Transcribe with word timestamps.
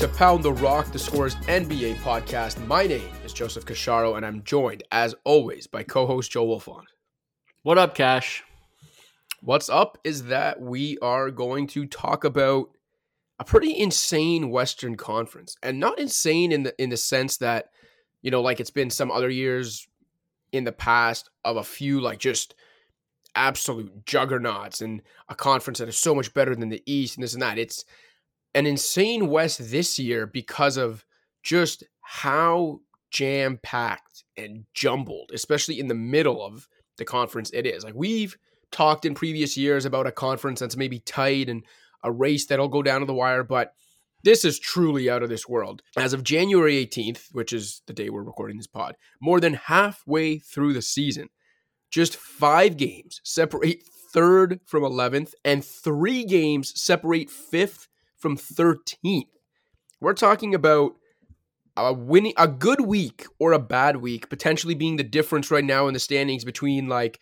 to 0.00 0.08
Pound 0.08 0.42
the 0.42 0.54
Rock, 0.54 0.90
the 0.92 0.98
Scores 0.98 1.34
NBA 1.34 1.96
podcast. 1.96 2.66
My 2.66 2.86
name 2.86 3.10
is 3.22 3.34
Joseph 3.34 3.66
Casciaro, 3.66 4.16
and 4.16 4.24
I'm 4.24 4.42
joined, 4.44 4.82
as 4.90 5.14
always, 5.24 5.66
by 5.66 5.82
co 5.82 6.06
host 6.06 6.30
Joe 6.30 6.46
Wolfond. 6.46 6.84
What 7.64 7.76
up, 7.76 7.94
Cash? 7.94 8.42
What's 9.42 9.68
up 9.68 9.98
is 10.02 10.24
that 10.24 10.58
we 10.58 10.96
are 11.02 11.30
going 11.30 11.66
to 11.66 11.84
talk 11.84 12.24
about 12.24 12.70
a 13.38 13.44
pretty 13.44 13.78
insane 13.78 14.48
Western 14.48 14.96
Conference, 14.96 15.58
and 15.62 15.78
not 15.78 15.98
insane 15.98 16.50
in 16.50 16.62
the 16.62 16.82
in 16.82 16.88
the 16.88 16.96
sense 16.96 17.36
that 17.36 17.68
you 18.22 18.30
know, 18.30 18.40
like 18.40 18.58
it's 18.58 18.70
been 18.70 18.88
some 18.88 19.10
other 19.10 19.28
years 19.28 19.86
in 20.50 20.64
the 20.64 20.72
past 20.72 21.28
of 21.44 21.58
a 21.58 21.62
few 21.62 22.00
like 22.00 22.18
just 22.18 22.54
absolute 23.34 24.06
juggernauts 24.06 24.80
and 24.80 25.02
a 25.28 25.34
conference 25.34 25.78
that 25.78 25.90
is 25.90 25.98
so 25.98 26.14
much 26.14 26.32
better 26.32 26.56
than 26.56 26.70
the 26.70 26.82
East 26.86 27.18
and 27.18 27.22
this 27.22 27.34
and 27.34 27.42
that. 27.42 27.58
It's 27.58 27.84
an 28.54 28.66
insane 28.66 29.28
West 29.28 29.70
this 29.70 29.98
year 29.98 30.26
because 30.26 30.76
of 30.76 31.04
just 31.42 31.84
how 32.00 32.80
jam 33.10 33.58
packed 33.62 34.24
and 34.36 34.64
jumbled, 34.74 35.30
especially 35.32 35.78
in 35.78 35.88
the 35.88 35.94
middle 35.94 36.44
of 36.44 36.68
the 36.98 37.04
conference 37.04 37.50
it 37.52 37.66
is. 37.66 37.84
Like 37.84 37.94
we've 37.94 38.36
talked 38.70 39.04
in 39.04 39.14
previous 39.14 39.56
years 39.56 39.84
about 39.84 40.06
a 40.06 40.12
conference 40.12 40.60
that's 40.60 40.76
maybe 40.76 41.00
tight 41.00 41.48
and 41.48 41.64
a 42.02 42.12
race 42.12 42.46
that'll 42.46 42.68
go 42.68 42.82
down 42.82 43.00
to 43.00 43.06
the 43.06 43.14
wire, 43.14 43.42
but 43.44 43.72
this 44.22 44.44
is 44.44 44.58
truly 44.58 45.08
out 45.08 45.22
of 45.22 45.28
this 45.28 45.48
world. 45.48 45.82
As 45.96 46.12
of 46.12 46.24
January 46.24 46.86
18th, 46.86 47.28
which 47.32 47.52
is 47.52 47.82
the 47.86 47.92
day 47.92 48.10
we're 48.10 48.22
recording 48.22 48.56
this 48.56 48.66
pod, 48.66 48.96
more 49.20 49.40
than 49.40 49.54
halfway 49.54 50.38
through 50.38 50.72
the 50.72 50.82
season, 50.82 51.28
just 51.90 52.16
five 52.16 52.76
games 52.76 53.20
separate 53.24 53.82
third 54.12 54.60
from 54.66 54.82
11th, 54.82 55.32
and 55.44 55.64
three 55.64 56.24
games 56.24 56.72
separate 56.80 57.30
fifth 57.30 57.88
from 58.20 58.36
13th. 58.36 59.24
We're 60.00 60.14
talking 60.14 60.54
about 60.54 60.92
a 61.76 61.92
winning 61.92 62.34
a 62.36 62.46
good 62.46 62.80
week 62.80 63.26
or 63.38 63.52
a 63.52 63.58
bad 63.58 63.96
week 63.96 64.28
potentially 64.28 64.74
being 64.74 64.96
the 64.96 65.04
difference 65.04 65.50
right 65.50 65.64
now 65.64 65.88
in 65.88 65.94
the 65.94 66.00
standings 66.00 66.44
between 66.44 66.88
like 66.88 67.18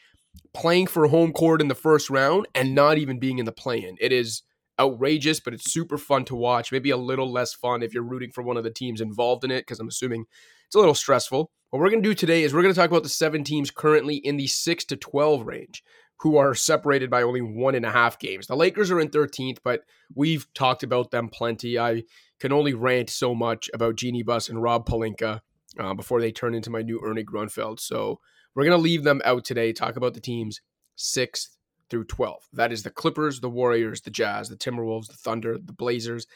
playing 0.54 0.86
for 0.86 1.06
home 1.06 1.32
court 1.32 1.60
in 1.60 1.68
the 1.68 1.74
first 1.74 2.10
round 2.10 2.46
and 2.54 2.74
not 2.74 2.98
even 2.98 3.18
being 3.18 3.38
in 3.38 3.44
the 3.44 3.52
play-in. 3.52 3.96
It 4.00 4.12
is 4.12 4.42
outrageous, 4.80 5.40
but 5.40 5.54
it's 5.54 5.70
super 5.70 5.98
fun 5.98 6.24
to 6.26 6.36
watch. 6.36 6.72
Maybe 6.72 6.90
a 6.90 6.96
little 6.96 7.30
less 7.30 7.52
fun 7.52 7.82
if 7.82 7.92
you're 7.92 8.02
rooting 8.02 8.30
for 8.30 8.42
one 8.42 8.56
of 8.56 8.64
the 8.64 8.70
teams 8.70 9.00
involved 9.00 9.44
in 9.44 9.50
it, 9.50 9.62
because 9.62 9.80
I'm 9.80 9.88
assuming 9.88 10.24
it's 10.66 10.76
a 10.76 10.78
little 10.78 10.94
stressful. 10.94 11.50
What 11.70 11.80
we're 11.80 11.90
going 11.90 12.02
to 12.02 12.08
do 12.08 12.14
today 12.14 12.44
is 12.44 12.54
we're 12.54 12.62
going 12.62 12.74
to 12.74 12.80
talk 12.80 12.90
about 12.90 13.02
the 13.02 13.08
seven 13.08 13.44
teams 13.44 13.70
currently 13.70 14.16
in 14.16 14.36
the 14.36 14.46
six 14.46 14.84
to 14.86 14.96
12 14.96 15.46
range 15.46 15.82
who 16.20 16.36
are 16.36 16.54
separated 16.54 17.10
by 17.10 17.22
only 17.22 17.40
one 17.40 17.74
and 17.74 17.86
a 17.86 17.90
half 17.90 18.18
games. 18.18 18.46
The 18.46 18.56
Lakers 18.56 18.90
are 18.90 19.00
in 19.00 19.08
13th, 19.08 19.58
but 19.62 19.82
we've 20.14 20.52
talked 20.52 20.82
about 20.82 21.10
them 21.10 21.28
plenty. 21.28 21.78
I 21.78 22.02
can 22.40 22.52
only 22.52 22.74
rant 22.74 23.10
so 23.10 23.34
much 23.34 23.70
about 23.72 23.96
Jeanie 23.96 24.22
Buss 24.22 24.48
and 24.48 24.62
Rob 24.62 24.86
Pelinka 24.86 25.40
uh, 25.78 25.94
before 25.94 26.20
they 26.20 26.32
turn 26.32 26.54
into 26.54 26.70
my 26.70 26.82
new 26.82 27.00
Ernie 27.04 27.24
Grunfeld. 27.24 27.80
So 27.80 28.20
we're 28.54 28.64
going 28.64 28.76
to 28.76 28.82
leave 28.82 29.04
them 29.04 29.22
out 29.24 29.44
today, 29.44 29.72
talk 29.72 29.96
about 29.96 30.14
the 30.14 30.20
teams 30.20 30.60
sixth 30.96 31.56
through 31.88 32.04
12. 32.04 32.48
That 32.52 32.72
is 32.72 32.82
the 32.82 32.90
Clippers, 32.90 33.40
the 33.40 33.48
Warriors, 33.48 34.00
the 34.00 34.10
Jazz, 34.10 34.48
the 34.48 34.56
Timberwolves, 34.56 35.06
the 35.06 35.14
Thunder, 35.14 35.56
the 35.58 35.72
Blazers, 35.72 36.26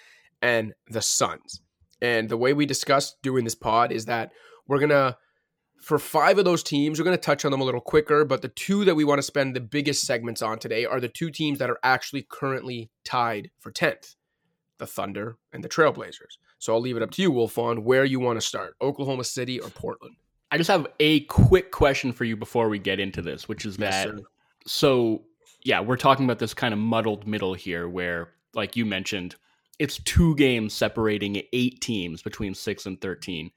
and 0.41 0.73
the 0.89 1.03
Suns. 1.03 1.61
And 2.01 2.29
the 2.29 2.37
way 2.37 2.53
we 2.53 2.67
discussed 2.67 3.23
doing 3.23 3.45
this 3.45 3.55
pod 3.55 3.93
is 3.93 4.07
that 4.07 4.33
we're 4.67 4.79
going 4.79 4.91
to, 4.91 5.17
for 5.83 5.99
five 5.99 6.39
of 6.39 6.45
those 6.45 6.63
teams, 6.63 6.99
we're 6.99 7.05
going 7.05 7.17
to 7.17 7.23
touch 7.23 7.45
on 7.45 7.51
them 7.51 7.61
a 7.61 7.65
little 7.65 7.81
quicker. 7.81 8.25
But 8.25 8.41
the 8.41 8.49
two 8.49 8.85
that 8.85 8.95
we 8.95 9.05
want 9.05 9.19
to 9.19 9.23
spend 9.23 9.55
the 9.55 9.61
biggest 9.61 10.07
segments 10.07 10.41
on 10.41 10.59
today 10.59 10.87
are 10.87 11.01
the 11.01 11.09
two 11.09 11.31
teams 11.31 11.59
that 11.59 11.71
are 11.71 11.79
actually 11.83 12.27
currently 12.29 12.91
tied 13.05 13.51
for 13.59 13.71
10th 13.71 14.15
the 14.79 14.87
Thunder 14.87 15.37
and 15.53 15.63
the 15.63 15.69
Trailblazers. 15.69 16.39
So 16.59 16.75
I'll 16.75 16.81
leave 16.81 16.97
it 16.97 17.03
up 17.05 17.13
to 17.13 17.23
you, 17.23 17.31
Wolfond, 17.31 17.85
where 17.85 18.05
you 18.05 18.19
want 18.19 18.41
to 18.41 18.45
start 18.45 18.75
Oklahoma 18.81 19.23
City 19.23 19.61
or 19.61 19.69
Portland. 19.69 20.17
I 20.51 20.59
just 20.59 20.71
have 20.71 20.89
a 20.99 21.21
quick 21.21 21.71
question 21.71 22.13
for 22.13 22.25
you 22.25 22.37
before 22.37 22.69
we 22.69 22.81
get 22.81 22.99
into 22.99 23.23
this, 23.23 23.49
which 23.49 23.65
is 23.65 23.77
that 23.77 24.11
so 24.67 25.23
yeah, 25.65 25.81
we're 25.81 25.97
talking 25.97 26.25
about 26.25 26.39
this 26.39 26.55
kind 26.55 26.75
of 26.75 26.81
muddled 26.81 27.27
middle 27.27 27.55
here 27.55 27.89
where, 27.89 28.31
like 28.55 28.77
you 28.77 28.85
mentioned, 28.85 29.37
it's 29.79 29.99
two 29.99 30.35
games 30.37 30.75
separating 30.75 31.43
eight 31.53 31.81
teams 31.81 32.23
between 32.23 32.55
six 32.55 32.87
and 32.87 33.01
13. 33.01 33.51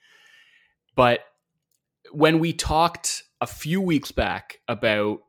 But 0.96 1.22
when 2.16 2.40
we 2.40 2.54
talked 2.54 3.24
a 3.42 3.48
few 3.48 3.82
weeks 3.82 4.12
back 4.12 4.60
about 4.70 5.20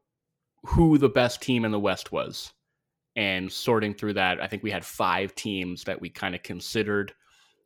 who 0.62 0.98
the 0.98 1.08
best 1.08 1.42
team 1.42 1.64
in 1.64 1.72
the 1.72 1.80
West 1.80 2.12
was 2.12 2.52
and 3.16 3.50
sorting 3.50 3.92
through 3.92 4.14
that, 4.14 4.40
I 4.40 4.46
think 4.46 4.62
we 4.62 4.70
had 4.70 4.84
five 4.84 5.34
teams 5.34 5.84
that 5.84 6.00
we 6.00 6.10
kind 6.10 6.36
of 6.36 6.44
considered. 6.44 7.12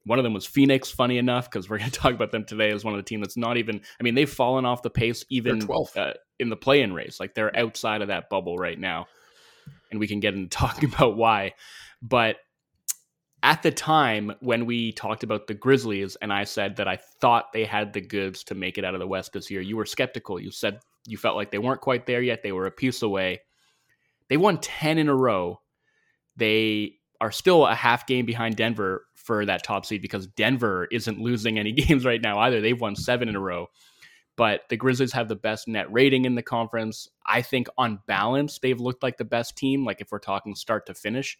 One 0.07 0.19
of 0.19 0.23
them 0.23 0.33
was 0.33 0.47
Phoenix, 0.47 0.91
funny 0.91 1.19
enough, 1.19 1.51
because 1.51 1.69
we're 1.69 1.79
going 1.79 1.91
to 1.91 1.99
talk 1.99 2.15
about 2.15 2.31
them 2.31 2.47
today 2.47 2.71
as 2.71 2.83
one 2.83 2.95
of 2.95 2.99
the 2.99 3.05
team 3.05 3.21
that's 3.21 3.37
not 3.37 3.59
even. 3.59 3.83
I 4.01 4.03
mean, 4.03 4.15
they've 4.15 4.31
fallen 4.31 4.65
off 4.65 4.83
the 4.83 4.89
pace 4.89 5.23
even 5.29 5.69
uh, 5.97 6.13
in 6.39 6.49
the 6.49 6.57
play-in 6.57 6.95
race. 6.95 7.21
Like 7.21 7.35
they're 7.35 7.55
outside 7.57 8.01
of 8.01 8.09
that 8.09 8.31
bubble 8.31 8.57
right 8.57 8.79
now, 8.79 9.07
and 9.91 10.01
we 10.01 10.09
can 10.09 10.21
get 10.21 10.33
into 10.33 10.49
talking 10.57 10.91
about 10.93 11.19
why. 11.19 11.53
But 12.01 12.37
at 13.43 13.63
the 13.63 13.71
time 13.71 14.33
when 14.41 14.67
we 14.67 14.93
talked 14.93 15.23
about 15.23 15.47
the 15.47 15.55
Grizzlies, 15.55 16.17
and 16.17 16.33
I 16.33 16.45
said 16.45 16.77
that 16.77 16.89
I 16.89 16.97
thought 16.97 17.53
they 17.53 17.65
had 17.65 17.93
the 17.93 18.01
goods 18.01 18.45
to 18.45 18.55
make 18.55 18.79
it 18.79 18.85
out 18.85 18.95
of 18.95 19.01
the 19.01 19.07
West 19.07 19.33
this 19.33 19.51
year, 19.51 19.61
you 19.61 19.77
were 19.77 19.87
skeptical. 19.87 20.41
You 20.41 20.51
said 20.51 20.81
you 21.07 21.17
felt 21.17 21.37
like 21.37 21.51
they 21.51 21.59
weren't 21.59 21.81
quite 21.81 22.07
there 22.07 22.23
yet. 22.23 22.43
They 22.43 22.53
were 22.53 22.67
a 22.67 22.71
piece 22.71 23.03
away. 23.03 23.41
They 24.29 24.37
won 24.37 24.59
ten 24.59 24.99
in 24.99 25.09
a 25.09 25.17
row. 25.17 25.61
They 26.37 26.95
are 27.21 27.33
still 27.33 27.67
a 27.67 27.75
half 27.75 28.07
game 28.07 28.27
behind 28.27 28.57
Denver 28.57 29.05
for 29.15 29.45
that 29.47 29.63
top 29.63 29.85
seed 29.85 30.03
because 30.03 30.27
Denver 30.27 30.89
isn't 30.91 31.21
losing 31.21 31.59
any 31.59 31.73
games 31.73 32.05
right 32.05 32.21
now 32.21 32.39
either. 32.41 32.61
They've 32.61 32.81
won 32.81 32.97
seven 32.97 33.29
in 33.29 33.37
a 33.37 33.41
row. 33.41 33.69
But 34.37 34.63
the 34.71 34.77
Grizzlies 34.77 35.13
have 35.13 35.29
the 35.29 35.37
best 35.37 35.69
net 35.69 35.93
rating 35.93 36.25
in 36.25 36.35
the 36.35 36.43
conference. 36.43 37.09
I 37.27 37.43
think 37.43 37.69
on 37.77 38.01
balance, 38.07 38.59
they've 38.59 38.81
looked 38.81 39.03
like 39.03 39.19
the 39.19 39.25
best 39.25 39.57
team, 39.57 39.85
like 39.85 40.01
if 40.01 40.11
we're 40.11 40.19
talking 40.19 40.55
start 40.55 40.87
to 40.87 40.95
finish. 40.95 41.37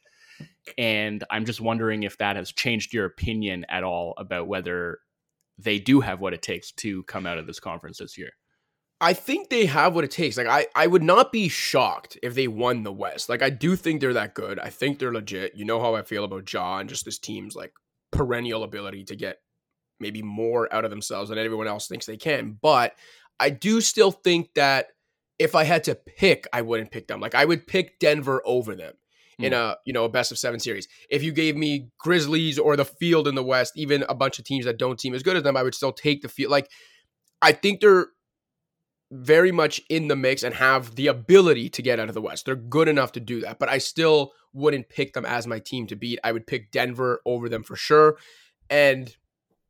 And 0.79 1.25
I'm 1.31 1.45
just 1.45 1.61
wondering 1.61 2.03
if 2.03 2.19
that 2.19 2.37
has 2.37 2.53
changed 2.53 2.93
your 2.93 3.07
opinion 3.07 3.67
at 3.69 3.85
all 3.85 4.15
about 4.17 4.49
whether 4.49 4.99
they 5.59 5.79
do 5.79 6.01
have 6.01 6.21
what 6.21 6.35
it 6.35 6.43
takes 6.43 6.73
to 6.73 7.03
come 7.05 7.27
out 7.27 7.39
of 7.39 7.47
this 7.47 7.61
conference 7.61 7.99
this 7.99 8.17
year. 8.17 8.31
I 9.03 9.15
think 9.15 9.49
they 9.49 9.65
have 9.67 9.95
what 9.95 10.05
it 10.05 10.11
takes. 10.11 10.37
Like 10.37 10.47
I, 10.47 10.67
I 10.75 10.87
would 10.87 11.03
not 11.03 11.33
be 11.33 11.49
shocked 11.49 12.19
if 12.23 12.35
they 12.35 12.49
won 12.49 12.83
the 12.83 12.93
West. 12.93 13.29
Like 13.29 13.43
I 13.43 13.49
do 13.49 13.75
think 13.75 14.01
they're 14.01 14.13
that 14.13 14.35
good. 14.35 14.59
I 14.59 14.69
think 14.69 14.99
they're 14.99 15.13
legit. 15.13 15.57
You 15.57 15.65
know 15.65 15.81
how 15.81 15.95
I 15.95 16.03
feel 16.03 16.25
about 16.25 16.53
Ja 16.53 16.79
and 16.79 16.89
just 16.89 17.07
this 17.07 17.19
team's 17.19 17.57
like 17.57 17.73
perennial 18.13 18.63
ability 18.63 19.05
to 19.05 19.17
get 19.17 19.39
maybe 20.01 20.23
more 20.23 20.73
out 20.73 20.85
of 20.85 20.91
themselves 20.91 21.31
than 21.31 21.39
everyone 21.39 21.67
else 21.67 21.87
thinks 21.87 22.05
they 22.05 22.19
can. 22.19 22.59
But 22.61 22.95
I 23.39 23.51
do 23.51 23.81
still 23.81 24.11
think 24.11 24.51
that 24.55 24.89
if 25.39 25.55
I 25.55 25.65
had 25.65 25.85
to 25.85 25.95
pick, 25.95 26.47
I 26.53 26.61
wouldn't 26.61 26.91
pick 26.91 27.09
them. 27.09 27.21
Like 27.21 27.35
I 27.35 27.47
would 27.47 27.67
pick 27.67 27.99
Denver 27.99 28.43
over 28.45 28.75
them 28.75 28.95
in 29.43 29.53
hmm. 29.53 29.59
a 29.59 29.77
you 29.85 29.93
know 29.93 30.05
a 30.05 30.09
best 30.09 30.33
of 30.33 30.39
seven 30.39 30.61
series. 30.61 30.89
If 31.09 31.23
you 31.23 31.33
gave 31.33 31.57
me 31.57 31.89
Grizzlies 31.99 32.59
or 32.59 32.77
the 32.77 32.85
field 32.85 33.29
in 33.29 33.35
the 33.35 33.45
West, 33.45 33.73
even 33.77 34.05
a 34.09 34.15
bunch 34.15 34.39
of 34.39 34.45
teams 34.45 34.65
that 34.65 34.79
don't 34.79 35.01
seem 35.01 35.15
as 35.15 35.23
good 35.23 35.37
as 35.37 35.43
them, 35.43 35.57
I 35.57 35.63
would 35.63 35.75
still 35.75 35.93
take 35.93 36.23
the 36.23 36.29
field. 36.29 36.51
Like 36.51 36.71
I 37.43 37.53
think 37.53 37.81
they're 37.81 38.09
very 39.13 39.51
much 39.51 39.81
in 39.89 40.09
the 40.09 40.17
mix 40.17 40.43
and 40.43 40.55
have 40.55 40.95
the 40.95 41.09
ability 41.09 41.69
to 41.69 41.83
get 41.83 41.99
out 41.99 42.09
of 42.09 42.15
the 42.15 42.21
West. 42.21 42.47
They're 42.47 42.55
good 42.55 42.89
enough 42.89 43.13
to 43.13 43.21
do 43.21 43.41
that, 43.41 43.59
but 43.59 43.69
I 43.69 43.79
still 43.79 44.33
wouldn't 44.53 44.89
pick 44.89 45.15
them 45.15 45.27
as 45.27 45.47
my 45.47 45.59
team 45.59 45.87
to 45.89 45.97
beat. 45.97 46.21
I 46.23 46.33
would 46.33 46.47
pick 46.47 46.71
Denver 46.71 47.21
over 47.27 47.49
them 47.49 47.65
for 47.65 47.75
sure. 47.75 48.19
And, 48.69 49.15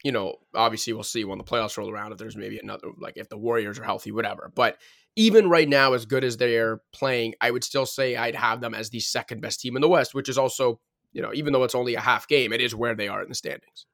you 0.05 0.13
know, 0.13 0.37
obviously 0.55 0.93
we'll 0.93 1.05
see 1.05 1.25
when 1.25 1.39
the 1.39 1.45
playoffs 1.45 1.79
roll 1.79 1.91
around 1.91 2.13
if 2.13 2.19
there's 2.19 2.37
maybe 2.37 2.59
another, 2.59 2.89
like 2.99 3.17
if 3.17 3.31
the 3.31 3.39
Warriors 3.39 3.79
are 3.79 3.85
healthy, 3.85 4.13
whatever. 4.13 4.53
But 4.55 4.77
even 5.17 5.49
right 5.49 5.69
now, 5.69 5.93
as 5.93 6.07
good 6.07 6.25
as 6.25 6.37
they're 6.37 6.81
playing, 6.93 7.35
I 7.41 7.51
would 7.51 7.65
still 7.65 7.87
say 7.87 8.17
I'd 8.17 8.35
have 8.35 8.61
them 8.61 8.75
as 8.75 8.91
the 8.91 9.01
second 9.01 9.41
best 9.41 9.61
team 9.61 9.77
in 9.77 9.83
the 9.83 9.89
West, 9.89 10.15
which 10.15 10.29
is 10.29 10.39
also, 10.39 10.81
you 11.13 11.21
know, 11.23 11.33
even 11.35 11.53
though 11.53 11.65
it's 11.65 11.75
only 11.75 11.95
a 11.95 12.01
half 12.01 12.29
game, 12.29 12.53
it 12.53 12.61
is 12.61 12.75
where 12.75 12.95
they 12.95 13.09
are 13.09 13.23
in 13.23 13.29
the 13.29 13.35
standings. 13.35 13.87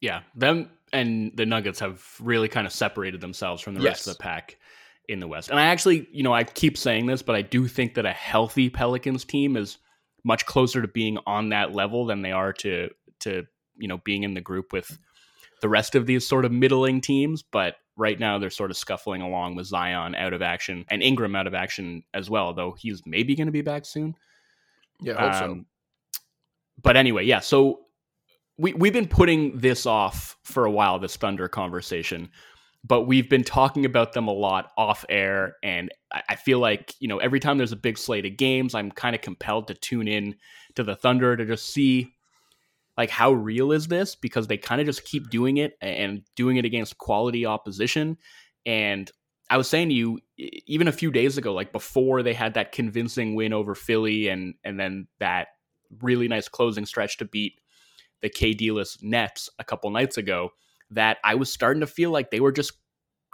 Yeah. 0.00 0.22
Them 0.34 0.70
and 0.92 1.32
the 1.36 1.46
Nuggets 1.46 1.80
have 1.80 2.04
really 2.20 2.48
kind 2.48 2.66
of 2.66 2.72
separated 2.72 3.20
themselves 3.20 3.62
from 3.62 3.74
the 3.74 3.80
yes. 3.80 3.90
rest 3.90 4.06
of 4.08 4.16
the 4.16 4.22
pack 4.22 4.56
in 5.08 5.20
the 5.20 5.28
West. 5.28 5.50
And 5.50 5.58
I 5.58 5.66
actually, 5.66 6.08
you 6.12 6.22
know, 6.22 6.32
I 6.32 6.44
keep 6.44 6.76
saying 6.76 7.06
this, 7.06 7.22
but 7.22 7.36
I 7.36 7.42
do 7.42 7.68
think 7.68 7.94
that 7.94 8.06
a 8.06 8.12
healthy 8.12 8.68
Pelicans 8.68 9.24
team 9.24 9.56
is 9.56 9.78
much 10.24 10.44
closer 10.46 10.82
to 10.82 10.88
being 10.88 11.18
on 11.26 11.50
that 11.50 11.72
level 11.72 12.06
than 12.06 12.22
they 12.22 12.32
are 12.32 12.52
to 12.52 12.88
to 13.20 13.44
you 13.76 13.86
know 13.86 13.98
being 13.98 14.24
in 14.24 14.34
the 14.34 14.40
group 14.40 14.72
with 14.72 14.98
the 15.62 15.68
rest 15.68 15.94
of 15.94 16.06
these 16.06 16.26
sort 16.26 16.44
of 16.44 16.52
middling 16.52 17.00
teams. 17.00 17.42
But 17.42 17.76
right 17.96 18.18
now 18.18 18.38
they're 18.38 18.50
sort 18.50 18.70
of 18.70 18.76
scuffling 18.76 19.22
along 19.22 19.54
with 19.54 19.66
Zion 19.66 20.14
out 20.14 20.32
of 20.32 20.42
action 20.42 20.84
and 20.88 21.02
Ingram 21.02 21.34
out 21.36 21.46
of 21.46 21.54
action 21.54 22.02
as 22.14 22.28
well, 22.28 22.52
though 22.52 22.72
he's 22.78 23.02
maybe 23.06 23.34
going 23.34 23.46
to 23.46 23.52
be 23.52 23.62
back 23.62 23.84
soon. 23.84 24.14
Yeah, 25.00 25.18
I 25.18 25.20
hope 25.20 25.42
um, 25.42 25.66
so. 26.12 26.20
But 26.82 26.96
anyway, 26.96 27.24
yeah. 27.24 27.40
So 27.40 27.80
we 28.58 28.74
we've 28.74 28.92
been 28.92 29.08
putting 29.08 29.58
this 29.58 29.86
off 29.86 30.36
for 30.44 30.64
a 30.64 30.70
while. 30.70 30.98
This 30.98 31.16
Thunder 31.16 31.48
conversation 31.48 32.30
but 32.86 33.02
we've 33.02 33.28
been 33.28 33.42
talking 33.42 33.84
about 33.84 34.12
them 34.12 34.28
a 34.28 34.32
lot 34.32 34.72
off 34.76 35.04
air 35.08 35.56
and 35.62 35.90
i 36.28 36.36
feel 36.36 36.58
like 36.58 36.94
you 37.00 37.08
know 37.08 37.18
every 37.18 37.40
time 37.40 37.58
there's 37.58 37.72
a 37.72 37.76
big 37.76 37.98
slate 37.98 38.26
of 38.26 38.36
games 38.36 38.74
i'm 38.74 38.90
kind 38.90 39.14
of 39.14 39.22
compelled 39.22 39.68
to 39.68 39.74
tune 39.74 40.08
in 40.08 40.34
to 40.74 40.82
the 40.82 40.94
thunder 40.94 41.36
to 41.36 41.44
just 41.44 41.72
see 41.72 42.14
like 42.96 43.10
how 43.10 43.32
real 43.32 43.72
is 43.72 43.88
this? 43.88 44.14
Because 44.14 44.46
they 44.46 44.56
kind 44.56 44.80
of 44.80 44.86
just 44.86 45.04
keep 45.04 45.30
doing 45.30 45.58
it 45.58 45.76
and 45.80 46.22
doing 46.34 46.56
it 46.56 46.64
against 46.64 46.98
quality 46.98 47.44
opposition. 47.46 48.16
And 48.64 49.10
I 49.48 49.56
was 49.56 49.68
saying 49.68 49.90
to 49.90 49.94
you 49.94 50.18
even 50.38 50.88
a 50.88 50.92
few 50.92 51.10
days 51.10 51.38
ago 51.38 51.52
like 51.52 51.72
before 51.72 52.22
they 52.22 52.34
had 52.34 52.54
that 52.54 52.72
convincing 52.72 53.34
win 53.34 53.52
over 53.52 53.74
Philly 53.74 54.28
and 54.28 54.54
and 54.64 54.78
then 54.78 55.06
that 55.20 55.48
really 56.02 56.26
nice 56.26 56.48
closing 56.48 56.84
stretch 56.84 57.18
to 57.18 57.24
beat 57.24 57.60
the 58.22 58.30
KD-less 58.30 58.98
Nets 59.02 59.48
a 59.58 59.64
couple 59.64 59.90
nights 59.90 60.16
ago 60.16 60.50
that 60.90 61.18
I 61.22 61.34
was 61.36 61.52
starting 61.52 61.80
to 61.80 61.86
feel 61.86 62.10
like 62.10 62.30
they 62.30 62.40
were 62.40 62.52
just 62.52 62.72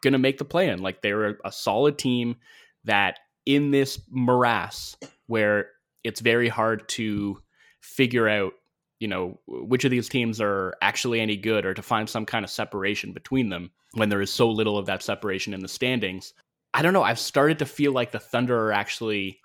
going 0.03 0.12
to 0.12 0.19
make 0.19 0.38
the 0.38 0.44
play 0.44 0.69
in 0.69 0.82
like 0.82 1.00
they 1.00 1.12
were 1.12 1.38
a 1.44 1.53
solid 1.53 1.97
team 1.97 2.37
that 2.85 3.19
in 3.47 3.70
this 3.70 4.00
morass 4.11 4.97
where 5.26 5.69
it's 6.05 6.20
very 6.20 6.49
hard 6.49 6.88
to 6.88 7.38
figure 7.81 8.29
out 8.29 8.53
you 9.02 9.08
know 9.08 9.38
which 9.49 9.84
of 9.84 9.90
these 9.90 10.08
teams 10.08 10.40
are 10.40 10.75
actually 10.81 11.20
any 11.20 11.37
good 11.37 11.66
or 11.66 11.75
to 11.75 11.82
find 11.82 12.08
some 12.08 12.25
kind 12.25 12.44
of 12.44 12.50
separation 12.50 13.12
between 13.12 13.49
them 13.49 13.70
when 13.94 14.08
there 14.08 14.22
is 14.22 14.31
so 14.31 14.49
little 14.49 14.78
of 14.78 14.87
that 14.87 15.02
separation 15.02 15.52
in 15.52 15.60
the 15.60 15.69
standings. 15.69 16.32
I 16.72 16.81
don't 16.81 16.94
know 16.94 17.02
i've 17.02 17.19
started 17.19 17.58
to 17.58 17.66
feel 17.66 17.93
like 17.93 18.12
the 18.12 18.19
thunder 18.19 18.58
are 18.58 18.72
actually 18.72 19.40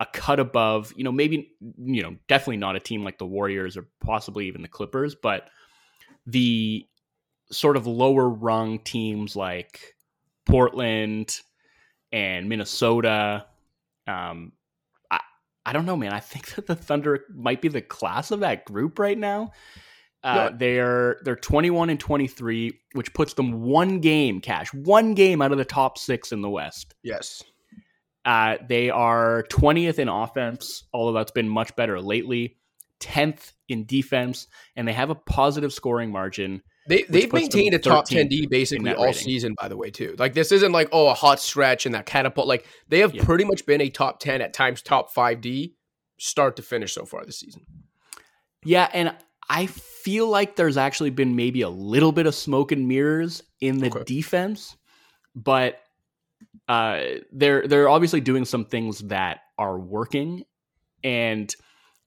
a 0.00 0.06
cut 0.12 0.38
above 0.38 0.92
you 0.96 1.04
know 1.04 1.12
maybe 1.12 1.50
you 1.78 2.02
know 2.02 2.16
definitely 2.28 2.58
not 2.58 2.76
a 2.76 2.80
team 2.80 3.04
like 3.04 3.18
the 3.18 3.26
warriors 3.26 3.76
or 3.76 3.86
possibly 4.00 4.46
even 4.46 4.62
the 4.62 4.68
clippers 4.68 5.14
but 5.14 5.48
the 6.26 6.86
sort 7.50 7.76
of 7.76 7.86
lower 7.86 8.28
rung 8.28 8.78
teams 8.80 9.34
like 9.34 9.94
portland 10.44 11.40
and 12.12 12.48
minnesota 12.48 13.46
um, 14.06 14.52
I 15.68 15.72
don't 15.74 15.84
know, 15.84 15.98
man. 15.98 16.14
I 16.14 16.20
think 16.20 16.46
that 16.54 16.66
the 16.66 16.74
Thunder 16.74 17.24
might 17.34 17.60
be 17.60 17.68
the 17.68 17.82
class 17.82 18.30
of 18.30 18.40
that 18.40 18.64
group 18.64 18.98
right 18.98 19.18
now. 19.18 19.52
Uh, 20.24 20.50
they're 20.52 21.20
they're 21.22 21.36
21 21.36 21.90
and 21.90 22.00
23, 22.00 22.72
which 22.92 23.14
puts 23.14 23.34
them 23.34 23.62
one 23.62 24.00
game 24.00 24.40
cash, 24.40 24.72
one 24.74 25.14
game 25.14 25.40
out 25.40 25.52
of 25.52 25.58
the 25.58 25.64
top 25.64 25.96
six 25.96 26.32
in 26.32 26.40
the 26.40 26.50
West. 26.50 26.94
Yes. 27.04 27.44
Uh, 28.24 28.56
they 28.66 28.90
are 28.90 29.44
20th 29.50 29.98
in 29.98 30.08
offense, 30.08 30.84
although 30.92 31.16
that's 31.16 31.30
been 31.30 31.48
much 31.48 31.76
better 31.76 32.00
lately. 32.00 32.56
10th 33.00 33.52
in 33.68 33.86
defense, 33.86 34.48
and 34.74 34.88
they 34.88 34.92
have 34.92 35.10
a 35.10 35.14
positive 35.14 35.72
scoring 35.72 36.10
margin. 36.10 36.62
They 36.88 37.04
they've 37.08 37.32
maintained 37.32 37.74
a 37.74 37.78
top 37.78 38.06
10 38.06 38.28
D 38.28 38.46
basically 38.46 38.94
all 38.94 39.04
rating. 39.04 39.22
season, 39.22 39.54
by 39.60 39.68
the 39.68 39.76
way, 39.76 39.90
too. 39.90 40.16
Like 40.18 40.32
this 40.32 40.50
isn't 40.50 40.72
like 40.72 40.88
oh 40.90 41.08
a 41.08 41.14
hot 41.14 41.38
stretch 41.38 41.84
and 41.84 41.94
that 41.94 42.06
catapult. 42.06 42.48
Like 42.48 42.66
they 42.88 43.00
have 43.00 43.14
yeah. 43.14 43.24
pretty 43.24 43.44
much 43.44 43.66
been 43.66 43.82
a 43.82 43.90
top 43.90 44.20
10 44.20 44.40
at 44.40 44.54
times 44.54 44.80
top 44.80 45.12
five 45.12 45.42
D 45.42 45.74
start 46.18 46.56
to 46.56 46.62
finish 46.62 46.94
so 46.94 47.04
far 47.04 47.24
this 47.26 47.40
season. 47.40 47.66
Yeah, 48.64 48.88
and 48.92 49.14
I 49.50 49.66
feel 49.66 50.28
like 50.28 50.56
there's 50.56 50.78
actually 50.78 51.10
been 51.10 51.36
maybe 51.36 51.60
a 51.60 51.68
little 51.68 52.12
bit 52.12 52.26
of 52.26 52.34
smoke 52.34 52.72
and 52.72 52.88
mirrors 52.88 53.42
in 53.60 53.78
the 53.78 53.88
okay. 53.88 54.04
defense, 54.04 54.76
but 55.34 55.80
uh, 56.68 57.02
they're 57.32 57.66
they're 57.66 57.88
obviously 57.88 58.20
doing 58.20 58.44
some 58.44 58.64
things 58.64 59.00
that 59.00 59.40
are 59.58 59.78
working, 59.78 60.44
and 61.04 61.54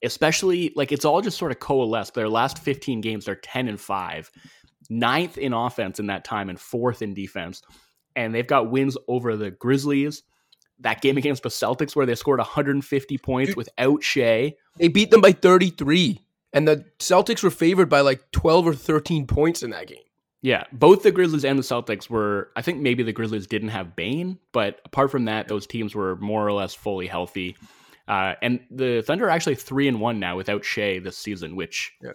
especially 0.03 0.73
like 0.75 0.91
it's 0.91 1.05
all 1.05 1.21
just 1.21 1.37
sort 1.37 1.51
of 1.51 1.59
coalesced. 1.59 2.13
Their 2.13 2.29
last 2.29 2.59
15 2.59 3.01
games, 3.01 3.25
they're 3.25 3.35
10 3.35 3.67
and 3.67 3.79
five, 3.79 4.31
ninth 4.89 5.37
in 5.37 5.53
offense 5.53 5.99
in 5.99 6.07
that 6.07 6.23
time 6.23 6.49
and 6.49 6.59
fourth 6.59 7.01
in 7.01 7.13
defense. 7.13 7.61
And 8.15 8.33
they've 8.33 8.47
got 8.47 8.69
wins 8.69 8.97
over 9.07 9.35
the 9.35 9.51
Grizzlies, 9.51 10.23
that 10.79 11.01
game 11.01 11.17
against 11.17 11.43
the 11.43 11.49
Celtics 11.49 11.95
where 11.95 12.05
they 12.05 12.15
scored 12.15 12.39
150 12.39 13.17
points 13.19 13.55
without 13.55 14.03
Shai. 14.03 14.55
They 14.77 14.87
beat 14.87 15.11
them 15.11 15.21
by 15.21 15.31
33. 15.31 16.19
And 16.53 16.67
the 16.67 16.85
Celtics 16.99 17.43
were 17.43 17.49
favored 17.49 17.89
by 17.89 18.01
like 18.01 18.31
12 18.31 18.67
or 18.67 18.75
13 18.75 19.27
points 19.27 19.63
in 19.63 19.69
that 19.71 19.87
game. 19.87 19.99
Yeah, 20.41 20.63
both 20.73 21.03
the 21.03 21.11
Grizzlies 21.11 21.45
and 21.45 21.57
the 21.59 21.63
Celtics 21.63 22.09
were. 22.09 22.49
I 22.55 22.63
think 22.63 22.81
maybe 22.81 23.03
the 23.03 23.13
Grizzlies 23.13 23.45
didn't 23.45 23.69
have 23.69 23.95
Bane, 23.95 24.39
but 24.53 24.81
apart 24.85 25.11
from 25.11 25.25
that, 25.25 25.47
those 25.47 25.67
teams 25.67 25.93
were 25.93 26.15
more 26.15 26.45
or 26.45 26.51
less 26.51 26.73
fully 26.73 27.05
healthy. 27.05 27.55
Uh, 28.07 28.33
and 28.41 28.59
the 28.71 29.03
Thunder 29.05 29.27
are 29.27 29.29
actually 29.29 29.53
three 29.53 29.87
and 29.87 30.01
one 30.01 30.19
now 30.19 30.35
without 30.35 30.65
Shai 30.65 30.97
this 30.97 31.15
season, 31.15 31.55
which 31.55 31.93
yeah 32.01 32.13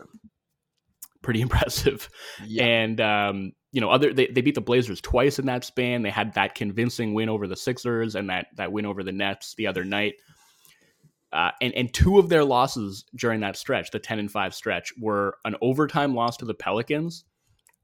pretty 1.27 1.41
impressive. 1.43 2.09
Yeah. 2.47 2.65
And 2.65 3.01
um, 3.01 3.53
you 3.73 3.81
know, 3.83 3.91
other 3.91 4.15
they, 4.15 4.29
they 4.29 4.41
beat 4.41 4.55
the 4.55 4.63
Blazers 4.63 5.03
twice 5.03 5.39
in 5.39 5.47
that 5.47 5.65
span. 5.65 6.03
They 6.03 6.11
had 6.11 6.33
that 6.35 6.55
convincing 6.55 7.13
win 7.13 7.29
over 7.29 7.47
the 7.47 7.57
Sixers 7.57 8.15
and 8.15 8.31
that 8.31 8.47
that 8.55 8.73
win 8.73 8.87
over 8.87 9.03
the 9.03 9.13
Nets 9.13 9.55
the 9.59 9.67
other 9.67 9.85
night. 9.85 10.15
Uh, 11.33 11.51
and 11.61 11.75
and 11.75 11.93
two 11.93 12.19
of 12.19 12.31
their 12.31 12.45
losses 12.45 13.05
during 13.15 13.41
that 13.41 13.57
stretch, 13.57 13.91
the 13.91 13.99
ten 13.99 14.19
and 14.19 14.31
five 14.31 14.55
stretch, 14.55 14.93
were 14.99 15.37
an 15.45 15.57
overtime 15.61 16.15
loss 16.15 16.39
to 16.39 16.47
the 16.47 16.55
Pelicans 16.55 17.25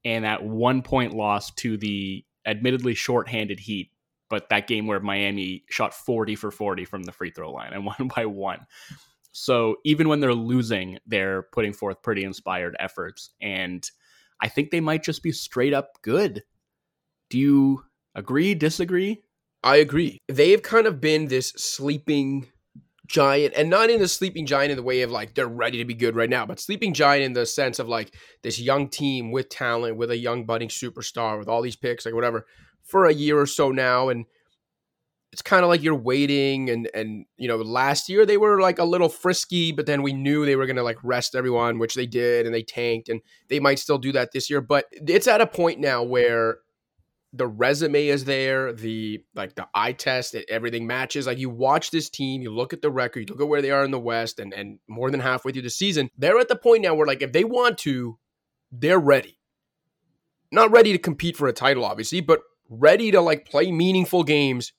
and 0.05 0.25
that 0.25 0.43
one 0.43 0.83
point 0.83 1.13
loss 1.13 1.51
to 1.51 1.77
the 1.77 2.25
admittedly 2.47 2.95
shorthanded 2.95 3.61
Heat. 3.61 3.91
But 4.31 4.49
that 4.49 4.67
game 4.67 4.87
where 4.87 5.01
Miami 5.01 5.65
shot 5.69 5.93
forty 5.93 6.37
for 6.37 6.51
forty 6.51 6.85
from 6.85 7.03
the 7.03 7.13
free 7.13 7.33
throw 7.33 7.51
line 7.51 7.73
and 7.73 7.85
won 7.99 8.09
by 8.15 8.25
one. 8.27 8.67
So 9.33 9.77
even 9.85 10.09
when 10.09 10.21
they're 10.21 10.35
losing, 10.35 10.99
they're 11.07 11.43
putting 11.43 11.73
forth 11.73 12.03
pretty 12.03 12.23
inspired 12.23 12.77
efforts. 12.79 13.31
And 13.41 13.89
I 14.41 14.49
think 14.49 14.71
they 14.71 14.81
might 14.81 15.03
just 15.03 15.23
be 15.23 15.33
straight 15.33 15.73
up 15.73 16.03
good. 16.03 16.43
Do 17.31 17.39
you 17.39 17.85
agree, 18.15 18.55
disagree? 18.55 19.23
I 19.65 19.77
agree. 19.77 20.19
They've 20.29 20.63
kind 20.63 20.87
of 20.87 21.01
been 21.01 21.27
this 21.29 21.49
sleeping 21.51 22.49
giant, 23.07 23.55
and 23.57 23.71
not 23.71 23.91
in 23.91 24.01
the 24.01 24.09
sleeping 24.09 24.47
giant 24.47 24.71
in 24.71 24.77
the 24.77 24.83
way 24.83 25.03
of 25.03 25.11
like 25.11 25.35
they're 25.35 25.47
ready 25.47 25.79
to 25.79 25.85
be 25.85 25.95
good 25.95 26.17
right 26.17 26.31
now, 26.31 26.47
but 26.47 26.61
sleeping 26.61 26.95
giant 26.95 27.25
in 27.25 27.33
the 27.33 27.47
sense 27.47 27.79
of 27.79 27.89
like 27.89 28.15
this 28.43 28.59
young 28.59 28.89
team 28.89 29.31
with 29.31 29.49
talent, 29.49 29.97
with 29.97 30.11
a 30.11 30.17
young 30.17 30.45
budding 30.47 30.69
superstar, 30.69 31.39
with 31.39 31.49
all 31.49 31.63
these 31.63 31.77
picks, 31.77 32.05
like 32.05 32.15
whatever, 32.15 32.47
for 32.83 33.07
a 33.07 33.15
year 33.15 33.39
or 33.39 33.47
so 33.47 33.71
now. 33.71 34.09
And 34.09 34.27
it's 35.33 35.43
kind 35.43 35.63
of 35.65 35.71
like 35.71 35.83
you're 35.83 35.95
waiting 35.95 36.69
and 36.69 36.89
and 36.95 37.25
you 37.39 37.49
know 37.49 37.57
last 37.57 38.09
year 38.09 38.27
they 38.27 38.37
were 38.37 38.61
like 38.61 38.79
a 38.79 38.85
little 38.85 39.09
frisky 39.09 39.73
but 39.73 39.87
then 39.87 40.03
we 40.03 40.13
knew 40.13 40.45
they 40.45 40.57
were 40.57 40.67
going 40.67 40.77
to 40.77 40.83
like 40.83 40.99
rest 41.03 41.35
everyone 41.35 41.79
which 41.79 41.95
they 41.95 42.07
did 42.07 42.47
and 42.47 42.55
they 42.55 42.63
tanked 42.63 43.09
and 43.09 43.21
they 43.49 43.59
might 43.59 43.79
still 43.79 43.99
do 43.99 44.13
that 44.13 44.33
this 44.33 44.51
year 44.51 44.61
but 44.61 44.87
it's 44.93 45.27
at 45.27 45.41
a 45.41 45.47
point 45.47 45.81
now 45.81 46.03
where 46.03 46.59
the 47.33 47.47
resume 47.47 48.09
is 48.09 48.27
there 48.27 48.73
the 48.75 49.25
like 49.35 49.55
the 49.55 49.67
eye 49.75 49.93
test 49.93 50.37
everything 50.51 50.87
matches 50.87 51.27
like 51.27 51.39
you 51.39 51.49
watch 51.49 51.91
this 51.91 52.11
team 52.11 52.43
you 52.43 52.51
look 52.51 52.75
at 52.75 52.83
the 52.83 52.91
record 52.91 53.21
you 53.21 53.27
look 53.35 53.41
at 53.41 53.49
where 53.49 53.63
they 53.63 53.71
are 53.71 53.85
in 53.85 53.91
the 53.91 53.99
west 53.99 54.39
and 54.39 54.53
and 54.53 54.79
more 54.87 55.11
than 55.11 55.21
halfway 55.21 55.51
through 55.51 55.63
the 55.63 55.71
season 55.71 56.11
they're 56.19 56.39
at 56.39 56.49
the 56.49 56.57
point 56.57 56.83
now 56.83 56.95
where 56.95 57.07
like 57.07 57.23
if 57.23 57.33
they 57.33 57.45
want 57.45 57.79
to 57.79 58.19
they're 58.75 58.99
ready. 58.99 59.39
Not 60.51 60.71
ready 60.71 60.93
to 60.93 60.99
compete 60.99 61.37
for 61.37 61.49
a 61.49 61.53
title 61.55 61.87
obviously 61.87 62.21
but 62.21 62.41
ready 62.69 63.11
to 63.11 63.21
like 63.21 63.47
play 63.47 63.73
meaningful 63.73 64.25
games 64.25 64.73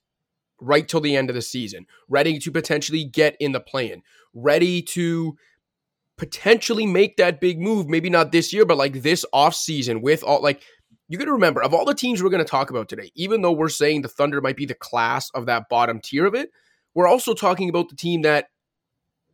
right 0.60 0.88
till 0.88 1.01
the 1.01 1.15
end 1.15 1.29
of 1.29 1.36
the 1.36 1.41
season, 1.41 1.86
ready 2.07 2.39
to 2.39 2.51
potentially 2.51 3.03
get 3.03 3.36
in 3.39 3.51
the 3.51 3.60
plan, 3.60 4.01
ready 4.33 4.81
to 4.81 5.38
potentially 6.17 6.86
make 6.86 7.17
that 7.17 7.41
big 7.41 7.60
move, 7.60 7.88
maybe 7.88 8.10
not 8.10 8.31
this 8.31 8.53
year, 8.53 8.65
but 8.65 8.77
like 8.77 9.01
this 9.01 9.25
off 9.33 9.55
season 9.55 10.01
with 10.01 10.24
all 10.24 10.41
like 10.41 10.62
you 11.10 11.17
got 11.17 11.25
to 11.25 11.33
remember 11.33 11.62
of 11.62 11.74
all 11.74 11.86
the 11.86 11.93
teams 11.93 12.24
we're 12.24 12.29
going 12.29 12.43
to 12.43 12.50
talk 12.50 12.69
about 12.69 12.88
today, 12.88 13.12
even 13.15 13.41
though 13.41 13.51
we're 13.51 13.69
saying 13.69 14.01
the 14.01 14.07
Thunder 14.07 14.41
might 14.41 14.55
be 14.55 14.65
the 14.65 14.74
class 14.74 15.29
of 15.33 15.45
that 15.48 15.69
bottom 15.69 16.00
tier 16.00 16.25
of 16.25 16.36
it, 16.36 16.50
we're 16.93 17.07
also 17.07 17.33
talking 17.33 17.69
about 17.69 17.89
the 17.89 17.95
team 17.95 18.22
that 18.22 18.48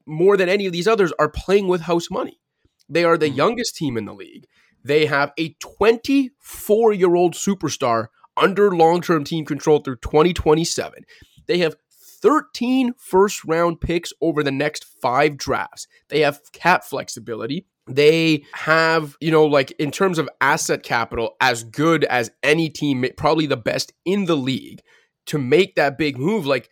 more 0.05 0.37
than 0.37 0.49
any 0.49 0.65
of 0.65 0.73
these 0.73 0.87
others 0.87 1.13
are 1.19 1.29
playing 1.29 1.67
with 1.67 1.81
house 1.81 2.09
money. 2.09 2.39
They 2.87 3.03
are 3.03 3.17
the 3.17 3.27
mm-hmm. 3.27 3.35
youngest 3.35 3.75
team 3.75 3.97
in 3.97 4.05
the 4.05 4.13
league. 4.13 4.47
They 4.83 5.05
have 5.05 5.31
a 5.37 5.55
24 5.59 6.93
year 6.93 7.15
old 7.15 7.33
superstar 7.33 8.07
under 8.37 8.75
long 8.75 9.01
term 9.01 9.23
team 9.23 9.45
control 9.45 9.79
through 9.79 9.97
2027. 9.97 11.03
They 11.47 11.59
have 11.59 11.75
13 12.21 12.93
first 12.97 13.43
round 13.45 13.81
picks 13.81 14.13
over 14.21 14.43
the 14.43 14.51
next 14.51 14.85
five 15.01 15.37
drafts. 15.37 15.87
They 16.09 16.21
have 16.21 16.39
cap 16.51 16.83
flexibility. 16.83 17.65
They 17.87 18.43
have, 18.53 19.17
you 19.19 19.31
know, 19.31 19.45
like 19.45 19.71
in 19.71 19.91
terms 19.91 20.19
of 20.19 20.29
asset 20.41 20.83
capital, 20.83 21.35
as 21.41 21.63
good 21.63 22.03
as 22.05 22.31
any 22.43 22.69
team, 22.69 23.05
probably 23.17 23.47
the 23.47 23.57
best 23.57 23.93
in 24.05 24.25
the 24.25 24.37
league 24.37 24.81
to 25.27 25.39
make 25.39 25.75
that 25.75 25.97
big 25.97 26.17
move. 26.17 26.45
Like, 26.45 26.69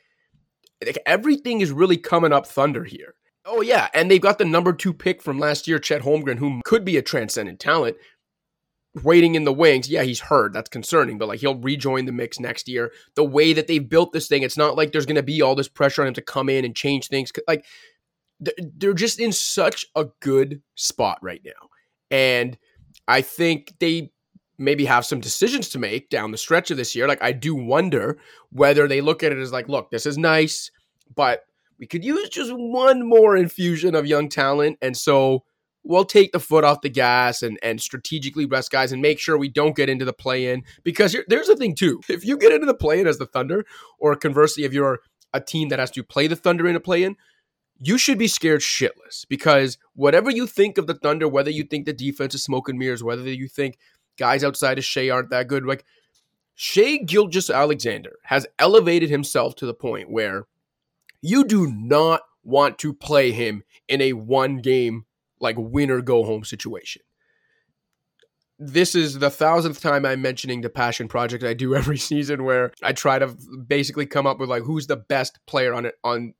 like 0.85 0.99
everything 1.07 1.61
is 1.61 1.71
really 1.71 1.97
coming 1.97 2.33
up 2.33 2.45
thunder 2.45 2.83
here. 2.83 3.15
Oh, 3.45 3.61
yeah. 3.61 3.87
And 3.93 4.11
they've 4.11 4.21
got 4.21 4.37
the 4.37 4.45
number 4.45 4.73
two 4.73 4.93
pick 4.93 5.21
from 5.21 5.39
last 5.39 5.67
year, 5.67 5.79
Chet 5.79 6.01
Holmgren, 6.01 6.37
who 6.37 6.61
could 6.65 6.83
be 6.83 6.97
a 6.97 7.01
transcendent 7.01 7.59
talent 7.59 7.95
waiting 9.03 9.35
in 9.35 9.43
the 9.43 9.53
wings. 9.53 9.89
Yeah, 9.89 10.03
he's 10.03 10.19
hurt. 10.19 10.53
That's 10.53 10.69
concerning, 10.69 11.17
but 11.17 11.27
like 11.27 11.39
he'll 11.39 11.59
rejoin 11.59 12.05
the 12.05 12.11
mix 12.11 12.39
next 12.39 12.67
year. 12.67 12.91
The 13.15 13.23
way 13.23 13.53
that 13.53 13.67
they've 13.67 13.87
built 13.87 14.13
this 14.13 14.27
thing, 14.27 14.43
it's 14.43 14.57
not 14.57 14.75
like 14.75 14.91
there's 14.91 15.05
going 15.05 15.15
to 15.15 15.23
be 15.23 15.41
all 15.41 15.55
this 15.55 15.67
pressure 15.67 16.01
on 16.01 16.07
him 16.07 16.13
to 16.15 16.21
come 16.21 16.49
in 16.49 16.65
and 16.65 16.75
change 16.75 17.07
things. 17.07 17.31
Like 17.47 17.65
they're 18.39 18.93
just 18.93 19.19
in 19.19 19.31
such 19.31 19.85
a 19.95 20.07
good 20.19 20.61
spot 20.75 21.19
right 21.21 21.41
now. 21.43 21.69
And 22.11 22.57
I 23.07 23.21
think 23.21 23.73
they 23.79 24.11
maybe 24.57 24.85
have 24.85 25.05
some 25.05 25.19
decisions 25.19 25.69
to 25.69 25.79
make 25.79 26.09
down 26.09 26.31
the 26.31 26.37
stretch 26.37 26.71
of 26.71 26.77
this 26.77 26.95
year. 26.95 27.07
Like 27.07 27.21
I 27.21 27.31
do 27.31 27.55
wonder 27.55 28.17
whether 28.51 28.87
they 28.87 29.01
look 29.01 29.23
at 29.23 29.31
it 29.31 29.37
as 29.37 29.51
like, 29.51 29.69
look, 29.69 29.91
this 29.91 30.05
is 30.05 30.17
nice, 30.17 30.71
but 31.15 31.45
we 31.79 31.85
could 31.85 32.03
use 32.03 32.29
just 32.29 32.51
one 32.53 33.07
more 33.07 33.37
infusion 33.37 33.93
of 33.93 34.07
young 34.07 34.29
talent. 34.29 34.77
And 34.81 34.97
so 34.97 35.43
we'll 35.87 36.05
take 36.05 36.31
the 36.31 36.39
foot 36.39 36.63
off 36.63 36.81
the 36.81 36.89
gas 36.89 37.41
and 37.41 37.57
and 37.63 37.81
strategically 37.81 38.45
rest 38.45 38.71
guys 38.71 38.91
and 38.91 39.01
make 39.01 39.19
sure 39.19 39.37
we 39.37 39.49
don't 39.49 39.75
get 39.75 39.89
into 39.89 40.05
the 40.05 40.13
play 40.13 40.51
in 40.51 40.63
because 40.83 41.15
there's 41.27 41.47
the 41.47 41.55
thing 41.55 41.75
too. 41.75 42.01
If 42.09 42.25
you 42.25 42.37
get 42.37 42.53
into 42.53 42.65
the 42.65 42.73
play 42.73 42.99
in 42.99 43.07
as 43.07 43.17
the 43.17 43.25
Thunder, 43.25 43.65
or 43.99 44.15
conversely, 44.15 44.63
if 44.63 44.73
you're 44.73 44.99
a 45.33 45.41
team 45.41 45.69
that 45.69 45.79
has 45.79 45.91
to 45.91 46.03
play 46.03 46.27
the 46.27 46.35
Thunder 46.35 46.67
in 46.67 46.75
a 46.75 46.79
play 46.79 47.03
in, 47.03 47.15
you 47.79 47.97
should 47.97 48.17
be 48.17 48.27
scared 48.27 48.61
shitless 48.61 49.27
because 49.27 49.77
whatever 49.93 50.29
you 50.31 50.47
think 50.47 50.77
of 50.77 50.87
the 50.87 50.95
Thunder, 50.95 51.27
whether 51.27 51.51
you 51.51 51.63
think 51.63 51.85
the 51.85 51.93
defense 51.93 52.35
is 52.35 52.43
smoke 52.43 52.69
and 52.69 52.79
mirrors, 52.79 53.03
whether 53.03 53.23
you 53.23 53.47
think 53.47 53.77
guys 54.17 54.43
outside 54.43 54.77
of 54.77 54.85
Shai 54.85 55.09
aren't 55.09 55.29
that 55.29 55.47
good, 55.47 55.65
like 55.65 55.85
Shai 56.55 56.97
Gilgeous-Alexander 56.97 58.17
has 58.23 58.47
elevated 58.57 59.09
himself 59.09 59.55
to 59.57 59.65
the 59.65 59.75
point 59.75 60.09
where 60.09 60.47
you 61.21 61.45
do 61.45 61.71
not 61.71 62.21
want 62.43 62.79
to 62.79 62.93
play 62.93 63.31
him 63.31 63.63
in 63.87 64.01
a 64.01 64.13
one 64.13 64.57
game 64.57 65.05
like 65.39 65.55
win 65.57 65.91
or 65.91 66.01
go 66.01 66.23
home 66.23 66.43
situation. 66.43 67.01
This 68.59 68.95
is 68.95 69.19
the 69.19 69.29
thousandth 69.29 69.81
time 69.81 70.05
I'm 70.05 70.21
mentioning 70.21 70.61
the 70.61 70.69
passion 70.69 71.07
project 71.07 71.43
I 71.43 71.53
do 71.53 71.75
every 71.81 71.97
season 71.97 72.43
where 72.43 72.71
I 72.81 72.93
try 72.93 73.19
to 73.19 73.35
basically 73.67 74.05
come 74.05 74.25
up 74.25 74.39
with 74.39 74.49
like 74.49 74.63
who's 74.63 74.87
the 74.87 74.97
best 74.97 75.39
player 75.45 75.73
on 75.73 75.85
it 75.85 75.95
on 76.03 76.33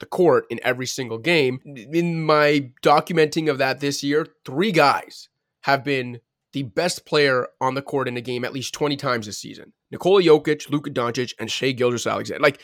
the 0.00 0.06
court 0.06 0.44
in 0.50 0.60
every 0.62 0.86
single 0.86 1.18
game. 1.18 1.60
In 1.64 2.22
my 2.24 2.70
documenting 2.82 3.50
of 3.50 3.58
that 3.58 3.80
this 3.80 4.02
year, 4.02 4.26
three 4.44 4.72
guys 4.72 5.28
have 5.62 5.84
been 5.84 6.20
the 6.52 6.62
best 6.62 7.04
player 7.04 7.48
on 7.60 7.74
the 7.74 7.82
court 7.82 8.08
in 8.08 8.16
a 8.16 8.20
game 8.20 8.44
at 8.44 8.52
least 8.52 8.74
20 8.74 8.96
times 8.96 9.26
this 9.26 9.38
season. 9.38 9.72
Nikola 9.90 10.22
Jokic, 10.22 10.70
Luka 10.70 10.90
Doncic, 10.90 11.34
and 11.38 11.50
Shai 11.50 11.72
Gilgeous-Alexander. 11.72 12.42
Like, 12.42 12.60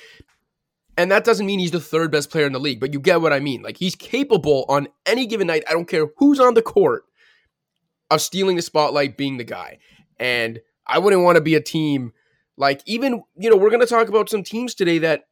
and 0.96 1.10
that 1.10 1.24
doesn't 1.24 1.46
mean 1.46 1.58
he's 1.58 1.70
the 1.70 1.80
third 1.80 2.10
best 2.10 2.30
player 2.30 2.46
in 2.46 2.52
the 2.52 2.60
league, 2.60 2.80
but 2.80 2.92
you 2.92 3.00
get 3.00 3.20
what 3.20 3.32
I 3.32 3.40
mean. 3.40 3.62
Like, 3.62 3.76
he's 3.76 3.94
capable 3.94 4.64
on 4.68 4.88
any 5.06 5.26
given 5.26 5.46
night, 5.46 5.64
I 5.68 5.72
don't 5.72 5.88
care 5.88 6.08
who's 6.18 6.40
on 6.40 6.54
the 6.54 6.62
court, 6.62 7.04
of 8.10 8.20
stealing 8.20 8.56
the 8.56 8.62
spotlight, 8.62 9.16
being 9.16 9.36
the 9.36 9.44
guy. 9.44 9.78
And 10.18 10.60
I 10.86 10.98
wouldn't 10.98 11.22
want 11.22 11.36
to 11.36 11.42
be 11.42 11.54
a 11.54 11.60
team 11.60 12.12
like, 12.56 12.82
even, 12.84 13.22
you 13.36 13.48
know, 13.48 13.56
we're 13.56 13.70
going 13.70 13.80
to 13.80 13.86
talk 13.86 14.08
about 14.08 14.28
some 14.28 14.42
teams 14.42 14.74
today 14.74 14.98
that 14.98 15.24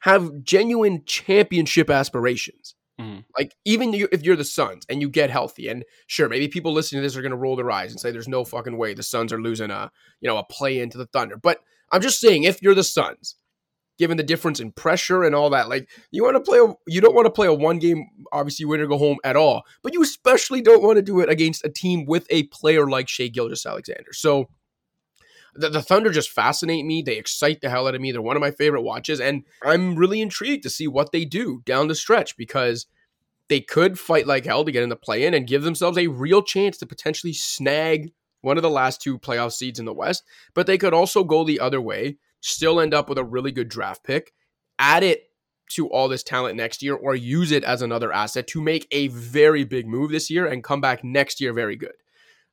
have 0.00 0.42
genuine 0.42 1.04
championship 1.06 1.88
aspirations. 1.88 2.74
Mm-hmm. 3.00 3.20
Like 3.38 3.54
even 3.64 3.94
if 3.94 4.22
you're 4.22 4.36
the 4.36 4.44
Suns 4.44 4.84
and 4.90 5.00
you 5.00 5.08
get 5.08 5.30
healthy, 5.30 5.68
and 5.68 5.84
sure, 6.06 6.28
maybe 6.28 6.48
people 6.48 6.72
listening 6.72 7.00
to 7.00 7.06
this 7.06 7.16
are 7.16 7.22
going 7.22 7.30
to 7.30 7.36
roll 7.36 7.56
their 7.56 7.70
eyes 7.70 7.92
and 7.92 8.00
say, 8.00 8.10
"There's 8.10 8.28
no 8.28 8.44
fucking 8.44 8.76
way 8.76 8.92
the 8.92 9.02
Suns 9.02 9.32
are 9.32 9.40
losing 9.40 9.70
a 9.70 9.90
you 10.20 10.28
know 10.28 10.36
a 10.36 10.44
play 10.44 10.80
into 10.80 10.98
the 10.98 11.06
Thunder." 11.06 11.38
But 11.38 11.60
I'm 11.90 12.02
just 12.02 12.20
saying, 12.20 12.42
if 12.42 12.60
you're 12.60 12.74
the 12.74 12.84
Suns, 12.84 13.36
given 14.00 14.16
the 14.16 14.22
difference 14.22 14.60
in 14.60 14.72
pressure 14.72 15.24
and 15.24 15.34
all 15.34 15.50
that, 15.50 15.68
like 15.68 15.90
you 16.10 16.24
want 16.24 16.34
to 16.34 16.40
play, 16.40 16.58
a, 16.58 16.74
you 16.86 17.02
don't 17.02 17.14
want 17.14 17.26
to 17.26 17.30
play 17.30 17.46
a 17.46 17.52
one 17.52 17.78
game, 17.78 18.08
obviously 18.32 18.64
win 18.64 18.80
or 18.80 18.86
go 18.86 18.96
home 18.96 19.18
at 19.24 19.36
all. 19.36 19.62
But 19.82 19.92
you 19.92 20.02
especially 20.02 20.62
don't 20.62 20.82
want 20.82 20.96
to 20.96 21.02
do 21.02 21.20
it 21.20 21.28
against 21.28 21.66
a 21.66 21.68
team 21.68 22.06
with 22.06 22.26
a 22.30 22.44
player 22.44 22.88
like 22.88 23.08
Shai 23.08 23.26
Gilgeous-Alexander. 23.26 24.14
So 24.14 24.48
the, 25.54 25.68
the 25.68 25.82
Thunder 25.82 26.10
just 26.10 26.30
fascinate 26.30 26.86
me. 26.86 27.02
They 27.02 27.18
excite 27.18 27.60
the 27.60 27.68
hell 27.68 27.86
out 27.86 27.94
of 27.94 28.00
me. 28.00 28.10
They're 28.10 28.22
one 28.22 28.36
of 28.36 28.40
my 28.40 28.52
favorite 28.52 28.80
watches, 28.80 29.20
and 29.20 29.44
I'm 29.62 29.96
really 29.96 30.22
intrigued 30.22 30.62
to 30.62 30.70
see 30.70 30.88
what 30.88 31.12
they 31.12 31.26
do 31.26 31.60
down 31.66 31.88
the 31.88 31.94
stretch 31.94 32.38
because 32.38 32.86
they 33.50 33.60
could 33.60 33.98
fight 33.98 34.26
like 34.26 34.46
hell 34.46 34.64
to 34.64 34.72
get 34.72 34.82
in 34.82 34.88
the 34.88 34.96
play 34.96 35.26
in 35.26 35.34
and 35.34 35.46
give 35.46 35.62
themselves 35.62 35.98
a 35.98 36.06
real 36.06 36.40
chance 36.40 36.78
to 36.78 36.86
potentially 36.86 37.34
snag 37.34 38.12
one 38.40 38.56
of 38.56 38.62
the 38.62 38.70
last 38.70 39.02
two 39.02 39.18
playoff 39.18 39.52
seeds 39.52 39.78
in 39.78 39.84
the 39.84 39.92
West. 39.92 40.22
But 40.54 40.66
they 40.66 40.78
could 40.78 40.94
also 40.94 41.22
go 41.22 41.44
the 41.44 41.60
other 41.60 41.82
way, 41.82 42.16
still 42.40 42.80
end 42.80 42.94
up 42.94 43.08
with 43.08 43.18
a 43.18 43.24
really 43.24 43.52
good 43.52 43.68
draft 43.68 44.04
pick, 44.04 44.32
add 44.78 45.02
it 45.02 45.24
to 45.70 45.88
all 45.88 46.08
this 46.08 46.22
talent 46.22 46.56
next 46.56 46.82
year, 46.82 46.94
or 46.94 47.14
use 47.14 47.52
it 47.52 47.64
as 47.64 47.82
another 47.82 48.12
asset 48.12 48.46
to 48.48 48.60
make 48.60 48.86
a 48.90 49.08
very 49.08 49.64
big 49.64 49.86
move 49.86 50.10
this 50.10 50.28
year 50.30 50.46
and 50.46 50.64
come 50.64 50.80
back 50.80 51.04
next 51.04 51.40
year 51.40 51.52
very 51.52 51.76
good. 51.76 51.92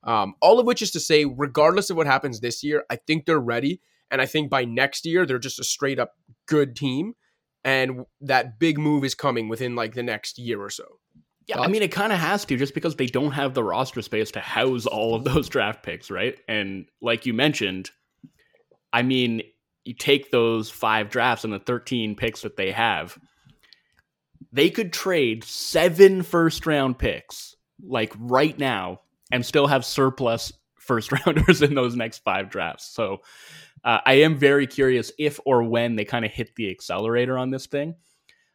Um, 0.04 0.34
all 0.40 0.60
of 0.60 0.66
which 0.66 0.82
is 0.82 0.92
to 0.92 1.00
say, 1.00 1.24
regardless 1.24 1.90
of 1.90 1.96
what 1.96 2.06
happens 2.06 2.40
this 2.40 2.62
year, 2.62 2.84
I 2.88 2.96
think 2.96 3.26
they're 3.26 3.40
ready. 3.40 3.80
And 4.10 4.20
I 4.22 4.26
think 4.26 4.48
by 4.48 4.64
next 4.64 5.04
year, 5.04 5.26
they're 5.26 5.38
just 5.38 5.58
a 5.58 5.64
straight 5.64 5.98
up 5.98 6.12
good 6.46 6.76
team. 6.76 7.14
And 7.64 8.04
that 8.20 8.58
big 8.58 8.78
move 8.78 9.04
is 9.04 9.14
coming 9.14 9.48
within 9.48 9.74
like 9.74 9.94
the 9.94 10.02
next 10.02 10.38
year 10.38 10.62
or 10.62 10.70
so. 10.70 10.84
Yeah, 11.46 11.60
I 11.60 11.66
mean, 11.66 11.82
it 11.82 11.90
kind 11.90 12.12
of 12.12 12.18
has 12.18 12.44
to 12.44 12.56
just 12.56 12.74
because 12.74 12.96
they 12.96 13.06
don't 13.06 13.32
have 13.32 13.54
the 13.54 13.64
roster 13.64 14.02
space 14.02 14.30
to 14.32 14.40
house 14.40 14.86
all 14.86 15.14
of 15.14 15.24
those 15.24 15.48
draft 15.48 15.82
picks, 15.82 16.10
right? 16.10 16.38
And 16.46 16.86
like 17.00 17.26
you 17.26 17.32
mentioned, 17.32 17.90
I 18.92 19.02
mean, 19.02 19.42
you 19.88 19.94
take 19.94 20.30
those 20.30 20.70
five 20.70 21.10
drafts 21.10 21.44
and 21.44 21.52
the 21.52 21.58
13 21.58 22.14
picks 22.14 22.42
that 22.42 22.56
they 22.56 22.70
have, 22.70 23.18
they 24.52 24.70
could 24.70 24.92
trade 24.92 25.44
seven 25.44 26.22
first 26.22 26.66
round 26.66 26.98
picks 26.98 27.56
like 27.82 28.12
right 28.18 28.58
now 28.58 29.00
and 29.30 29.44
still 29.44 29.66
have 29.66 29.84
surplus 29.84 30.52
first 30.78 31.12
rounders 31.12 31.62
in 31.62 31.74
those 31.74 31.96
next 31.96 32.18
five 32.18 32.50
drafts. 32.50 32.86
So 32.86 33.18
uh, 33.84 33.98
I 34.04 34.14
am 34.14 34.36
very 34.36 34.66
curious 34.66 35.12
if 35.18 35.38
or 35.44 35.62
when 35.62 35.96
they 35.96 36.04
kind 36.04 36.24
of 36.24 36.30
hit 36.30 36.54
the 36.56 36.70
accelerator 36.70 37.36
on 37.36 37.50
this 37.50 37.66
thing. 37.66 37.94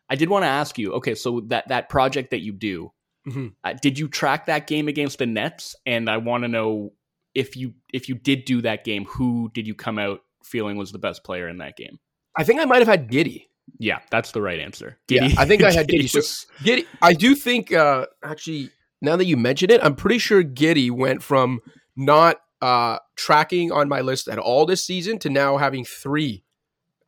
I 0.10 0.16
did 0.16 0.30
want 0.30 0.44
to 0.44 0.48
ask 0.48 0.78
you, 0.78 0.94
okay, 0.94 1.16
so 1.16 1.42
that 1.48 1.70
that 1.70 1.90
project 1.90 2.32
that 2.32 2.42
you 2.42 2.52
do, 2.52 2.92
mm-hmm. 3.28 3.48
uh, 3.64 3.74
did 3.82 3.98
you 3.98 4.08
track 4.08 4.48
that 4.48 4.68
game 4.68 4.88
against 4.88 5.20
the 5.20 5.26
Nets? 5.26 5.76
And 5.86 6.10
I 6.10 6.18
want 6.18 6.44
to 6.44 6.48
know 6.48 6.94
if 7.34 7.56
you 7.56 7.74
if 7.94 8.10
you 8.10 8.16
did 8.16 8.46
do 8.46 8.62
that 8.64 8.84
game, 8.84 9.06
who 9.06 9.50
did 9.54 9.66
you 9.66 9.76
come 9.76 9.98
out 9.98 10.22
feeling 10.44 10.78
was 10.78 10.92
the 10.92 11.00
best 11.00 11.24
player 11.24 11.48
in 11.48 11.58
that 11.58 11.76
game? 11.76 12.00
I 12.38 12.44
think 12.44 12.60
I 12.60 12.66
might 12.66 12.80
have 12.80 12.88
had 12.88 13.10
Giddey. 13.10 13.48
Yeah, 13.80 14.00
that's 14.12 14.32
the 14.32 14.42
right 14.42 14.60
answer. 14.60 14.98
Giddey. 15.08 15.34
Yeah, 15.34 15.42
I 15.42 15.46
think 15.46 15.64
I 15.64 15.72
had 15.72 15.88
Giddey. 15.90 16.10
So 16.10 16.20
Giddey, 16.64 16.86
I 17.02 17.14
do 17.14 17.36
think 17.36 17.72
uh, 17.74 18.08
actually 18.24 18.70
now 19.02 19.16
that 19.16 19.26
you 19.26 19.38
mention 19.38 19.70
it, 19.70 19.84
I'm 19.84 19.96
pretty 19.96 20.18
sure 20.18 20.44
Giddey 20.44 20.92
went 20.92 21.22
from 21.24 21.62
not 21.96 22.38
uh, 22.62 22.98
tracking 23.16 23.72
on 23.72 23.90
my 23.90 24.02
list 24.02 24.28
at 24.28 24.40
all 24.40 24.66
this 24.66 24.84
season 24.84 25.20
to 25.20 25.30
now 25.30 25.58
having 25.58 25.84
three 25.84 26.44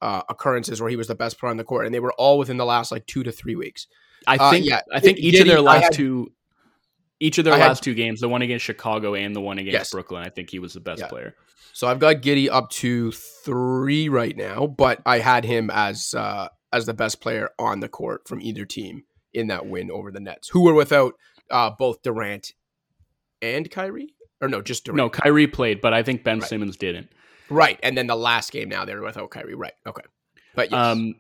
uh, 0.01 0.21
occurrences 0.29 0.81
where 0.81 0.89
he 0.89 0.97
was 0.97 1.07
the 1.07 1.15
best 1.15 1.39
player 1.39 1.49
on 1.49 1.57
the 1.57 1.63
court, 1.63 1.85
and 1.85 1.95
they 1.95 1.99
were 1.99 2.13
all 2.13 2.37
within 2.37 2.57
the 2.57 2.65
last 2.65 2.91
like 2.91 3.05
two 3.05 3.23
to 3.23 3.31
three 3.31 3.55
weeks. 3.55 3.87
I 4.27 4.37
uh, 4.37 4.51
think. 4.51 4.65
Yeah, 4.65 4.81
I 4.91 4.99
think 4.99 5.17
each 5.17 5.35
Giddey, 5.35 5.41
of 5.41 5.47
their 5.47 5.61
last 5.61 5.83
had, 5.83 5.93
two, 5.93 6.31
each 7.19 7.37
of 7.37 7.45
their 7.45 7.53
I 7.53 7.59
last 7.59 7.79
had, 7.79 7.83
two 7.83 7.93
games, 7.93 8.19
the 8.19 8.29
one 8.29 8.41
against 8.41 8.65
Chicago 8.65 9.15
and 9.15 9.35
the 9.35 9.41
one 9.41 9.57
against 9.57 9.73
yes. 9.73 9.91
Brooklyn, 9.91 10.23
I 10.23 10.29
think 10.29 10.49
he 10.49 10.59
was 10.59 10.73
the 10.73 10.79
best 10.79 11.01
yeah. 11.01 11.07
player. 11.07 11.35
So 11.73 11.87
I've 11.87 11.99
got 11.99 12.17
Giddey 12.17 12.49
up 12.49 12.69
to 12.71 13.11
three 13.11 14.07
right 14.07 14.35
now, 14.35 14.67
but 14.67 15.01
I 15.05 15.19
had 15.19 15.43
him 15.43 15.69
as 15.73 16.13
uh, 16.13 16.47
as 16.71 16.85
the 16.85 16.93
best 16.93 17.21
player 17.21 17.49
on 17.59 17.79
the 17.79 17.89
court 17.89 18.27
from 18.27 18.41
either 18.41 18.65
team 18.65 19.03
in 19.33 19.47
that 19.47 19.65
win 19.65 19.91
over 19.91 20.11
the 20.11 20.21
Nets, 20.21 20.49
who 20.49 20.61
were 20.61 20.73
without 20.73 21.15
uh, 21.51 21.71
both 21.77 22.01
Durant 22.01 22.53
and 23.41 23.69
Kyrie, 23.69 24.13
or 24.41 24.47
no, 24.47 24.61
just 24.61 24.85
Durant. 24.85 24.97
No, 24.97 25.09
Kyrie 25.09 25.47
played, 25.47 25.81
but 25.81 25.93
I 25.93 26.03
think 26.03 26.23
Ben 26.23 26.39
right. 26.39 26.47
Simmons 26.47 26.77
didn't. 26.77 27.09
Right, 27.49 27.79
and 27.83 27.97
then 27.97 28.07
the 28.07 28.15
last 28.15 28.51
game 28.51 28.69
now 28.69 28.85
they're 28.85 29.01
without 29.01 29.29
Kyrie. 29.29 29.55
Right, 29.55 29.73
okay, 29.85 30.03
but 30.55 30.71
yes. 30.71 30.79
um, 30.79 31.15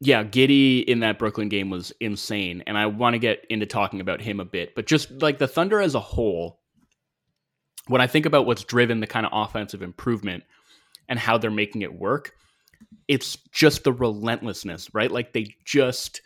yeah, 0.00 0.22
Giddey 0.22 0.84
in 0.84 1.00
that 1.00 1.18
Brooklyn 1.18 1.48
game 1.48 1.70
was 1.70 1.92
insane, 2.00 2.62
and 2.66 2.78
I 2.78 2.86
want 2.86 3.14
to 3.14 3.18
get 3.18 3.44
into 3.50 3.66
talking 3.66 4.00
about 4.00 4.20
him 4.20 4.38
a 4.38 4.44
bit. 4.44 4.74
But 4.74 4.86
just 4.86 5.10
like 5.22 5.38
the 5.38 5.48
Thunder 5.48 5.80
as 5.80 5.94
a 5.94 6.00
whole, 6.00 6.60
when 7.88 8.00
I 8.00 8.06
think 8.06 8.26
about 8.26 8.46
what's 8.46 8.64
driven 8.64 9.00
the 9.00 9.06
kind 9.06 9.26
of 9.26 9.32
offensive 9.34 9.82
improvement 9.82 10.44
and 11.08 11.18
how 11.18 11.38
they're 11.38 11.50
making 11.50 11.82
it 11.82 11.98
work, 11.98 12.32
it's 13.08 13.36
just 13.50 13.84
the 13.84 13.92
relentlessness, 13.92 14.92
right? 14.94 15.10
Like 15.10 15.32
they 15.32 15.54
just 15.64 16.20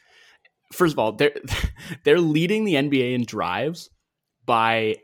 first 0.73 0.93
of 0.95 0.99
all, 0.99 1.13
they're 1.13 1.35
they're 2.05 2.21
leading 2.21 2.65
the 2.65 2.75
NBA 2.75 3.15
in 3.15 3.25
drives 3.25 3.91
by 4.45 4.97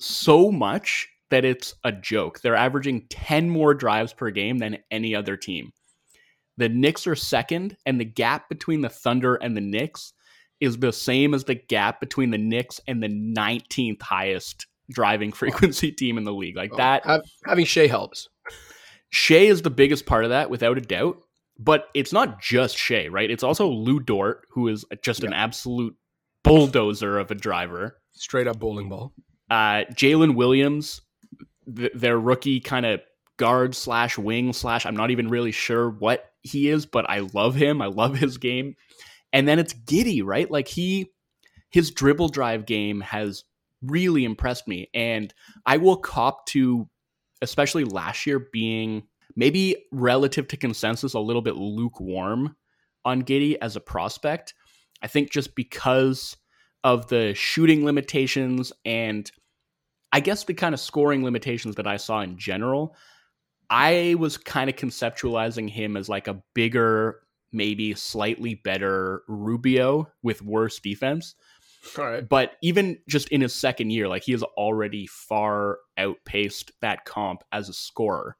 so 0.00 0.50
much 0.50 1.08
that 1.30 1.44
it's 1.44 1.74
a 1.84 1.92
joke. 1.92 2.40
They're 2.40 2.56
averaging 2.56 3.06
10 3.10 3.50
more 3.50 3.74
drives 3.74 4.12
per 4.12 4.30
game 4.30 4.58
than 4.58 4.78
any 4.90 5.14
other 5.14 5.36
team. 5.36 5.72
The 6.58 6.68
Knicks 6.68 7.06
are 7.06 7.14
second, 7.14 7.76
and 7.86 8.00
the 8.00 8.04
gap 8.04 8.48
between 8.48 8.80
the 8.80 8.88
Thunder 8.88 9.36
and 9.36 9.56
the 9.56 9.60
Knicks 9.60 10.12
is 10.60 10.76
the 10.76 10.92
same 10.92 11.32
as 11.32 11.44
the 11.44 11.54
gap 11.54 12.00
between 12.00 12.30
the 12.30 12.38
Knicks 12.38 12.80
and 12.88 13.00
the 13.00 13.08
19th 13.08 14.02
highest 14.02 14.66
driving 14.90 15.30
frequency 15.32 15.92
team 15.92 16.18
in 16.18 16.24
the 16.24 16.32
league. 16.32 16.56
Like 16.56 16.74
that. 16.76 17.04
Having 17.46 17.64
Shai 17.66 17.86
helps. 17.86 18.28
Shai 19.10 19.36
is 19.36 19.62
the 19.62 19.70
biggest 19.70 20.04
part 20.04 20.24
of 20.24 20.30
that, 20.30 20.50
without 20.50 20.76
a 20.76 20.82
doubt. 20.82 21.22
But 21.60 21.86
it's 21.94 22.12
not 22.12 22.40
just 22.40 22.76
Shai, 22.76 23.06
right? 23.06 23.30
It's 23.30 23.44
also 23.44 23.68
Lu 23.68 24.00
Dort, 24.00 24.46
who 24.50 24.66
is 24.66 24.84
just 25.02 25.22
yeah. 25.22 25.28
an 25.28 25.34
absolute 25.34 25.94
bulldozer 26.42 27.18
of 27.20 27.30
a 27.30 27.36
driver. 27.36 28.00
Straight 28.12 28.48
up 28.48 28.58
bowling 28.58 28.88
ball. 28.88 29.12
Uh, 29.48 29.84
Jalen 29.92 30.34
Williams, 30.34 31.02
th- 31.74 31.92
their 31.94 32.18
rookie 32.18 32.60
kind 32.60 32.84
of 32.84 33.00
guard 33.38 33.74
slash 33.74 34.18
wing 34.18 34.52
slash, 34.52 34.84
I'm 34.84 34.96
not 34.96 35.10
even 35.10 35.28
really 35.28 35.52
sure 35.52 35.88
what 35.88 36.30
he 36.42 36.68
is, 36.68 36.84
but 36.84 37.08
I 37.08 37.20
love 37.20 37.54
him. 37.54 37.80
I 37.80 37.86
love 37.86 38.16
his 38.16 38.36
game. 38.36 38.74
And 39.32 39.48
then 39.48 39.58
it's 39.58 39.72
Giddey, 39.72 40.22
right? 40.24 40.50
Like 40.50 40.68
he, 40.68 41.10
his 41.70 41.90
dribble 41.90 42.28
drive 42.28 42.66
game 42.66 43.00
has 43.00 43.44
really 43.82 44.24
impressed 44.24 44.68
me. 44.68 44.90
And 44.92 45.32
I 45.64 45.78
will 45.78 45.96
cop 45.96 46.46
to, 46.46 46.88
especially 47.40 47.84
last 47.84 48.26
year, 48.26 48.48
being 48.52 49.04
maybe 49.36 49.76
relative 49.92 50.48
to 50.48 50.56
consensus, 50.56 51.14
a 51.14 51.20
little 51.20 51.42
bit 51.42 51.56
lukewarm 51.56 52.56
on 53.04 53.22
Giddey 53.22 53.56
as 53.60 53.76
a 53.76 53.80
prospect. 53.80 54.54
I 55.02 55.06
think 55.06 55.30
just 55.30 55.54
because 55.54 56.36
of 56.82 57.08
the 57.08 57.34
shooting 57.34 57.84
limitations 57.84 58.72
and 58.84 59.30
I 60.12 60.20
guess 60.20 60.44
the 60.44 60.54
kind 60.54 60.74
of 60.74 60.80
scoring 60.80 61.22
limitations 61.22 61.76
that 61.76 61.86
I 61.86 61.98
saw 61.98 62.20
in 62.20 62.38
general, 62.38 62.96
I 63.70 64.16
was 64.18 64.36
kind 64.36 64.70
of 64.70 64.76
conceptualizing 64.76 65.68
him 65.68 65.96
as 65.96 66.08
like 66.08 66.28
a 66.28 66.42
bigger, 66.54 67.20
maybe 67.52 67.94
slightly 67.94 68.54
better 68.54 69.22
Rubio 69.28 70.08
with 70.22 70.42
worse 70.42 70.80
defense. 70.80 71.34
All 71.98 72.04
right. 72.04 72.28
But 72.28 72.56
even 72.62 72.98
just 73.08 73.28
in 73.28 73.40
his 73.40 73.54
second 73.54 73.90
year, 73.90 74.08
like 74.08 74.24
he 74.24 74.32
has 74.32 74.42
already 74.42 75.06
far 75.06 75.78
outpaced 75.96 76.72
that 76.80 77.04
comp 77.04 77.44
as 77.52 77.68
a 77.68 77.74
scorer. 77.74 78.36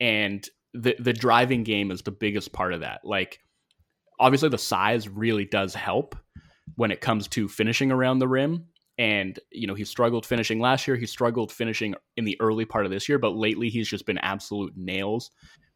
And 0.00 0.46
the 0.74 0.96
the 0.98 1.12
driving 1.12 1.64
game 1.64 1.90
is 1.90 2.02
the 2.02 2.10
biggest 2.10 2.52
part 2.52 2.72
of 2.72 2.80
that. 2.80 3.00
Like 3.04 3.40
obviously 4.18 4.48
the 4.48 4.58
size 4.58 5.08
really 5.08 5.44
does 5.44 5.74
help 5.74 6.16
when 6.76 6.90
it 6.90 7.00
comes 7.00 7.28
to 7.28 7.48
finishing 7.48 7.90
around 7.90 8.18
the 8.18 8.28
rim. 8.28 8.66
And, 8.98 9.38
you 9.50 9.66
know, 9.66 9.74
he 9.74 9.84
struggled 9.84 10.26
finishing 10.26 10.60
last 10.60 10.86
year. 10.86 10.96
He 10.96 11.06
struggled 11.06 11.50
finishing 11.50 11.94
in 12.16 12.24
the 12.24 12.36
early 12.40 12.64
part 12.64 12.84
of 12.84 12.90
this 12.90 13.08
year, 13.08 13.18
but 13.18 13.34
lately 13.34 13.68
he's 13.68 13.88
just 13.88 14.06
been 14.06 14.18
absolute 14.18 14.74
nails, 14.76 15.30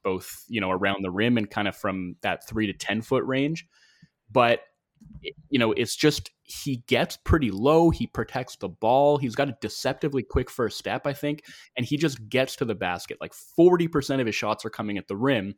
both, 0.05 0.45
you 0.49 0.61
know, 0.61 0.71
around 0.71 1.03
the 1.03 1.11
rim 1.11 1.39
and 1.39 1.51
kind 1.51 1.67
of 1.67 1.75
from 1.75 2.17
that 2.21 2.47
three 2.47 2.67
to 2.67 2.73
10 2.73 3.03
foot 3.03 3.25
range. 3.25 3.67
But, 4.31 4.61
you 5.49 5.59
know, 5.59 5.73
it's 5.73 5.97
just 5.97 6.31
he 6.43 6.83
gets 6.87 7.17
pretty 7.17 7.51
low. 7.51 7.91
He 7.91 8.07
protects 8.07 8.57
the 8.57 8.69
ball. 8.69 9.17
He's 9.17 9.35
got 9.35 9.49
a 9.49 9.57
deceptively 9.61 10.23
quick 10.23 10.51
first 10.51 10.79
step, 10.79 11.07
I 11.07 11.13
think. 11.13 11.45
And 11.77 11.87
he 11.87 11.97
just 11.97 12.29
gets 12.29 12.57
to 12.57 12.65
the 12.65 12.75
basket. 12.75 13.19
Like 13.21 13.33
40% 13.59 14.21
of 14.21 14.27
his 14.27 14.35
shots 14.35 14.65
are 14.65 14.71
coming 14.71 14.99
at 14.99 15.09
the 15.09 15.17
rim. 15.17 15.55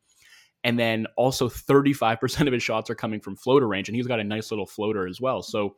And 0.64 0.78
then 0.78 1.06
also 1.16 1.48
35% 1.48 2.46
of 2.46 2.52
his 2.52 2.62
shots 2.62 2.90
are 2.90 2.94
coming 2.94 3.20
from 3.20 3.36
floater 3.36 3.68
range. 3.68 3.88
And 3.88 3.96
he's 3.96 4.06
got 4.06 4.20
a 4.20 4.24
nice 4.24 4.50
little 4.50 4.66
floater 4.66 5.06
as 5.06 5.20
well. 5.20 5.42
So 5.42 5.76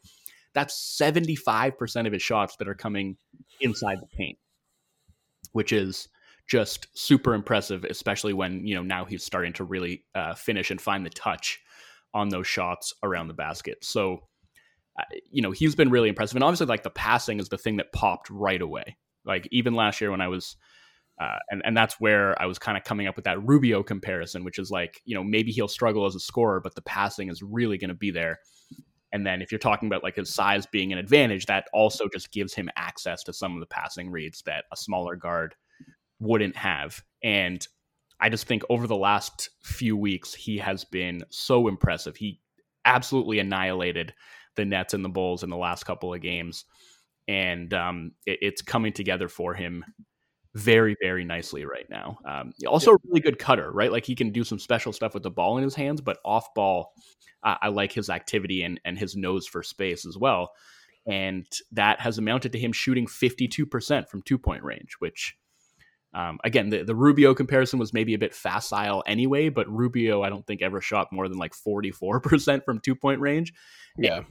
that's 0.54 0.98
75% 1.00 2.06
of 2.06 2.12
his 2.12 2.22
shots 2.22 2.56
that 2.56 2.68
are 2.68 2.74
coming 2.74 3.16
inside 3.60 3.98
the 4.00 4.16
paint, 4.16 4.38
which 5.52 5.72
is 5.72 6.08
just 6.48 6.88
super 6.94 7.34
impressive, 7.34 7.84
especially 7.84 8.32
when, 8.32 8.66
you 8.66 8.74
know, 8.74 8.82
now 8.82 9.04
he's 9.04 9.24
starting 9.24 9.52
to 9.54 9.64
really 9.64 10.04
uh, 10.14 10.34
finish 10.34 10.70
and 10.70 10.80
find 10.80 11.06
the 11.06 11.10
touch 11.10 11.60
on 12.12 12.28
those 12.28 12.46
shots 12.46 12.92
around 13.02 13.28
the 13.28 13.34
basket. 13.34 13.84
So, 13.84 14.24
uh, 14.98 15.04
you 15.30 15.42
know, 15.42 15.52
he's 15.52 15.76
been 15.76 15.90
really 15.90 16.08
impressive. 16.08 16.36
And 16.36 16.42
obviously, 16.42 16.66
like 16.66 16.82
the 16.82 16.90
passing 16.90 17.38
is 17.38 17.48
the 17.48 17.58
thing 17.58 17.76
that 17.76 17.92
popped 17.92 18.28
right 18.30 18.60
away. 18.60 18.96
Like 19.24 19.46
even 19.52 19.74
last 19.74 20.00
year 20.00 20.10
when 20.10 20.20
I 20.20 20.28
was 20.28 20.56
uh, 21.20 21.38
and 21.50 21.60
and 21.66 21.76
that's 21.76 22.00
where 22.00 22.40
I 22.40 22.46
was 22.46 22.58
kind 22.58 22.78
of 22.78 22.84
coming 22.84 23.06
up 23.06 23.14
with 23.14 23.26
that 23.26 23.46
Rubio 23.46 23.82
comparison, 23.82 24.42
which 24.42 24.58
is 24.58 24.70
like 24.70 25.02
you 25.04 25.14
know 25.14 25.22
maybe 25.22 25.52
he'll 25.52 25.68
struggle 25.68 26.06
as 26.06 26.14
a 26.14 26.20
scorer, 26.20 26.60
but 26.60 26.74
the 26.74 26.82
passing 26.82 27.28
is 27.28 27.42
really 27.42 27.76
going 27.76 27.90
to 27.90 27.94
be 27.94 28.10
there. 28.10 28.40
And 29.12 29.26
then 29.26 29.42
if 29.42 29.50
you're 29.50 29.58
talking 29.58 29.88
about 29.88 30.02
like 30.02 30.16
his 30.16 30.32
size 30.32 30.66
being 30.66 30.92
an 30.92 30.98
advantage, 30.98 31.46
that 31.46 31.66
also 31.72 32.08
just 32.08 32.32
gives 32.32 32.54
him 32.54 32.70
access 32.76 33.22
to 33.24 33.32
some 33.32 33.54
of 33.54 33.60
the 33.60 33.66
passing 33.66 34.10
reads 34.10 34.42
that 34.42 34.64
a 34.72 34.76
smaller 34.76 35.16
guard 35.16 35.54
wouldn't 36.20 36.56
have. 36.56 37.02
And 37.22 37.66
I 38.20 38.28
just 38.28 38.46
think 38.46 38.62
over 38.68 38.86
the 38.86 38.96
last 38.96 39.50
few 39.62 39.96
weeks, 39.96 40.34
he 40.34 40.58
has 40.58 40.84
been 40.84 41.24
so 41.30 41.68
impressive. 41.68 42.16
He 42.16 42.40
absolutely 42.84 43.38
annihilated 43.38 44.14
the 44.56 44.64
Nets 44.64 44.94
and 44.94 45.04
the 45.04 45.08
Bulls 45.08 45.42
in 45.42 45.50
the 45.50 45.56
last 45.56 45.84
couple 45.84 46.12
of 46.12 46.20
games. 46.20 46.64
And 47.26 47.72
um, 47.74 48.12
it, 48.26 48.38
it's 48.42 48.62
coming 48.62 48.92
together 48.92 49.28
for 49.28 49.54
him 49.54 49.84
very, 50.54 50.96
very 51.00 51.24
nicely 51.24 51.64
right 51.64 51.88
now. 51.88 52.18
Um, 52.24 52.52
also, 52.66 52.92
a 52.92 52.98
really 53.06 53.20
good 53.20 53.38
cutter, 53.38 53.70
right? 53.70 53.92
Like 53.92 54.04
he 54.04 54.14
can 54.14 54.30
do 54.30 54.44
some 54.44 54.58
special 54.58 54.92
stuff 54.92 55.14
with 55.14 55.22
the 55.22 55.30
ball 55.30 55.58
in 55.58 55.64
his 55.64 55.74
hands, 55.74 56.00
but 56.00 56.18
off 56.24 56.52
ball, 56.54 56.92
uh, 57.42 57.56
I 57.62 57.68
like 57.68 57.92
his 57.92 58.10
activity 58.10 58.62
and, 58.62 58.80
and 58.84 58.98
his 58.98 59.16
nose 59.16 59.46
for 59.46 59.62
space 59.62 60.04
as 60.04 60.16
well. 60.18 60.50
And 61.06 61.46
that 61.72 62.00
has 62.00 62.18
amounted 62.18 62.52
to 62.52 62.58
him 62.58 62.72
shooting 62.72 63.06
52% 63.06 64.08
from 64.08 64.22
two 64.22 64.38
point 64.38 64.64
range, 64.64 64.96
which, 64.98 65.36
um, 66.14 66.38
again, 66.44 66.68
the, 66.68 66.82
the 66.82 66.96
Rubio 66.96 67.34
comparison 67.34 67.78
was 67.78 67.92
maybe 67.92 68.14
a 68.14 68.18
bit 68.18 68.34
facile 68.34 69.02
anyway, 69.06 69.48
but 69.48 69.70
Rubio, 69.70 70.22
I 70.22 70.30
don't 70.30 70.46
think 70.46 70.62
ever 70.62 70.80
shot 70.80 71.12
more 71.12 71.28
than 71.28 71.38
like 71.38 71.54
44% 71.54 72.64
from 72.64 72.80
two 72.80 72.94
point 72.94 73.20
range. 73.20 73.54
Yeah. 73.96 74.22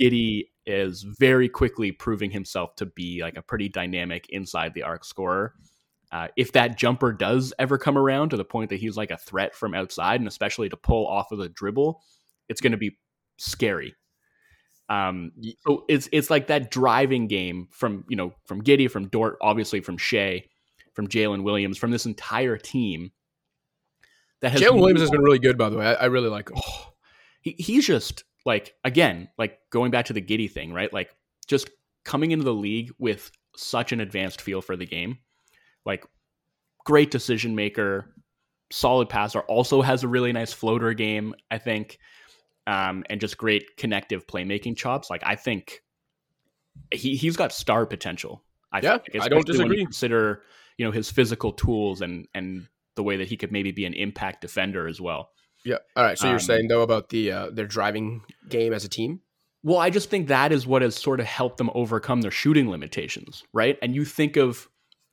Giddey 0.00 0.48
is 0.66 1.02
very 1.02 1.48
quickly 1.48 1.92
proving 1.92 2.30
himself 2.30 2.74
to 2.76 2.86
be 2.86 3.22
like 3.22 3.36
a 3.36 3.42
pretty 3.42 3.68
dynamic 3.68 4.28
inside 4.30 4.74
the 4.74 4.82
arc 4.82 5.04
scorer. 5.04 5.54
Uh, 6.12 6.28
if 6.36 6.52
that 6.52 6.78
jumper 6.78 7.12
does 7.12 7.52
ever 7.58 7.78
come 7.78 7.98
around 7.98 8.30
to 8.30 8.36
the 8.36 8.44
point 8.44 8.70
that 8.70 8.80
he's 8.80 8.96
like 8.96 9.10
a 9.10 9.16
threat 9.16 9.54
from 9.54 9.74
outside, 9.74 10.20
and 10.20 10.28
especially 10.28 10.68
to 10.68 10.76
pull 10.76 11.06
off 11.06 11.32
of 11.32 11.38
the 11.38 11.48
dribble, 11.48 12.00
it's 12.48 12.60
going 12.60 12.72
to 12.72 12.78
be 12.78 12.96
scary. 13.38 13.94
Um, 14.88 15.32
so 15.66 15.84
it's 15.88 16.08
it's 16.12 16.30
like 16.30 16.46
that 16.46 16.70
driving 16.70 17.26
game 17.26 17.68
from 17.72 18.04
you 18.08 18.16
know 18.16 18.32
from 18.44 18.62
Giddey, 18.62 18.88
from 18.88 19.08
Dort, 19.08 19.36
obviously 19.40 19.80
from 19.80 19.98
Shai, 19.98 20.44
from 20.94 21.08
Jalen 21.08 21.42
Williams, 21.42 21.76
from 21.76 21.90
this 21.90 22.06
entire 22.06 22.56
team. 22.56 23.10
That 24.42 24.52
has 24.52 24.60
Jalen 24.60 24.78
Williams 24.78 25.00
has 25.00 25.10
been 25.10 25.22
really 25.22 25.40
good, 25.40 25.58
by 25.58 25.70
the 25.70 25.78
way. 25.78 25.86
I, 25.86 25.94
I 25.94 26.04
really 26.06 26.28
like 26.28 26.50
him. 26.50 26.58
Oh, 26.58 26.92
he, 27.40 27.56
he's 27.58 27.86
just 27.86 28.22
like 28.46 28.74
again, 28.84 29.28
like 29.36 29.58
going 29.70 29.90
back 29.90 30.06
to 30.06 30.12
the 30.14 30.22
Giddey 30.22 30.50
thing, 30.50 30.72
right? 30.72 30.90
Like 30.92 31.14
just 31.46 31.68
coming 32.04 32.30
into 32.30 32.44
the 32.44 32.54
league 32.54 32.92
with 32.98 33.30
such 33.56 33.92
an 33.92 34.00
advanced 34.00 34.40
feel 34.40 34.62
for 34.62 34.76
the 34.76 34.86
game, 34.86 35.18
like 35.84 36.06
great 36.84 37.10
decision 37.10 37.54
maker, 37.56 38.14
solid 38.70 39.08
passer, 39.08 39.40
also 39.40 39.82
has 39.82 40.04
a 40.04 40.08
really 40.08 40.32
nice 40.32 40.52
floater 40.52 40.94
game, 40.94 41.34
I 41.50 41.58
think, 41.58 41.98
um, 42.68 43.04
and 43.10 43.20
just 43.20 43.36
great 43.36 43.76
connective 43.76 44.26
playmaking 44.26 44.76
chops. 44.76 45.10
Like 45.10 45.22
I 45.26 45.34
think 45.34 45.82
he 46.92 47.16
he's 47.16 47.36
got 47.36 47.52
star 47.52 47.84
potential. 47.84 48.44
I 48.72 48.80
yeah, 48.80 48.98
think, 48.98 49.24
I 49.24 49.28
don't 49.28 49.46
disagree. 49.46 49.82
consider 49.82 50.42
you 50.78 50.86
know 50.86 50.92
his 50.92 51.10
physical 51.10 51.52
tools 51.52 52.00
and 52.00 52.28
and 52.32 52.68
the 52.94 53.02
way 53.02 53.16
that 53.16 53.28
he 53.28 53.36
could 53.36 53.52
maybe 53.52 53.72
be 53.72 53.84
an 53.84 53.94
impact 53.94 54.40
defender 54.40 54.86
as 54.86 55.00
well. 55.00 55.30
Yeah. 55.66 55.78
All 55.96 56.04
right. 56.04 56.16
So 56.16 56.28
you're 56.28 56.34
um, 56.34 56.40
saying 56.40 56.68
though 56.68 56.82
about 56.82 57.08
the 57.08 57.32
uh, 57.32 57.50
their 57.50 57.66
driving 57.66 58.22
game 58.48 58.72
as 58.72 58.84
a 58.84 58.88
team? 58.88 59.20
Well, 59.64 59.78
I 59.78 59.90
just 59.90 60.10
think 60.10 60.28
that 60.28 60.52
is 60.52 60.64
what 60.64 60.82
has 60.82 60.94
sort 60.94 61.18
of 61.18 61.26
helped 61.26 61.58
them 61.58 61.70
overcome 61.74 62.20
their 62.20 62.30
shooting 62.30 62.70
limitations, 62.70 63.42
right? 63.52 63.76
And 63.82 63.92
you 63.92 64.04
think 64.04 64.36
of 64.36 64.68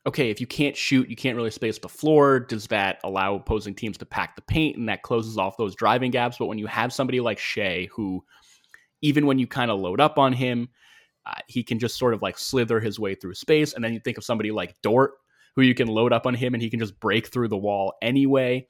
okay, 0.06 0.30
if 0.30 0.40
you 0.40 0.46
can't 0.46 0.78
shoot, 0.78 1.10
you 1.10 1.16
can't 1.16 1.36
really 1.36 1.50
space 1.50 1.80
the 1.80 1.90
floor. 1.90 2.40
Does 2.40 2.68
that 2.68 3.00
allow 3.04 3.36
opposing 3.36 3.74
teams 3.74 3.98
to 3.98 4.06
pack 4.06 4.36
the 4.36 4.42
paint 4.44 4.78
and 4.78 4.90
that 4.90 5.02
closes 5.02 5.40
off 5.40 5.58
those 5.58 5.76
driving 5.76 6.12
gaps? 6.12 6.38
But 6.38 6.46
when 6.46 6.60
you 6.60 6.68
have 6.68 6.94
somebody 6.94 7.20
like 7.20 7.40
Shai, 7.40 7.88
who 7.92 8.24
even 9.02 9.26
when 9.26 9.40
you 9.40 9.48
kind 9.48 9.72
of 9.72 9.80
load 9.80 10.00
up 10.00 10.20
on 10.20 10.34
him, 10.34 10.70
uh, 11.26 11.34
he 11.48 11.64
can 11.64 11.80
just 11.80 11.98
sort 11.98 12.14
of 12.14 12.22
like 12.22 12.38
slither 12.38 12.80
his 12.80 13.00
way 13.00 13.16
through 13.16 13.34
space. 13.34 13.74
And 13.74 13.84
then 13.84 13.94
you 13.94 14.00
think 14.00 14.20
of 14.20 14.24
somebody 14.24 14.52
like 14.52 14.76
Dort, 14.84 15.14
who 15.56 15.64
you 15.64 15.74
can 15.74 15.88
load 15.88 16.14
up 16.14 16.28
on 16.28 16.36
him 16.36 16.54
and 16.54 16.62
he 16.62 16.70
can 16.70 16.80
just 16.80 17.00
break 17.00 17.28
through 17.28 17.48
the 17.48 17.58
wall 17.58 17.96
anyway 18.04 18.68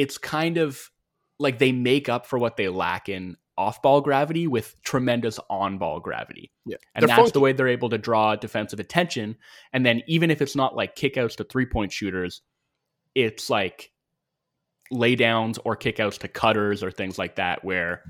it's 0.00 0.16
kind 0.16 0.56
of 0.56 0.90
like 1.38 1.58
they 1.58 1.72
make 1.72 2.08
up 2.08 2.24
for 2.24 2.38
what 2.38 2.56
they 2.56 2.70
lack 2.70 3.10
in 3.10 3.36
off 3.58 3.82
ball 3.82 4.00
gravity 4.00 4.46
with 4.46 4.74
tremendous 4.82 5.38
on 5.50 5.76
ball 5.76 6.00
gravity. 6.00 6.50
Yeah. 6.64 6.78
And 6.94 7.02
they're 7.02 7.08
that's 7.08 7.18
funky. 7.18 7.32
the 7.32 7.40
way 7.40 7.52
they're 7.52 7.68
able 7.68 7.90
to 7.90 7.98
draw 7.98 8.34
defensive 8.34 8.80
attention. 8.80 9.36
And 9.74 9.84
then 9.84 10.00
even 10.06 10.30
if 10.30 10.40
it's 10.40 10.56
not 10.56 10.74
like 10.74 10.96
kickouts 10.96 11.36
to 11.36 11.44
three 11.44 11.66
point 11.66 11.92
shooters, 11.92 12.40
it's 13.14 13.50
like 13.50 13.92
laydowns 14.90 15.58
or 15.66 15.76
kickouts 15.76 16.16
to 16.20 16.28
cutters 16.28 16.82
or 16.82 16.90
things 16.90 17.18
like 17.18 17.36
that 17.36 17.62
where 17.62 18.02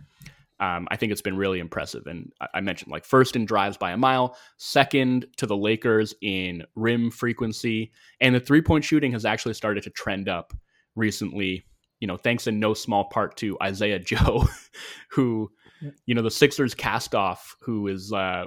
um, 0.61 0.87
I 0.92 0.96
think 0.96 1.11
it's 1.11 1.22
been 1.22 1.37
really 1.37 1.59
impressive. 1.59 2.07
And 2.07 2.33
I 2.55 2.61
mentioned 2.61 2.92
like 2.92 3.05
first 3.05 3.35
in 3.35 3.46
drives 3.46 3.76
by 3.76 3.90
a 3.90 3.96
mile, 3.96 4.37
second 4.59 5.26
to 5.38 5.46
the 5.46 5.57
Lakers 5.57 6.14
in 6.22 6.62
rim 6.76 7.11
frequency, 7.11 7.90
and 8.20 8.33
the 8.33 8.40
three 8.40 8.62
point 8.62 8.85
shooting 8.85 9.11
has 9.11 9.24
actually 9.24 9.55
started 9.55 9.83
to 9.83 9.90
trend 9.90 10.29
up 10.29 10.53
recently 10.94 11.64
you 12.00 12.06
know, 12.06 12.16
thanks 12.16 12.46
in 12.46 12.58
no 12.58 12.74
small 12.74 13.04
part 13.04 13.36
to 13.38 13.56
Isaiah 13.62 13.98
Joe, 14.00 14.48
who, 15.10 15.50
you 16.06 16.14
know, 16.14 16.22
the 16.22 16.30
Sixers 16.30 16.74
cast 16.74 17.14
off, 17.14 17.56
who 17.60 17.86
is 17.86 18.12
uh, 18.12 18.46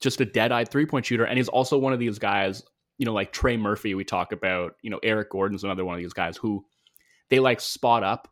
just 0.00 0.20
a 0.20 0.24
dead 0.24 0.52
eyed 0.52 0.70
three 0.70 0.86
point 0.86 1.06
shooter. 1.06 1.24
And 1.24 1.38
he's 1.38 1.48
also 1.48 1.78
one 1.78 1.92
of 1.92 1.98
these 1.98 2.18
guys, 2.18 2.62
you 2.98 3.06
know, 3.06 3.12
like 3.12 3.32
Trey 3.32 3.56
Murphy, 3.56 3.94
we 3.94 4.04
talk 4.04 4.32
about, 4.32 4.74
you 4.82 4.90
know, 4.90 5.00
Eric 5.02 5.30
Gordon's 5.30 5.64
another 5.64 5.84
one 5.84 5.94
of 5.94 6.00
these 6.00 6.12
guys 6.12 6.36
who 6.36 6.64
they 7.30 7.38
like 7.40 7.60
spot 7.60 8.02
up 8.02 8.28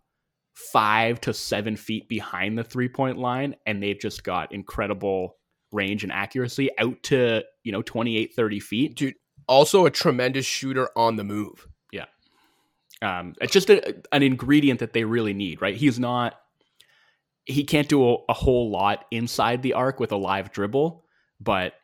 five 0.54 1.20
to 1.20 1.34
seven 1.34 1.76
feet 1.76 2.08
behind 2.08 2.58
the 2.58 2.64
three 2.64 2.88
point 2.88 3.18
line. 3.18 3.54
And 3.66 3.82
they've 3.82 3.98
just 3.98 4.24
got 4.24 4.52
incredible 4.52 5.36
range 5.72 6.02
and 6.02 6.12
accuracy 6.12 6.70
out 6.78 7.02
to, 7.04 7.42
you 7.62 7.72
know, 7.72 7.82
28, 7.82 8.34
30 8.34 8.60
feet. 8.60 8.96
Dude, 8.96 9.14
also 9.46 9.86
a 9.86 9.90
tremendous 9.90 10.46
shooter 10.46 10.88
on 10.96 11.16
the 11.16 11.24
move. 11.24 11.68
Um, 13.02 13.34
it's 13.40 13.52
just 13.52 13.70
a, 13.70 13.96
an 14.12 14.22
ingredient 14.22 14.80
that 14.80 14.92
they 14.92 15.04
really 15.04 15.34
need, 15.34 15.60
right? 15.60 15.76
He's 15.76 15.98
not, 15.98 16.34
he 17.44 17.64
can't 17.64 17.88
do 17.88 18.08
a, 18.08 18.16
a, 18.30 18.32
whole 18.32 18.70
lot 18.70 19.04
inside 19.10 19.62
the 19.62 19.74
arc 19.74 20.00
with 20.00 20.12
a 20.12 20.16
live 20.16 20.50
dribble, 20.50 21.04
but 21.40 21.74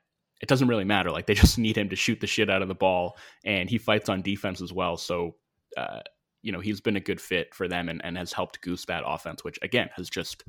it 0.40 0.48
doesn't 0.48 0.68
really 0.68 0.84
matter. 0.84 1.10
Like 1.10 1.26
they 1.26 1.34
just 1.44 1.58
need 1.58 1.76
him 1.76 1.90
to 1.90 1.96
shoot 1.96 2.20
the 2.20 2.26
shit 2.26 2.50
out 2.50 2.62
of 2.62 2.68
the 2.68 2.74
ball, 2.74 3.16
and 3.44 3.68
he 3.68 3.78
fights 3.78 4.08
on 4.08 4.22
defense 4.22 4.60
as 4.60 4.72
well. 4.72 4.96
So, 4.96 5.36
uh, 5.76 6.00
you 6.42 6.50
know, 6.50 6.60
he's 6.60 6.80
been 6.80 6.96
a 6.96 7.00
good 7.00 7.20
fit 7.20 7.54
for 7.54 7.68
them 7.68 7.88
and, 7.88 8.04
and 8.04 8.16
has 8.16 8.32
helped 8.32 8.60
goose 8.62 8.84
that 8.86 9.04
offense, 9.06 9.44
which 9.44 9.58
again 9.62 9.90
has 9.94 10.10
just 10.10 10.44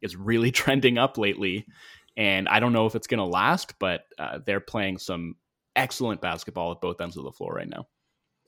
is 0.00 0.16
really 0.16 0.50
trending 0.52 0.96
up 0.96 1.18
lately. 1.18 1.66
And 2.16 2.48
I 2.48 2.60
don't 2.60 2.72
know 2.72 2.86
if 2.86 2.94
it's 2.94 3.08
going 3.08 3.18
to 3.18 3.24
last, 3.24 3.74
but 3.80 4.02
uh, 4.18 4.38
they're 4.46 4.60
playing 4.60 4.98
some 4.98 5.34
excellent 5.74 6.20
basketball 6.20 6.70
at 6.70 6.80
both 6.80 7.00
ends 7.00 7.16
of 7.16 7.24
the 7.24 7.32
floor 7.32 7.54
right 7.54 7.68
now. 7.68 7.86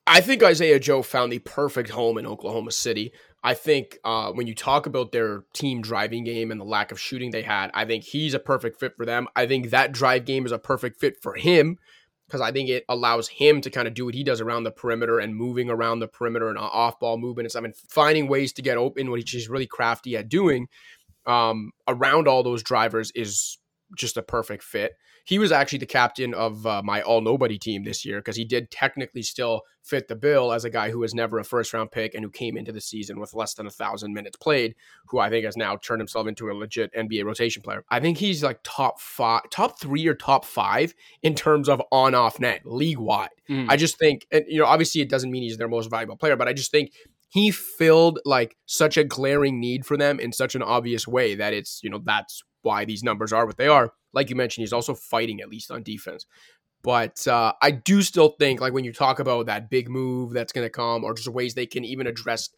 I 0.06 0.20
think 0.20 0.42
Isaiah 0.42 0.78
Joe 0.78 1.02
found 1.02 1.32
the 1.32 1.40
perfect 1.40 1.90
home 1.90 2.16
in 2.16 2.26
Oklahoma 2.26 2.70
City. 2.70 3.12
I 3.42 3.54
think 3.54 3.98
uh, 4.04 4.32
when 4.32 4.46
you 4.46 4.54
talk 4.54 4.86
about 4.86 5.12
their 5.12 5.44
team 5.52 5.82
driving 5.82 6.24
game 6.24 6.50
and 6.50 6.60
the 6.60 6.64
lack 6.64 6.92
of 6.92 7.00
shooting 7.00 7.30
they 7.30 7.42
had, 7.42 7.70
I 7.74 7.84
think 7.84 8.04
he's 8.04 8.34
a 8.34 8.38
perfect 8.38 8.78
fit 8.78 8.96
for 8.96 9.04
them. 9.04 9.28
I 9.34 9.46
think 9.46 9.70
that 9.70 9.92
drive 9.92 10.24
game 10.24 10.46
is 10.46 10.52
a 10.52 10.58
perfect 10.58 11.00
fit 11.00 11.16
for 11.22 11.34
him 11.34 11.78
because 12.26 12.40
I 12.40 12.50
think 12.50 12.68
it 12.68 12.84
allows 12.88 13.28
him 13.28 13.60
to 13.60 13.70
kind 13.70 13.86
of 13.86 13.94
do 13.94 14.04
what 14.04 14.14
he 14.14 14.24
does 14.24 14.40
around 14.40 14.64
the 14.64 14.72
perimeter 14.72 15.18
and 15.18 15.34
moving 15.34 15.70
around 15.70 16.00
the 16.00 16.08
perimeter 16.08 16.48
and 16.48 16.58
off 16.58 16.98
ball 16.98 17.18
movement 17.18 17.46
and 17.46 17.50
stuff 17.52 17.64
and 17.64 17.76
finding 17.76 18.26
ways 18.26 18.52
to 18.54 18.62
get 18.62 18.78
open, 18.78 19.10
which 19.10 19.30
he's 19.30 19.48
really 19.48 19.66
crafty 19.66 20.16
at 20.16 20.28
doing 20.28 20.68
um, 21.26 21.72
around 21.88 22.28
all 22.28 22.42
those 22.42 22.62
drivers 22.62 23.10
is 23.14 23.58
just 23.96 24.16
a 24.16 24.22
perfect 24.22 24.62
fit. 24.62 24.92
He 25.26 25.40
was 25.40 25.50
actually 25.50 25.80
the 25.80 25.86
captain 25.86 26.34
of 26.34 26.64
uh, 26.66 26.82
my 26.84 27.02
all 27.02 27.20
nobody 27.20 27.58
team 27.58 27.82
this 27.82 28.04
year 28.04 28.18
because 28.18 28.36
he 28.36 28.44
did 28.44 28.70
technically 28.70 29.22
still 29.22 29.62
fit 29.82 30.06
the 30.06 30.14
bill 30.14 30.52
as 30.52 30.64
a 30.64 30.70
guy 30.70 30.90
who 30.90 31.00
was 31.00 31.14
never 31.14 31.38
a 31.40 31.44
first 31.44 31.72
round 31.72 31.90
pick 31.90 32.14
and 32.14 32.24
who 32.24 32.30
came 32.30 32.56
into 32.56 32.70
the 32.70 32.80
season 32.80 33.18
with 33.18 33.34
less 33.34 33.54
than 33.54 33.66
a 33.66 33.70
thousand 33.70 34.14
minutes 34.14 34.36
played, 34.36 34.76
who 35.08 35.18
I 35.18 35.28
think 35.28 35.44
has 35.44 35.56
now 35.56 35.76
turned 35.76 36.00
himself 36.00 36.28
into 36.28 36.48
a 36.48 36.54
legit 36.54 36.94
NBA 36.94 37.24
rotation 37.24 37.60
player. 37.60 37.84
I 37.90 37.98
think 37.98 38.18
he's 38.18 38.44
like 38.44 38.60
top 38.62 39.00
five, 39.00 39.42
top 39.50 39.80
three 39.80 40.06
or 40.06 40.14
top 40.14 40.44
five 40.44 40.94
in 41.22 41.34
terms 41.34 41.68
of 41.68 41.82
on 41.90 42.14
off 42.14 42.38
net 42.38 42.60
league 42.64 42.98
wide. 42.98 43.30
Mm. 43.50 43.66
I 43.68 43.76
just 43.76 43.98
think, 43.98 44.26
and 44.30 44.44
you 44.46 44.60
know, 44.60 44.66
obviously 44.66 45.00
it 45.00 45.10
doesn't 45.10 45.30
mean 45.30 45.42
he's 45.42 45.56
their 45.56 45.68
most 45.68 45.90
valuable 45.90 46.16
player, 46.16 46.36
but 46.36 46.46
I 46.46 46.52
just 46.52 46.70
think 46.70 46.92
he 47.28 47.50
filled 47.50 48.20
like 48.24 48.56
such 48.66 48.96
a 48.96 49.04
glaring 49.04 49.60
need 49.60 49.84
for 49.84 49.96
them 49.96 50.20
in 50.20 50.32
such 50.32 50.54
an 50.54 50.62
obvious 50.62 51.06
way 51.06 51.34
that 51.34 51.52
it's 51.52 51.80
you 51.82 51.90
know 51.90 52.00
that's 52.04 52.42
why 52.66 52.84
these 52.84 53.02
numbers 53.02 53.32
are 53.32 53.46
what 53.46 53.56
they 53.56 53.68
are. 53.68 53.92
Like 54.12 54.28
you 54.28 54.36
mentioned, 54.36 54.64
he's 54.64 54.72
also 54.74 54.94
fighting 54.94 55.40
at 55.40 55.48
least 55.48 55.70
on 55.70 55.82
defense. 55.82 56.26
But 56.82 57.26
uh, 57.26 57.52
I 57.62 57.70
do 57.70 58.02
still 58.02 58.36
think, 58.38 58.60
like 58.60 58.72
when 58.72 58.84
you 58.84 58.92
talk 58.92 59.18
about 59.18 59.46
that 59.46 59.70
big 59.70 59.88
move 59.88 60.32
that's 60.32 60.52
going 60.52 60.66
to 60.66 60.70
come, 60.70 61.04
or 61.04 61.14
just 61.14 61.28
ways 61.28 61.54
they 61.54 61.66
can 61.66 61.84
even 61.84 62.06
address 62.06 62.50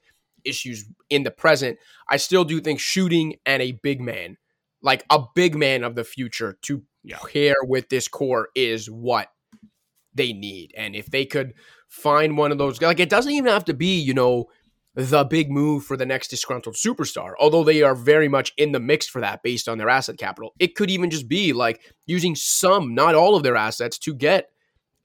issues 0.44 0.84
in 1.08 1.22
the 1.22 1.30
present, 1.30 1.78
I 2.08 2.16
still 2.16 2.44
do 2.44 2.60
think 2.60 2.80
shooting 2.80 3.36
and 3.46 3.62
a 3.62 3.72
big 3.82 4.00
man, 4.00 4.36
like 4.82 5.04
a 5.10 5.20
big 5.34 5.54
man 5.54 5.84
of 5.84 5.94
the 5.94 6.04
future, 6.04 6.58
to 6.62 6.82
yeah. 7.04 7.18
pair 7.32 7.54
with 7.62 7.88
this 7.88 8.08
core 8.08 8.48
is 8.54 8.90
what 8.90 9.28
they 10.14 10.32
need. 10.32 10.74
And 10.76 10.94
if 10.94 11.06
they 11.06 11.24
could 11.24 11.54
find 11.88 12.36
one 12.36 12.52
of 12.52 12.58
those, 12.58 12.82
like 12.82 13.00
it 13.00 13.08
doesn't 13.08 13.32
even 13.32 13.50
have 13.50 13.64
to 13.66 13.74
be, 13.74 13.98
you 13.98 14.14
know, 14.14 14.46
the 14.98 15.22
big 15.22 15.48
move 15.48 15.84
for 15.84 15.96
the 15.96 16.04
next 16.04 16.26
disgruntled 16.26 16.74
superstar, 16.74 17.34
although 17.38 17.62
they 17.62 17.82
are 17.82 17.94
very 17.94 18.26
much 18.26 18.52
in 18.56 18.72
the 18.72 18.80
mix 18.80 19.06
for 19.06 19.20
that 19.20 19.44
based 19.44 19.68
on 19.68 19.78
their 19.78 19.88
asset 19.88 20.18
capital. 20.18 20.52
It 20.58 20.74
could 20.74 20.90
even 20.90 21.08
just 21.08 21.28
be 21.28 21.52
like 21.52 21.94
using 22.06 22.34
some, 22.34 22.96
not 22.96 23.14
all 23.14 23.36
of 23.36 23.44
their 23.44 23.54
assets 23.54 23.96
to 23.98 24.12
get 24.12 24.48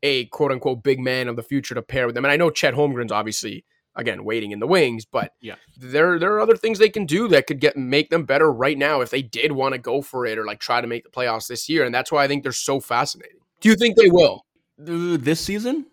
a 0.01 0.25
quote 0.25 0.51
unquote 0.51 0.81
big 0.81 0.99
man 0.99 1.27
of 1.27 1.35
the 1.35 1.43
future 1.43 1.75
to 1.75 1.83
pair 1.83 2.07
with 2.07 2.15
them. 2.15 2.25
And 2.25 2.31
I 2.31 2.37
know 2.37 2.49
Chet 2.49 2.73
Holmgren's 2.73 3.11
obviously 3.11 3.65
again 3.95 4.23
waiting 4.25 4.49
in 4.49 4.59
the 4.59 4.65
wings, 4.65 5.05
but 5.05 5.33
yeah, 5.41 5.57
there 5.77 6.17
there 6.17 6.33
are 6.33 6.39
other 6.39 6.57
things 6.57 6.79
they 6.79 6.89
can 6.89 7.05
do 7.05 7.27
that 7.27 7.45
could 7.45 7.59
get 7.59 7.77
make 7.77 8.09
them 8.09 8.25
better 8.25 8.51
right 8.51 8.79
now 8.79 9.01
if 9.01 9.11
they 9.11 9.21
did 9.21 9.51
want 9.51 9.73
to 9.73 9.77
go 9.77 10.01
for 10.01 10.25
it 10.25 10.39
or 10.39 10.45
like 10.47 10.59
try 10.59 10.81
to 10.81 10.87
make 10.87 11.03
the 11.03 11.11
playoffs 11.11 11.47
this 11.47 11.69
year. 11.69 11.85
And 11.85 11.93
that's 11.93 12.11
why 12.11 12.23
I 12.23 12.27
think 12.27 12.41
they're 12.41 12.51
so 12.51 12.79
fascinating. 12.79 13.37
Do 13.61 13.69
you 13.69 13.75
think 13.75 13.95
they 13.95 14.09
will 14.09 14.43
this 14.75 15.39
season? 15.39 15.85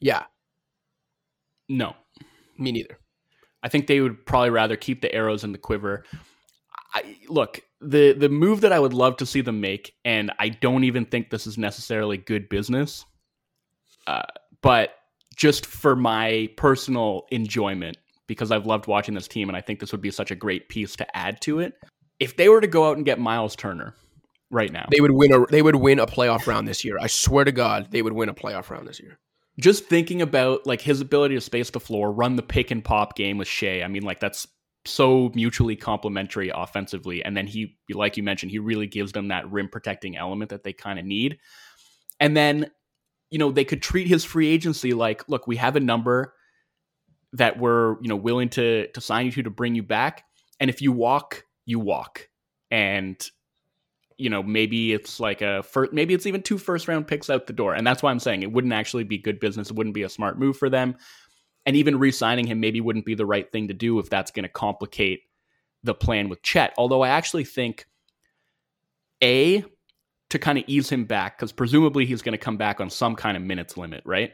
Yeah. 0.00 0.24
No. 1.68 1.96
Me 2.56 2.72
neither. 2.72 2.96
I 3.62 3.68
think 3.68 3.86
they 3.86 4.00
would 4.00 4.26
probably 4.26 4.50
rather 4.50 4.76
keep 4.76 5.00
the 5.02 5.12
arrows 5.14 5.44
in 5.44 5.52
the 5.52 5.58
quiver. 5.58 6.04
I, 6.94 7.16
look, 7.28 7.60
the 7.80 8.12
the 8.12 8.28
move 8.28 8.60
that 8.62 8.72
I 8.72 8.78
would 8.78 8.92
love 8.92 9.16
to 9.18 9.26
see 9.26 9.40
them 9.40 9.60
make, 9.60 9.94
and 10.04 10.32
I 10.38 10.50
don't 10.50 10.84
even 10.84 11.04
think 11.04 11.30
this 11.30 11.46
is 11.46 11.56
necessarily 11.56 12.16
good 12.16 12.48
business, 12.48 13.04
uh, 14.06 14.22
but 14.60 14.94
just 15.36 15.64
for 15.64 15.96
my 15.96 16.48
personal 16.56 17.26
enjoyment, 17.30 17.96
because 18.26 18.50
I've 18.50 18.66
loved 18.66 18.86
watching 18.86 19.14
this 19.14 19.28
team, 19.28 19.48
and 19.48 19.56
I 19.56 19.60
think 19.60 19.80
this 19.80 19.92
would 19.92 20.02
be 20.02 20.10
such 20.10 20.30
a 20.30 20.34
great 20.34 20.68
piece 20.68 20.96
to 20.96 21.16
add 21.16 21.40
to 21.42 21.60
it. 21.60 21.74
If 22.20 22.36
they 22.36 22.48
were 22.48 22.60
to 22.60 22.66
go 22.66 22.88
out 22.88 22.96
and 22.96 23.06
get 23.06 23.18
Myles 23.18 23.56
Turner 23.56 23.94
right 24.50 24.70
now, 24.70 24.86
they 24.90 25.00
would 25.00 25.12
win 25.12 25.32
a 25.32 25.46
they 25.46 25.62
would 25.62 25.76
win 25.76 25.98
a 25.98 26.06
playoff 26.06 26.46
round 26.46 26.68
this 26.68 26.84
year. 26.84 26.98
I 27.00 27.06
swear 27.06 27.44
to 27.44 27.52
God, 27.52 27.88
they 27.90 28.02
would 28.02 28.12
win 28.12 28.28
a 28.28 28.34
playoff 28.34 28.70
round 28.70 28.86
this 28.86 29.00
year 29.00 29.18
just 29.60 29.84
thinking 29.84 30.22
about 30.22 30.66
like 30.66 30.80
his 30.80 31.00
ability 31.00 31.34
to 31.34 31.40
space 31.40 31.70
the 31.70 31.80
floor, 31.80 32.10
run 32.10 32.36
the 32.36 32.42
pick 32.42 32.70
and 32.70 32.84
pop 32.84 33.16
game 33.16 33.38
with 33.38 33.48
Shai. 33.48 33.82
I 33.82 33.88
mean, 33.88 34.02
like 34.02 34.20
that's 34.20 34.46
so 34.84 35.30
mutually 35.34 35.76
complementary 35.76 36.50
offensively. 36.54 37.24
And 37.24 37.36
then 37.36 37.46
he, 37.46 37.76
like 37.90 38.16
you 38.16 38.22
mentioned, 38.22 38.50
he 38.50 38.58
really 38.58 38.86
gives 38.86 39.12
them 39.12 39.28
that 39.28 39.50
rim 39.50 39.68
protecting 39.68 40.16
element 40.16 40.50
that 40.50 40.64
they 40.64 40.72
kind 40.72 40.98
of 40.98 41.04
need. 41.04 41.38
And 42.18 42.36
then, 42.36 42.70
you 43.30 43.38
know, 43.38 43.50
they 43.50 43.64
could 43.64 43.82
treat 43.82 44.06
his 44.06 44.24
free 44.24 44.48
agency 44.48 44.92
like, 44.92 45.28
look, 45.28 45.46
we 45.46 45.56
have 45.56 45.76
a 45.76 45.80
number 45.80 46.34
that 47.34 47.58
we're, 47.58 47.96
you 48.02 48.08
know, 48.08 48.16
willing 48.16 48.48
to 48.50 48.88
to 48.88 49.00
sign 49.00 49.26
you 49.26 49.32
to 49.32 49.42
to 49.44 49.50
bring 49.50 49.74
you 49.74 49.82
back. 49.82 50.24
And 50.60 50.68
if 50.68 50.82
you 50.82 50.92
walk, 50.92 51.44
you 51.64 51.78
walk. 51.78 52.28
And 52.70 53.20
you 54.18 54.30
know, 54.30 54.42
maybe 54.42 54.92
it's 54.92 55.20
like 55.20 55.42
a 55.42 55.62
first, 55.62 55.92
maybe 55.92 56.14
it's 56.14 56.26
even 56.26 56.42
two 56.42 56.58
first 56.58 56.88
round 56.88 57.06
picks 57.06 57.30
out 57.30 57.46
the 57.46 57.52
door. 57.52 57.74
And 57.74 57.86
that's 57.86 58.02
why 58.02 58.10
I'm 58.10 58.20
saying 58.20 58.42
it 58.42 58.52
wouldn't 58.52 58.72
actually 58.72 59.04
be 59.04 59.18
good 59.18 59.40
business. 59.40 59.70
It 59.70 59.76
wouldn't 59.76 59.94
be 59.94 60.02
a 60.02 60.08
smart 60.08 60.38
move 60.38 60.56
for 60.56 60.70
them. 60.70 60.96
And 61.66 61.76
even 61.76 61.98
re 61.98 62.10
signing 62.10 62.46
him 62.46 62.60
maybe 62.60 62.80
wouldn't 62.80 63.04
be 63.04 63.14
the 63.14 63.26
right 63.26 63.50
thing 63.50 63.68
to 63.68 63.74
do 63.74 63.98
if 63.98 64.10
that's 64.10 64.30
going 64.30 64.44
to 64.44 64.48
complicate 64.48 65.20
the 65.82 65.94
plan 65.94 66.28
with 66.28 66.42
Chet. 66.42 66.74
Although 66.78 67.02
I 67.02 67.08
actually 67.08 67.44
think, 67.44 67.86
A, 69.22 69.64
to 70.30 70.38
kind 70.38 70.58
of 70.58 70.64
ease 70.66 70.88
him 70.88 71.04
back, 71.04 71.36
because 71.36 71.52
presumably 71.52 72.06
he's 72.06 72.22
going 72.22 72.32
to 72.32 72.38
come 72.38 72.56
back 72.56 72.80
on 72.80 72.90
some 72.90 73.14
kind 73.14 73.36
of 73.36 73.42
minutes 73.42 73.76
limit, 73.76 74.02
right? 74.04 74.32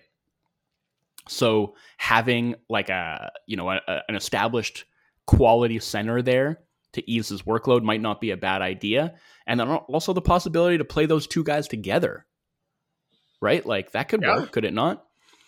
So 1.28 1.74
having 1.98 2.54
like 2.70 2.88
a, 2.88 3.32
you 3.46 3.56
know, 3.56 3.70
a, 3.70 3.80
a, 3.86 4.00
an 4.08 4.14
established 4.14 4.84
quality 5.26 5.78
center 5.78 6.22
there 6.22 6.60
to 6.92 7.10
ease 7.10 7.28
his 7.28 7.42
workload 7.42 7.82
might 7.82 8.00
not 8.00 8.20
be 8.20 8.30
a 8.30 8.36
bad 8.36 8.62
idea. 8.62 9.14
And 9.46 9.58
then 9.60 9.68
also 9.68 10.12
the 10.12 10.22
possibility 10.22 10.78
to 10.78 10.84
play 10.84 11.06
those 11.06 11.26
two 11.26 11.44
guys 11.44 11.68
together. 11.68 12.26
Right? 13.40 13.64
Like 13.64 13.92
that 13.92 14.08
could 14.08 14.22
yeah. 14.22 14.36
work, 14.36 14.52
could 14.52 14.64
it 14.64 14.74
not? 14.74 15.04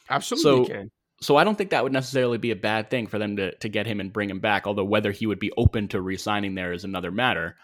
Absolutely 0.08 0.64
so, 0.66 0.72
can. 0.72 0.90
So 1.22 1.36
I 1.36 1.44
don't 1.44 1.56
think 1.56 1.70
that 1.70 1.82
would 1.82 1.92
necessarily 1.92 2.38
be 2.38 2.50
a 2.50 2.56
bad 2.56 2.88
thing 2.88 3.06
for 3.06 3.18
them 3.18 3.36
to 3.36 3.54
to 3.56 3.68
get 3.68 3.86
him 3.86 4.00
and 4.00 4.12
bring 4.12 4.30
him 4.30 4.40
back, 4.40 4.66
although 4.66 4.84
whether 4.84 5.12
he 5.12 5.26
would 5.26 5.38
be 5.38 5.52
open 5.56 5.88
to 5.88 6.00
re-signing 6.00 6.54
there 6.54 6.72
is 6.72 6.84
another 6.84 7.10
matter. 7.10 7.56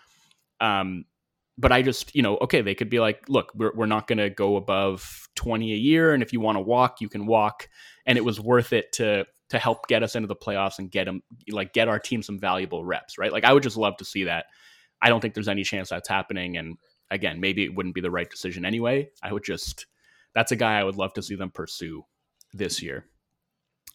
Um 0.61 1.05
but 1.59 1.73
I 1.73 1.83
just, 1.83 2.15
you 2.15 2.23
know, 2.23 2.37
okay, 2.43 2.61
they 2.61 2.75
could 2.75 2.91
be 2.91 3.01
like, 3.01 3.29
look, 3.29 3.53
we're, 3.55 3.73
we're 3.75 3.87
not 3.87 4.07
going 4.07 4.19
to 4.19 4.29
go 4.29 4.57
above 4.57 5.27
20 5.37 5.73
a 5.73 5.77
year. 5.77 6.13
And 6.13 6.23
if 6.23 6.33
you 6.33 6.41
want 6.41 6.57
to 6.57 6.61
walk, 6.61 7.01
you 7.01 7.09
can 7.09 7.27
walk. 7.27 7.69
And 8.05 8.19
it 8.19 8.25
was 8.25 8.39
worth 8.39 8.73
it 8.73 8.93
to 8.95 9.27
to 9.51 9.59
help 9.59 9.87
get 9.89 10.03
us 10.03 10.17
into 10.17 10.27
the 10.27 10.37
playoffs 10.37 10.79
and 10.79 10.91
get 10.91 11.05
them 11.05 11.23
like 11.51 11.73
get 11.73 11.89
our 11.89 11.99
team 11.99 12.23
some 12.23 12.39
valuable 12.39 12.85
reps, 12.85 13.19
right? 13.19 13.33
Like 13.33 13.45
I 13.45 13.53
would 13.53 13.63
just 13.63 13.77
love 13.77 13.97
to 13.99 14.05
see 14.05 14.25
that. 14.25 14.47
I 15.01 15.09
don't 15.09 15.21
think 15.21 15.35
there's 15.35 15.49
any 15.49 15.63
chance 15.63 15.91
that's 15.91 16.09
happening 16.09 16.57
and 16.57 16.77
again, 17.11 17.41
maybe 17.41 17.65
it 17.65 17.75
wouldn't 17.75 17.95
be 17.95 18.01
the 18.01 18.11
right 18.11 18.29
decision 18.29 18.65
anyway. 18.65 19.11
I 19.23 19.33
would 19.33 19.45
just 19.45 19.87
that's 20.35 20.53
a 20.53 20.57
guy 20.57 20.79
I 20.79 20.85
would 20.85 20.97
love 20.97 21.15
to 21.15 21.23
see 21.23 21.37
them 21.37 21.51
pursue 21.51 22.05
this 22.53 22.83
year. 22.83 23.07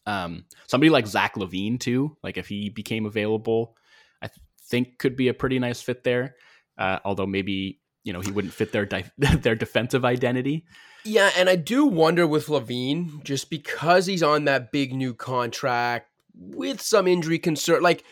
Um 0.06 0.46
somebody 0.68 0.90
like 0.90 1.08
Zach 1.08 1.36
LaVine 1.36 1.80
too, 1.80 2.16
like 2.24 2.38
if 2.38 2.48
he 2.48 2.70
became 2.70 3.06
available, 3.06 3.76
I 4.22 4.28
th- 4.28 4.40
think 4.64 4.98
could 5.00 5.16
be 5.16 5.28
a 5.28 5.34
pretty 5.34 5.60
nice 5.60 5.82
fit 5.82 6.04
there. 6.04 6.36
Uh, 6.78 7.00
although 7.04 7.28
maybe 7.28 7.82
you 8.04 8.14
know 8.14 8.22
he 8.22 8.32
wouldn't 8.32 8.54
fit 8.54 8.72
their 8.72 8.86
di- 8.86 9.12
their 9.18 9.56
defensive 9.56 10.06
identity. 10.06 10.66
Yeah, 11.04 11.32
and 11.36 11.50
I 11.50 11.56
do 11.56 11.86
wonder 11.86 12.28
with 12.28 12.48
LaVine, 12.48 13.24
just 13.24 13.50
because 13.50 14.06
he's 14.06 14.24
on 14.24 14.46
that 14.46 14.72
big 14.72 14.94
new 14.94 15.14
contract 15.14 16.10
with 16.34 16.82
some 16.82 17.08
injury 17.08 17.40
concern, 17.40 17.82
like, 17.82 18.04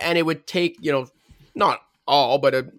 and 0.00 0.16
it 0.16 0.24
would 0.24 0.46
take, 0.46 0.76
you 0.80 0.92
know, 0.92 1.08
not 1.54 1.80
all, 2.06 2.38
but 2.38 2.54
a 2.54 2.70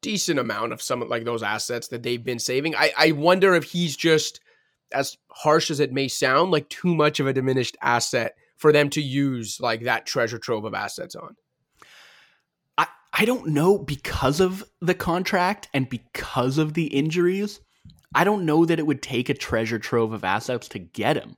decent 0.00 0.38
amount 0.38 0.72
of 0.72 0.80
some 0.80 1.08
like 1.08 1.24
those 1.24 1.42
assets 1.42 1.88
that 1.88 2.02
they've 2.02 2.24
been 2.24 2.38
saving. 2.38 2.76
I, 2.76 2.92
I 2.96 3.12
wonder 3.12 3.54
if 3.54 3.64
he's 3.64 3.96
just, 3.96 4.40
as 4.92 5.16
harsh 5.28 5.70
as 5.70 5.80
it 5.80 5.92
may 5.92 6.08
sound, 6.08 6.52
like 6.52 6.68
too 6.68 6.94
much 6.94 7.18
of 7.18 7.26
a 7.26 7.32
diminished 7.32 7.76
asset 7.82 8.36
for 8.56 8.72
them 8.72 8.88
to 8.90 9.02
use 9.02 9.60
like 9.60 9.82
that 9.82 10.06
treasure 10.06 10.38
trove 10.38 10.64
of 10.64 10.74
assets 10.74 11.16
on. 11.16 11.34
I, 12.78 12.86
I 13.12 13.24
don't 13.24 13.48
know 13.48 13.76
because 13.76 14.40
of 14.40 14.62
the 14.80 14.94
contract 14.94 15.68
and 15.74 15.88
because 15.88 16.58
of 16.58 16.74
the 16.74 16.86
injuries. 16.86 17.60
I 18.14 18.24
don't 18.24 18.44
know 18.46 18.64
that 18.64 18.78
it 18.78 18.86
would 18.86 19.02
take 19.02 19.28
a 19.28 19.34
treasure 19.34 19.78
trove 19.78 20.12
of 20.12 20.24
assets 20.24 20.68
to 20.68 20.78
get 20.78 21.16
him. 21.16 21.36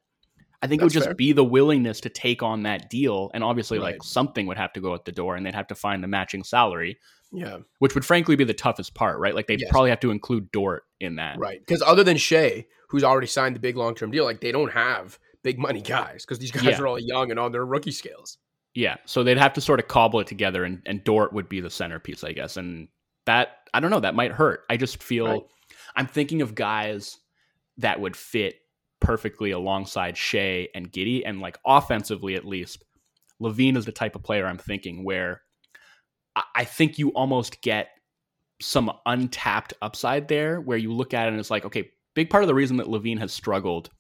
I 0.63 0.67
think 0.67 0.81
That's 0.81 0.95
it 0.95 0.97
would 0.97 1.01
just 1.01 1.07
fair. 1.07 1.15
be 1.15 1.33
the 1.33 1.45
willingness 1.45 2.01
to 2.01 2.09
take 2.09 2.43
on 2.43 2.63
that 2.63 2.91
deal. 2.91 3.31
And 3.35 3.45
obviously, 3.45 3.79
right. 3.79 3.95
like 3.95 4.03
something 4.03 4.47
would 4.47 4.57
have 4.57 4.73
to 4.73 4.81
go 4.81 4.95
at 4.95 5.05
the 5.05 5.13
door 5.13 5.37
and 5.37 5.45
they'd 5.45 5.55
have 5.55 5.67
to 5.69 5.75
find 5.75 6.03
the 6.03 6.09
matching 6.09 6.43
salary. 6.43 6.99
Yeah. 7.33 7.59
Which 7.79 7.95
would 7.95 8.05
frankly 8.05 8.37
be 8.37 8.45
the 8.45 8.55
toughest 8.55 8.95
part, 8.95 9.19
right? 9.19 9.35
Like 9.35 9.47
they'd 9.47 9.61
yes. 9.61 9.71
probably 9.71 9.91
have 9.91 10.01
to 10.01 10.11
include 10.11 10.51
Dort 10.53 10.85
in 11.01 11.17
that. 11.17 11.39
Right. 11.39 11.61
Because 11.61 11.83
other 11.83 12.03
than 12.03 12.17
Shai, 12.17 12.67
who's 12.89 13.05
already 13.05 13.27
signed 13.27 13.57
the 13.57 13.61
big 13.61 13.77
long 13.77 13.95
term 13.95 14.11
deal, 14.11 14.25
like 14.25 14.41
they 14.41 14.53
don't 14.53 14.73
have 14.73 15.19
big 15.43 15.59
money 15.59 15.83
guys 15.83 16.25
because 16.25 16.39
these 16.39 16.51
guys 16.51 16.65
yeah. 16.65 16.81
are 16.81 16.87
all 16.87 16.99
young 16.99 17.31
and 17.31 17.39
on 17.39 17.53
their 17.53 17.65
rookie 17.65 17.91
scales. 17.91 18.39
Yeah. 18.75 18.97
So 19.05 19.23
they'd 19.23 19.39
have 19.39 19.53
to 19.55 19.61
sort 19.61 19.81
of 19.81 19.89
cobble 19.89 20.21
it 20.21 20.27
together 20.27 20.65
and, 20.65 20.83
and 20.87 21.05
Dort 21.05 21.33
would 21.33 21.49
be 21.49 21.61
the 21.61 21.71
centerpiece, 21.71 22.25
I 22.25 22.33
guess. 22.33 22.57
And 22.57 22.89
that 23.27 23.59
I 23.75 23.81
don't 23.81 23.91
know, 23.91 24.01
that 24.01 24.15
might 24.15 24.33
hurt. 24.33 24.65
I 24.71 24.77
just 24.77 25.03
feel 25.03 25.27
right. 25.27 25.43
I'm 25.97 26.07
thinking 26.07 26.43
of 26.43 26.55
guys 26.55 27.19
that 27.79 28.01
would 28.01 28.17
fit 28.17 28.57
perfectly 29.01 29.51
alongside 29.51 30.17
Shai 30.17 30.69
and 30.75 30.91
Giddey, 30.91 31.23
and 31.25 31.41
like 31.41 31.59
offensively 31.67 32.35
at 32.35 32.45
least, 32.45 32.85
LaVine 33.41 33.77
is 33.77 33.85
the 33.85 33.93
type 33.93 34.15
of 34.15 34.23
player 34.23 34.47
I'm 34.47 34.59
thinking 34.59 35.05
where 35.05 35.43
I 36.55 36.65
think 36.65 36.99
you 36.99 37.11
almost 37.11 37.63
get 37.63 37.89
some 38.61 38.91
untapped 39.07 39.75
upside 39.81 40.29
there 40.29 40.61
where 40.61 40.79
you 40.79 40.93
look 40.93 41.15
at 41.15 41.27
it 41.27 41.31
and 41.31 41.41
it's 41.41 41.51
like, 41.51 41.65
okay, 41.65 41.91
big 42.15 42.31
part 42.31 42.43
of 42.43 42.49
the 42.49 42.55
reason 42.55 42.77
that 42.79 42.87
LaVine 42.87 43.19
has 43.19 43.33
struggled, 43.33 43.91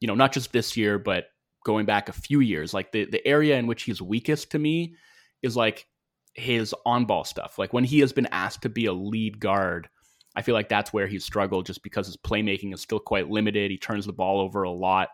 you 0.00 0.08
know, 0.08 0.14
not 0.14 0.32
just 0.32 0.52
this 0.52 0.76
year, 0.76 0.98
but 0.98 1.26
going 1.64 1.86
back 1.86 2.08
a 2.08 2.14
few 2.14 2.40
years, 2.40 2.72
like 2.72 2.92
the, 2.92 3.04
the 3.06 3.26
area 3.26 3.56
in 3.56 3.66
which 3.66 3.82
he's 3.82 4.00
weakest 4.00 4.50
to 4.52 4.58
me 4.58 4.94
is 5.42 5.56
like 5.56 5.86
his 6.34 6.74
on 6.84 7.04
ball 7.04 7.24
stuff. 7.24 7.58
Like 7.58 7.72
when 7.72 7.84
he 7.84 8.00
has 8.00 8.12
been 8.12 8.28
asked 8.30 8.62
to 8.62 8.68
be 8.68 8.86
a 8.86 8.92
lead 8.92 9.40
guard, 9.40 9.88
I 10.36 10.42
feel 10.42 10.54
like 10.54 10.68
that's 10.68 10.92
where 10.92 11.06
he's 11.06 11.24
struggled 11.24 11.66
just 11.66 11.82
because 11.82 12.06
his 12.06 12.16
playmaking 12.16 12.74
is 12.74 12.80
still 12.82 13.00
quite 13.00 13.30
limited. 13.30 13.70
He 13.70 13.78
turns 13.78 14.04
the 14.04 14.12
ball 14.12 14.40
over 14.40 14.62
a 14.62 14.70
lot. 14.70 15.08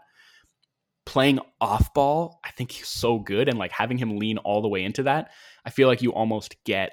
Playing 1.06 1.38
off 1.60 1.94
ball, 1.94 2.40
I 2.44 2.50
think 2.50 2.72
he's 2.72 2.88
so 2.88 3.18
good. 3.18 3.48
And 3.48 3.58
like 3.58 3.72
having 3.72 3.98
him 3.98 4.18
lean 4.18 4.38
all 4.38 4.62
the 4.62 4.68
way 4.68 4.82
into 4.82 5.04
that, 5.04 5.30
I 5.64 5.70
feel 5.70 5.88
like 5.88 6.02
you 6.02 6.12
almost 6.12 6.56
get 6.64 6.92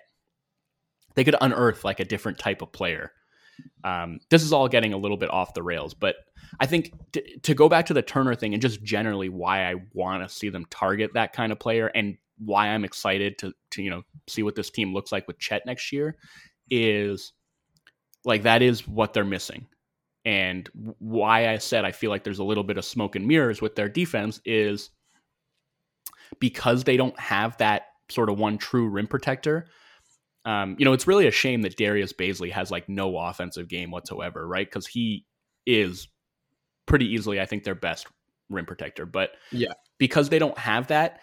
they 1.15 1.23
could 1.23 1.35
unearth 1.41 1.83
like 1.83 1.99
a 1.99 2.05
different 2.05 2.37
type 2.37 2.61
of 2.61 2.71
player. 2.71 3.11
Um, 3.83 4.19
this 4.29 4.43
is 4.43 4.53
all 4.53 4.69
getting 4.69 4.93
a 4.93 4.97
little 4.97 5.17
bit 5.17 5.31
off 5.31 5.53
the 5.53 5.63
rails, 5.63 5.93
but 5.93 6.15
I 6.59 6.65
think 6.65 6.93
t- 7.11 7.39
to 7.43 7.53
go 7.53 7.67
back 7.67 7.87
to 7.87 7.93
the 7.93 8.01
Turner 8.01 8.35
thing 8.35 8.53
and 8.53 8.61
just 8.61 8.81
generally 8.83 9.27
why 9.27 9.69
I 9.69 9.75
want 9.93 10.23
to 10.23 10.33
see 10.33 10.49
them 10.49 10.65
target 10.69 11.11
that 11.15 11.33
kind 11.33 11.51
of 11.51 11.59
player 11.59 11.87
and 11.87 12.17
why 12.37 12.69
I'm 12.69 12.85
excited 12.85 13.37
to 13.39 13.53
to 13.71 13.83
you 13.83 13.89
know 13.89 14.03
see 14.27 14.43
what 14.43 14.55
this 14.55 14.69
team 14.69 14.93
looks 14.93 15.11
like 15.11 15.27
with 15.27 15.39
Chet 15.39 15.65
next 15.65 15.91
year 15.91 16.15
is 16.69 17.33
like 18.25 18.43
that 18.43 18.61
is 18.61 18.87
what 18.87 19.13
they're 19.13 19.25
missing. 19.25 19.67
And 20.25 20.69
why 20.99 21.49
I 21.49 21.57
said 21.57 21.85
I 21.85 21.91
feel 21.91 22.09
like 22.09 22.23
there's 22.23 22.39
a 22.39 22.43
little 22.43 22.63
bit 22.63 22.77
of 22.77 22.85
smoke 22.85 23.15
and 23.15 23.27
mirrors 23.27 23.61
with 23.61 23.75
their 23.75 23.89
defense 23.89 24.41
is 24.45 24.89
because 26.39 26.83
they 26.83 26.97
don't 26.97 27.17
have 27.19 27.57
that 27.57 27.83
sort 28.09 28.29
of 28.29 28.37
one 28.37 28.57
true 28.57 28.87
rim 28.87 29.07
protector. 29.07 29.67
Um, 30.45 30.75
you 30.79 30.85
know, 30.85 30.93
it's 30.93 31.07
really 31.07 31.27
a 31.27 31.31
shame 31.31 31.61
that 31.63 31.77
Darius 31.77 32.13
Bazley 32.13 32.51
has 32.51 32.71
like 32.71 32.87
no 32.89 33.17
offensive 33.17 33.67
game 33.67 33.91
whatsoever, 33.91 34.47
right? 34.47 34.67
Because 34.67 34.87
he 34.87 35.25
is 35.65 36.07
pretty 36.85 37.05
easily, 37.05 37.39
I 37.39 37.45
think, 37.45 37.63
their 37.63 37.75
best 37.75 38.07
rim 38.49 38.65
protector. 38.65 39.05
But 39.05 39.31
yeah, 39.51 39.73
because 39.97 40.29
they 40.29 40.39
don't 40.39 40.57
have 40.57 40.87
that, 40.87 41.19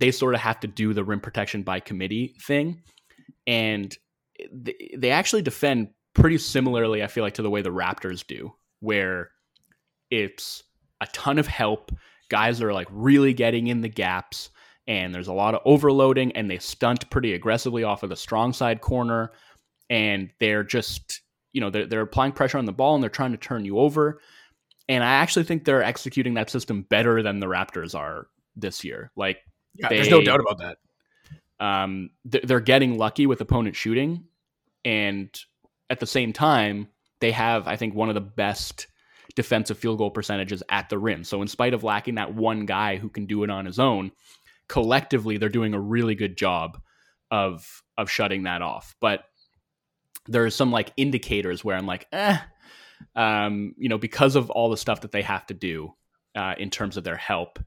they 0.00 0.10
sort 0.10 0.34
of 0.34 0.40
have 0.40 0.60
to 0.60 0.66
do 0.66 0.92
the 0.92 1.04
rim 1.04 1.20
protection 1.20 1.62
by 1.62 1.80
committee 1.80 2.34
thing, 2.40 2.82
and 3.46 3.96
they 4.52 5.10
actually 5.10 5.42
defend 5.42 5.88
pretty 6.14 6.38
similarly. 6.38 7.02
I 7.02 7.06
feel 7.06 7.24
like 7.24 7.34
to 7.34 7.42
the 7.42 7.50
way 7.50 7.62
the 7.62 7.70
Raptors 7.70 8.26
do, 8.26 8.52
where 8.80 9.30
it's 10.10 10.62
a 11.00 11.06
ton 11.12 11.38
of 11.38 11.46
help. 11.46 11.92
Guys 12.30 12.62
are 12.62 12.72
like 12.72 12.88
really 12.90 13.34
getting 13.34 13.66
in 13.66 13.80
the 13.80 13.88
gaps 13.88 14.50
and 14.86 15.14
there's 15.14 15.28
a 15.28 15.32
lot 15.32 15.54
of 15.54 15.60
overloading 15.64 16.32
and 16.32 16.50
they 16.50 16.58
stunt 16.58 17.08
pretty 17.10 17.32
aggressively 17.32 17.84
off 17.84 18.02
of 18.02 18.10
the 18.10 18.16
strong 18.16 18.52
side 18.52 18.80
corner 18.80 19.32
and 19.90 20.30
they're 20.40 20.64
just 20.64 21.20
you 21.52 21.60
know 21.60 21.70
they're, 21.70 21.86
they're 21.86 22.00
applying 22.02 22.32
pressure 22.32 22.58
on 22.58 22.64
the 22.64 22.72
ball 22.72 22.94
and 22.94 23.02
they're 23.02 23.10
trying 23.10 23.32
to 23.32 23.38
turn 23.38 23.64
you 23.64 23.78
over 23.78 24.20
and 24.88 25.02
i 25.04 25.14
actually 25.14 25.44
think 25.44 25.64
they're 25.64 25.82
executing 25.82 26.34
that 26.34 26.50
system 26.50 26.82
better 26.82 27.22
than 27.22 27.40
the 27.40 27.46
raptors 27.46 27.98
are 27.98 28.26
this 28.56 28.84
year 28.84 29.10
like 29.16 29.38
yeah, 29.74 29.88
they, 29.88 29.96
there's 29.96 30.10
no 30.10 30.22
doubt 30.22 30.40
about 30.40 30.58
that 30.58 30.78
um, 31.60 32.10
they're 32.24 32.60
getting 32.60 32.98
lucky 32.98 33.26
with 33.26 33.40
opponent 33.40 33.76
shooting 33.76 34.24
and 34.84 35.30
at 35.94 36.00
the 36.00 36.06
same 36.06 36.32
time 36.32 36.88
they 37.20 37.30
have 37.30 37.66
i 37.66 37.76
think 37.76 37.94
one 37.94 38.08
of 38.08 38.14
the 38.14 38.20
best 38.20 38.86
defensive 39.34 39.78
field 39.78 39.98
goal 39.98 40.10
percentages 40.10 40.62
at 40.68 40.88
the 40.88 40.98
rim 40.98 41.24
so 41.24 41.40
in 41.40 41.48
spite 41.48 41.74
of 41.74 41.82
lacking 41.82 42.16
that 42.16 42.34
one 42.34 42.66
guy 42.66 42.96
who 42.96 43.08
can 43.08 43.26
do 43.26 43.42
it 43.44 43.50
on 43.50 43.64
his 43.64 43.78
own 43.78 44.12
collectively 44.68 45.38
they're 45.38 45.48
doing 45.48 45.74
a 45.74 45.80
really 45.80 46.14
good 46.14 46.36
job 46.36 46.78
of 47.30 47.82
of 47.96 48.10
shutting 48.10 48.44
that 48.44 48.62
off. 48.62 48.94
But 49.00 49.24
there's 50.26 50.54
some 50.54 50.70
like 50.70 50.92
indicators 50.96 51.64
where 51.64 51.76
I'm 51.76 51.86
like, 51.86 52.06
eh, 52.12 52.38
um, 53.14 53.74
you 53.76 53.88
know, 53.88 53.98
because 53.98 54.36
of 54.36 54.50
all 54.50 54.70
the 54.70 54.76
stuff 54.76 55.02
that 55.02 55.12
they 55.12 55.22
have 55.22 55.46
to 55.46 55.54
do 55.54 55.94
uh, 56.34 56.54
in 56.58 56.70
terms 56.70 56.96
of 56.96 57.04
their 57.04 57.16
help, 57.16 57.58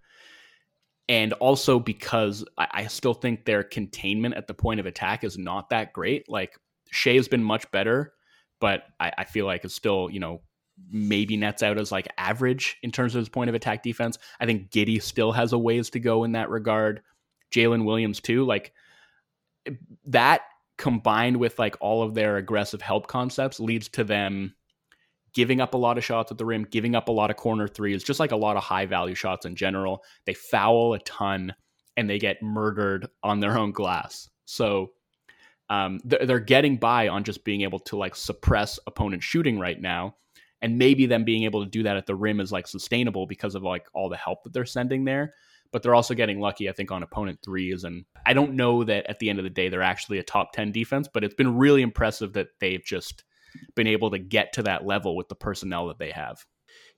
and 1.10 1.34
also 1.34 1.80
because 1.80 2.44
I, 2.58 2.68
I 2.72 2.88
still 2.88 3.14
think 3.14 3.46
their 3.46 3.64
containment 3.64 4.36
at 4.36 4.48
the 4.48 4.54
point 4.54 4.80
of 4.80 4.86
attack 4.86 5.24
is 5.24 5.38
not 5.38 5.70
that 5.70 5.94
great. 5.94 6.30
Like 6.30 6.58
Shai 6.92 7.16
has 7.16 7.28
been 7.28 7.44
much 7.44 7.70
better, 7.72 8.14
but 8.60 8.84
I, 9.00 9.12
I 9.20 9.24
feel 9.26 9.46
like 9.46 9.64
it's 9.64 9.76
still 9.76 10.10
you 10.10 10.20
know 10.20 10.42
maybe 10.92 11.38
nets 11.38 11.64
out 11.64 11.80
as 11.80 11.92
like 11.92 12.08
average 12.18 12.78
in 12.84 12.92
terms 12.92 13.16
of 13.16 13.20
his 13.20 13.30
point 13.30 13.50
of 13.50 13.56
attack 13.56 13.84
defense. 13.84 14.18
I 14.40 14.46
think 14.46 14.70
Giddey 14.70 15.02
still 15.02 15.32
has 15.32 15.54
a 15.54 15.58
ways 15.58 15.90
to 15.92 16.00
go 16.00 16.24
in 16.24 16.34
that 16.34 16.50
regard. 16.50 17.02
Jalen 17.52 17.86
Williams 17.86 18.20
too, 18.20 18.46
like 18.46 18.74
that 20.06 20.42
combined 20.78 21.38
with 21.38 21.58
like 21.58 21.76
all 21.80 22.04
of 22.04 22.14
their 22.14 22.38
aggressive 22.38 22.82
help 22.82 23.08
concepts 23.08 23.60
leads 23.60 23.90
to 23.90 24.04
them 24.04 24.54
giving 25.34 25.62
up 25.62 25.74
a 25.74 25.78
lot 25.78 25.98
of 25.98 26.04
shots 26.04 26.32
at 26.32 26.38
the 26.38 26.46
rim, 26.46 26.66
giving 26.70 26.96
up 26.96 27.10
a 27.10 27.12
lot 27.12 27.30
of 27.30 27.36
corner 27.38 27.68
threes, 27.68 28.04
just 28.04 28.20
like 28.20 28.32
a 28.32 28.36
lot 28.36 28.58
of 28.58 28.64
high 28.64 28.86
value 28.86 29.16
shots 29.16 29.46
in 29.46 29.56
general. 29.56 30.04
They 30.26 30.34
foul 30.34 30.94
a 30.94 31.00
ton 31.00 31.54
and 31.96 32.10
they 32.10 32.20
get 32.20 32.42
murdered 32.42 33.08
on 33.24 33.40
their 33.40 33.58
own 33.58 33.72
glass. 33.72 34.30
So 34.46 34.92
um, 35.70 36.00
they're 36.04 36.40
getting 36.40 36.78
by 36.78 37.08
on 37.10 37.24
just 37.24 37.44
being 37.44 37.62
able 37.62 37.80
to 37.80 37.98
like 37.98 38.16
suppress 38.16 38.80
opponent 38.88 39.24
shooting 39.24 39.60
right 39.60 39.80
now. 39.80 40.16
And 40.62 40.78
maybe 40.78 41.06
them 41.06 41.24
being 41.24 41.44
able 41.44 41.64
to 41.64 41.70
do 41.70 41.84
that 41.84 41.98
at 41.98 42.08
the 42.08 42.16
rim 42.16 42.40
is 42.40 42.52
like 42.52 42.68
sustainable 42.68 43.28
because 43.28 43.54
of 43.54 43.64
like 43.64 43.86
all 43.94 44.10
the 44.10 44.18
help 44.18 44.44
that 44.44 44.54
they're 44.54 44.66
sending 44.66 45.06
there. 45.06 45.34
But 45.72 45.84
they're 45.84 45.94
also 45.96 46.14
getting 46.14 46.40
lucky 46.40 46.70
i 46.70 46.72
think 46.72 46.92
on 46.92 47.04
opponent 47.04 47.40
threes. 47.44 47.84
And 47.84 48.06
i 48.26 48.34
don't 48.34 48.54
know 48.54 48.84
that 48.86 49.08
at 49.08 49.20
the 49.20 49.30
end 49.30 49.40
of 49.40 49.44
the 49.44 49.50
day 49.50 49.70
they're 49.70 49.82
actually 49.82 50.18
a 50.18 50.24
top 50.24 50.54
10 50.54 50.72
defense 50.72 51.10
but 51.14 51.24
it's 51.24 51.36
been 51.36 51.58
really 51.58 51.82
impressive 51.82 52.34
that 52.34 52.48
they've 52.60 52.84
just 52.84 53.24
been 53.76 53.88
able 53.88 54.12
to 54.12 54.20
get 54.20 54.54
to 54.54 54.64
that 54.64 54.86
level 54.86 55.16
with 55.16 55.30
the 55.30 55.36
personnel 55.36 55.88
that 55.88 56.00
they 56.00 56.12
have. 56.12 56.46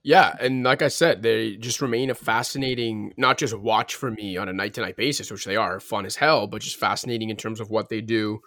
Yeah, 0.01 0.33
and 0.39 0.63
like 0.63 0.81
I 0.81 0.87
said, 0.87 1.21
they 1.21 1.57
just 1.57 1.81
remain 1.81 2.09
a 2.09 2.15
fascinating, 2.15 3.13
not 3.17 3.37
just 3.37 3.57
watch 3.57 3.95
for 3.95 4.09
me 4.09 4.37
on 4.37 4.47
a 4.47 4.53
night 4.53 4.73
to 4.75 4.81
night 4.81 4.95
basis, 4.95 5.29
which 5.29 5.43
they 5.43 5.57
are 5.57 5.79
fun 5.79 6.05
as 6.05 6.15
hell, 6.15 6.47
but 6.47 6.61
just 6.61 6.77
fascinating 6.77 7.29
in 7.29 7.35
terms 7.35 7.59
of 7.59 7.69
what 7.69 7.89
they 7.89 7.99
do 7.99 8.39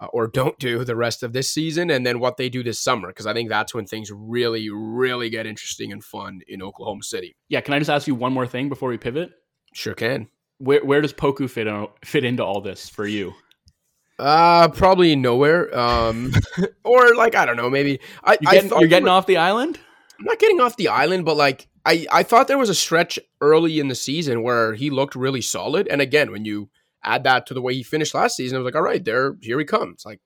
uh, 0.00 0.06
or 0.06 0.26
don't 0.26 0.58
do 0.58 0.84
the 0.84 0.96
rest 0.96 1.22
of 1.22 1.32
this 1.32 1.48
season 1.48 1.90
and 1.90 2.06
then 2.06 2.18
what 2.18 2.36
they 2.36 2.48
do 2.48 2.62
this 2.62 2.80
summer 2.80 3.08
because 3.08 3.26
I 3.26 3.32
think 3.32 3.48
that's 3.48 3.74
when 3.74 3.86
things 3.86 4.10
really 4.12 4.68
really 4.70 5.30
get 5.30 5.46
interesting 5.46 5.92
and 5.92 6.02
fun 6.02 6.40
in 6.48 6.62
Oklahoma 6.62 7.02
City. 7.02 7.36
Yeah, 7.48 7.60
can 7.60 7.74
I 7.74 7.78
just 7.78 7.90
ask 7.90 8.06
you 8.06 8.14
one 8.14 8.32
more 8.32 8.46
thing 8.46 8.68
before 8.68 8.88
we 8.90 8.98
pivot? 8.98 9.30
Sure 9.72 9.94
can. 9.94 10.28
Where 10.58 10.84
where 10.84 11.00
does 11.00 11.12
Poku 11.12 11.48
fit 11.48 11.66
on, 11.66 11.88
fit 12.04 12.24
into 12.24 12.44
all 12.44 12.60
this 12.60 12.88
for 12.88 13.06
you? 13.06 13.34
Uh 14.18 14.68
probably 14.68 15.16
nowhere. 15.16 15.76
Um 15.78 16.32
or 16.84 17.14
like 17.14 17.34
I 17.34 17.46
don't 17.46 17.56
know, 17.56 17.70
maybe 17.70 18.00
I 18.22 18.38
You're 18.40 18.52
getting, 18.52 18.72
I 18.72 18.80
you're 18.80 18.88
getting 18.88 19.08
off 19.08 19.26
the 19.26 19.36
island? 19.38 19.78
I'm 20.18 20.24
not 20.24 20.38
getting 20.38 20.60
off 20.60 20.76
the 20.76 20.88
island, 20.88 21.24
but 21.24 21.36
like 21.36 21.68
I 21.84 22.06
I 22.10 22.22
thought 22.22 22.48
there 22.48 22.58
was 22.58 22.70
a 22.70 22.74
stretch 22.74 23.18
early 23.40 23.78
in 23.78 23.88
the 23.88 23.94
season 23.94 24.42
where 24.42 24.74
he 24.74 24.90
looked 24.90 25.14
really 25.14 25.42
solid 25.42 25.88
and 25.88 26.00
again, 26.00 26.32
when 26.32 26.44
you 26.44 26.68
add 27.06 27.24
that 27.24 27.46
to 27.46 27.54
the 27.54 27.62
way 27.62 27.74
he 27.74 27.82
finished 27.82 28.14
last 28.14 28.36
season, 28.36 28.56
I 28.56 28.58
was 28.58 28.64
like, 28.64 28.76
all 28.76 28.82
right, 28.82 29.04
there, 29.04 29.36
here 29.40 29.58
he 29.58 29.64
comes. 29.64 30.04
Like, 30.04 30.20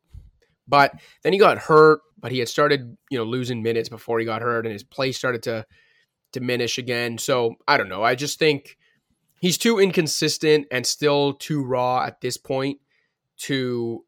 but 0.67 0.93
then 1.23 1.33
he 1.33 1.39
got 1.39 1.59
hurt, 1.59 2.01
but 2.19 2.33
he 2.33 2.39
had 2.39 2.49
started, 2.49 2.97
you 3.11 3.19
know, 3.19 3.25
losing 3.25 3.63
minutes 3.63 3.89
before 3.89 4.19
he 4.19 4.25
got 4.25 4.43
hurt, 4.43 4.67
and 4.67 4.73
his 4.73 4.85
play 4.85 5.13
started 5.13 5.43
to 5.45 5.67
diminish 6.33 6.79
again. 6.79 7.19
So 7.19 7.57
I 7.67 7.77
don't 7.77 7.89
know. 7.89 8.03
I 8.03 8.15
just 8.15 8.39
think 8.39 8.77
he's 9.41 9.59
too 9.59 9.79
inconsistent 9.79 10.67
and 10.71 10.87
still 10.87 11.35
too 11.35 11.65
raw 11.65 12.05
at 12.05 12.21
this 12.21 12.37
point 12.37 12.79
to 13.39 14.05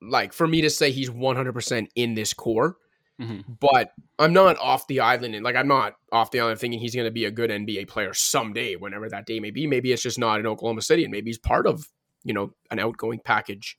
like 0.00 0.32
for 0.32 0.46
me 0.46 0.60
to 0.60 0.70
say 0.70 0.90
he's 0.90 1.10
100% 1.10 1.88
in 1.96 2.14
this 2.14 2.32
core. 2.32 2.76
Mm-hmm. 3.20 3.52
But 3.58 3.90
I'm 4.20 4.32
not 4.32 4.58
off 4.58 4.86
the 4.86 5.00
island 5.00 5.34
and 5.34 5.44
like 5.44 5.56
I'm 5.56 5.66
not 5.66 5.94
off 6.12 6.30
the 6.30 6.38
island 6.38 6.60
thinking 6.60 6.78
he's 6.78 6.94
going 6.94 7.06
to 7.06 7.10
be 7.10 7.24
a 7.24 7.32
good 7.32 7.50
NBA 7.50 7.88
player 7.88 8.14
someday, 8.14 8.76
whenever 8.76 9.08
that 9.08 9.26
day 9.26 9.40
may 9.40 9.50
be. 9.50 9.66
Maybe 9.66 9.90
it's 9.90 10.02
just 10.02 10.20
not 10.20 10.38
in 10.38 10.46
Oklahoma 10.46 10.82
City, 10.82 11.02
and 11.02 11.10
maybe 11.10 11.30
he's 11.30 11.38
part 11.38 11.66
of 11.66 11.84
you 12.24 12.34
know 12.34 12.52
an 12.70 12.78
outgoing 12.78 13.20
package 13.24 13.76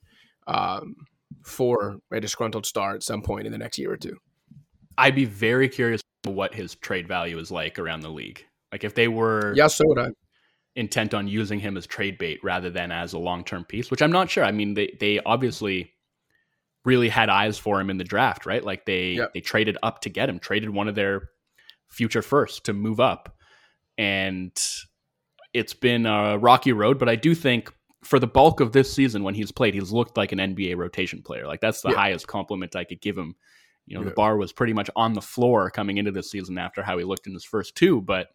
um, 0.48 0.96
for 1.44 2.00
a 2.12 2.20
disgruntled 2.20 2.66
star 2.66 2.96
at 2.96 3.04
some 3.04 3.22
point 3.22 3.46
in 3.46 3.52
the 3.52 3.58
next 3.58 3.78
year 3.78 3.92
or 3.92 3.98
two. 3.98 4.18
I'd 4.98 5.16
be 5.16 5.26
very 5.26 5.70
curious 5.70 6.02
what 6.26 6.54
his 6.54 6.76
trade 6.76 7.08
value 7.08 7.38
is 7.40 7.52
like 7.52 7.80
around 7.80 8.02
the 8.02 8.10
league. 8.10 8.46
Like 8.72 8.84
if 8.84 8.96
they 8.96 9.08
were, 9.08 9.54
yeah, 9.56 9.68
so 9.68 9.84
would 9.88 10.00
I. 10.00 10.08
Intent 10.76 11.14
on 11.14 11.28
using 11.28 11.60
him 11.60 11.76
as 11.76 11.88
trade 11.88 12.18
bait 12.18 12.40
rather 12.44 12.70
than 12.70 12.92
as 12.92 13.14
a 13.14 13.20
long 13.20 13.44
term 13.44 13.66
piece, 13.66 13.90
which 13.92 14.02
I'm 14.02 14.12
not 14.12 14.30
sure. 14.30 14.46
I 14.46 14.52
mean, 14.52 14.76
they 14.76 14.96
they 15.00 15.20
obviously 15.26 15.94
really 16.86 17.10
had 17.10 17.30
eyes 17.30 17.58
for 17.58 17.82
him 17.82 17.90
in 17.90 17.98
the 17.98 18.04
draft, 18.04 18.46
right? 18.46 18.64
Like 18.64 18.86
they 18.86 19.20
they 19.34 19.42
traded 19.42 19.78
up 19.84 20.02
to 20.02 20.10
get 20.10 20.30
him, 20.30 20.40
traded 20.40 20.70
one 20.70 20.88
of 20.88 20.96
their 20.96 21.30
future 21.90 22.22
first 22.22 22.66
to 22.66 22.74
move 22.74 23.00
up, 23.00 23.36
and 23.98 24.52
it's 25.54 25.74
been 25.74 26.06
a 26.06 26.38
rocky 26.38 26.72
road. 26.72 27.00
But 27.00 27.10
I 27.10 27.16
do 27.16 27.34
think 27.36 27.74
for 28.04 28.20
the 28.20 28.28
bulk 28.28 28.60
of 28.60 28.72
this 28.72 28.92
season 28.92 29.24
when 29.24 29.36
he's 29.36 29.52
played, 29.52 29.74
he's 29.74 29.92
looked 29.92 30.18
like 30.18 30.32
an 30.32 30.40
NBA 30.40 30.78
rotation 30.78 31.22
player. 31.22 31.48
Like 31.48 31.62
that's 31.62 31.82
the 31.82 31.90
yeah. 31.90 31.96
highest 31.96 32.28
compliment 32.28 32.76
I 32.76 32.84
could 32.84 33.02
give 33.02 33.18
him. 33.18 33.36
You 33.86 33.96
know, 33.96 34.02
yeah. 34.02 34.10
the 34.10 34.16
bar 34.16 34.38
was 34.38 34.54
pretty 34.54 34.74
much 34.74 34.90
on 34.96 35.14
the 35.14 35.22
floor 35.22 35.72
coming 35.72 35.98
into 35.98 36.12
this 36.12 36.30
season 36.30 36.58
after 36.58 36.84
how 36.84 36.98
he 36.98 37.04
looked 37.04 37.26
in 37.26 37.34
his 37.34 37.44
first 37.44 37.76
two, 37.76 38.02
but 38.02 38.28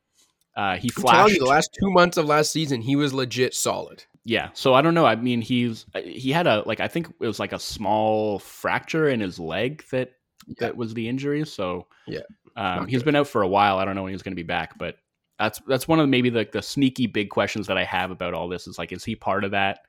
uh, 0.57 0.77
he 0.77 0.89
flashed. 0.89 1.35
You, 1.35 1.39
the 1.39 1.45
last 1.47 1.71
two 1.79 1.91
months 1.91 2.17
of 2.17 2.27
last 2.27 2.51
season, 2.51 2.81
he 2.81 2.97
was 2.97 3.15
legit 3.15 3.55
solid. 3.55 4.05
Yeah, 4.25 4.51
so 4.55 4.75
I 4.75 4.83
don't 4.83 4.95
know. 4.95 5.05
I 5.05 5.17
mean, 5.17 5.41
he's 5.41 5.87
he 5.95 6.33
had 6.33 6.47
a 6.47 6.63
like 6.67 6.81
I 6.81 6.89
think 6.89 7.09
it 7.21 7.27
was 7.27 7.39
like 7.39 7.53
a 7.53 7.59
small 7.59 8.39
fracture 8.39 9.09
in 9.09 9.21
his 9.21 9.39
leg 9.39 9.85
that 9.91 10.13
yeah. 10.47 10.55
that 10.61 10.77
was 10.77 10.95
the 10.95 11.09
injury. 11.09 11.45
So 11.45 11.87
yeah, 12.07 12.21
um, 12.57 12.87
he's 12.87 13.03
been 13.03 13.17
out 13.17 13.29
for 13.29 13.43
a 13.43 13.49
while. 13.49 13.79
I 13.79 13.85
don't 13.85 13.95
know 13.95 14.03
when 14.03 14.13
he's 14.13 14.23
going 14.23 14.33
to 14.33 14.37
be 14.37 14.43
back, 14.43 14.79
but 14.79 14.97
that's 15.39 15.61
that's 15.67 15.89
one 15.89 15.99
of 15.99 16.05
the, 16.05 16.09
maybe 16.09 16.31
the 16.31 16.49
the 16.53 16.63
sneaky 16.63 17.07
big 17.07 17.31
questions 17.31 17.67
that 17.67 17.79
I 17.79 17.85
have 17.85 18.11
about 18.11 18.35
all 18.35 18.49
this 18.49 18.67
is 18.67 18.79
like, 18.79 18.93
is 18.93 19.05
he 19.05 19.17
part 19.17 19.45
of 19.45 19.51
that? 19.53 19.81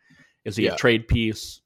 Is 0.43 0.55
he 0.55 0.65
yeah. 0.65 0.73
a 0.73 0.77
trade 0.77 1.07
piece? 1.07 1.61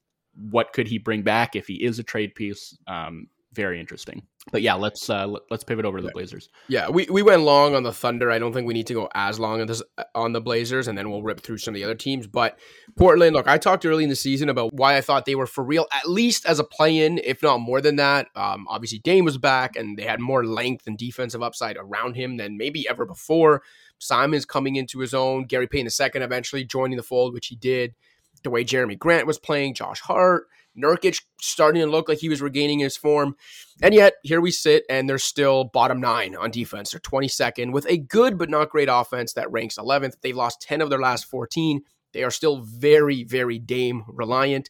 What 0.50 0.72
could 0.72 0.88
he 0.88 0.98
bring 0.98 1.22
back 1.22 1.56
if 1.56 1.66
he 1.66 1.74
is 1.74 1.98
a 1.98 2.02
trade 2.02 2.34
piece? 2.34 2.76
Um, 2.86 3.28
very 3.52 3.80
interesting. 3.80 4.22
But 4.52 4.62
yeah, 4.62 4.74
let's 4.74 5.10
uh, 5.10 5.26
let's 5.50 5.64
pivot 5.64 5.84
over 5.84 5.98
to 5.98 6.02
the 6.02 6.12
Blazers. 6.12 6.48
Yeah, 6.68 6.88
we, 6.88 7.06
we 7.10 7.22
went 7.22 7.42
long 7.42 7.74
on 7.74 7.82
the 7.82 7.92
Thunder. 7.92 8.30
I 8.30 8.38
don't 8.38 8.52
think 8.52 8.66
we 8.66 8.74
need 8.74 8.86
to 8.86 8.94
go 8.94 9.08
as 9.14 9.38
long 9.38 9.60
on 9.60 9.66
this 9.66 9.82
on 10.14 10.32
the 10.32 10.40
Blazers, 10.40 10.88
and 10.88 10.96
then 10.96 11.10
we'll 11.10 11.22
rip 11.22 11.40
through 11.40 11.58
some 11.58 11.74
of 11.74 11.76
the 11.76 11.84
other 11.84 11.94
teams. 11.94 12.26
But 12.26 12.58
Portland, 12.96 13.34
look, 13.34 13.48
I 13.48 13.58
talked 13.58 13.84
early 13.84 14.04
in 14.04 14.10
the 14.10 14.16
season 14.16 14.48
about 14.48 14.72
why 14.72 14.96
I 14.96 15.00
thought 15.00 15.26
they 15.26 15.34
were 15.34 15.46
for 15.46 15.64
real, 15.64 15.86
at 15.92 16.08
least 16.08 16.46
as 16.46 16.58
a 16.58 16.64
play-in, 16.64 17.18
if 17.18 17.42
not 17.42 17.58
more 17.58 17.80
than 17.80 17.96
that. 17.96 18.28
Um, 18.34 18.66
obviously, 18.68 19.00
Dame 19.00 19.24
was 19.24 19.36
back, 19.36 19.76
and 19.76 19.98
they 19.98 20.04
had 20.04 20.20
more 20.20 20.44
length 20.44 20.86
and 20.86 20.96
defensive 20.96 21.42
upside 21.42 21.76
around 21.76 22.14
him 22.14 22.36
than 22.36 22.56
maybe 22.56 22.88
ever 22.88 23.04
before. 23.04 23.62
Simons 23.98 24.44
coming 24.44 24.76
into 24.76 25.00
his 25.00 25.12
own. 25.12 25.44
Gary 25.44 25.66
Payton 25.66 25.90
II 26.00 26.22
eventually 26.22 26.64
joining 26.64 26.96
the 26.96 27.02
fold, 27.02 27.34
which 27.34 27.48
he 27.48 27.56
did. 27.56 27.94
The 28.42 28.50
way 28.50 28.64
Jerami 28.64 28.98
Grant 28.98 29.26
was 29.26 29.38
playing, 29.38 29.74
Josh 29.74 30.00
Hart. 30.00 30.46
Nurkic 30.76 31.22
starting 31.40 31.82
to 31.82 31.90
look 31.90 32.08
like 32.08 32.18
he 32.18 32.28
was 32.28 32.42
regaining 32.42 32.78
his 32.78 32.96
form. 32.96 33.36
And 33.82 33.94
yet, 33.94 34.14
here 34.22 34.40
we 34.40 34.50
sit, 34.50 34.84
and 34.88 35.08
they're 35.08 35.18
still 35.18 35.64
bottom 35.64 36.00
nine 36.00 36.36
on 36.36 36.50
defense. 36.50 36.90
They're 36.90 37.00
22nd 37.00 37.72
with 37.72 37.86
a 37.88 37.98
good 37.98 38.38
but 38.38 38.50
not 38.50 38.70
great 38.70 38.88
offense 38.90 39.32
that 39.34 39.50
ranks 39.50 39.76
11th. 39.76 40.14
They've 40.22 40.36
lost 40.36 40.62
10 40.62 40.80
of 40.80 40.90
their 40.90 41.00
last 41.00 41.26
14. 41.26 41.82
They 42.12 42.22
are 42.24 42.30
still 42.30 42.62
very, 42.62 43.24
very 43.24 43.58
Dame 43.58 44.04
reliant. 44.08 44.68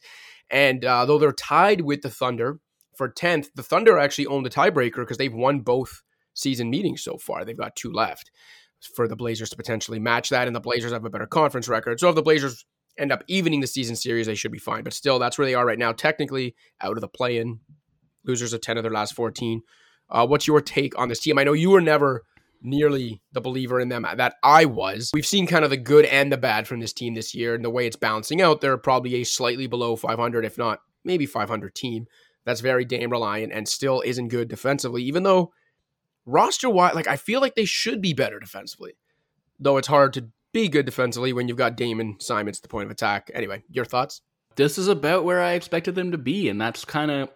And 0.49 0.83
uh, 0.83 1.05
though 1.05 1.17
they're 1.17 1.31
tied 1.31 1.81
with 1.81 2.01
the 2.01 2.09
Thunder 2.09 2.59
for 2.95 3.09
10th, 3.09 3.47
the 3.55 3.63
Thunder 3.63 3.97
actually 3.97 4.27
own 4.27 4.43
the 4.43 4.49
tiebreaker 4.49 4.97
because 4.97 5.17
they've 5.17 5.33
won 5.33 5.61
both 5.61 6.03
season 6.33 6.69
meetings 6.69 7.03
so 7.03 7.17
far. 7.17 7.45
They've 7.45 7.57
got 7.57 7.75
two 7.75 7.91
left 7.91 8.31
for 8.95 9.07
the 9.07 9.15
Blazers 9.15 9.49
to 9.51 9.55
potentially 9.55 9.99
match 9.99 10.29
that. 10.29 10.47
And 10.47 10.55
the 10.55 10.59
Blazers 10.59 10.91
have 10.91 11.05
a 11.05 11.09
better 11.09 11.27
conference 11.27 11.67
record. 11.67 11.99
So 11.99 12.09
if 12.09 12.15
the 12.15 12.21
Blazers 12.21 12.65
end 12.97 13.11
up 13.11 13.23
evening 13.27 13.61
the 13.61 13.67
season 13.67 13.95
series, 13.95 14.27
they 14.27 14.35
should 14.35 14.51
be 14.51 14.59
fine. 14.59 14.83
But 14.83 14.93
still, 14.93 15.19
that's 15.19 15.37
where 15.37 15.45
they 15.45 15.55
are 15.55 15.65
right 15.65 15.79
now. 15.79 15.91
Technically, 15.91 16.55
out 16.81 16.97
of 16.97 17.01
the 17.01 17.07
play 17.07 17.37
in, 17.37 17.59
losers 18.25 18.53
of 18.53 18.61
10 18.61 18.77
of 18.77 18.83
their 18.83 18.91
last 18.91 19.13
14. 19.15 19.61
Uh, 20.09 20.27
what's 20.27 20.47
your 20.47 20.61
take 20.61 20.97
on 20.99 21.09
this 21.09 21.19
team? 21.19 21.37
I 21.37 21.43
know 21.43 21.53
you 21.53 21.69
were 21.69 21.81
never 21.81 22.23
nearly 22.61 23.21
the 23.31 23.41
believer 23.41 23.79
in 23.79 23.89
them 23.89 24.05
that 24.15 24.35
I 24.43 24.65
was. 24.65 25.09
We've 25.13 25.25
seen 25.25 25.47
kind 25.47 25.63
of 25.63 25.71
the 25.71 25.77
good 25.77 26.05
and 26.05 26.31
the 26.31 26.37
bad 26.37 26.67
from 26.67 26.79
this 26.79 26.93
team 26.93 27.15
this 27.15 27.33
year, 27.33 27.55
and 27.55 27.65
the 27.65 27.69
way 27.69 27.87
it's 27.87 27.95
balancing 27.95 28.41
out, 28.41 28.61
they're 28.61 28.77
probably 28.77 29.15
a 29.15 29.23
slightly 29.23 29.67
below 29.67 29.95
500, 29.95 30.45
if 30.45 30.57
not 30.57 30.81
maybe 31.03 31.25
500 31.25 31.73
team 31.73 32.05
that's 32.45 32.61
very 32.61 32.85
Dame 32.85 33.11
reliant 33.11 33.53
and 33.53 33.67
still 33.67 34.01
isn't 34.05 34.29
good 34.29 34.47
defensively, 34.47 35.03
even 35.03 35.23
though 35.23 35.51
roster 36.25 36.69
wise, 36.69 36.95
like 36.95 37.07
I 37.07 37.17
feel 37.17 37.41
like 37.41 37.55
they 37.55 37.65
should 37.65 38.01
be 38.01 38.13
better 38.13 38.39
defensively, 38.39 38.93
though 39.59 39.77
it's 39.77 39.87
hard 39.87 40.13
to 40.13 40.29
be 40.53 40.67
good 40.67 40.85
defensively 40.85 41.33
when 41.33 41.47
you've 41.47 41.57
got 41.57 41.77
Damon 41.77 42.17
Simons 42.19 42.59
the 42.59 42.67
point 42.67 42.85
of 42.85 42.91
attack. 42.91 43.31
Anyway, 43.33 43.63
your 43.69 43.85
thoughts? 43.85 44.21
This 44.55 44.77
is 44.77 44.87
about 44.87 45.23
where 45.23 45.41
I 45.41 45.53
expected 45.53 45.95
them 45.95 46.11
to 46.11 46.17
be, 46.17 46.49
and 46.49 46.59
that's 46.59 46.83
kind 46.85 47.11
of 47.11 47.29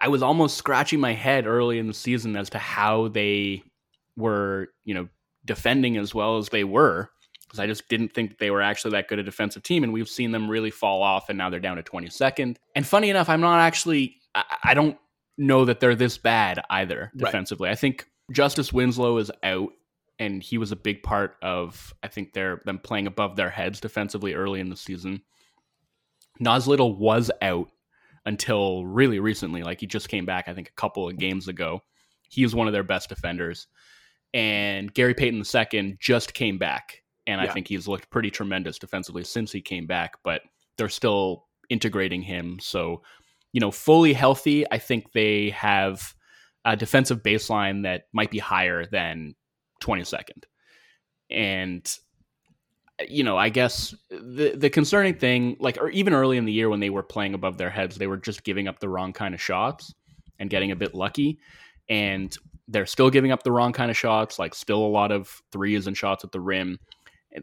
I 0.00 0.08
was 0.08 0.22
almost 0.22 0.58
scratching 0.58 1.00
my 1.00 1.12
head 1.12 1.46
early 1.46 1.78
in 1.78 1.86
the 1.86 1.94
season 1.94 2.36
as 2.36 2.50
to 2.50 2.58
how 2.58 3.08
they 3.08 3.62
were, 4.16 4.68
you 4.84 4.94
know, 4.94 5.08
defending 5.46 5.96
as 5.96 6.14
well 6.14 6.36
as 6.36 6.50
they 6.50 6.64
were 6.64 7.10
because 7.50 7.58
I 7.58 7.66
just 7.66 7.88
didn't 7.88 8.12
think 8.12 8.38
they 8.38 8.50
were 8.50 8.62
actually 8.62 8.92
that 8.92 9.08
good 9.08 9.18
a 9.18 9.22
defensive 9.24 9.62
team, 9.62 9.82
and 9.82 9.92
we've 9.92 10.08
seen 10.08 10.30
them 10.30 10.48
really 10.48 10.70
fall 10.70 11.02
off, 11.02 11.28
and 11.28 11.36
now 11.36 11.50
they're 11.50 11.58
down 11.58 11.78
to 11.78 11.82
22nd. 11.82 12.56
And 12.76 12.86
funny 12.86 13.10
enough, 13.10 13.28
I'm 13.28 13.40
not 13.40 13.58
actually 13.60 14.16
I, 14.34 14.44
I 14.64 14.74
don't 14.74 14.96
know 15.36 15.64
that 15.64 15.80
they're 15.80 15.96
this 15.96 16.18
bad 16.18 16.62
either 16.70 17.10
defensively. 17.16 17.66
Right. 17.66 17.72
I 17.72 17.76
think 17.76 18.06
Justise 18.32 18.72
Winslow 18.72 19.16
is 19.16 19.30
out 19.42 19.70
and 20.20 20.42
he 20.42 20.58
was 20.58 20.70
a 20.70 20.76
big 20.76 21.02
part 21.02 21.36
of 21.42 21.92
I 22.04 22.08
think 22.08 22.32
their 22.32 22.60
them 22.66 22.78
playing 22.78 23.08
above 23.08 23.34
their 23.34 23.50
heads 23.50 23.80
defensively 23.80 24.34
early 24.34 24.60
in 24.60 24.68
the 24.68 24.76
season. 24.76 25.22
Naz 26.38 26.68
Little 26.68 26.96
was 26.96 27.30
out 27.42 27.70
until 28.26 28.86
really 28.86 29.18
recently, 29.18 29.62
like 29.62 29.80
he 29.80 29.86
just 29.86 30.08
came 30.08 30.26
back 30.26 30.46
I 30.46 30.54
think 30.54 30.68
a 30.68 30.80
couple 30.80 31.08
of 31.08 31.18
games 31.18 31.48
ago. 31.48 31.82
He 32.28 32.44
was 32.44 32.54
one 32.54 32.68
of 32.68 32.72
their 32.72 32.84
best 32.84 33.08
defenders. 33.08 33.66
And 34.32 34.94
Gary 34.94 35.14
Payton 35.14 35.42
II 35.52 35.96
just 35.98 36.34
came 36.34 36.56
back 36.56 37.02
and 37.26 37.40
yeah. 37.40 37.48
I 37.48 37.52
think 37.52 37.66
he's 37.66 37.88
looked 37.88 38.10
pretty 38.10 38.30
tremendous 38.30 38.78
defensively 38.78 39.24
since 39.24 39.50
he 39.50 39.60
came 39.60 39.86
back, 39.86 40.18
but 40.22 40.42
they're 40.76 40.88
still 40.88 41.46
integrating 41.68 42.22
him. 42.22 42.58
So, 42.60 43.02
you 43.52 43.60
know, 43.60 43.72
fully 43.72 44.12
healthy, 44.12 44.70
I 44.70 44.78
think 44.78 45.12
they 45.12 45.50
have 45.50 46.14
a 46.64 46.76
defensive 46.76 47.22
baseline 47.22 47.82
that 47.82 48.04
might 48.12 48.30
be 48.30 48.38
higher 48.38 48.86
than 48.86 49.34
22nd. 49.80 50.44
And 51.30 51.98
you 53.08 53.24
know, 53.24 53.36
I 53.36 53.48
guess 53.48 53.94
the 54.10 54.54
the 54.56 54.70
concerning 54.70 55.14
thing, 55.14 55.56
like, 55.58 55.78
or 55.80 55.88
even 55.90 56.12
early 56.12 56.36
in 56.36 56.44
the 56.44 56.52
year 56.52 56.68
when 56.68 56.80
they 56.80 56.90
were 56.90 57.02
playing 57.02 57.34
above 57.34 57.56
their 57.56 57.70
heads, 57.70 57.96
they 57.96 58.06
were 58.06 58.16
just 58.16 58.44
giving 58.44 58.68
up 58.68 58.78
the 58.78 58.88
wrong 58.88 59.12
kind 59.12 59.34
of 59.34 59.40
shots 59.40 59.94
and 60.38 60.50
getting 60.50 60.70
a 60.70 60.76
bit 60.76 60.94
lucky. 60.94 61.38
And 61.88 62.36
they're 62.68 62.86
still 62.86 63.10
giving 63.10 63.32
up 63.32 63.42
the 63.42 63.52
wrong 63.52 63.72
kind 63.72 63.90
of 63.90 63.96
shots, 63.96 64.38
like 64.38 64.54
still 64.54 64.84
a 64.84 64.86
lot 64.86 65.12
of 65.12 65.42
threes 65.50 65.86
and 65.86 65.96
shots 65.96 66.24
at 66.24 66.32
the 66.32 66.40
rim. 66.40 66.78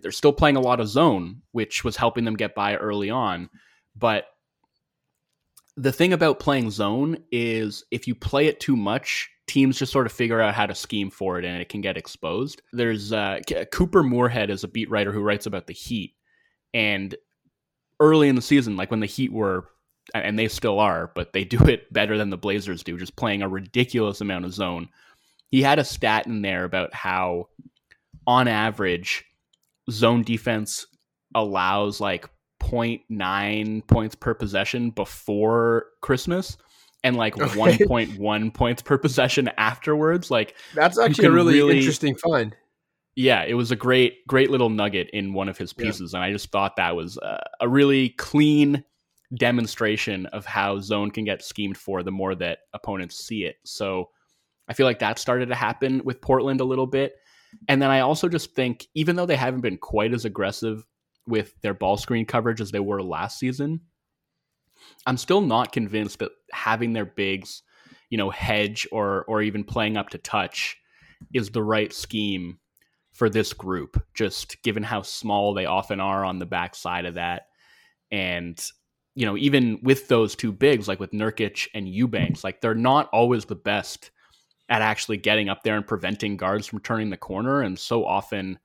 They're 0.02 0.12
still 0.12 0.34
playing 0.34 0.58
a 0.58 0.62
lot 0.62 0.80
of 0.80 0.88
zone, 0.88 1.42
which 1.52 1.84
was 1.84 1.96
helping 1.96 2.26
them 2.26 2.36
get 2.36 2.56
by 2.56 2.76
early 2.76 3.10
on. 3.10 3.50
But 3.96 4.26
the 5.76 5.92
thing 5.92 6.14
about 6.14 6.40
playing 6.40 6.72
zone 6.72 7.18
is 7.32 7.84
if 7.92 8.08
you 8.08 8.16
play 8.16 8.48
it 8.48 8.60
too 8.60 8.76
much, 8.76 9.30
teams 9.48 9.80
just 9.80 9.92
sort 9.92 10.06
of 10.06 10.12
figure 10.12 10.42
out 10.42 10.54
how 10.54 10.66
to 10.66 10.76
scheme 10.76 11.10
for 11.10 11.40
it 11.40 11.46
and 11.46 11.62
it 11.62 11.70
can 11.70 11.82
get 11.82 11.98
exposed. 11.98 12.62
There's 12.74 13.14
uh, 13.14 13.40
Couper 13.72 14.04
Moorhead 14.04 14.50
is 14.50 14.64
a 14.64 14.68
beat 14.68 14.90
writer 14.90 15.12
who 15.12 15.22
writes 15.22 15.46
about 15.46 15.68
the 15.68 15.74
Heat. 15.74 16.14
And 16.74 17.16
early 18.00 18.30
in 18.30 18.36
the 18.36 18.42
season, 18.42 18.76
like 18.76 18.92
when 18.92 19.00
the 19.00 19.06
Heat 19.06 19.32
were, 19.32 19.70
and 20.14 20.38
they 20.38 20.48
still 20.48 20.80
are, 20.80 21.12
but 21.16 21.34
they 21.34 21.44
do 21.46 21.64
it 21.66 21.92
better 21.92 22.18
than 22.18 22.30
the 22.30 22.38
Blazers 22.38 22.84
do, 22.84 22.98
just 22.98 23.16
playing 23.16 23.42
a 23.42 23.50
ridiculous 23.50 24.22
amount 24.22 24.46
of 24.46 24.54
zone. 24.54 24.90
He 25.50 25.62
had 25.62 25.80
a 25.80 25.86
stat 25.86 26.28
in 26.28 26.42
there 26.42 26.66
about 26.66 26.94
how, 26.94 27.48
on 28.26 28.50
average, 28.50 29.24
zone 29.90 30.24
defense 30.24 30.86
allows 31.34 32.02
like 32.02 32.30
0.9 32.62 33.88
points 33.88 34.16
per 34.16 34.34
possession 34.34 34.90
before 34.90 35.86
Christmas 36.02 36.58
and 37.04 37.16
like 37.16 37.38
okay. 37.42 37.86
1.1 37.86 38.54
points 38.54 38.82
per 38.82 38.98
possession 38.98 39.50
afterwards. 39.58 40.32
Like 40.32 40.56
that's 40.74 41.00
actually 41.00 41.28
a 41.28 41.32
really, 41.32 41.56
really, 41.56 41.78
interesting 41.80 42.16
find. 42.16 42.56
Yeah, 43.16 43.44
it 43.44 43.56
was 43.56 43.72
a 43.72 43.76
great, 43.76 44.26
great 44.28 44.52
little 44.52 44.70
nugget 44.70 45.10
in 45.12 45.34
one 45.34 45.50
of 45.50 45.58
his 45.58 45.74
pieces, 45.74 46.14
yeah. 46.14 46.20
and 46.20 46.24
I 46.24 46.32
just 46.32 46.52
thought 46.52 46.76
that 46.76 46.96
was 46.96 47.18
a, 47.18 47.42
a 47.62 47.68
really 47.68 48.10
clean 48.10 48.84
demonstration 49.36 50.26
of 50.28 50.46
how 50.46 50.80
zone 50.80 51.12
can 51.12 51.26
get 51.26 51.44
schemed 51.44 51.78
for 51.78 52.04
the 52.04 52.12
more 52.12 52.36
that 52.36 52.60
opponents 52.74 53.18
see 53.18 53.44
it. 53.44 53.58
So 53.66 54.10
I 54.68 54.74
feel 54.74 54.86
like 54.86 55.00
that 55.00 55.20
started 55.20 55.50
to 55.50 55.56
happen 55.56 56.02
with 56.04 56.22
Portland 56.22 56.62
a 56.62 56.66
little 56.66 56.88
bit. 56.88 57.16
And 57.68 57.82
then 57.82 57.90
I 57.90 58.02
also 58.02 58.28
just 58.30 58.54
think, 58.56 58.88
even 58.94 59.16
though 59.16 59.26
they 59.26 59.36
haven't 59.36 59.62
been 59.62 59.78
quite 59.78 60.14
as 60.14 60.26
aggressive 60.26 60.86
with 61.26 61.54
their 61.62 61.74
ball 61.74 61.98
screen 61.98 62.26
coverage 62.26 62.62
as 62.62 62.72
they 62.72 62.80
were 62.80 63.02
last 63.02 63.40
season, 63.40 63.82
I'm 65.06 65.18
still 65.18 65.42
not 65.42 65.72
convinced 65.72 66.20
that 66.20 66.32
having 66.52 66.94
their 66.94 67.06
bigs, 67.06 67.64
you 68.10 68.18
know, 68.18 68.30
hedge 68.30 68.88
or 68.92 69.26
or 69.26 69.42
even 69.42 69.64
playing 69.64 69.98
up 69.98 70.10
to 70.10 70.18
touch 70.18 70.78
is 71.34 71.50
the 71.50 71.64
right 71.64 71.92
scheme 71.94 72.60
for 73.14 73.30
this 73.30 73.52
group, 73.54 74.02
just 74.14 74.62
given 74.62 74.84
how 74.84 75.02
small 75.02 75.54
they 75.54 75.66
often 75.66 76.00
are 76.00 76.24
on 76.24 76.38
the 76.38 76.46
backside 76.46 77.06
of 77.06 77.16
that. 77.16 77.48
And, 78.12 78.64
you 79.16 79.26
know, 79.26 79.36
even 79.36 79.80
with 79.82 80.08
those 80.08 80.36
two 80.36 80.52
bigs, 80.52 80.88
like 80.88 81.00
with 81.00 81.12
Nurkic 81.12 81.68
and 81.74 81.90
Eubanks, 81.90 82.44
like 82.44 82.62
they're 82.62 82.76
not 82.76 83.10
always 83.12 83.46
the 83.46 83.56
best 83.56 84.12
at 84.70 84.84
actually 84.84 85.18
getting 85.18 85.50
up 85.50 85.64
there 85.64 85.76
and 85.76 85.88
preventing 85.88 86.38
guards 86.38 86.68
from 86.68 86.80
turning 86.82 87.10
the 87.10 87.18
corner. 87.18 87.62
And 87.62 87.80
so 87.80 88.06
often 88.06 88.60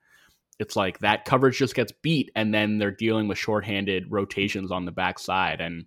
it's 0.59 0.75
like 0.75 0.99
that 0.99 1.25
coverage 1.25 1.57
just 1.57 1.75
gets 1.75 1.91
beat 1.91 2.31
and 2.35 2.53
then 2.53 2.77
they're 2.77 2.91
dealing 2.91 3.27
with 3.27 3.37
shorthanded 3.37 4.05
rotations 4.09 4.71
on 4.71 4.85
the 4.85 4.91
backside. 4.91 5.61
And 5.61 5.85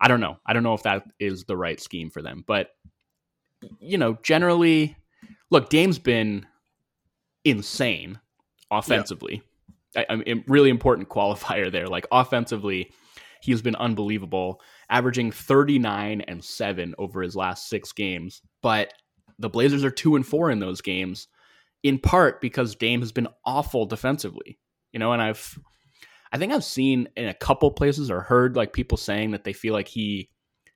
I 0.00 0.08
don't 0.08 0.20
know. 0.20 0.36
I 0.46 0.52
don't 0.52 0.62
know 0.62 0.74
if 0.74 0.82
that 0.82 1.04
is 1.18 1.44
the 1.44 1.56
right 1.56 1.80
scheme 1.80 2.10
for 2.10 2.22
them. 2.22 2.44
But, 2.46 2.70
you 3.80 3.98
know, 3.98 4.18
generally, 4.22 4.96
look, 5.50 5.70
Dame's 5.70 5.98
been 5.98 6.46
insane 7.44 8.20
offensively. 8.70 9.42
Yeah. 9.94 10.04
I, 10.10 10.14
I 10.14 10.44
really 10.46 10.70
important 10.70 11.08
qualifier 11.10 11.70
there. 11.72 11.86
Like 11.86 12.06
offensively, 12.12 12.90
he's 13.40 13.62
been 13.62 13.76
unbelievable, 13.76 14.60
averaging 14.90 15.32
39 15.32 16.20
and 16.22 16.44
7 16.44 16.94
over 16.98 17.22
his 17.22 17.36
last 17.36 17.68
6 17.68 17.92
games. 17.92 18.42
But 18.62 18.92
the 19.38 19.48
Blazers 19.48 19.84
are 19.84 19.90
2 19.90 20.16
and 20.16 20.26
4 20.26 20.50
in 20.50 20.58
those 20.58 20.80
games 20.80 21.28
in 21.82 21.98
part 21.98 22.40
because 22.40 22.74
Dame 22.74 23.00
has 23.00 23.12
been 23.12 23.28
awful 23.44 23.86
defensively. 23.86 24.58
You 24.92 24.98
know, 24.98 25.12
and 25.12 25.22
I've 25.22 25.58
I 26.36 26.38
think 26.38 26.52
I've 26.52 26.64
seen 26.64 27.08
in 27.16 27.28
a 27.28 27.34
couple 27.34 27.70
places 27.70 28.10
or 28.10 28.20
heard 28.20 28.56
like 28.56 28.74
people 28.74 28.98
saying 28.98 29.30
that 29.30 29.44
they 29.44 29.54
feel 29.54 29.72
like 29.72 29.88
he 29.88 30.28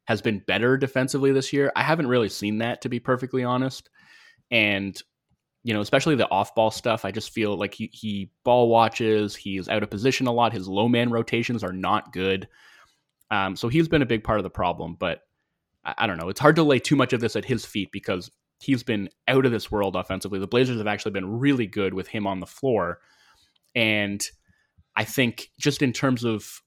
has 0.07 0.23
been 0.23 0.39
better 0.39 0.79
defensively 0.79 1.33
this 1.33 1.53
year. 1.53 1.71
I 1.77 1.83
haven't 1.83 2.07
really 2.07 2.31
seen 2.31 2.57
that 2.59 2.81
to 2.81 2.89
be 2.89 2.99
perfectly 2.99 3.45
honest. 3.45 3.91
And 4.51 4.99
you 5.63 5.75
know, 5.75 5.83
especially 5.83 6.15
the 6.15 6.31
off-ball 6.31 6.71
stuff, 6.71 7.05
I 7.05 7.11
just 7.11 7.35
feel 7.35 7.59
like 7.59 7.75
he 7.75 7.91
he 7.93 8.31
ball 8.43 8.71
watches, 8.71 9.37
he's 9.37 9.69
out 9.69 9.83
of 9.83 9.91
position 9.91 10.27
a 10.27 10.33
lot. 10.33 10.55
His 10.55 10.67
low 10.67 10.89
man 10.89 11.11
rotations 11.11 11.63
are 11.63 11.75
not 11.75 12.11
good. 12.11 12.49
Um, 13.31 13.55
so 13.55 13.69
he's 13.69 13.87
been 13.87 14.01
a 14.01 14.07
big 14.07 14.25
part 14.25 14.39
of 14.39 14.45
the 14.45 14.49
problem, 14.49 14.97
but 14.99 15.21
I, 15.85 15.93
I 15.99 16.07
don't 16.07 16.17
know. 16.17 16.31
It's 16.31 16.41
hard 16.41 16.57
to 16.57 16.63
lay 16.63 16.79
too 16.79 16.97
much 16.97 17.13
of 17.13 17.21
this 17.21 17.37
at 17.37 17.45
his 17.45 17.67
feet 17.67 17.93
because 17.93 18.31
he's 18.61 18.83
been 18.83 19.11
out 19.29 19.45
of 19.45 19.53
this 19.53 19.71
world 19.71 19.95
offensively. 19.95 20.39
The 20.39 20.47
Blazers 20.47 20.79
have 20.79 20.87
actually 20.87 21.13
been 21.13 21.39
really 21.39 21.67
good 21.67 21.93
with 21.93 22.09
him 22.09 22.27
on 22.27 22.41
the 22.41 22.47
floor. 22.47 23.01
And 23.75 24.27
I 25.01 25.05
think 25.05 25.49
just 25.59 25.81
in 25.81 25.95
terms 25.95 26.25
of 26.25 26.61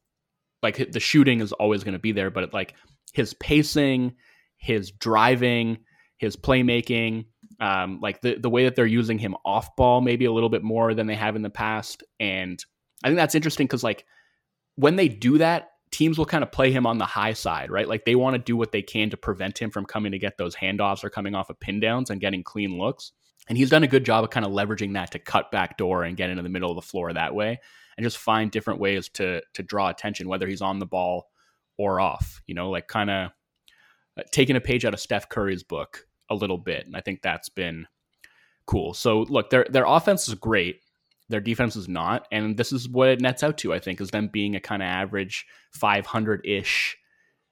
like 0.63 0.91
the 0.91 0.99
shooting 0.99 1.39
is 1.39 1.51
always 1.51 1.84
going 1.84 1.93
to 1.93 1.99
be 1.99 2.13
there, 2.13 2.31
but 2.31 2.51
like 2.51 2.73
his 3.13 3.36
pacing, 3.36 4.15
his 4.57 4.89
driving, 4.89 5.77
his 6.17 6.36
playmaking, 6.36 7.25
um, 7.59 7.99
like 8.01 8.21
the, 8.21 8.39
the 8.39 8.49
way 8.49 8.63
that 8.63 8.75
they're 8.75 8.88
using 8.88 9.19
him 9.19 9.36
off 9.45 9.75
ball, 9.75 10.01
maybe 10.01 10.25
a 10.25 10.31
little 10.31 10.49
bit 10.49 10.63
more 10.63 10.95
than 10.95 11.05
they 11.05 11.13
have 11.13 11.36
in 11.36 11.43
the 11.43 11.51
past. 11.51 12.03
And 12.19 12.57
I 13.03 13.09
think 13.09 13.17
that's 13.17 13.36
interesting 13.36 13.67
because 13.67 13.84
like 13.84 14.03
when 14.77 14.95
they 14.95 15.09
do 15.09 15.38
that, 15.38 15.69
teams 15.91 16.17
will 16.17 16.25
kind 16.25 16.43
of 16.43 16.51
play 16.51 16.71
him 16.71 16.88
on 16.88 16.97
the 16.97 17.05
high 17.05 17.34
side, 17.34 17.69
right? 17.69 17.88
Like 17.88 18.03
they 18.03 18.15
want 18.15 18.34
to 18.34 18.39
do 18.39 18.57
what 18.57 18.71
they 18.71 18.81
can 18.81 19.11
to 19.11 19.17
prevent 19.17 19.59
him 19.59 19.69
from 19.69 19.86
coming 19.86 20.11
to 20.13 20.17
get 20.17 20.39
those 20.39 20.55
handoffs 20.55 21.03
or 21.03 21.11
coming 21.11 21.36
off 21.36 21.51
of 21.51 21.59
pin 21.59 21.79
downs 21.79 22.09
and 22.09 22.19
getting 22.19 22.41
clean 22.41 22.79
looks. 22.79 23.11
And 23.47 23.59
he's 23.59 23.69
done 23.69 23.84
a 23.84 23.88
good 23.88 24.05
job 24.05 24.23
of 24.23 24.31
kind 24.31 24.43
of 24.43 24.51
leveraging 24.51 24.95
that 24.95 25.11
to 25.11 25.19
cut 25.19 25.51
back 25.51 25.77
door 25.77 26.03
and 26.03 26.17
get 26.17 26.31
into 26.31 26.41
the 26.41 26.49
middle 26.49 26.71
of 26.71 26.75
the 26.75 26.81
floor 26.81 27.13
that 27.13 27.36
way 27.36 27.59
and 27.97 28.03
just 28.03 28.17
find 28.17 28.51
different 28.51 28.79
ways 28.79 29.09
to 29.09 29.41
to 29.53 29.63
draw 29.63 29.89
attention, 29.89 30.27
whether 30.27 30.47
he's 30.47 30.61
on 30.61 30.79
the 30.79 30.85
ball 30.85 31.29
or 31.77 31.99
off. 31.99 32.41
You 32.47 32.55
know, 32.55 32.69
like 32.69 32.87
kind 32.87 33.09
of 33.09 33.31
uh, 34.17 34.23
taking 34.31 34.55
a 34.55 34.61
page 34.61 34.85
out 34.85 34.93
of 34.93 34.99
Steph 34.99 35.29
Curry's 35.29 35.63
book 35.63 36.07
a 36.29 36.35
little 36.35 36.57
bit. 36.57 36.85
And 36.85 36.95
I 36.95 37.01
think 37.01 37.21
that's 37.21 37.49
been 37.49 37.87
cool. 38.65 38.93
So 38.93 39.21
look, 39.21 39.49
their 39.49 39.65
their 39.69 39.85
offense 39.85 40.27
is 40.27 40.35
great. 40.35 40.81
Their 41.29 41.41
defense 41.41 41.75
is 41.75 41.87
not, 41.87 42.27
and 42.31 42.57
this 42.57 42.71
is 42.71 42.87
what 42.87 43.09
it 43.09 43.21
nets 43.21 43.43
out 43.43 43.57
to. 43.59 43.73
I 43.73 43.79
think 43.79 44.01
is 44.01 44.11
them 44.11 44.29
being 44.31 44.55
a 44.55 44.59
kind 44.59 44.83
of 44.83 44.87
average 44.87 45.45
500 45.71 46.41
ish, 46.45 46.97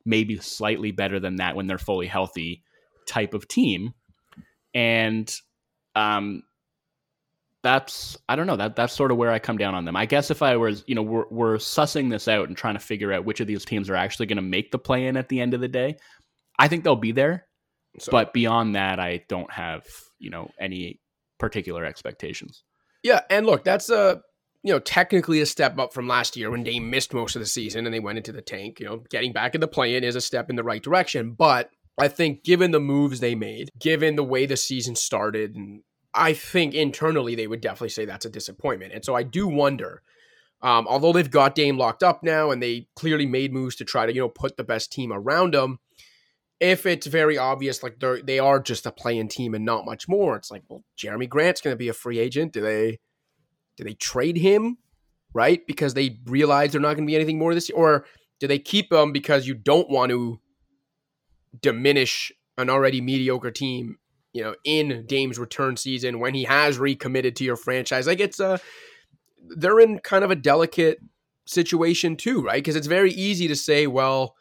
maybe 0.05 0.37
slightly 0.37 0.91
better 0.91 1.19
than 1.19 1.37
that 1.37 1.55
when 1.55 1.67
they're 1.67 1.77
fully 1.77 2.07
healthy 2.07 2.63
type 3.07 3.33
of 3.33 3.47
team. 3.47 3.93
And 4.73 5.33
um, 5.95 6.43
that's 7.63 8.17
I 8.27 8.35
don't 8.35 8.47
know 8.47 8.55
that 8.55 8.75
that's 8.75 8.93
sort 8.93 9.11
of 9.11 9.17
where 9.17 9.31
I 9.31 9.39
come 9.39 9.57
down 9.57 9.75
on 9.75 9.85
them. 9.85 9.95
I 9.95 10.05
guess 10.05 10.31
if 10.31 10.41
I 10.41 10.57
was 10.57 10.83
you 10.87 10.95
know 10.95 11.03
we're, 11.03 11.25
we're 11.29 11.57
sussing 11.57 12.09
this 12.09 12.27
out 12.27 12.47
and 12.47 12.57
trying 12.57 12.73
to 12.75 12.79
figure 12.79 13.13
out 13.13 13.25
which 13.25 13.39
of 13.39 13.47
these 13.47 13.65
teams 13.65 13.89
are 13.89 13.95
actually 13.95 14.25
going 14.25 14.37
to 14.37 14.41
make 14.41 14.71
the 14.71 14.79
play 14.79 15.07
in 15.07 15.17
at 15.17 15.29
the 15.29 15.39
end 15.39 15.53
of 15.53 15.61
the 15.61 15.67
day, 15.67 15.97
I 16.57 16.67
think 16.67 16.83
they'll 16.83 16.95
be 16.95 17.11
there. 17.11 17.45
So, 17.99 18.11
but 18.11 18.33
beyond 18.33 18.75
that, 18.75 18.99
I 18.99 19.23
don't 19.27 19.51
have 19.51 19.83
you 20.19 20.29
know 20.29 20.49
any 20.59 20.99
particular 21.39 21.85
expectations. 21.85 22.63
Yeah, 23.03 23.21
and 23.29 23.45
look, 23.45 23.63
that's 23.63 23.89
a 23.89 24.21
you 24.63 24.73
know 24.73 24.79
technically 24.79 25.41
a 25.41 25.45
step 25.45 25.77
up 25.77 25.93
from 25.93 26.07
last 26.07 26.35
year 26.35 26.49
when 26.49 26.63
Dame 26.63 26.89
missed 26.89 27.13
most 27.13 27.35
of 27.35 27.41
the 27.41 27.47
season 27.47 27.85
and 27.85 27.93
they 27.93 27.99
went 27.99 28.17
into 28.17 28.31
the 28.31 28.41
tank. 28.41 28.79
You 28.79 28.87
know, 28.87 29.03
getting 29.09 29.33
back 29.33 29.55
in 29.55 29.61
the 29.61 29.67
play-in 29.67 30.03
is 30.03 30.15
a 30.15 30.21
step 30.21 30.49
in 30.49 30.55
the 30.55 30.63
right 30.63 30.81
direction, 30.81 31.33
but 31.33 31.69
I 31.99 32.07
think 32.07 32.43
given 32.43 32.71
the 32.71 32.79
moves 32.79 33.19
they 33.19 33.35
made, 33.35 33.69
given 33.79 34.15
the 34.15 34.23
way 34.23 34.45
the 34.45 34.57
season 34.57 34.95
started 34.95 35.55
and 35.55 35.81
I 36.13 36.33
think 36.33 36.73
internally 36.73 37.35
they 37.35 37.47
would 37.47 37.61
definitely 37.61 37.89
say 37.89 38.05
that's 38.05 38.25
a 38.25 38.29
disappointment. 38.29 38.93
And 38.93 39.03
so 39.03 39.15
I 39.15 39.23
do 39.23 39.47
wonder, 39.47 40.01
um, 40.61 40.87
although 40.87 41.13
they've 41.13 41.29
got 41.29 41.55
Dame 41.55 41.77
locked 41.77 42.03
up 42.03 42.21
now 42.21 42.51
and 42.51 42.61
they 42.61 42.87
clearly 42.95 43.25
made 43.25 43.53
moves 43.53 43.75
to 43.77 43.85
try 43.85 44.05
to, 44.05 44.13
you 44.13 44.21
know, 44.21 44.29
put 44.29 44.57
the 44.57 44.63
best 44.63 44.91
team 44.91 45.11
around 45.11 45.53
them, 45.53 45.79
if 46.59 46.85
it's 46.85 47.07
very 47.07 47.37
obvious, 47.37 47.81
like 47.81 47.99
they're 47.99 48.21
they 48.21 48.37
are 48.39 48.59
just 48.59 48.85
a 48.85 48.91
playing 48.91 49.29
team 49.29 49.55
and 49.55 49.65
not 49.65 49.85
much 49.85 50.07
more, 50.07 50.35
it's 50.35 50.51
like, 50.51 50.63
well, 50.69 50.83
Jerami 50.97 51.27
Grant's 51.27 51.61
gonna 51.61 51.75
be 51.75 51.89
a 51.89 51.93
free 51.93 52.19
agent. 52.19 52.53
Do 52.53 52.61
they 52.61 52.99
do 53.77 53.83
they 53.83 53.93
trade 53.93 54.37
him? 54.37 54.77
Right? 55.33 55.65
Because 55.65 55.93
they 55.93 56.19
realize 56.25 56.71
they're 56.71 56.81
not 56.81 56.95
gonna 56.95 57.07
be 57.07 57.15
anything 57.15 57.39
more 57.39 57.55
this 57.55 57.69
year, 57.69 57.77
or 57.77 58.05
do 58.39 58.47
they 58.47 58.59
keep 58.59 58.91
him 58.91 59.11
because 59.11 59.47
you 59.47 59.55
don't 59.55 59.89
want 59.89 60.11
to 60.11 60.39
diminish 61.61 62.31
an 62.57 62.69
already 62.69 63.01
mediocre 63.01 63.51
team 63.51 63.97
you 64.33 64.43
know, 64.43 64.55
in 64.63 65.05
Dame's 65.07 65.39
return 65.39 65.77
season 65.77 66.19
when 66.19 66.33
he 66.33 66.43
has 66.43 66.77
recommitted 66.77 67.35
to 67.37 67.43
your 67.43 67.55
franchise. 67.55 68.07
Like 68.07 68.19
it's 68.19 68.39
a, 68.39 68.59
they're 69.57 69.79
in 69.79 69.99
kind 69.99 70.23
of 70.23 70.31
a 70.31 70.35
delicate 70.35 70.99
situation 71.45 72.15
too, 72.15 72.41
right? 72.41 72.55
Because 72.55 72.75
it's 72.75 72.87
very 72.87 73.11
easy 73.11 73.47
to 73.47 73.55
say, 73.55 73.87
well, 73.87 74.35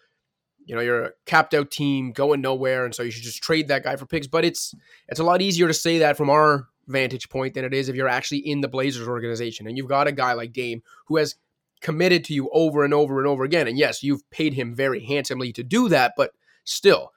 you 0.64 0.74
know, 0.74 0.80
you're 0.80 1.05
a 1.05 1.11
capped 1.26 1.55
out 1.55 1.70
team 1.70 2.12
going 2.12 2.41
nowhere, 2.41 2.84
and 2.84 2.95
so 2.95 3.03
you 3.03 3.11
should 3.11 3.24
just 3.24 3.43
trade 3.43 3.68
that 3.68 3.82
guy 3.82 3.97
for 3.97 4.07
picks. 4.07 4.26
But 4.26 4.45
it's 4.45 4.74
it's 5.09 5.18
a 5.18 5.24
lot 5.24 5.43
easier 5.43 5.66
to 5.66 5.74
say 5.74 5.99
that 5.99 6.16
from 6.16 6.30
our 6.30 6.68
vantage 6.86 7.28
point 7.28 7.55
than 7.55 7.64
it 7.64 7.74
is 7.74 7.88
if 7.88 7.97
you're 7.97 8.09
actually 8.09 8.38
in 8.38 8.61
the 8.61 8.68
Blazers 8.68 9.09
organization 9.09 9.66
and 9.66 9.76
you've 9.76 9.88
got 9.88 10.09
a 10.09 10.12
guy 10.12 10.32
like 10.32 10.53
Dame 10.53 10.82
who 11.07 11.16
has 11.16 11.36
committed 11.80 12.24
to 12.24 12.34
you 12.34 12.51
over 12.53 12.84
and 12.84 12.93
over 12.93 13.18
and 13.18 13.26
over 13.26 13.45
again. 13.45 13.66
And 13.66 13.78
yes, 13.78 14.03
you've 14.03 14.28
paid 14.30 14.55
him 14.55 14.74
very 14.74 15.05
handsomely 15.05 15.53
to 15.53 15.62
do 15.62 15.88
that, 15.88 16.12
but 16.16 16.32
still, 16.64 17.11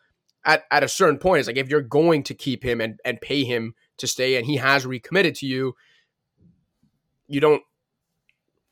at, 0.45 0.63
at 0.71 0.83
a 0.83 0.87
certain 0.87 1.17
point, 1.17 1.39
it's 1.39 1.47
like 1.47 1.57
if 1.57 1.69
you're 1.69 1.81
going 1.81 2.23
to 2.23 2.33
keep 2.33 2.63
him 2.63 2.81
and, 2.81 2.99
and 3.05 3.21
pay 3.21 3.43
him 3.43 3.73
to 3.97 4.07
stay 4.07 4.35
and 4.35 4.45
he 4.45 4.57
has 4.57 4.85
recommitted 4.85 5.35
to 5.35 5.45
you, 5.45 5.73
you 7.27 7.39
don't 7.39 7.63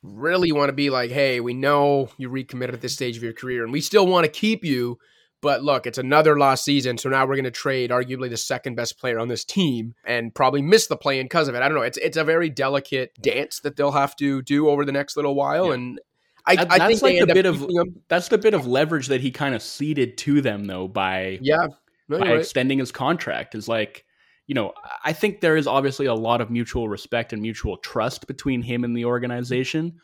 really 0.04 0.52
want 0.52 0.70
to 0.70 0.74
be 0.74 0.90
like, 0.90 1.12
hey, 1.12 1.40
we 1.40 1.54
know 1.54 2.10
you 2.18 2.30
recommitted 2.30 2.76
at 2.76 2.82
this 2.82 2.94
stage 2.94 3.18
of 3.18 3.24
your 3.24 3.34
career 3.34 3.64
and 3.64 3.72
we 3.72 3.82
still 3.82 4.08
want 4.08 4.26
to 4.26 4.32
keep 4.32 4.64
you. 4.64 4.98
But 5.42 5.64
look, 5.64 5.88
it's 5.88 5.98
another 5.98 6.38
lost 6.38 6.64
season. 6.64 7.00
So 7.00 7.10
now 7.10 7.26
we're 7.26 7.36
going 7.36 7.46
to 7.46 7.52
trade 7.52 7.90
arguably 7.90 8.30
the 8.30 8.38
second 8.38 8.76
best 8.76 9.00
player 9.00 9.18
on 9.18 9.28
this 9.28 9.44
team 9.44 9.96
and 10.06 10.34
probably 10.36 10.62
miss 10.62 10.86
the 10.86 10.96
play 10.96 11.20
in 11.20 11.26
because 11.26 11.48
of 11.48 11.56
it. 11.56 11.64
I 11.64 11.68
don't 11.68 11.78
know. 11.78 11.84
It's 11.84 11.98
it's 11.98 12.18
a 12.18 12.24
very 12.24 12.48
delicate 12.48 13.12
dance 13.20 13.60
that 13.62 13.76
they'll 13.76 13.92
have 13.92 14.16
to 14.18 14.44
do 14.44 14.70
over 14.70 14.86
the 14.86 14.92
next 14.92 15.16
little 15.16 15.34
while. 15.34 15.68
Yeah. 15.68 15.74
And 15.74 16.00
I, 16.46 16.56
that, 16.56 16.72
I 16.72 16.78
that's 16.78 17.02
like 17.02 17.20
the 17.20 17.34
bit 17.34 17.46
of 17.46 17.68
that's 18.08 18.28
the 18.28 18.38
bit 18.38 18.54
of 18.54 18.68
leverage 18.68 19.08
that 19.08 19.22
he 19.22 19.32
kind 19.32 19.56
of 19.56 19.62
ceded 19.62 20.18
to 20.20 20.42
them 20.42 20.66
though 20.66 20.88
by 20.88 21.40
yeah 21.42 21.68
no, 22.10 22.20
by 22.20 22.30
right. 22.30 22.40
extending 22.40 22.80
his 22.80 22.92
contract 22.92 23.56
is 23.56 23.68
like 23.68 24.06
you 24.48 24.56
know 24.56 24.74
I 25.04 25.14
think 25.14 25.42
there 25.42 25.56
is 25.56 25.68
obviously 25.68 26.06
a 26.06 26.14
lot 26.14 26.42
of 26.42 26.50
mutual 26.50 26.90
respect 26.90 27.34
and 27.34 27.42
mutual 27.42 27.78
trust 27.78 28.28
between 28.28 28.62
him 28.62 28.84
and 28.84 28.96
the 28.96 29.06
organization, 29.06 30.00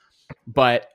but 0.46 0.90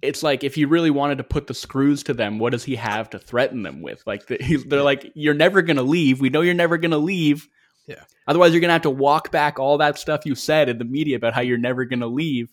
it's 0.00 0.22
like 0.22 0.44
if 0.44 0.54
he 0.54 0.64
really 0.64 0.90
wanted 0.90 1.18
to 1.18 1.24
put 1.24 1.46
the 1.46 1.54
screws 1.54 2.02
to 2.04 2.14
them, 2.14 2.38
what 2.38 2.50
does 2.50 2.64
he 2.64 2.76
have 2.76 3.10
to 3.10 3.18
threaten 3.18 3.62
them 3.62 3.82
with? 3.82 4.02
Like 4.06 4.26
the, 4.26 4.38
they're 4.66 4.82
like, 4.82 5.10
you're 5.14 5.34
never 5.34 5.62
gonna 5.62 5.82
leave. 5.82 6.20
We 6.20 6.30
know 6.30 6.40
you're 6.40 6.54
never 6.54 6.78
gonna 6.78 6.98
leave. 6.98 7.48
Yeah. 7.86 8.04
Otherwise, 8.28 8.52
you're 8.52 8.60
gonna 8.60 8.74
have 8.74 8.82
to 8.82 8.90
walk 8.90 9.30
back 9.30 9.58
all 9.58 9.78
that 9.78 9.98
stuff 9.98 10.24
you 10.24 10.34
said 10.34 10.68
in 10.68 10.78
the 10.78 10.84
media 10.84 11.16
about 11.16 11.34
how 11.34 11.40
you're 11.40 11.58
never 11.58 11.84
gonna 11.84 12.06
leave. 12.06 12.52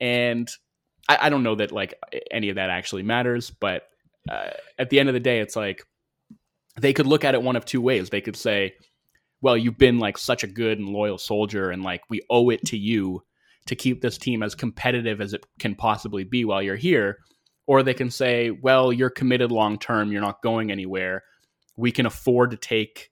And 0.00 0.48
I, 1.08 1.18
I 1.22 1.28
don't 1.28 1.42
know 1.42 1.54
that 1.56 1.72
like 1.72 1.94
any 2.30 2.48
of 2.48 2.56
that 2.56 2.70
actually 2.70 3.02
matters, 3.02 3.50
but 3.50 3.88
uh, 4.28 4.50
at 4.78 4.90
the 4.90 5.00
end 5.00 5.08
of 5.08 5.14
the 5.14 5.20
day, 5.20 5.40
it's 5.40 5.56
like 5.56 5.84
they 6.80 6.92
could 6.92 7.06
look 7.06 7.24
at 7.24 7.34
it 7.34 7.42
one 7.42 7.56
of 7.56 7.64
two 7.64 7.80
ways. 7.80 8.10
They 8.10 8.20
could 8.20 8.36
say, 8.36 8.74
well, 9.40 9.56
you've 9.56 9.78
been 9.78 9.98
like 9.98 10.18
such 10.18 10.44
a 10.44 10.48
good 10.48 10.78
and 10.78 10.88
loyal 10.88 11.18
soldier, 11.18 11.70
and 11.70 11.82
like 11.82 12.02
we 12.08 12.22
owe 12.30 12.50
it 12.50 12.64
to 12.66 12.78
you 12.78 13.22
to 13.66 13.76
keep 13.76 14.00
this 14.00 14.18
team 14.18 14.42
as 14.42 14.54
competitive 14.54 15.20
as 15.20 15.32
it 15.32 15.44
can 15.58 15.74
possibly 15.74 16.24
be 16.24 16.44
while 16.44 16.62
you're 16.62 16.76
here. 16.76 17.18
Or 17.66 17.82
they 17.82 17.94
can 17.94 18.10
say, 18.10 18.50
well, 18.50 18.92
you're 18.92 19.10
committed 19.10 19.50
long 19.50 19.78
term, 19.78 20.12
you're 20.12 20.20
not 20.20 20.42
going 20.42 20.70
anywhere. 20.70 21.24
We 21.76 21.90
can 21.90 22.06
afford 22.06 22.52
to 22.52 22.56
take 22.56 23.10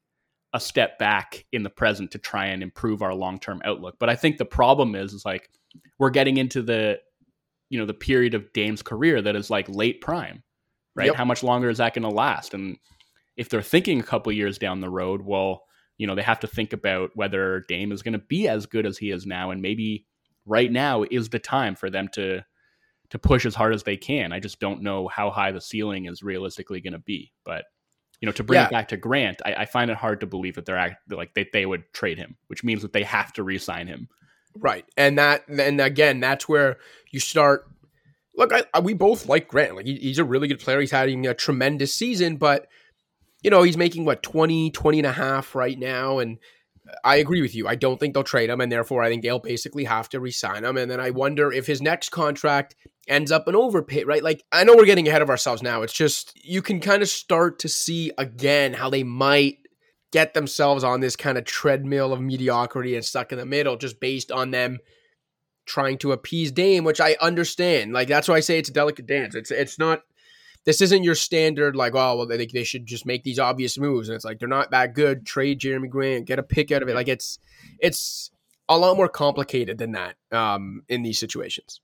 a 0.53 0.61
step 0.61 0.97
back 0.99 1.45
in 1.51 1.65
the 1.65 1.71
present 1.71 2.13
to 2.13 2.19
try 2.19 2.47
and 2.47 2.63
improve 2.63 3.03
our 3.03 3.15
long 3.15 3.41
term 3.41 3.61
outlook. 3.65 3.97
But 3.99 4.11
I 4.11 4.15
think 4.15 4.39
the 4.39 4.45
problem 4.45 4.95
is, 4.95 5.13
is 5.13 5.25
like 5.25 5.51
we're 5.99 6.11
getting 6.11 6.37
into 6.37 6.63
the 6.63 7.01
you 7.75 7.81
know 7.81 7.87
the 7.87 7.93
period 7.93 8.35
of 8.35 8.53
Dame's 8.53 8.83
career 8.83 9.21
that 9.21 9.35
is 9.35 9.51
like 9.51 9.69
late 9.69 10.01
prime, 10.01 10.45
right? 10.95 11.07
Yep. 11.07 11.17
How 11.17 11.25
much 11.25 11.43
longer 11.43 11.69
is 11.69 11.79
that 11.79 11.93
going 11.93 12.05
to 12.05 12.09
last? 12.09 12.55
And 12.55 12.77
if 13.37 13.49
they're 13.49 13.63
thinking 13.63 13.99
a 13.99 14.05
couple 14.05 14.31
years 14.31 14.59
down 14.59 14.81
the 14.81 14.89
road, 14.89 15.23
well, 15.23 15.65
you 15.99 16.07
know 16.07 16.15
they 16.15 16.23
have 16.23 16.39
to 16.41 16.47
think 16.47 16.73
about 16.73 17.11
whether 17.15 17.65
Dame 17.67 17.91
is 17.91 18.03
going 18.03 18.13
to 18.13 18.21
be 18.21 18.47
as 18.47 18.67
good 18.67 18.87
as 18.87 18.97
he 18.97 19.11
is 19.11 19.27
now, 19.27 19.51
and 19.51 19.61
maybe 19.61 20.07
right 20.47 20.71
now 20.71 21.03
is 21.11 21.31
the 21.31 21.41
time 21.41 21.75
for 21.75 21.91
them 21.91 22.07
to 22.13 22.43
to 23.11 23.19
push 23.19 23.45
as 23.45 23.57
hard 23.57 23.75
as 23.75 23.83
they 23.83 23.97
can. 23.97 24.33
I 24.33 24.39
just 24.39 24.61
don't 24.61 24.83
know 24.83 25.09
how 25.09 25.31
high 25.31 25.51
the 25.51 25.61
ceiling 25.61 26.05
is 26.05 26.23
realistically 26.23 26.81
going 26.81 26.93
to 26.93 27.01
be, 27.01 27.33
but 27.45 27.65
you 28.21 28.27
know, 28.27 28.33
to 28.33 28.45
bring 28.45 28.61
yeah. 28.61 28.67
it 28.67 28.71
back 28.71 28.87
to 28.89 28.97
Grant, 28.97 29.43
I, 29.45 29.55
I, 29.55 29.65
find 29.67 29.91
it 29.91 29.97
hard 29.97 30.21
to 30.21 30.27
believe 30.27 30.55
that 30.55 30.65
they're 30.65 30.79
act, 30.79 31.11
like 31.11 31.35
they, 31.35 31.47
they 31.53 31.67
would 31.67 31.83
trade 31.93 32.17
him, 32.17 32.37
which 32.47 32.63
means 32.63 32.83
that 32.83 32.93
they 32.93 33.03
have 33.03 33.33
to 33.35 33.43
re-sign 33.43 33.89
him 33.89 34.09
Right, 34.57 34.85
and 34.97 35.19
that 35.19 35.49
and 35.49 35.81
again, 35.81 36.21
that's 36.21 36.49
where 36.49 36.77
you 37.11 37.21
start. 37.21 37.67
Look, 38.37 38.53
I, 38.53 38.65
I, 38.73 38.81
we 38.81 38.95
both 38.95 39.29
like 39.29 39.49
Grant. 39.49 39.77
Like 39.77 39.87
he, 39.87 39.97
he's 39.97 40.19
a 40.19 40.25
really 40.25 40.49
good 40.49 40.61
player. 40.61 40.81
He's 40.81 40.91
having 40.91 41.27
a 41.27 41.35
tremendous 41.35 41.95
season, 41.95 42.37
but 42.37 42.67
you 43.43 43.51
know 43.51 43.63
he's 43.63 43.77
making 43.77 44.05
what 44.05 44.23
20, 44.23 44.71
20 44.71 44.99
and 44.99 45.07
a 45.07 45.13
half 45.13 45.55
right 45.55 45.79
now, 45.79 46.19
and 46.19 46.39
I 47.03 47.17
agree 47.17 47.41
with 47.41 47.55
you. 47.55 47.67
I 47.67 47.75
don't 47.75 47.99
think 47.99 48.15
they'll 48.15 48.25
trade 48.25 48.51
him, 48.51 48.61
and 48.61 48.71
therefore 48.71 49.03
I 49.03 49.09
think 49.09 49.23
they'll 49.23 49.39
basically 49.39 49.85
have 49.85 50.09
to 50.11 50.21
resign 50.21 50.65
him. 50.65 50.77
And 50.77 50.91
then 50.91 51.01
I 51.01 51.11
wonder 51.11 51.53
if 51.53 51.67
his 51.67 51.81
next 51.81 52.11
contract 52.11 52.77
ends 53.09 53.33
up 53.33 53.49
an 53.49 53.57
overpay, 53.57 54.05
right? 54.05 54.23
Like 54.23 54.43
I 54.53 54.65
know 54.65 54.77
we're 54.77 54.85
getting 54.85 55.09
ahead 55.09 55.23
of 55.23 55.31
ourselves 55.31 55.63
now. 55.63 55.83
It's 55.83 55.93
just 55.93 56.33
you 56.43 56.63
can 56.63 56.81
kind 56.81 57.03
of 57.03 57.09
start 57.09 57.59
to 57.61 57.69
see 57.69 58.13
again 58.19 58.75
how 58.75 58.91
they 58.91 59.03
might 59.03 59.59
get 60.15 60.33
themselves 60.33 60.85
on 60.85 61.01
this 61.01 61.17
kind 61.17 61.37
of 61.37 61.45
treadmill 61.45 62.13
of 62.13 62.21
mediocrity 62.21 62.95
and 62.95 63.05
stuck 63.05 63.33
in 63.33 63.39
the 63.39 63.45
middle 63.45 63.77
just 63.77 63.99
based 63.99 64.31
on 64.31 64.53
them 64.53 64.79
trying 65.67 65.99
to 65.99 66.13
appease 66.13 66.53
Dame, 66.53 66.85
which 66.85 67.01
I 67.01 67.17
understand. 67.21 67.93
Like 67.93 68.07
that's 68.07 68.29
why 68.29 68.37
I 68.37 68.41
say 68.41 68.57
it's 68.57 68.69
a 68.69 68.73
delicate 68.73 69.09
dance. 69.09 69.35
It's 69.35 69.51
it's 69.51 69.77
not 69.77 70.03
this 70.67 70.81
isn't 70.81 71.03
your 71.03 71.17
standard 71.17 71.75
like 71.75 71.97
oh 71.97 72.17
well 72.17 72.27
they, 72.29 72.47
they 72.47 72.63
should 72.63 72.87
just 72.87 73.07
make 73.07 73.25
these 73.25 73.41
obvious 73.41 73.77
moves. 73.77 74.09
And 74.09 74.15
it's 74.15 74.25
like 74.25 74.39
they're 74.39 74.47
not 74.47 74.71
that 74.71 74.95
good. 74.95 75.27
Trade 75.27 75.59
Jerami 75.59 75.91
Grant 75.91 76.27
get 76.27 76.39
a 76.39 76.45
pick 76.45 76.71
out 76.71 76.85
of 76.85 76.89
it. 76.89 76.95
Like 76.95 77.09
it's 77.09 77.41
it's 77.81 78.31
a 78.69 78.79
lot 78.79 78.97
more 78.97 79.09
complicated 79.09 79.79
than 79.79 79.93
that 79.93 80.15
um, 80.31 80.85
in 80.89 81.03
these 81.03 81.19
situations. 81.19 81.81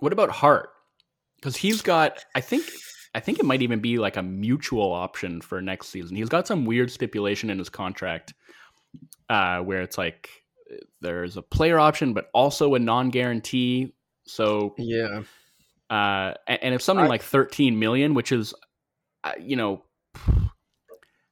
What 0.00 0.12
about 0.12 0.30
hart? 0.30 0.70
Because 1.36 1.56
he's 1.56 1.82
got 1.82 2.24
i 2.34 2.40
think 2.40 2.64
i 3.14 3.20
think 3.20 3.38
it 3.38 3.44
might 3.44 3.62
even 3.62 3.80
be 3.80 3.98
like 3.98 4.16
a 4.16 4.22
mutual 4.22 4.92
option 4.92 5.40
for 5.40 5.60
next 5.60 5.88
season. 5.88 6.16
He's 6.16 6.28
got 6.28 6.46
some 6.46 6.64
weird 6.64 6.90
stipulation 6.90 7.50
in 7.50 7.58
his 7.58 7.68
contract 7.68 8.34
uh, 9.28 9.60
where 9.60 9.82
it's 9.82 9.98
like 9.98 10.28
there's 11.00 11.36
a 11.36 11.42
player 11.42 11.78
option 11.78 12.12
but 12.12 12.28
also 12.34 12.74
a 12.74 12.78
non-guarantee. 12.78 13.94
So 14.26 14.74
yeah. 14.78 15.22
uh, 15.88 16.34
and 16.46 16.74
if 16.74 16.82
something 16.82 17.06
I, 17.06 17.08
like 17.08 17.22
13 17.22 17.78
million, 17.78 18.14
which 18.14 18.32
is, 18.32 18.54
uh, 19.24 19.32
you 19.40 19.56
know, 19.56 19.82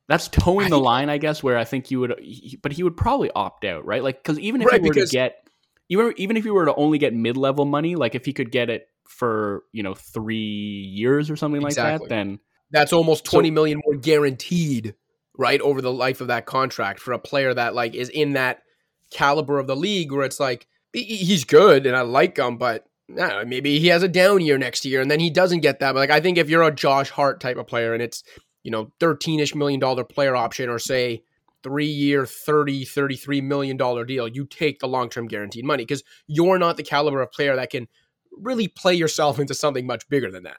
that's 0.08 0.28
toeing 0.28 0.66
I, 0.66 0.70
the 0.70 0.78
line, 0.78 1.10
I 1.10 1.18
guess, 1.18 1.42
where 1.42 1.58
I 1.58 1.64
think 1.64 1.90
you 1.90 2.00
would, 2.00 2.20
but 2.62 2.72
he 2.72 2.82
would 2.82 2.96
probably 2.96 3.30
opt 3.32 3.64
out, 3.64 3.84
right? 3.84 4.02
Like, 4.02 4.22
because 4.22 4.38
even 4.38 4.62
if 4.62 4.68
right, 4.68 4.80
he 4.80 4.88
were 4.88 4.94
because, 4.94 5.10
to 5.10 5.16
get, 5.16 5.48
even 5.88 6.12
even 6.16 6.36
if 6.36 6.44
you 6.44 6.54
were 6.54 6.64
to 6.64 6.74
only 6.74 6.98
get 6.98 7.14
mid 7.14 7.36
level 7.36 7.64
money, 7.64 7.94
like 7.94 8.14
if 8.14 8.24
he 8.24 8.32
could 8.32 8.50
get 8.50 8.68
it 8.70 8.88
for 9.08 9.64
you 9.72 9.82
know 9.82 9.94
three 9.94 10.36
years 10.36 11.30
or 11.30 11.36
something 11.36 11.62
exactly. 11.62 11.92
like 11.92 12.00
that, 12.02 12.08
then 12.08 12.38
that's 12.70 12.92
almost 12.92 13.24
twenty 13.24 13.48
so, 13.48 13.54
million 13.54 13.80
more 13.84 13.96
guaranteed, 13.96 14.94
right, 15.36 15.60
over 15.60 15.80
the 15.80 15.92
life 15.92 16.20
of 16.20 16.28
that 16.28 16.46
contract 16.46 17.00
for 17.00 17.12
a 17.12 17.18
player 17.18 17.52
that 17.52 17.74
like 17.74 17.94
is 17.94 18.08
in 18.08 18.34
that 18.34 18.62
caliber 19.10 19.58
of 19.58 19.66
the 19.66 19.76
league, 19.76 20.12
where 20.12 20.24
it's 20.24 20.40
like 20.40 20.66
he's 20.92 21.44
good 21.44 21.86
and 21.86 21.96
I 21.96 22.02
like 22.02 22.38
him, 22.38 22.56
but 22.56 22.88
know, 23.08 23.44
maybe 23.44 23.78
he 23.78 23.88
has 23.88 24.02
a 24.02 24.08
down 24.08 24.40
year 24.40 24.58
next 24.58 24.84
year 24.84 25.00
and 25.00 25.10
then 25.10 25.20
he 25.20 25.30
doesn't 25.30 25.60
get 25.60 25.80
that. 25.80 25.92
But 25.92 26.00
like 26.00 26.10
I 26.10 26.20
think 26.20 26.38
if 26.38 26.48
you're 26.48 26.62
a 26.62 26.74
Josh 26.74 27.10
Hart 27.10 27.40
type 27.40 27.56
of 27.56 27.66
player 27.66 27.94
and 27.94 28.02
it's, 28.02 28.22
you 28.62 28.70
know, 28.70 28.92
13ish 29.00 29.54
million 29.54 29.80
dollar 29.80 30.04
player 30.04 30.36
option 30.36 30.68
or 30.68 30.78
say 30.78 31.22
3 31.62 31.86
year 31.86 32.26
30 32.26 32.84
33 32.84 33.40
million 33.40 33.76
dollar 33.76 34.04
deal, 34.04 34.28
you 34.28 34.46
take 34.46 34.80
the 34.80 34.88
long-term 34.88 35.28
guaranteed 35.28 35.64
money 35.64 35.84
because 35.84 36.04
you're 36.26 36.58
not 36.58 36.76
the 36.76 36.82
caliber 36.82 37.22
of 37.22 37.32
player 37.32 37.56
that 37.56 37.70
can 37.70 37.88
really 38.36 38.68
play 38.68 38.94
yourself 38.94 39.38
into 39.38 39.54
something 39.54 39.86
much 39.86 40.08
bigger 40.08 40.30
than 40.30 40.44
that. 40.44 40.58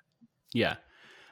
Yeah. 0.54 0.76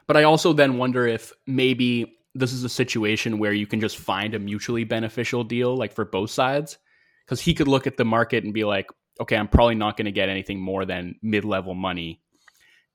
But 0.07 0.17
I 0.17 0.23
also 0.23 0.53
then 0.53 0.77
wonder 0.77 1.05
if 1.05 1.33
maybe 1.45 2.17
this 2.33 2.53
is 2.53 2.63
a 2.63 2.69
situation 2.69 3.39
where 3.39 3.53
you 3.53 3.67
can 3.67 3.79
just 3.79 3.97
find 3.97 4.33
a 4.33 4.39
mutually 4.39 4.83
beneficial 4.83 5.43
deal 5.43 5.75
like 5.75 5.93
for 5.93 6.05
both 6.05 6.29
sides 6.29 6.77
because 7.25 7.41
he 7.41 7.53
could 7.53 7.67
look 7.67 7.87
at 7.87 7.97
the 7.97 8.05
market 8.05 8.43
and 8.43 8.53
be 8.53 8.63
like 8.63 8.87
okay, 9.19 9.35
I'm 9.35 9.47
probably 9.47 9.75
not 9.75 9.97
going 9.97 10.05
to 10.05 10.11
get 10.11 10.29
anything 10.29 10.59
more 10.59 10.85
than 10.85 11.15
mid 11.21 11.45
level 11.45 11.73
money. 11.73 12.21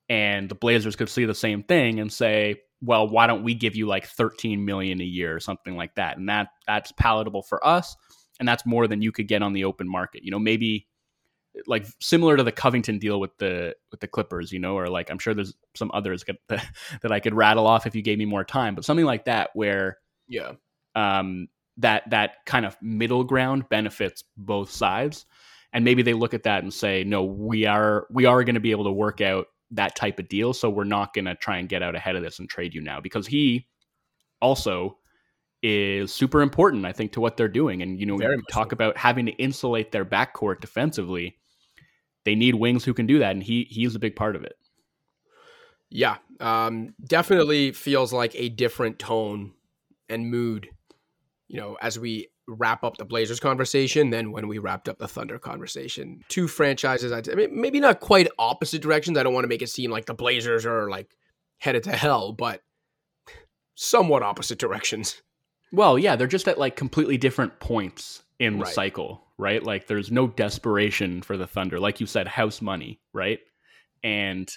And 0.09 0.49
the 0.49 0.55
Blazers 0.55 0.95
could 0.95 1.09
see 1.09 1.25
the 1.25 1.35
same 1.35 1.63
thing 1.63 1.99
and 1.99 2.11
say, 2.11 2.61
well, 2.81 3.07
why 3.07 3.27
don't 3.27 3.43
we 3.43 3.53
give 3.53 3.75
you 3.75 3.87
like 3.87 4.05
13 4.05 4.65
million 4.65 4.99
a 4.99 5.05
year 5.05 5.35
or 5.35 5.39
something 5.39 5.75
like 5.75 5.95
that? 5.95 6.17
And 6.17 6.27
that 6.29 6.49
that's 6.67 6.91
palatable 6.93 7.43
for 7.43 7.65
us. 7.65 7.95
And 8.39 8.47
that's 8.47 8.65
more 8.65 8.87
than 8.87 9.01
you 9.01 9.11
could 9.11 9.27
get 9.27 9.41
on 9.41 9.53
the 9.53 9.63
open 9.63 9.87
market. 9.89 10.23
You 10.23 10.31
know, 10.31 10.39
maybe 10.39 10.87
like 11.67 11.85
similar 11.99 12.37
to 12.37 12.43
the 12.43 12.51
Covington 12.51 12.99
deal 12.99 13.19
with 13.19 13.37
the 13.37 13.75
with 13.91 13.99
the 13.99 14.07
Clippers, 14.07 14.51
you 14.51 14.59
know, 14.59 14.77
or 14.77 14.87
like 14.87 15.09
I'm 15.09 15.19
sure 15.19 15.33
there's 15.33 15.53
some 15.75 15.91
others 15.93 16.23
that, 16.49 16.65
that 17.01 17.11
I 17.11 17.19
could 17.19 17.33
rattle 17.33 17.67
off 17.67 17.85
if 17.85 17.95
you 17.95 18.01
gave 18.01 18.17
me 18.17 18.25
more 18.25 18.43
time, 18.43 18.75
but 18.75 18.85
something 18.85 19.05
like 19.05 19.25
that 19.25 19.51
where 19.53 19.97
yeah, 20.27 20.53
um, 20.95 21.47
that 21.77 22.09
that 22.09 22.45
kind 22.45 22.65
of 22.65 22.77
middle 22.81 23.23
ground 23.23 23.69
benefits 23.69 24.23
both 24.37 24.71
sides. 24.71 25.25
And 25.75 25.83
maybe 25.83 26.03
they 26.03 26.13
look 26.13 26.35
at 26.35 26.43
that 26.43 26.61
and 26.61 26.71
say 26.71 27.03
no 27.03 27.23
we 27.23 27.65
are 27.65 28.05
we 28.11 28.25
are 28.25 28.43
going 28.43 28.55
to 28.55 28.61
be 28.61 28.71
able 28.71 28.83
to 28.85 28.91
work 28.91 29.21
out 29.21 29.47
that 29.71 29.95
type 29.95 30.19
of 30.19 30.27
deal 30.27 30.53
so 30.53 30.69
we're 30.69 30.83
not 30.83 31.15
going 31.15 31.25
to 31.25 31.33
try 31.33 31.57
and 31.57 31.67
get 31.67 31.81
out 31.81 31.95
ahead 31.95 32.15
of 32.15 32.21
this 32.21 32.37
and 32.39 32.49
trade 32.49 32.73
you 32.75 32.81
now. 32.81 32.99
Because 32.99 33.25
he 33.27 33.67
also 34.41 34.97
is 35.65 36.13
super 36.13 36.41
important 36.41 36.85
i 36.85 36.91
think 36.91 37.13
to 37.13 37.21
what 37.21 37.37
they're 37.37 37.47
doing. 37.47 37.81
And 37.81 37.99
you 37.99 38.05
know 38.05 38.17
Very 38.17 38.37
we 38.37 38.43
talk 38.51 38.71
so. 38.71 38.73
about 38.73 38.97
having 38.97 39.25
to 39.27 39.31
insulate 39.33 39.91
their 39.91 40.05
backcourt 40.05 40.59
defensively 40.59 41.37
they 42.25 42.35
need 42.35 42.55
wings 42.55 42.83
who 42.83 42.93
can 42.93 43.05
do 43.05 43.19
that 43.19 43.31
and 43.31 43.43
he 43.43 43.67
he's 43.69 43.95
a 43.95 43.99
big 43.99 44.15
part 44.15 44.35
of 44.35 44.43
it 44.43 44.55
yeah 45.89 46.17
um, 46.39 46.93
definitely 47.05 47.71
feels 47.71 48.11
like 48.11 48.33
a 48.35 48.49
different 48.49 48.99
tone 48.99 49.53
and 50.09 50.29
mood 50.29 50.67
you 51.47 51.59
know 51.59 51.77
as 51.81 51.99
we 51.99 52.27
wrap 52.47 52.83
up 52.83 52.97
the 52.97 53.05
Blazers 53.05 53.39
conversation 53.39 54.09
than 54.09 54.31
when 54.31 54.47
we 54.47 54.57
wrapped 54.57 54.89
up 54.89 54.97
the 54.97 55.07
Thunder 55.07 55.39
conversation. 55.39 56.21
Two 56.27 56.47
franchises, 56.47 57.11
I'd 57.11 57.25
say, 57.25 57.47
maybe 57.51 57.79
not 57.79 57.99
quite 57.99 58.27
opposite 58.37 58.81
directions. 58.81 59.17
I 59.17 59.23
don't 59.23 59.33
want 59.33 59.45
to 59.45 59.49
make 59.49 59.61
it 59.61 59.69
seem 59.69 59.91
like 59.91 60.05
the 60.05 60.13
Blazers 60.13 60.65
are 60.65 60.89
like 60.89 61.15
headed 61.59 61.83
to 61.83 61.91
hell, 61.91 62.33
but 62.33 62.61
somewhat 63.75 64.23
opposite 64.23 64.59
directions. 64.59 65.21
Well, 65.71 65.97
yeah, 65.97 66.15
they're 66.15 66.27
just 66.27 66.47
at 66.47 66.59
like 66.59 66.75
completely 66.75 67.17
different 67.17 67.59
points 67.59 68.23
in 68.39 68.57
the 68.57 68.65
right. 68.65 68.73
cycle, 68.73 69.23
right? 69.37 69.63
Like 69.63 69.87
there's 69.87 70.11
no 70.11 70.27
desperation 70.27 71.21
for 71.21 71.37
the 71.37 71.47
Thunder. 71.47 71.79
Like 71.79 71.99
you 71.99 72.05
said, 72.05 72.27
house 72.27 72.61
money, 72.61 72.99
right? 73.13 73.39
And 74.03 74.51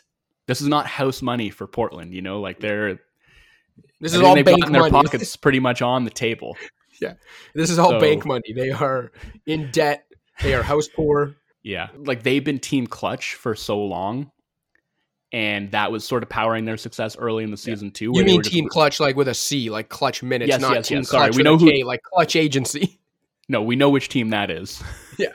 this 0.47 0.61
is 0.61 0.69
not 0.69 0.87
house 0.87 1.23
money 1.23 1.51
for 1.51 1.67
Portland, 1.67 2.15
you 2.15 2.23
know, 2.23 2.41
like 2.41 2.61
they're 2.61 2.99
this 4.01 4.15
is 4.15 4.23
all 4.23 4.35
they've 4.35 4.45
bank 4.45 4.61
money. 4.61 4.73
their 4.73 4.91
pockets 4.91 5.37
pretty 5.37 5.61
much 5.61 5.83
on 5.83 6.05
the 6.05 6.11
table 6.11 6.57
yeah. 7.01 7.15
This 7.55 7.71
is 7.71 7.79
all 7.79 7.91
so, 7.91 8.01
bank 8.01 8.27
money. 8.27 8.53
They 8.55 8.71
are 8.71 9.13
in 9.47 9.71
debt. 9.71 10.07
They 10.43 10.55
are 10.55 10.63
house 10.63 10.89
poor. 10.89 11.37
Yeah. 11.63 11.89
Like 11.97 12.23
they've 12.23 12.45
been 12.45 12.59
team 12.59 12.87
clutch 12.87 13.35
for 13.35 13.55
so 13.55 13.79
long. 13.79 14.31
And 15.33 15.73
that 15.73 15.91
was 15.91 16.07
sort 16.07 16.23
of 16.23 16.29
powering 16.29 16.65
their 16.65 16.77
success 16.77 17.17
early 17.17 17.43
in 17.43 17.51
the 17.51 17.57
season 17.57 17.89
yeah. 17.89 17.95
too. 17.95 18.13
You 18.15 18.25
mean 18.25 18.43
team 18.43 18.65
just... 18.65 18.73
clutch 18.73 19.01
like 19.01 19.17
with 19.17 19.29
a 19.29 19.35
C, 19.35 19.71
like 19.71 19.89
clutch 19.89 20.23
minutes, 20.23 20.49
yes, 20.49 20.61
not 20.61 20.75
yes, 20.75 20.89
team 20.89 20.99
yes. 20.99 21.11
clutch 21.11 21.35
Sorry, 21.35 21.37
we 21.37 21.43
know 21.43 21.59
who... 21.59 21.71
K, 21.71 21.83
like 21.83 22.01
Klutch 22.03 22.37
agency. 22.37 23.01
No, 23.49 23.63
we 23.63 23.77
know 23.77 23.91
which 23.91 24.09
team 24.09 24.31
that 24.31 24.51
is. 24.51 24.83
yeah. 25.19 25.33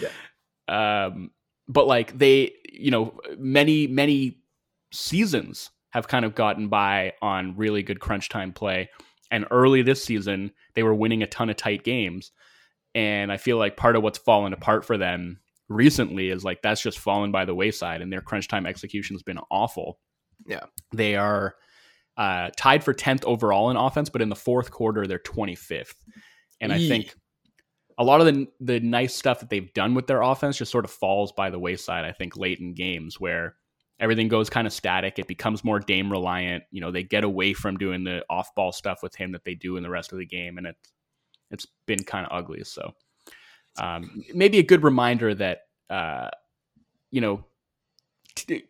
Yeah. 0.00 1.06
Um, 1.06 1.30
but 1.66 1.86
like 1.86 2.16
they, 2.16 2.52
you 2.72 2.90
know, 2.90 3.18
many, 3.36 3.86
many 3.86 4.38
seasons 4.92 5.70
have 5.90 6.08
kind 6.08 6.24
of 6.24 6.34
gotten 6.34 6.68
by 6.68 7.14
on 7.22 7.56
really 7.56 7.82
good 7.82 8.00
crunch 8.00 8.28
time 8.28 8.52
play. 8.52 8.90
And 9.30 9.46
early 9.50 9.82
this 9.82 10.02
season, 10.04 10.52
they 10.74 10.82
were 10.82 10.94
winning 10.94 11.22
a 11.22 11.26
ton 11.26 11.50
of 11.50 11.56
tight 11.56 11.84
games. 11.84 12.32
And 12.94 13.30
I 13.30 13.36
feel 13.36 13.58
like 13.58 13.76
part 13.76 13.96
of 13.96 14.02
what's 14.02 14.18
fallen 14.18 14.52
apart 14.52 14.84
for 14.84 14.96
them 14.96 15.40
recently 15.68 16.30
is 16.30 16.44
like 16.44 16.62
that's 16.62 16.80
just 16.80 16.98
fallen 16.98 17.30
by 17.30 17.44
the 17.44 17.54
wayside 17.54 18.00
and 18.00 18.10
their 18.12 18.22
crunch 18.22 18.48
time 18.48 18.66
execution 18.66 19.14
has 19.14 19.22
been 19.22 19.38
awful. 19.50 19.98
Yeah. 20.46 20.64
They 20.92 21.16
are 21.16 21.54
uh, 22.16 22.50
tied 22.56 22.82
for 22.82 22.94
10th 22.94 23.24
overall 23.24 23.70
in 23.70 23.76
offense, 23.76 24.08
but 24.08 24.22
in 24.22 24.28
the 24.28 24.36
fourth 24.36 24.70
quarter, 24.70 25.06
they're 25.06 25.18
25th. 25.18 25.94
And 26.60 26.72
I 26.72 26.78
think 26.78 27.14
a 27.98 28.04
lot 28.04 28.20
of 28.20 28.26
the, 28.26 28.46
the 28.60 28.80
nice 28.80 29.14
stuff 29.14 29.40
that 29.40 29.50
they've 29.50 29.72
done 29.74 29.94
with 29.94 30.06
their 30.06 30.22
offense 30.22 30.56
just 30.56 30.70
sort 30.70 30.84
of 30.84 30.90
falls 30.90 31.32
by 31.32 31.50
the 31.50 31.58
wayside, 31.58 32.04
I 32.04 32.12
think, 32.12 32.36
late 32.36 32.60
in 32.60 32.72
games 32.72 33.18
where 33.18 33.56
everything 33.98 34.28
goes 34.28 34.48
kind 34.48 34.68
of 34.68 34.72
static. 34.72 35.18
It 35.18 35.26
becomes 35.26 35.64
more 35.64 35.80
Dame 35.80 36.10
reliant. 36.10 36.62
You 36.70 36.80
know, 36.80 36.92
they 36.92 37.02
get 37.02 37.24
away 37.24 37.54
from 37.54 37.76
doing 37.76 38.04
the 38.04 38.24
off 38.30 38.54
ball 38.54 38.70
stuff 38.70 39.00
with 39.02 39.16
him 39.16 39.32
that 39.32 39.44
they 39.44 39.54
do 39.54 39.76
in 39.76 39.82
the 39.82 39.90
rest 39.90 40.12
of 40.12 40.18
the 40.18 40.26
game, 40.26 40.58
and 40.58 40.68
it's 40.68 40.92
it's 41.50 41.66
been 41.86 42.04
kind 42.04 42.24
of 42.24 42.32
ugly. 42.32 42.62
So 42.64 42.92
um, 43.80 44.22
maybe 44.32 44.58
a 44.58 44.62
good 44.62 44.84
reminder 44.84 45.34
that 45.34 45.62
uh, 45.90 46.30
you 47.10 47.20
know. 47.20 47.44
T- 48.34 48.64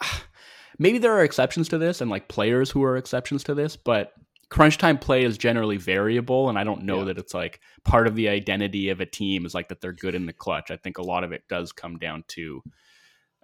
maybe 0.78 0.98
there 0.98 1.12
are 1.12 1.24
exceptions 1.24 1.68
to 1.68 1.78
this 1.78 2.00
and 2.00 2.08
like 2.10 2.28
players 2.28 2.70
who 2.70 2.84
are 2.84 2.96
exceptions 2.96 3.42
to 3.42 3.54
this, 3.54 3.76
but 3.76 4.12
crunch 4.50 4.78
time 4.78 4.98
play 4.98 5.24
is 5.24 5.36
generally 5.36 5.76
variable 5.76 6.48
and 6.48 6.58
i 6.58 6.64
don't 6.64 6.82
know 6.82 6.98
yeah. 6.98 7.04
that 7.04 7.18
it's 7.18 7.34
like 7.34 7.60
part 7.84 8.06
of 8.06 8.14
the 8.14 8.28
identity 8.28 8.88
of 8.88 9.00
a 9.00 9.06
team 9.06 9.44
is 9.44 9.54
like 9.54 9.68
that 9.68 9.80
they're 9.80 9.92
good 9.92 10.14
in 10.14 10.26
the 10.26 10.32
clutch 10.32 10.70
i 10.70 10.76
think 10.76 10.98
a 10.98 11.02
lot 11.02 11.24
of 11.24 11.32
it 11.32 11.42
does 11.48 11.72
come 11.72 11.98
down 11.98 12.24
to 12.28 12.62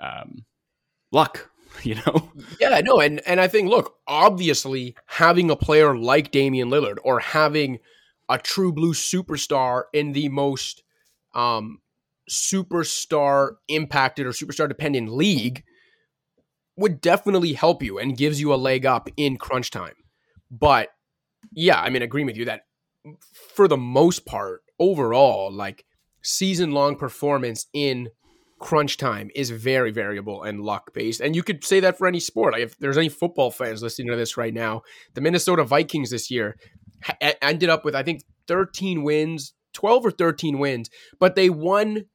um, 0.01 0.45
luck 1.13 1.51
you 1.83 1.95
know 1.95 2.31
yeah 2.61 2.81
no 2.85 3.01
and 3.01 3.21
and 3.27 3.41
i 3.41 3.49
think 3.49 3.69
look 3.69 3.97
obviously 4.07 4.95
having 5.07 5.51
a 5.51 5.57
player 5.57 5.97
like 5.97 6.31
damian 6.31 6.71
lillard 6.71 6.99
or 7.03 7.21
having 7.21 7.79
a 8.29 8.39
true 8.39 8.73
blue 8.73 8.95
superstar 8.95 9.85
in 9.93 10.13
the 10.13 10.29
most 10.29 10.83
um 11.35 11.81
superstar 12.31 13.57
impacted 13.69 14.27
or 14.27 14.31
superstar 14.31 14.69
dependent 14.69 15.11
league 15.11 15.65
would 16.77 17.01
definitely 17.01 17.53
help 17.53 17.83
you 17.83 17.99
and 17.99 18.17
gives 18.17 18.41
you 18.41 18.53
a 18.53 18.57
leg 18.57 18.85
up 18.85 19.09
in 19.17 19.37
crunch 19.37 19.71
time. 19.71 19.95
But 20.59 20.91
yeah, 21.53 21.81
I 21.81 21.91
mean, 21.91 22.03
I 22.03 22.05
agree 22.05 22.25
with 22.25 22.37
you 22.37 22.45
that 22.47 22.63
for 23.55 23.69
the 23.69 23.77
most 23.77 24.25
part, 24.25 24.63
overall, 24.79 25.53
like 25.53 25.85
season 26.23 26.73
long 26.73 26.97
performance 26.97 27.67
in 27.73 28.09
crunch 28.61 28.97
time 28.97 29.31
is 29.35 29.51
very 29.51 29.91
variable 29.91 30.43
and 30.43 30.61
luck 30.61 30.95
based. 30.95 31.21
And 31.21 31.37
you 31.37 31.43
could 31.43 31.65
say 31.65 31.81
that 31.81 31.99
for 31.99 32.07
any 32.07 32.21
sport. 32.21 32.55
Like 32.55 32.63
if 32.63 32.79
there's 32.79 32.97
any 32.97 33.09
football 33.09 33.51
fans 33.51 33.83
listening 33.83 34.09
to 34.09 34.17
this 34.17 34.37
right 34.37 34.55
now, 34.55 34.83
the 35.15 35.21
Minnesota 35.21 35.65
Vikings 35.65 36.11
this 36.11 36.31
year 36.31 36.57
ha- 37.03 37.35
ended 37.43 37.69
up 37.69 37.85
with, 37.85 37.95
I 37.95 38.03
think, 38.03 38.23
13 38.49 39.03
wins, 39.03 39.53
12 39.75 40.07
or 40.07 40.11
13 40.11 40.59
wins, 40.59 40.89
but 41.19 41.35
they 41.35 41.51
won 41.51 42.07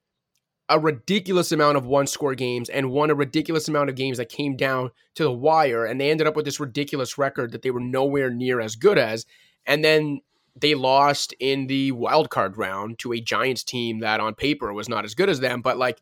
a 0.70 0.80
ridiculous 0.80 1.52
amount 1.52 1.78
of 1.78 1.86
one 1.86 2.06
score 2.06 2.36
games 2.36 2.70
and 2.70 2.92
won 2.92 3.10
a 3.10 3.16
ridiculous 3.16 3.68
amount 3.68 3.90
of 3.90 3.96
games 3.96 4.18
that 4.20 4.30
came 4.30 4.56
down 4.56 4.92
to 5.16 5.24
the 5.24 5.32
wire. 5.32 5.84
And 5.84 6.00
they 6.00 6.12
ended 6.12 6.28
up 6.28 6.36
with 6.36 6.46
this 6.46 6.60
ridiculous 6.60 7.18
record 7.18 7.52
that 7.52 7.64
they 7.64 7.72
were 7.72 7.80
nowhere 7.80 8.30
near 8.30 8.62
as 8.62 8.76
good 8.76 9.00
as. 9.00 9.26
And 9.66 9.84
then 9.84 10.22
they 10.56 10.76
lost 10.76 11.34
in 11.40 11.68
the 11.68 11.92
wild 11.92 12.30
card 12.30 12.58
round 12.58 13.00
to 13.00 13.14
a 13.14 13.20
Giants 13.20 13.64
team 13.64 14.00
that 14.00 14.20
on 14.20 14.36
paper 14.36 14.72
was 14.72 14.88
not 14.88 15.06
as 15.06 15.16
good 15.16 15.30
as 15.30 15.40
them, 15.40 15.62
but 15.62 15.78
like 15.78 16.00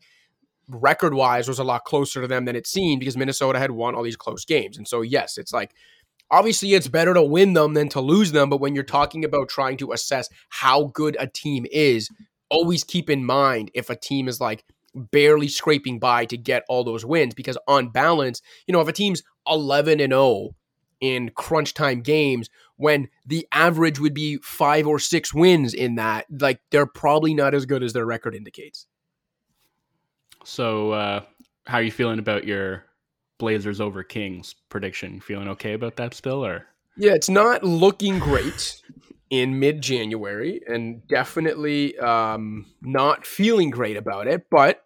record 0.68 1.14
wise 1.14 1.48
was 1.48 1.58
a 1.58 1.64
lot 1.64 1.84
closer 1.84 2.20
to 2.20 2.28
them 2.28 2.44
than 2.44 2.56
it 2.56 2.66
seemed 2.66 3.00
because 3.00 3.16
Minnesota 3.16 3.58
had 3.58 3.70
won 3.70 3.94
all 3.94 4.02
these 4.02 4.16
close 4.16 4.44
games. 4.44 4.76
And 4.76 4.86
so, 4.86 5.00
yes, 5.00 5.38
it's 5.38 5.52
like 5.52 5.72
obviously 6.30 6.74
it's 6.74 6.88
better 6.88 7.14
to 7.14 7.22
win 7.22 7.54
them 7.54 7.74
than 7.74 7.88
to 7.90 8.00
lose 8.00 8.32
them. 8.32 8.50
But 8.50 8.60
when 8.60 8.74
you're 8.74 8.84
talking 8.84 9.24
about 9.24 9.48
trying 9.48 9.78
to 9.78 9.92
assess 9.92 10.28
how 10.50 10.90
good 10.92 11.16
a 11.18 11.26
team 11.26 11.66
is, 11.72 12.10
always 12.50 12.84
keep 12.84 13.10
in 13.10 13.24
mind 13.24 13.70
if 13.74 13.90
a 13.90 13.96
team 13.96 14.28
is 14.28 14.40
like 14.40 14.64
barely 14.94 15.48
scraping 15.48 15.98
by 15.98 16.24
to 16.26 16.36
get 16.36 16.64
all 16.68 16.84
those 16.84 17.04
wins 17.04 17.34
because 17.34 17.58
on 17.66 17.88
balance, 17.88 18.42
you 18.66 18.72
know, 18.72 18.80
if 18.80 18.88
a 18.88 18.92
team's 18.92 19.22
11 19.46 20.00
and 20.00 20.12
0 20.12 20.50
in 21.00 21.30
crunch 21.30 21.74
time 21.74 22.00
games 22.00 22.48
when 22.76 23.08
the 23.24 23.46
average 23.52 24.00
would 24.00 24.14
be 24.14 24.38
5 24.38 24.86
or 24.86 24.98
6 24.98 25.34
wins 25.34 25.74
in 25.74 25.96
that, 25.96 26.26
like 26.40 26.60
they're 26.70 26.86
probably 26.86 27.34
not 27.34 27.54
as 27.54 27.66
good 27.66 27.82
as 27.82 27.92
their 27.92 28.06
record 28.06 28.34
indicates. 28.34 28.86
So, 30.44 30.92
uh 30.92 31.22
how 31.66 31.78
are 31.78 31.82
you 31.82 31.90
feeling 31.90 32.18
about 32.18 32.46
your 32.46 32.86
Blazers 33.38 33.78
over 33.78 34.02
Kings 34.02 34.54
prediction? 34.70 35.20
Feeling 35.20 35.48
okay 35.48 35.74
about 35.74 35.96
that 35.96 36.14
still 36.14 36.44
or 36.44 36.66
yeah, 36.96 37.12
it's 37.12 37.28
not 37.28 37.62
looking 37.62 38.18
great 38.18 38.82
in 39.30 39.58
mid 39.58 39.82
January 39.82 40.60
and 40.66 41.06
definitely 41.06 41.98
um, 41.98 42.66
not 42.80 43.26
feeling 43.26 43.70
great 43.70 43.96
about 43.96 44.26
it. 44.26 44.46
But 44.50 44.82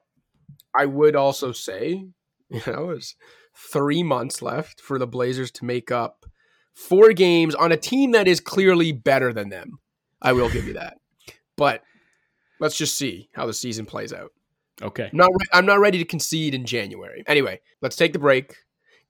I 0.74 0.86
would 0.86 1.16
also 1.16 1.53
say, 1.53 2.07
you 2.49 2.62
know, 2.66 2.88
there's 2.88 3.16
three 3.55 4.03
months 4.03 4.43
left 4.43 4.80
for 4.80 4.99
the 4.99 5.07
Blazers 5.07 5.51
to 5.53 5.64
make 5.64 5.90
up 5.90 6.26
four 6.74 7.12
games 7.12 7.55
on 7.55 7.72
a 7.72 7.76
team 7.76 8.12
that 8.12 8.26
is 8.26 8.40
clearly 8.40 8.93
better 8.93 9.32
than 9.32 9.51
them. 9.51 9.78
I 10.20 10.32
will 10.32 10.49
give 10.51 10.66
you 10.66 10.74
that. 10.74 10.99
But 11.55 11.82
let's 12.61 12.78
just 12.78 12.97
see 12.97 13.28
how 13.34 13.45
the 13.45 13.53
season 13.53 13.84
plays 13.84 14.11
out. 14.12 14.32
Okay. 14.80 15.11
I'm 15.12 15.16
not, 15.18 15.28
re- 15.30 15.47
I'm 15.53 15.66
not 15.66 15.80
ready 15.80 15.99
to 15.99 16.05
concede 16.05 16.55
in 16.55 16.64
January. 16.64 17.22
Anyway, 17.26 17.61
let's 17.82 17.95
take 17.95 18.14
the 18.14 18.18
break 18.18 18.57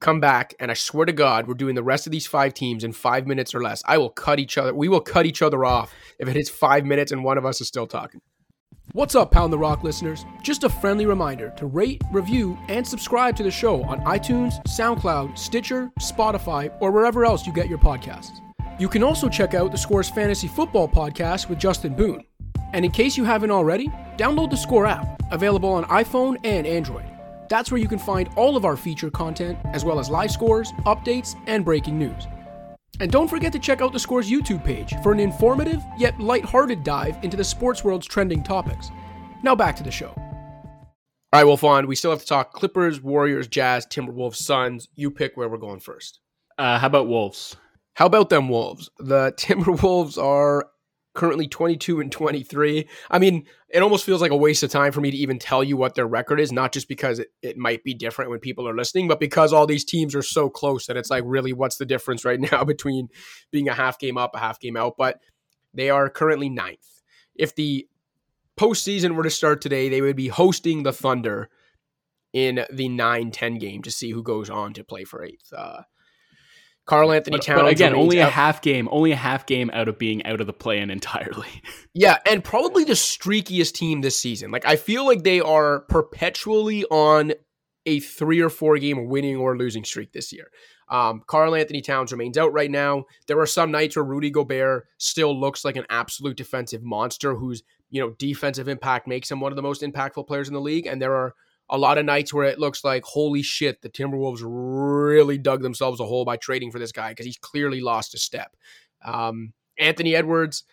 come 0.02 0.20
back, 0.20 0.54
and 0.60 0.70
I 0.70 0.74
swear 0.74 1.06
to 1.06 1.12
God, 1.12 1.46
we're 1.46 1.54
doing 1.54 1.74
the 1.74 1.82
rest 1.82 2.06
of 2.06 2.10
these 2.10 2.26
five 2.26 2.52
teams 2.52 2.84
in 2.84 2.92
five 2.92 3.26
minutes 3.26 3.54
or 3.54 3.62
less. 3.62 3.82
I 3.86 3.96
will 3.96 4.10
cut 4.10 4.38
each 4.38 4.58
other. 4.58 4.74
We 4.74 4.88
will 4.88 5.00
cut 5.00 5.24
each 5.24 5.40
other 5.40 5.64
off 5.64 5.94
if 6.18 6.28
it 6.28 6.36
hits 6.36 6.50
five 6.50 6.84
minutes 6.84 7.12
and 7.12 7.24
one 7.24 7.38
of 7.38 7.46
us 7.46 7.60
is 7.60 7.68
still 7.68 7.86
talking. 7.86 8.20
What's 8.92 9.14
up, 9.14 9.30
Pound 9.30 9.52
the 9.52 9.58
Rock 9.58 9.84
listeners? 9.84 10.26
Just 10.42 10.64
a 10.64 10.68
friendly 10.68 11.06
reminder 11.06 11.54
to 11.56 11.66
rate, 11.66 12.02
review, 12.12 12.58
and 12.68 12.86
subscribe 12.86 13.36
to 13.36 13.42
the 13.42 13.50
show 13.50 13.82
on 13.84 14.00
iTunes, 14.00 14.62
SoundCloud, 14.66 15.38
Stitcher, 15.38 15.90
Spotify, 16.00 16.70
or 16.80 16.90
wherever 16.90 17.24
else 17.24 17.46
you 17.46 17.52
get 17.52 17.68
your 17.68 17.78
podcasts. 17.78 18.40
You 18.78 18.88
can 18.88 19.02
also 19.02 19.28
check 19.28 19.54
out 19.54 19.70
the 19.70 19.78
Scores 19.78 20.10
Fantasy 20.10 20.48
Football 20.48 20.88
podcast 20.88 21.48
with 21.48 21.58
Justin 21.58 21.94
Boone. 21.94 22.24
And 22.72 22.84
in 22.84 22.90
case 22.90 23.16
you 23.16 23.24
haven't 23.24 23.50
already, 23.50 23.88
download 24.18 24.50
the 24.50 24.56
Score 24.56 24.84
app, 24.84 25.22
available 25.30 25.70
on 25.70 25.84
iPhone 25.84 26.36
and 26.44 26.66
Android. 26.66 27.11
That's 27.52 27.70
where 27.70 27.78
you 27.78 27.86
can 27.86 27.98
find 27.98 28.30
all 28.34 28.56
of 28.56 28.64
our 28.64 28.78
feature 28.78 29.10
content, 29.10 29.58
as 29.74 29.84
well 29.84 29.98
as 29.98 30.08
live 30.08 30.30
scores, 30.30 30.72
updates, 30.86 31.38
and 31.46 31.66
breaking 31.66 31.98
news. 31.98 32.26
And 32.98 33.12
don't 33.12 33.28
forget 33.28 33.52
to 33.52 33.58
check 33.58 33.82
out 33.82 33.92
the 33.92 33.98
Scores 33.98 34.30
YouTube 34.30 34.64
page 34.64 34.94
for 35.02 35.12
an 35.12 35.20
informative 35.20 35.82
yet 35.98 36.18
light-hearted 36.18 36.82
dive 36.82 37.22
into 37.22 37.36
the 37.36 37.44
sports 37.44 37.84
world's 37.84 38.06
trending 38.06 38.42
topics. 38.42 38.90
Now 39.42 39.54
back 39.54 39.76
to 39.76 39.82
the 39.82 39.90
show. 39.90 40.14
All 40.16 40.24
right, 41.34 41.44
Wolfond, 41.44 41.88
we 41.88 41.94
still 41.94 42.10
have 42.10 42.20
to 42.20 42.26
talk 42.26 42.54
Clippers, 42.54 43.02
Warriors, 43.02 43.48
Jazz, 43.48 43.84
Timberwolves, 43.84 44.36
Suns. 44.36 44.88
You 44.94 45.10
pick 45.10 45.36
where 45.36 45.50
we're 45.50 45.58
going 45.58 45.80
first. 45.80 46.20
Uh, 46.56 46.78
how 46.78 46.86
about 46.86 47.06
Wolves? 47.06 47.54
How 47.92 48.06
about 48.06 48.30
them 48.30 48.48
Wolves? 48.48 48.88
The 48.98 49.34
Timberwolves 49.38 50.16
are 50.16 50.70
currently 51.14 51.46
22 51.46 52.00
and 52.00 52.10
23. 52.10 52.88
I 53.10 53.18
mean, 53.18 53.46
it 53.68 53.82
almost 53.82 54.04
feels 54.04 54.20
like 54.20 54.30
a 54.30 54.36
waste 54.36 54.62
of 54.62 54.70
time 54.70 54.92
for 54.92 55.00
me 55.00 55.10
to 55.10 55.16
even 55.16 55.38
tell 55.38 55.62
you 55.62 55.76
what 55.76 55.94
their 55.94 56.06
record 56.06 56.40
is, 56.40 56.52
not 56.52 56.72
just 56.72 56.88
because 56.88 57.18
it, 57.18 57.28
it 57.42 57.56
might 57.56 57.84
be 57.84 57.94
different 57.94 58.30
when 58.30 58.40
people 58.40 58.66
are 58.68 58.74
listening, 58.74 59.08
but 59.08 59.20
because 59.20 59.52
all 59.52 59.66
these 59.66 59.84
teams 59.84 60.14
are 60.14 60.22
so 60.22 60.48
close 60.48 60.86
that 60.86 60.96
it's 60.96 61.10
like, 61.10 61.24
really, 61.26 61.52
what's 61.52 61.76
the 61.76 61.86
difference 61.86 62.24
right 62.24 62.40
now 62.52 62.64
between 62.64 63.08
being 63.50 63.68
a 63.68 63.74
half 63.74 63.98
game 63.98 64.16
up, 64.16 64.34
a 64.34 64.38
half 64.38 64.58
game 64.58 64.76
out? 64.76 64.94
But 64.96 65.20
they 65.74 65.90
are 65.90 66.08
currently 66.08 66.48
ninth. 66.48 67.02
If 67.34 67.54
the 67.54 67.86
postseason 68.58 69.14
were 69.14 69.22
to 69.22 69.30
start 69.30 69.60
today, 69.60 69.88
they 69.88 70.00
would 70.00 70.16
be 70.16 70.28
hosting 70.28 70.82
the 70.82 70.92
Thunder 70.92 71.48
in 72.32 72.64
the 72.72 72.88
9 72.88 73.30
10 73.30 73.58
game 73.58 73.82
to 73.82 73.90
see 73.90 74.10
who 74.10 74.22
goes 74.22 74.48
on 74.48 74.72
to 74.74 74.84
play 74.84 75.04
for 75.04 75.22
eighth. 75.22 75.52
Uh, 75.54 75.82
Karl-Anthony 76.92 77.38
Towns. 77.38 77.62
But 77.62 77.70
again, 77.70 77.94
only 77.94 78.18
a 78.18 78.26
out. 78.26 78.32
half 78.32 78.60
game, 78.60 78.86
only 78.92 79.12
a 79.12 79.16
half 79.16 79.46
game 79.46 79.70
out 79.72 79.88
of 79.88 79.98
being 79.98 80.26
out 80.26 80.42
of 80.42 80.46
the 80.46 80.52
play 80.52 80.78
in 80.78 80.90
entirely. 80.90 81.48
yeah, 81.94 82.18
and 82.26 82.44
probably 82.44 82.84
the 82.84 82.92
streakiest 82.92 83.72
team 83.72 84.02
this 84.02 84.18
season. 84.18 84.50
Like 84.50 84.66
I 84.66 84.76
feel 84.76 85.06
like 85.06 85.22
they 85.22 85.40
are 85.40 85.80
perpetually 85.88 86.84
on 86.84 87.32
a 87.86 88.00
three 88.00 88.40
or 88.40 88.50
four 88.50 88.76
game 88.76 89.08
winning 89.08 89.36
or 89.36 89.56
losing 89.56 89.84
streak 89.84 90.12
this 90.12 90.34
year. 90.34 90.48
Um, 90.90 91.22
Karl-Anthony 91.26 91.80
Towns 91.80 92.12
remains 92.12 92.36
out 92.36 92.52
right 92.52 92.70
now. 92.70 93.04
There 93.26 93.40
are 93.40 93.46
some 93.46 93.70
nights 93.70 93.96
where 93.96 94.04
Rudy 94.04 94.30
Gobert 94.30 94.86
still 94.98 95.34
looks 95.40 95.64
like 95.64 95.76
an 95.76 95.86
absolute 95.88 96.36
defensive 96.36 96.82
monster 96.82 97.36
whose 97.36 97.62
you 97.88 98.02
know 98.02 98.10
defensive 98.18 98.68
impact 98.68 99.08
makes 99.08 99.30
him 99.30 99.40
one 99.40 99.50
of 99.50 99.56
the 99.56 99.62
most 99.62 99.80
impactful 99.80 100.26
players 100.26 100.48
in 100.48 100.52
the 100.52 100.60
league. 100.60 100.86
And 100.86 101.00
there 101.00 101.14
are 101.14 101.34
a 101.70 101.78
lot 101.78 101.98
of 101.98 102.04
nights 102.04 102.32
where 102.34 102.46
it 102.46 102.58
looks 102.58 102.84
like 102.84 103.04
holy 103.04 103.42
shit, 103.42 103.82
the 103.82 103.88
Timberwolves 103.88 104.42
really 104.44 105.38
dug 105.38 105.62
themselves 105.62 106.00
a 106.00 106.04
hole 106.04 106.24
by 106.24 106.36
trading 106.36 106.70
for 106.70 106.78
this 106.78 106.92
guy 106.92 107.10
because 107.10 107.26
he's 107.26 107.38
clearly 107.38 107.80
lost 107.80 108.14
a 108.14 108.18
step. 108.18 108.56
Um, 109.04 109.52
Anthony 109.78 110.14
Edwards, 110.14 110.64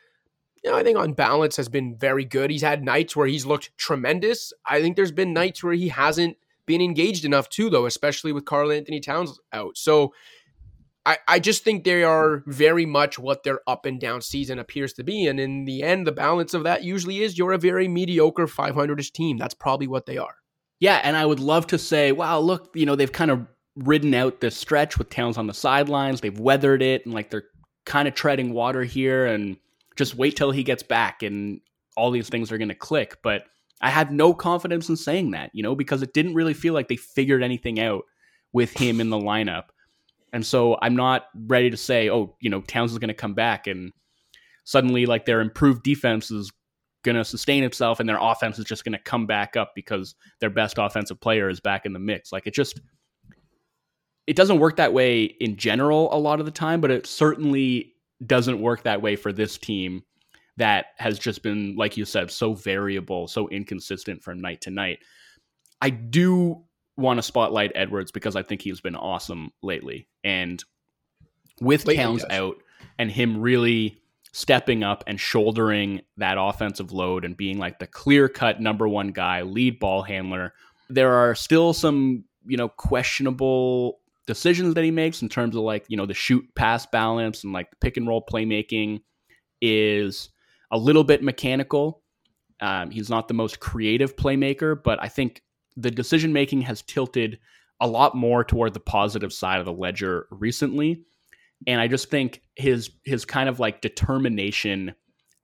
you 0.63 0.69
know, 0.69 0.77
I 0.77 0.83
think 0.83 0.97
on 0.97 1.13
balance 1.13 1.55
has 1.55 1.69
been 1.69 1.95
very 1.97 2.25
good. 2.25 2.51
He's 2.51 2.61
had 2.61 2.83
nights 2.83 3.15
where 3.15 3.27
he's 3.27 3.45
looked 3.45 3.75
tremendous. 3.77 4.51
I 4.65 4.81
think 4.81 4.95
there's 4.95 5.11
been 5.11 5.33
nights 5.33 5.63
where 5.63 5.73
he 5.73 5.89
hasn't 5.89 6.37
been 6.65 6.81
engaged 6.81 7.25
enough 7.25 7.49
too, 7.49 7.69
though, 7.69 7.85
especially 7.85 8.31
with 8.31 8.45
Karl-Anthony 8.45 8.99
Towns 8.99 9.39
out. 9.53 9.77
So 9.77 10.13
I, 11.05 11.17
I 11.27 11.39
just 11.39 11.63
think 11.63 11.83
they 11.83 12.03
are 12.03 12.43
very 12.45 12.85
much 12.85 13.17
what 13.17 13.43
their 13.43 13.61
up 13.67 13.85
and 13.85 13.99
down 13.99 14.21
season 14.21 14.59
appears 14.59 14.93
to 14.93 15.03
be. 15.03 15.27
And 15.27 15.39
in 15.39 15.65
the 15.65 15.81
end, 15.81 16.05
the 16.05 16.11
balance 16.11 16.53
of 16.53 16.63
that 16.63 16.83
usually 16.83 17.23
is 17.23 17.37
you're 17.37 17.53
a 17.53 17.57
very 17.57 17.87
mediocre 17.87 18.47
500 18.47 18.99
ish 18.99 19.11
team. 19.11 19.37
That's 19.37 19.53
probably 19.53 19.87
what 19.87 20.05
they 20.05 20.17
are. 20.17 20.35
Yeah, 20.79 21.01
and 21.03 21.17
I 21.17 21.25
would 21.25 21.39
love 21.39 21.67
to 21.67 21.77
say, 21.77 22.11
wow, 22.11 22.39
look, 22.39 22.71
you 22.73 22.85
know, 22.85 22.95
they've 22.95 23.11
kind 23.11 23.31
of 23.31 23.45
ridden 23.75 24.13
out 24.13 24.39
this 24.39 24.55
stretch 24.55 24.97
with 24.97 25.09
Towns 25.09 25.37
on 25.37 25.47
the 25.47 25.53
sidelines. 25.53 26.21
They've 26.21 26.39
weathered 26.39 26.81
it 26.81 27.05
and 27.05 27.13
like 27.13 27.29
they're 27.29 27.45
kind 27.85 28.07
of 28.07 28.13
treading 28.13 28.53
water 28.53 28.83
here 28.83 29.25
and 29.25 29.57
just 29.95 30.15
wait 30.15 30.35
till 30.35 30.51
he 30.51 30.63
gets 30.63 30.83
back 30.83 31.23
and 31.23 31.59
all 31.97 32.11
these 32.11 32.29
things 32.29 32.51
are 32.51 32.57
going 32.57 32.69
to 32.69 32.75
click. 32.75 33.17
But 33.21 33.43
I 33.81 33.89
have 33.89 34.11
no 34.11 34.33
confidence 34.33 34.89
in 34.89 34.95
saying 34.95 35.31
that, 35.31 35.51
you 35.53 35.63
know, 35.63 35.75
because 35.75 36.01
it 36.01 36.13
didn't 36.13 36.33
really 36.33 36.53
feel 36.53 36.73
like 36.73 36.87
they 36.87 36.95
figured 36.95 37.43
anything 37.43 37.79
out 37.79 38.03
with 38.53 38.71
him 38.71 39.01
in 39.01 39.09
the 39.09 39.17
lineup. 39.17 39.65
And 40.31 40.45
so 40.45 40.77
I'm 40.81 40.95
not 40.95 41.27
ready 41.33 41.69
to 41.69 41.77
say, 41.77 42.09
oh, 42.09 42.35
you 42.39 42.49
know, 42.49 42.61
Towns 42.61 42.91
is 42.91 42.99
going 42.99 43.09
to 43.09 43.13
come 43.13 43.33
back 43.33 43.67
and 43.67 43.91
suddenly 44.63 45.05
like 45.05 45.25
their 45.25 45.41
improved 45.41 45.83
defense 45.83 46.29
is 46.31 46.51
going 47.03 47.15
to 47.15 47.23
sustain 47.25 47.63
itself 47.63 47.99
and 47.99 48.09
their 48.09 48.19
offense 48.19 48.59
is 48.59 48.65
just 48.65 48.83
going 48.83 48.93
to 48.93 49.03
come 49.03 49.25
back 49.25 49.55
up 49.55 49.71
because 49.75 50.15
their 50.39 50.49
best 50.49 50.77
offensive 50.77 51.19
player 51.19 51.49
is 51.49 51.59
back 51.59 51.85
in 51.85 51.93
the 51.93 51.99
mix. 51.99 52.31
Like 52.31 52.47
it 52.47 52.53
just 52.53 52.81
it 54.27 54.35
doesn't 54.35 54.59
work 54.59 54.75
that 54.75 54.93
way 54.93 55.23
in 55.23 55.55
general 55.55 56.13
a 56.13 56.19
lot 56.19 56.39
of 56.39 56.45
the 56.45 56.51
time, 56.51 56.81
but 56.81 56.91
it 56.91 57.07
certainly 57.07 57.93
doesn't 58.25 58.61
work 58.61 58.83
that 58.83 59.01
way 59.01 59.15
for 59.15 59.31
this 59.31 59.57
team 59.57 60.03
that 60.57 60.87
has 60.97 61.17
just 61.17 61.41
been 61.41 61.75
like 61.75 61.95
you 61.95 62.05
said 62.05 62.29
so 62.29 62.53
variable, 62.53 63.27
so 63.27 63.47
inconsistent 63.47 64.21
from 64.21 64.41
night 64.41 64.61
to 64.61 64.69
night. 64.69 64.99
I 65.81 65.89
do 65.89 66.63
want 66.97 67.17
to 67.17 67.23
spotlight 67.23 67.71
Edwards 67.75 68.11
because 68.11 68.35
I 68.35 68.43
think 68.43 68.61
he's 68.61 68.81
been 68.81 68.95
awesome 68.95 69.51
lately 69.63 70.07
and 70.23 70.63
with 71.61 71.85
lately, 71.85 72.03
Towns 72.03 72.25
out 72.29 72.57
and 72.97 73.09
him 73.09 73.39
really 73.39 73.98
stepping 74.31 74.83
up 74.83 75.03
and 75.07 75.19
shouldering 75.19 76.01
that 76.17 76.37
offensive 76.39 76.91
load 76.91 77.25
and 77.25 77.35
being 77.35 77.57
like 77.57 77.79
the 77.79 77.87
clear 77.87 78.29
cut 78.29 78.61
number 78.61 78.87
one 78.87 79.09
guy, 79.09 79.41
lead 79.41 79.79
ball 79.79 80.03
handler. 80.03 80.53
There 80.89 81.13
are 81.13 81.35
still 81.35 81.73
some, 81.73 82.25
you 82.45 82.57
know, 82.57 82.69
questionable 82.69 83.99
decisions 84.27 84.75
that 84.75 84.83
he 84.83 84.91
makes 84.91 85.21
in 85.21 85.29
terms 85.29 85.55
of 85.55 85.63
like, 85.63 85.85
you 85.87 85.97
know, 85.97 86.05
the 86.05 86.13
shoot 86.13 86.45
pass 86.55 86.85
balance 86.85 87.43
and 87.43 87.53
like 87.53 87.67
pick 87.81 87.97
and 87.97 88.07
roll 88.07 88.23
playmaking 88.23 89.01
is 89.61 90.29
a 90.71 90.77
little 90.77 91.03
bit 91.03 91.23
mechanical. 91.23 92.03
Um, 92.61 92.91
he's 92.91 93.09
not 93.09 93.27
the 93.27 93.33
most 93.33 93.59
creative 93.59 94.15
playmaker, 94.15 94.81
but 94.81 95.01
I 95.01 95.07
think 95.07 95.41
the 95.75 95.89
decision 95.89 96.33
making 96.33 96.61
has 96.61 96.81
tilted 96.83 97.39
a 97.79 97.87
lot 97.87 98.15
more 98.15 98.43
toward 98.43 98.73
the 98.73 98.79
positive 98.79 99.33
side 99.33 99.59
of 99.59 99.65
the 99.65 99.73
ledger 99.73 100.27
recently 100.29 101.03
and 101.67 101.81
I 101.81 101.87
just 101.87 102.09
think 102.09 102.41
his 102.55 102.89
his 103.03 103.25
kind 103.25 103.49
of 103.49 103.59
like 103.59 103.81
determination 103.81 104.93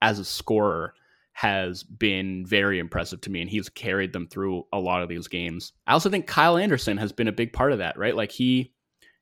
as 0.02 0.20
a 0.20 0.26
scorer 0.26 0.94
has 1.34 1.84
been 1.84 2.46
very 2.46 2.80
impressive 2.80 3.20
to 3.22 3.30
me, 3.30 3.42
and 3.42 3.50
he's 3.50 3.68
carried 3.68 4.14
them 4.14 4.28
through 4.28 4.66
a 4.72 4.80
lot 4.80 5.04
of 5.04 5.10
these 5.10 5.28
games. 5.28 5.74
I 5.86 5.94
also 5.94 6.10
think 6.10 6.28
Kyle 6.28 6.58
Anderson 6.58 6.98
has 6.98 7.12
been 7.12 7.28
a 7.28 7.34
big 7.34 7.52
part 7.52 7.74
of 7.74 7.80
that, 7.80 7.98
right? 7.98 8.16
Like 8.16 8.32
he, 8.32 8.74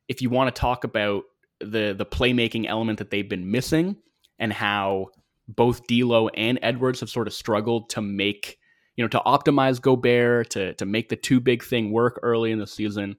if 0.08 0.22
you 0.22 0.30
want 0.30 0.54
to 0.54 0.60
talk 0.60 0.84
about 0.84 1.24
the 1.60 1.94
the 1.96 2.06
playmaking 2.06 2.66
element 2.68 2.98
that 2.98 3.10
they've 3.10 3.28
been 3.28 3.50
missing, 3.50 3.96
and 4.38 4.52
how 4.52 5.08
both 5.48 5.86
D'Lo 5.86 6.28
and 6.28 6.58
Edwards 6.62 7.00
have 7.00 7.10
sort 7.10 7.26
of 7.26 7.34
struggled 7.34 7.90
to 7.90 8.00
make 8.00 8.58
you 8.96 9.04
know 9.04 9.08
to 9.08 9.20
optimize 9.20 9.80
Gobert 9.80 10.50
to 10.50 10.74
to 10.74 10.86
make 10.86 11.08
the 11.08 11.16
two 11.16 11.40
big 11.40 11.64
thing 11.64 11.90
work 11.90 12.20
early 12.22 12.52
in 12.52 12.60
the 12.60 12.66
season. 12.66 13.16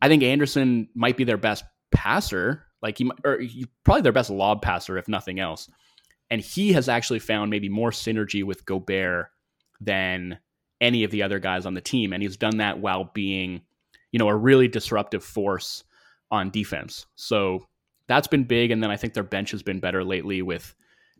I 0.00 0.08
think 0.08 0.22
Anderson 0.22 0.88
might 0.94 1.16
be 1.16 1.24
their 1.24 1.36
best 1.36 1.64
passer 1.90 2.67
like 2.82 2.98
he, 2.98 3.10
or 3.24 3.38
he 3.38 3.66
probably 3.84 4.02
their 4.02 4.12
best 4.12 4.30
lob 4.30 4.62
passer, 4.62 4.98
if 4.98 5.08
nothing 5.08 5.40
else. 5.40 5.68
And 6.30 6.40
he 6.40 6.72
has 6.74 6.88
actually 6.88 7.18
found 7.20 7.50
maybe 7.50 7.68
more 7.68 7.90
synergy 7.90 8.44
with 8.44 8.64
Gobert 8.64 9.28
than 9.80 10.38
any 10.80 11.04
of 11.04 11.10
the 11.10 11.22
other 11.22 11.38
guys 11.38 11.66
on 11.66 11.74
the 11.74 11.80
team. 11.80 12.12
And 12.12 12.22
he's 12.22 12.36
done 12.36 12.58
that 12.58 12.80
while 12.80 13.10
being, 13.14 13.62
you 14.12 14.18
know, 14.18 14.28
a 14.28 14.36
really 14.36 14.68
disruptive 14.68 15.24
force 15.24 15.84
on 16.30 16.50
defense. 16.50 17.06
So 17.16 17.66
that's 18.06 18.28
been 18.28 18.44
big. 18.44 18.70
And 18.70 18.82
then 18.82 18.90
I 18.90 18.96
think 18.96 19.14
their 19.14 19.22
bench 19.22 19.50
has 19.52 19.62
been 19.62 19.80
better 19.80 20.04
lately 20.04 20.42
with 20.42 20.74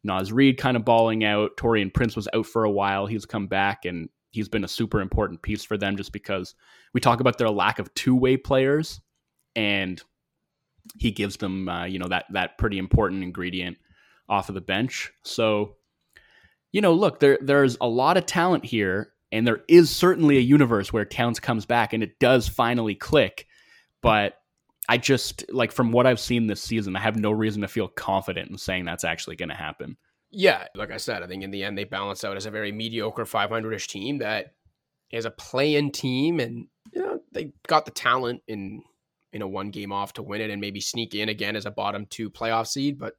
Naz 0.04 0.32
Reid 0.32 0.58
kind 0.58 0.76
of 0.76 0.84
balling 0.84 1.24
out. 1.24 1.56
Taurean 1.56 1.92
Prince 1.92 2.14
was 2.14 2.28
out 2.34 2.46
for 2.46 2.64
a 2.64 2.70
while. 2.70 3.06
He's 3.06 3.26
come 3.26 3.46
back 3.46 3.84
and 3.84 4.08
he's 4.30 4.48
been 4.48 4.64
a 4.64 4.68
super 4.68 5.00
important 5.00 5.42
piece 5.42 5.64
for 5.64 5.76
them 5.76 5.96
just 5.96 6.12
because 6.12 6.54
we 6.94 7.00
talk 7.00 7.20
about 7.20 7.38
their 7.38 7.50
lack 7.50 7.78
of 7.78 7.92
two 7.94 8.14
way 8.14 8.36
players. 8.36 9.00
And 9.56 10.00
he 10.96 11.10
gives 11.10 11.36
them 11.36 11.68
uh, 11.68 11.84
you 11.84 11.98
know 11.98 12.08
that 12.08 12.26
that 12.30 12.58
pretty 12.58 12.78
important 12.78 13.22
ingredient 13.22 13.76
off 14.28 14.48
of 14.48 14.54
the 14.54 14.60
bench. 14.60 15.12
So 15.22 15.76
you 16.72 16.80
know, 16.80 16.92
look, 16.92 17.20
there 17.20 17.38
there's 17.40 17.76
a 17.80 17.88
lot 17.88 18.16
of 18.16 18.26
talent 18.26 18.64
here, 18.64 19.12
and 19.32 19.46
there 19.46 19.60
is 19.68 19.90
certainly 19.90 20.36
a 20.36 20.42
universe 20.42 20.92
where 20.92 21.04
Towns 21.04 21.40
comes 21.40 21.66
back 21.66 21.92
and 21.92 22.02
it 22.02 22.18
does 22.18 22.48
finally 22.48 22.94
click. 22.94 23.46
But 24.02 24.34
I 24.88 24.98
just 24.98 25.44
like 25.50 25.72
from 25.72 25.92
what 25.92 26.06
I've 26.06 26.20
seen 26.20 26.46
this 26.46 26.62
season, 26.62 26.96
I 26.96 27.00
have 27.00 27.16
no 27.16 27.30
reason 27.30 27.62
to 27.62 27.68
feel 27.68 27.88
confident 27.88 28.50
in 28.50 28.58
saying 28.58 28.84
that's 28.84 29.04
actually 29.04 29.36
going 29.36 29.48
to 29.48 29.54
happen. 29.54 29.96
Yeah, 30.30 30.66
like 30.74 30.90
I 30.90 30.98
said, 30.98 31.22
I 31.22 31.26
think 31.26 31.42
in 31.42 31.50
the 31.50 31.64
end 31.64 31.78
they 31.78 31.84
balance 31.84 32.22
out 32.22 32.36
as 32.36 32.46
a 32.46 32.50
very 32.50 32.70
mediocre 32.70 33.24
500ish 33.24 33.86
team 33.86 34.18
that 34.18 34.54
is 35.10 35.24
a 35.24 35.30
play-in 35.30 35.90
team, 35.90 36.38
and 36.38 36.66
you 36.92 37.02
know 37.02 37.20
they 37.32 37.52
got 37.66 37.86
the 37.86 37.90
talent 37.90 38.42
in 38.46 38.82
in 39.32 39.42
a 39.42 39.48
one 39.48 39.70
game 39.70 39.92
off 39.92 40.12
to 40.14 40.22
win 40.22 40.40
it 40.40 40.50
and 40.50 40.60
maybe 40.60 40.80
sneak 40.80 41.14
in 41.14 41.28
again 41.28 41.56
as 41.56 41.66
a 41.66 41.70
bottom 41.70 42.06
two 42.06 42.30
playoff 42.30 42.66
seed, 42.66 42.98
but 42.98 43.14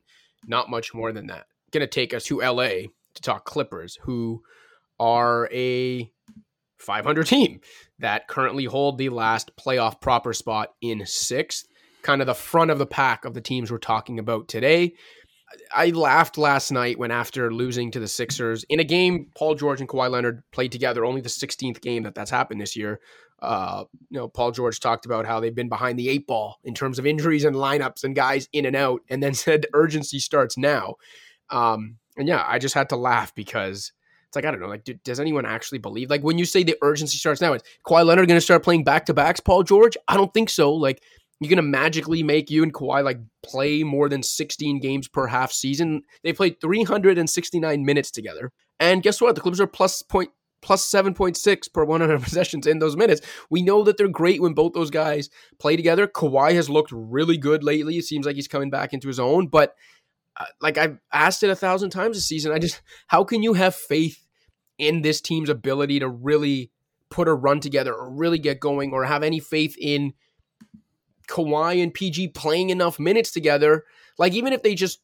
not 0.47 0.69
much 0.69 0.93
more 0.93 1.11
than 1.11 1.27
that. 1.27 1.45
Going 1.71 1.81
to 1.81 1.87
take 1.87 2.13
us 2.13 2.25
to 2.25 2.39
LA 2.39 2.87
to 3.13 3.21
talk 3.21 3.45
Clippers, 3.45 3.97
who 4.03 4.41
are 4.99 5.49
a 5.51 6.11
500 6.77 7.27
team 7.27 7.59
that 7.99 8.27
currently 8.27 8.65
hold 8.65 8.97
the 8.97 9.09
last 9.09 9.51
playoff 9.55 10.01
proper 10.01 10.33
spot 10.33 10.73
in 10.81 11.05
sixth, 11.05 11.67
kind 12.01 12.21
of 12.21 12.27
the 12.27 12.33
front 12.33 12.71
of 12.71 12.79
the 12.79 12.85
pack 12.85 13.25
of 13.25 13.33
the 13.33 13.41
teams 13.41 13.71
we're 13.71 13.77
talking 13.77 14.19
about 14.19 14.47
today. 14.47 14.93
I 15.73 15.89
laughed 15.89 16.37
last 16.37 16.71
night 16.71 16.99
when 16.99 17.11
after 17.11 17.51
losing 17.51 17.91
to 17.91 17.99
the 17.99 18.07
Sixers 18.07 18.63
in 18.65 18.79
a 18.79 18.83
game 18.83 19.27
Paul 19.35 19.55
George 19.55 19.79
and 19.79 19.89
Kawhi 19.89 20.09
Leonard 20.09 20.43
played 20.51 20.71
together, 20.71 21.05
only 21.05 21.21
the 21.21 21.29
16th 21.29 21.81
game 21.81 22.03
that 22.03 22.15
that's 22.15 22.31
happened 22.31 22.61
this 22.61 22.75
year. 22.75 22.99
Uh, 23.41 23.85
you 24.09 24.19
know, 24.19 24.27
Paul 24.27 24.51
George 24.51 24.79
talked 24.79 25.05
about 25.05 25.25
how 25.25 25.39
they've 25.39 25.55
been 25.55 25.69
behind 25.69 25.97
the 25.97 26.09
eight 26.09 26.27
ball 26.27 26.59
in 26.63 26.73
terms 26.73 26.99
of 26.99 27.05
injuries 27.05 27.45
and 27.45 27.55
lineups 27.55 28.03
and 28.03 28.15
guys 28.15 28.49
in 28.51 28.65
and 28.65 28.75
out, 28.75 29.01
and 29.09 29.23
then 29.23 29.33
said 29.33 29.65
urgency 29.73 30.19
starts 30.19 30.57
now. 30.57 30.95
Um, 31.49 31.97
and 32.17 32.27
yeah, 32.27 32.43
I 32.45 32.59
just 32.59 32.75
had 32.75 32.89
to 32.89 32.95
laugh 32.95 33.33
because 33.33 33.93
it's 34.27 34.35
like 34.35 34.45
I 34.45 34.51
don't 34.51 34.59
know, 34.59 34.67
like 34.67 34.83
do, 34.83 34.93
does 34.93 35.19
anyone 35.19 35.45
actually 35.45 35.79
believe? 35.79 36.09
Like 36.09 36.21
when 36.21 36.37
you 36.37 36.45
say 36.45 36.63
the 36.63 36.77
urgency 36.81 37.17
starts 37.17 37.41
now, 37.41 37.53
is 37.53 37.63
Kawhi 37.85 38.05
Leonard 38.05 38.27
going 38.27 38.37
to 38.37 38.41
start 38.41 38.61
playing 38.61 38.83
back 38.83 39.05
to 39.05 39.13
backs? 39.13 39.39
Paul 39.39 39.63
George? 39.63 39.97
I 40.07 40.17
don't 40.17 40.33
think 40.33 40.49
so. 40.49 40.73
Like 40.73 41.01
you're 41.39 41.49
going 41.49 41.57
to 41.57 41.61
magically 41.63 42.21
make 42.21 42.49
you 42.49 42.63
and 42.63 42.73
Kawhi 42.73 43.03
like 43.03 43.19
play 43.43 43.83
more 43.83 44.09
than 44.09 44.23
16 44.23 44.79
games 44.79 45.07
per 45.07 45.27
half 45.27 45.51
season. 45.51 46.03
They 46.23 46.33
played 46.33 46.59
369 46.59 47.85
minutes 47.85 48.11
together. 48.11 48.51
And 48.79 49.03
guess 49.03 49.21
what? 49.21 49.35
The 49.35 49.41
Clippers 49.41 49.61
are 49.61 49.67
plus 49.67 50.01
point 50.01 50.31
plus 50.61 50.85
7.6 50.89 51.73
per 51.73 51.85
100 51.85 52.21
possessions 52.23 52.67
in 52.67 52.79
those 52.79 52.97
minutes. 52.97 53.21
We 53.49 53.61
know 53.61 53.83
that 53.83 53.97
they're 53.97 54.09
great 54.09 54.41
when 54.41 54.53
both 54.53 54.73
those 54.73 54.91
guys 54.91 55.29
play 55.57 55.77
together. 55.77 56.07
Kawhi 56.07 56.53
has 56.53 56.69
looked 56.69 56.91
really 56.91 57.37
good 57.37 57.63
lately. 57.63 57.97
It 57.97 58.05
seems 58.05 58.25
like 58.25 58.35
he's 58.35 58.47
coming 58.47 58.69
back 58.69 58.93
into 58.93 59.07
his 59.07 59.19
own, 59.19 59.47
but 59.47 59.75
uh, 60.35 60.45
like 60.61 60.77
I've 60.77 60.99
asked 61.13 61.43
it 61.43 61.49
a 61.49 61.55
thousand 61.55 61.91
times 61.91 62.17
this 62.17 62.25
season, 62.25 62.51
I 62.51 62.59
just, 62.59 62.81
how 63.07 63.23
can 63.23 63.41
you 63.43 63.53
have 63.53 63.75
faith 63.75 64.27
in 64.77 65.01
this 65.01 65.21
team's 65.21 65.49
ability 65.49 65.99
to 65.99 66.09
really 66.09 66.71
put 67.09 67.27
a 67.27 67.33
run 67.33 67.59
together 67.59 67.93
or 67.93 68.11
really 68.11 68.39
get 68.39 68.59
going 68.59 68.91
or 68.91 69.05
have 69.05 69.23
any 69.23 69.39
faith 69.39 69.75
in 69.79 70.13
Kawhi 71.29 71.81
and 71.81 71.93
PG 71.93 72.29
playing 72.29 72.69
enough 72.69 72.99
minutes 72.99 73.31
together? 73.31 73.85
Like, 74.17 74.33
even 74.33 74.51
if 74.51 74.63
they 74.63 74.75
just 74.75 74.99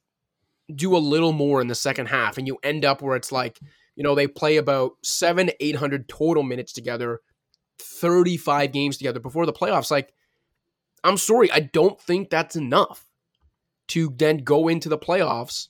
do 0.73 0.95
a 0.95 0.97
little 0.97 1.31
more 1.31 1.61
in 1.61 1.67
the 1.67 1.75
second 1.75 2.07
half 2.07 2.37
and 2.37 2.47
you 2.47 2.57
end 2.63 2.83
up 2.83 3.01
where 3.01 3.15
it's 3.15 3.31
like, 3.31 3.59
you 3.95 4.03
know, 4.03 4.15
they 4.15 4.27
play 4.27 4.57
about 4.57 4.93
seven, 5.03 5.51
800 5.59 6.09
total 6.09 6.43
minutes 6.43 6.73
together, 6.73 7.21
35 7.79 8.71
games 8.71 8.97
together 8.97 9.19
before 9.19 9.45
the 9.45 9.53
playoffs. 9.53 9.91
Like, 9.91 10.11
I'm 11.03 11.17
sorry, 11.17 11.51
I 11.51 11.59
don't 11.59 12.01
think 12.01 12.29
that's 12.29 12.55
enough 12.55 13.05
to 13.89 14.13
then 14.17 14.37
go 14.37 14.67
into 14.67 14.89
the 14.89 14.97
playoffs 14.97 15.67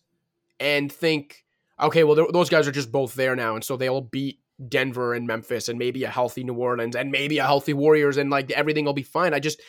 and 0.60 0.92
think, 0.92 1.44
okay, 1.80 2.04
well, 2.04 2.32
those 2.32 2.50
guys 2.50 2.68
are 2.68 2.72
just 2.72 2.92
both 2.92 3.16
there 3.16 3.36
now. 3.36 3.56
And 3.56 3.64
so 3.64 3.76
they'll 3.76 4.02
beat 4.02 4.40
Denver 4.70 5.14
and 5.14 5.28
Memphis 5.28 5.68
and 5.68 5.78
maybe 5.78 6.06
a 6.06 6.10
healthy 6.10 6.46
New 6.46 6.54
Orleans 6.54 6.96
and 6.96 7.12
maybe 7.12 7.40
a 7.40 7.46
healthy 7.46 7.74
Warriors 7.74 8.16
and 8.16 8.30
like 8.30 8.50
everything 8.52 8.86
will 8.86 8.94
be 8.94 9.04
fine. 9.04 9.34
I 9.34 9.40
just, 9.40 9.62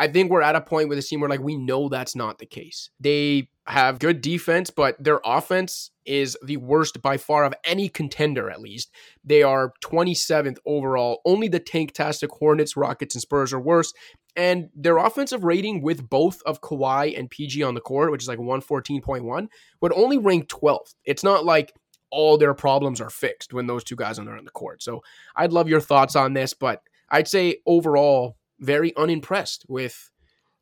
I 0.00 0.08
think 0.08 0.30
we're 0.30 0.40
at 0.40 0.56
a 0.56 0.62
point 0.62 0.88
with 0.88 0.96
the 0.96 1.02
team 1.02 1.20
where 1.20 1.28
like 1.28 1.42
we 1.42 1.58
know 1.58 1.90
that's 1.90 2.16
not 2.16 2.38
the 2.38 2.46
case. 2.46 2.88
They 2.98 3.50
have 3.66 3.98
good 3.98 4.22
defense, 4.22 4.70
but 4.70 4.96
their 4.98 5.20
offense 5.26 5.90
is 6.06 6.38
the 6.42 6.56
worst 6.56 7.02
by 7.02 7.18
far 7.18 7.44
of 7.44 7.52
any 7.64 7.90
contender, 7.90 8.50
at 8.50 8.62
least. 8.62 8.90
They 9.22 9.42
are 9.42 9.74
27th 9.84 10.56
overall. 10.64 11.20
Only 11.26 11.48
the 11.48 11.60
tank-tastic 11.60 12.30
Hornets, 12.30 12.78
Rockets, 12.78 13.14
and 13.14 13.20
Spurs 13.20 13.52
are 13.52 13.60
worse. 13.60 13.92
And 14.34 14.70
their 14.74 14.96
offensive 14.96 15.44
rating 15.44 15.82
with 15.82 16.08
both 16.08 16.40
of 16.46 16.62
Kawhi 16.62 17.18
and 17.18 17.28
PG 17.28 17.62
on 17.62 17.74
the 17.74 17.82
court, 17.82 18.10
which 18.10 18.22
is 18.22 18.28
like 18.28 18.38
114.1, 18.38 19.48
would 19.82 19.92
only 19.92 20.16
rank 20.16 20.48
12th. 20.48 20.94
It's 21.04 21.22
not 21.22 21.44
like 21.44 21.74
all 22.10 22.38
their 22.38 22.54
problems 22.54 23.02
are 23.02 23.10
fixed 23.10 23.52
when 23.52 23.66
those 23.66 23.84
two 23.84 23.96
guys 23.96 24.18
are 24.18 24.36
on 24.36 24.46
the 24.46 24.50
court. 24.50 24.82
So 24.82 25.02
I'd 25.36 25.52
love 25.52 25.68
your 25.68 25.80
thoughts 25.80 26.16
on 26.16 26.32
this, 26.32 26.54
but 26.54 26.82
I'd 27.10 27.28
say 27.28 27.58
overall, 27.66 28.38
very 28.60 28.94
unimpressed 28.96 29.64
with 29.68 30.10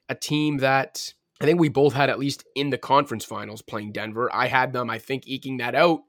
a 0.09 0.15
team 0.15 0.59
that 0.59 1.13
I 1.41 1.45
think 1.45 1.61
we 1.61 1.69
both 1.69 1.93
had 1.93 2.11
at 2.11 2.19
least 2.19 2.45
in 2.55 2.71
the 2.71 2.79
conference 2.79 3.25
finals 3.25 3.63
playing 3.63 3.93
Denver. 3.93 4.35
I 4.35 4.47
had 4.47 4.73
them, 4.73 4.91
I 4.91 4.99
think, 4.99 5.25
eking 5.27 5.59
that 5.59 5.75
out, 5.75 6.01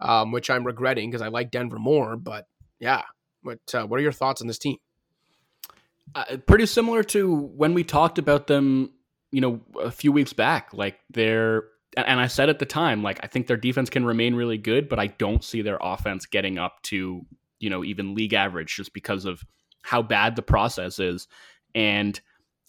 um, 0.00 0.32
which 0.32 0.50
I'm 0.50 0.64
regretting 0.64 1.10
because 1.10 1.22
I 1.22 1.28
like 1.28 1.50
Denver 1.50 1.78
more. 1.78 2.16
But 2.16 2.46
yeah, 2.78 3.02
what 3.42 3.58
uh, 3.74 3.86
what 3.86 3.98
are 3.98 4.02
your 4.02 4.12
thoughts 4.12 4.40
on 4.40 4.46
this 4.46 4.58
team? 4.58 4.76
Uh, 6.14 6.36
pretty 6.46 6.66
similar 6.66 7.02
to 7.02 7.34
when 7.34 7.74
we 7.74 7.82
talked 7.82 8.18
about 8.18 8.46
them, 8.46 8.92
you 9.32 9.40
know, 9.40 9.60
a 9.80 9.90
few 9.90 10.12
weeks 10.12 10.32
back. 10.32 10.72
Like 10.72 10.98
they're, 11.10 11.64
and 11.96 12.20
I 12.20 12.28
said 12.28 12.48
at 12.48 12.60
the 12.60 12.66
time, 12.66 13.02
like 13.02 13.18
I 13.22 13.26
think 13.26 13.48
their 13.48 13.56
defense 13.56 13.90
can 13.90 14.04
remain 14.04 14.34
really 14.34 14.58
good, 14.58 14.88
but 14.88 15.00
I 15.00 15.08
don't 15.08 15.42
see 15.42 15.62
their 15.62 15.78
offense 15.80 16.26
getting 16.26 16.58
up 16.58 16.80
to, 16.84 17.26
you 17.58 17.70
know, 17.70 17.82
even 17.82 18.14
league 18.14 18.34
average 18.34 18.76
just 18.76 18.92
because 18.92 19.24
of 19.24 19.44
how 19.82 20.02
bad 20.02 20.36
the 20.36 20.42
process 20.42 20.98
is. 20.98 21.28
And 21.74 22.18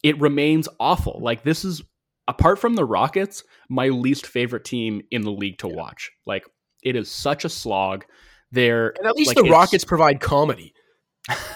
it 0.03 0.19
remains 0.19 0.67
awful. 0.79 1.19
Like 1.21 1.43
this 1.43 1.65
is 1.65 1.81
apart 2.27 2.59
from 2.59 2.75
the 2.75 2.85
Rockets, 2.85 3.43
my 3.69 3.89
least 3.89 4.27
favorite 4.27 4.65
team 4.65 5.01
in 5.11 5.23
the 5.23 5.31
league 5.31 5.57
to 5.59 5.67
watch. 5.67 6.11
Like 6.25 6.45
it 6.83 6.95
is 6.95 7.09
such 7.09 7.45
a 7.45 7.49
slog. 7.49 8.05
There 8.51 8.93
and 8.97 9.05
at 9.05 9.15
least 9.15 9.35
like, 9.35 9.45
the 9.45 9.51
Rockets 9.51 9.83
provide 9.83 10.21
comedy. 10.21 10.73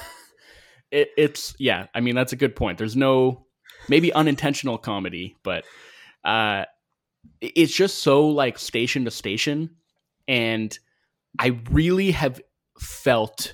it, 0.91 1.09
it's 1.17 1.55
yeah. 1.57 1.87
I 1.95 2.01
mean 2.01 2.15
that's 2.15 2.33
a 2.33 2.37
good 2.37 2.55
point. 2.55 2.77
There's 2.77 2.97
no 2.97 3.45
maybe 3.87 4.11
unintentional 4.11 4.77
comedy, 4.77 5.37
but 5.41 5.63
uh, 6.25 6.65
it's 7.39 7.73
just 7.73 7.99
so 7.99 8.27
like 8.27 8.59
station 8.59 9.05
to 9.05 9.11
station 9.11 9.69
and 10.27 10.77
I 11.39 11.59
really 11.69 12.11
have 12.11 12.41
felt 12.79 13.53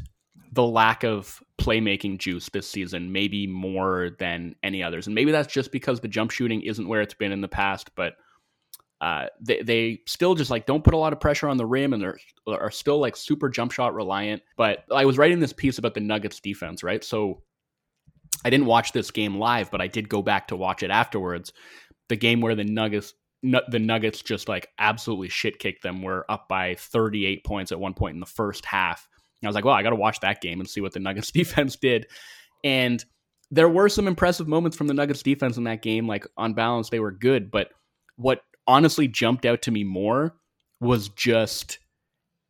the 0.57 0.63
lack 0.63 1.03
of 1.03 1.39
playmaking 1.59 2.17
juice 2.17 2.49
this 2.49 2.67
season, 2.67 3.11
maybe 3.11 3.45
more 3.45 4.09
than 4.17 4.55
any 4.63 4.81
others. 4.81 5.05
And 5.05 5.13
maybe 5.13 5.31
that's 5.31 5.53
just 5.53 5.71
because 5.71 5.99
the 5.99 6.07
jump 6.07 6.31
shooting 6.31 6.63
isn't 6.63 6.87
where 6.87 7.01
it's 7.01 7.13
been 7.13 7.31
in 7.31 7.41
the 7.41 7.47
past, 7.47 7.91
but 7.95 8.13
uh, 8.99 9.27
they, 9.39 9.61
they 9.61 10.01
still 10.07 10.33
just 10.33 10.49
like 10.49 10.65
don't 10.65 10.83
put 10.83 10.95
a 10.95 10.97
lot 10.97 11.13
of 11.13 11.19
pressure 11.19 11.47
on 11.47 11.57
the 11.57 11.65
rim 11.65 11.93
and 11.93 12.01
they're 12.01 12.17
are 12.47 12.71
still 12.71 12.97
like 12.97 13.15
super 13.15 13.49
jump 13.49 13.71
shot 13.71 13.93
reliant. 13.93 14.41
But 14.57 14.83
I 14.91 15.05
was 15.05 15.19
writing 15.19 15.39
this 15.39 15.53
piece 15.53 15.77
about 15.77 15.93
the 15.93 15.99
Nuggets 15.99 16.39
defense, 16.39 16.81
right? 16.81 17.03
So 17.03 17.43
I 18.43 18.49
didn't 18.49 18.65
watch 18.65 18.93
this 18.93 19.11
game 19.11 19.37
live, 19.37 19.69
but 19.69 19.79
I 19.79 19.85
did 19.85 20.09
go 20.09 20.23
back 20.23 20.47
to 20.47 20.55
watch 20.55 20.81
it 20.81 20.89
afterwards. 20.89 21.53
The 22.09 22.15
game 22.15 22.41
where 22.41 22.55
the 22.55 22.63
Nuggets 22.63 23.13
the 23.43 23.79
Nuggets 23.79 24.23
just 24.23 24.49
like 24.49 24.69
absolutely 24.79 25.29
shit 25.29 25.59
kicked 25.59 25.83
them. 25.83 26.01
Were 26.01 26.25
up 26.27 26.49
by 26.49 26.73
38 26.73 27.43
points 27.45 27.71
at 27.71 27.79
one 27.79 27.93
point 27.93 28.15
in 28.15 28.19
the 28.19 28.25
first 28.25 28.65
half. 28.65 29.07
I 29.43 29.47
was 29.47 29.55
like, 29.55 29.65
well, 29.65 29.73
I 29.73 29.83
got 29.83 29.91
to 29.91 29.95
watch 29.95 30.19
that 30.21 30.41
game 30.41 30.59
and 30.59 30.69
see 30.69 30.81
what 30.81 30.93
the 30.93 30.99
Nuggets 31.01 31.31
defense 31.31 31.75
did. 31.75 32.07
And 32.63 33.03
there 33.51 33.69
were 33.69 33.89
some 33.89 34.07
impressive 34.07 34.47
moments 34.47 34.75
from 34.75 34.87
the 34.87 34.93
Nuggets 34.93 35.23
defense 35.23 35.57
in 35.57 35.63
that 35.65 35.81
game. 35.81 36.07
Like 36.07 36.25
on 36.37 36.53
balance, 36.53 36.89
they 36.89 36.99
were 36.99 37.11
good. 37.11 37.51
But 37.51 37.69
what 38.15 38.41
honestly 38.65 39.07
jumped 39.07 39.45
out 39.45 39.61
to 39.63 39.71
me 39.71 39.83
more 39.83 40.35
was 40.79 41.09
just 41.09 41.79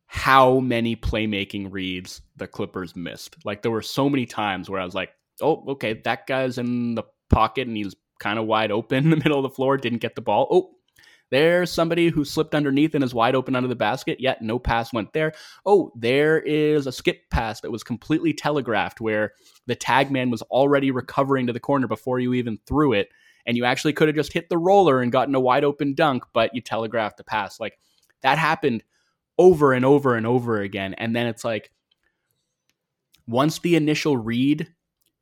how 0.06 0.58
many 0.60 0.96
playmaking 0.96 1.68
reads 1.70 2.22
the 2.36 2.46
Clippers 2.46 2.96
missed. 2.96 3.36
Like 3.44 3.62
there 3.62 3.70
were 3.70 3.82
so 3.82 4.08
many 4.08 4.26
times 4.26 4.68
where 4.68 4.80
I 4.80 4.84
was 4.84 4.94
like, 4.94 5.10
oh, 5.40 5.64
okay, 5.68 6.00
that 6.04 6.26
guy's 6.26 6.58
in 6.58 6.94
the 6.94 7.04
pocket 7.30 7.68
and 7.68 7.76
he's 7.76 7.94
kind 8.18 8.38
of 8.38 8.46
wide 8.46 8.72
open 8.72 9.04
in 9.04 9.10
the 9.10 9.16
middle 9.16 9.38
of 9.38 9.42
the 9.42 9.54
floor, 9.54 9.76
didn't 9.76 10.00
get 10.00 10.14
the 10.14 10.22
ball. 10.22 10.48
Oh, 10.50 10.70
there's 11.30 11.70
somebody 11.70 12.08
who 12.08 12.24
slipped 12.24 12.54
underneath 12.54 12.94
and 12.94 13.04
is 13.04 13.14
wide 13.14 13.34
open 13.34 13.54
under 13.54 13.68
the 13.68 13.76
basket, 13.76 14.20
yet 14.20 14.42
no 14.42 14.58
pass 14.58 14.92
went 14.92 15.12
there. 15.12 15.32
Oh, 15.66 15.92
there 15.94 16.38
is 16.40 16.86
a 16.86 16.92
skip 16.92 17.28
pass 17.30 17.60
that 17.60 17.70
was 17.70 17.84
completely 17.84 18.32
telegraphed 18.32 19.00
where 19.00 19.32
the 19.66 19.74
tag 19.74 20.10
man 20.10 20.30
was 20.30 20.42
already 20.42 20.90
recovering 20.90 21.46
to 21.46 21.52
the 21.52 21.60
corner 21.60 21.86
before 21.86 22.18
you 22.18 22.34
even 22.34 22.58
threw 22.66 22.92
it. 22.92 23.10
And 23.46 23.56
you 23.56 23.64
actually 23.64 23.92
could 23.92 24.08
have 24.08 24.16
just 24.16 24.32
hit 24.32 24.48
the 24.48 24.58
roller 24.58 25.00
and 25.00 25.12
gotten 25.12 25.34
a 25.34 25.40
wide 25.40 25.64
open 25.64 25.94
dunk, 25.94 26.24
but 26.32 26.54
you 26.54 26.60
telegraphed 26.60 27.16
the 27.16 27.24
pass. 27.24 27.60
Like 27.60 27.78
that 28.22 28.38
happened 28.38 28.82
over 29.38 29.72
and 29.72 29.84
over 29.84 30.16
and 30.16 30.26
over 30.26 30.60
again. 30.60 30.94
And 30.94 31.14
then 31.14 31.26
it's 31.26 31.44
like, 31.44 31.70
once 33.26 33.58
the 33.58 33.76
initial 33.76 34.16
read, 34.16 34.66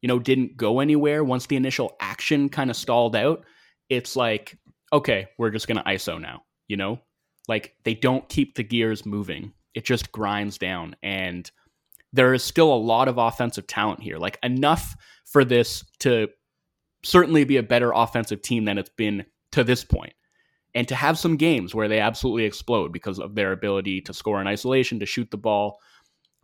you 0.00 0.08
know, 0.08 0.18
didn't 0.18 0.56
go 0.56 0.80
anywhere, 0.80 1.24
once 1.24 1.46
the 1.46 1.56
initial 1.56 1.96
action 2.00 2.48
kind 2.48 2.70
of 2.70 2.76
stalled 2.76 3.16
out, 3.16 3.44
it's 3.88 4.16
like 4.16 4.56
okay, 4.92 5.28
we're 5.38 5.50
just 5.50 5.68
going 5.68 5.78
to 5.78 5.84
ISO 5.84 6.20
now, 6.20 6.42
you 6.68 6.76
know? 6.76 7.00
Like 7.48 7.74
they 7.84 7.94
don't 7.94 8.28
keep 8.28 8.54
the 8.54 8.64
gears 8.64 9.06
moving. 9.06 9.52
It 9.74 9.84
just 9.84 10.10
grinds 10.10 10.58
down 10.58 10.96
and 11.02 11.50
there 12.12 12.32
is 12.34 12.42
still 12.42 12.72
a 12.72 12.74
lot 12.74 13.08
of 13.08 13.18
offensive 13.18 13.66
talent 13.66 14.02
here. 14.02 14.16
Like 14.16 14.38
enough 14.42 14.96
for 15.26 15.44
this 15.44 15.84
to 16.00 16.28
certainly 17.04 17.44
be 17.44 17.58
a 17.58 17.62
better 17.62 17.92
offensive 17.92 18.42
team 18.42 18.64
than 18.64 18.78
it's 18.78 18.90
been 18.96 19.26
to 19.52 19.62
this 19.62 19.84
point. 19.84 20.14
And 20.74 20.88
to 20.88 20.94
have 20.94 21.18
some 21.18 21.36
games 21.36 21.74
where 21.74 21.88
they 21.88 22.00
absolutely 22.00 22.44
explode 22.44 22.92
because 22.92 23.18
of 23.18 23.34
their 23.34 23.52
ability 23.52 24.02
to 24.02 24.14
score 24.14 24.40
in 24.40 24.46
isolation, 24.46 25.00
to 25.00 25.06
shoot 25.06 25.30
the 25.30 25.38
ball. 25.38 25.78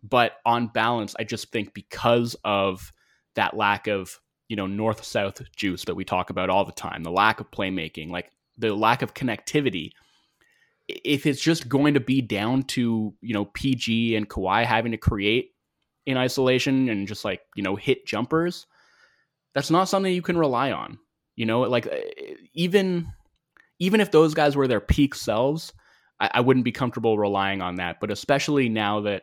But 0.02 0.32
on 0.46 0.68
balance, 0.68 1.14
I 1.18 1.24
just 1.24 1.52
think 1.52 1.74
because 1.74 2.36
of 2.44 2.92
that 3.34 3.56
lack 3.56 3.88
of 3.88 4.18
you 4.52 4.56
know 4.56 4.66
north 4.66 5.02
south 5.02 5.40
juice 5.56 5.86
that 5.86 5.94
we 5.94 6.04
talk 6.04 6.28
about 6.28 6.50
all 6.50 6.66
the 6.66 6.72
time 6.72 7.02
the 7.02 7.10
lack 7.10 7.40
of 7.40 7.50
playmaking 7.50 8.10
like 8.10 8.30
the 8.58 8.74
lack 8.74 9.00
of 9.00 9.14
connectivity. 9.14 9.92
If 10.88 11.24
it's 11.24 11.40
just 11.40 11.70
going 11.70 11.94
to 11.94 12.00
be 12.00 12.20
down 12.20 12.64
to 12.64 13.14
you 13.22 13.32
know 13.32 13.46
PG 13.46 14.14
and 14.14 14.28
Kawhi 14.28 14.66
having 14.66 14.92
to 14.92 14.98
create 14.98 15.54
in 16.04 16.18
isolation 16.18 16.90
and 16.90 17.08
just 17.08 17.24
like 17.24 17.40
you 17.56 17.62
know 17.62 17.76
hit 17.76 18.06
jumpers 18.06 18.66
that's 19.54 19.70
not 19.70 19.88
something 19.88 20.12
you 20.12 20.20
can 20.20 20.36
rely 20.36 20.70
on 20.70 20.98
you 21.34 21.46
know? 21.46 21.60
Like 21.60 21.86
eh, 21.86 22.34
even 22.52 23.08
even 23.78 24.02
if 24.02 24.10
those 24.10 24.34
guys 24.34 24.54
were 24.54 24.68
their 24.68 24.80
peak 24.80 25.14
selves 25.14 25.72
I, 26.20 26.30
I 26.34 26.40
wouldn't 26.40 26.66
be 26.66 26.72
comfortable 26.72 27.16
relying 27.16 27.62
on 27.62 27.76
that. 27.76 28.00
But 28.00 28.10
especially 28.10 28.68
now 28.68 29.00
that 29.00 29.22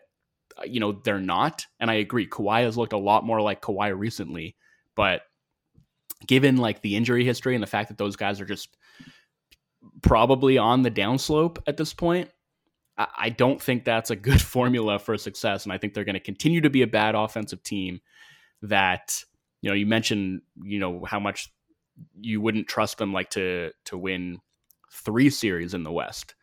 uh, 0.58 0.64
you 0.66 0.80
know 0.80 0.94
they're 1.04 1.20
not 1.20 1.68
and 1.80 1.92
I 1.92 1.96
agree 1.96 2.28
Kawhi 2.28 2.64
has 2.64 2.78
looked 2.78 2.94
a 2.94 2.98
lot 2.98 3.26
more 3.26 3.42
like 3.42 3.62
Kawhi 3.62 3.96
recently 3.96 4.56
but 5.00 5.22
given 6.28 6.58
like 6.58 6.82
the 6.82 6.98
injury 6.98 7.24
history 7.24 7.56
and 7.56 7.64
the 7.64 7.68
fact 7.68 7.88
that 7.88 7.98
those 7.98 8.18
guys 8.18 8.42
are 8.42 8.46
just 8.46 8.76
probably 10.02 10.58
on 10.58 10.82
the 10.82 10.92
downslope 10.92 11.58
at 11.68 11.78
this 11.78 11.94
point, 11.94 12.30
I, 12.98 13.08
I 13.18 13.30
don't 13.30 13.62
think 13.62 13.86
that's 13.86 14.10
a 14.10 14.16
good 14.18 14.42
formula 14.56 15.00
for 15.00 15.18
success. 15.18 15.64
And 15.64 15.72
I 15.72 15.78
think 15.78 15.94
they're 15.94 16.04
going 16.04 16.16
to 16.16 16.20
continue 16.20 16.60
to 16.60 16.70
be 16.70 16.82
a 16.82 16.88
bad 16.88 17.16
offensive 17.16 17.64
team 17.64 18.02
that, 18.64 19.24
you 19.62 19.70
know, 19.70 19.74
you 19.74 19.86
mentioned, 19.86 20.42
you 20.62 20.80
know, 20.80 21.06
how 21.06 21.22
much 21.22 21.48
you 22.20 22.42
wouldn't 22.42 22.68
trust 22.68 22.98
them 22.98 23.14
like 23.14 23.30
to 23.30 23.72
to 23.86 23.98
win 23.98 24.40
three 24.92 25.30
series 25.30 25.74
in 25.74 25.84
the 25.84 25.94
West. 25.94 26.36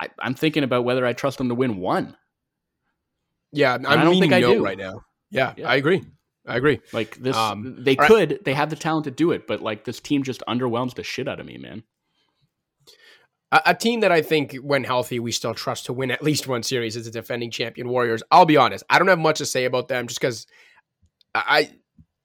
I, 0.00 0.10
am 0.22 0.34
thinking 0.36 0.62
about 0.62 0.84
whether 0.84 1.04
I 1.04 1.12
trust 1.12 1.38
them 1.38 1.48
to 1.48 1.56
win 1.56 1.78
one. 1.78 2.16
Yeah, 3.50 3.74
I'm 3.74 3.84
I 3.84 3.96
do 3.96 4.12
not 4.12 4.20
think 4.20 4.32
I 4.32 4.42
do 4.42 4.62
right 4.62 4.78
now. 4.78 5.00
Yeah, 5.32 5.54
yeah, 5.56 5.68
I 5.68 5.74
agree. 5.74 6.04
I 6.46 6.56
agree. 6.56 6.80
Like 6.92 7.16
this, 7.16 7.36
um, 7.36 7.76
they 7.78 7.96
could. 7.96 8.30
Right. 8.30 8.44
They 8.44 8.54
have 8.54 8.70
the 8.70 8.76
talent 8.76 9.04
to 9.04 9.10
do 9.10 9.32
it, 9.32 9.46
but 9.46 9.62
like 9.62 9.84
this 9.84 10.00
team 10.00 10.22
just 10.22 10.42
underwhelms 10.48 10.94
the 10.94 11.02
shit 11.02 11.28
out 11.28 11.40
of 11.40 11.46
me, 11.46 11.58
man. 11.58 11.82
A, 13.52 13.62
a, 13.66 13.74
team 13.74 14.00
that 14.00 14.12
I 14.12 14.22
think, 14.22 14.54
when 14.56 14.84
healthy, 14.84 15.18
we 15.18 15.32
still 15.32 15.54
trust 15.54 15.86
to 15.86 15.92
win 15.92 16.10
at 16.10 16.22
least 16.22 16.48
one 16.48 16.62
series 16.62 16.96
is 16.96 17.04
the 17.04 17.10
defending 17.10 17.50
champion 17.50 17.88
Warriors. 17.88 18.22
I'll 18.30 18.44
be 18.44 18.56
honest, 18.56 18.84
I 18.90 18.98
don't 18.98 19.08
have 19.08 19.18
much 19.18 19.38
to 19.38 19.46
say 19.46 19.64
about 19.64 19.88
them, 19.88 20.06
just 20.06 20.20
because 20.20 20.46
I 21.34 21.70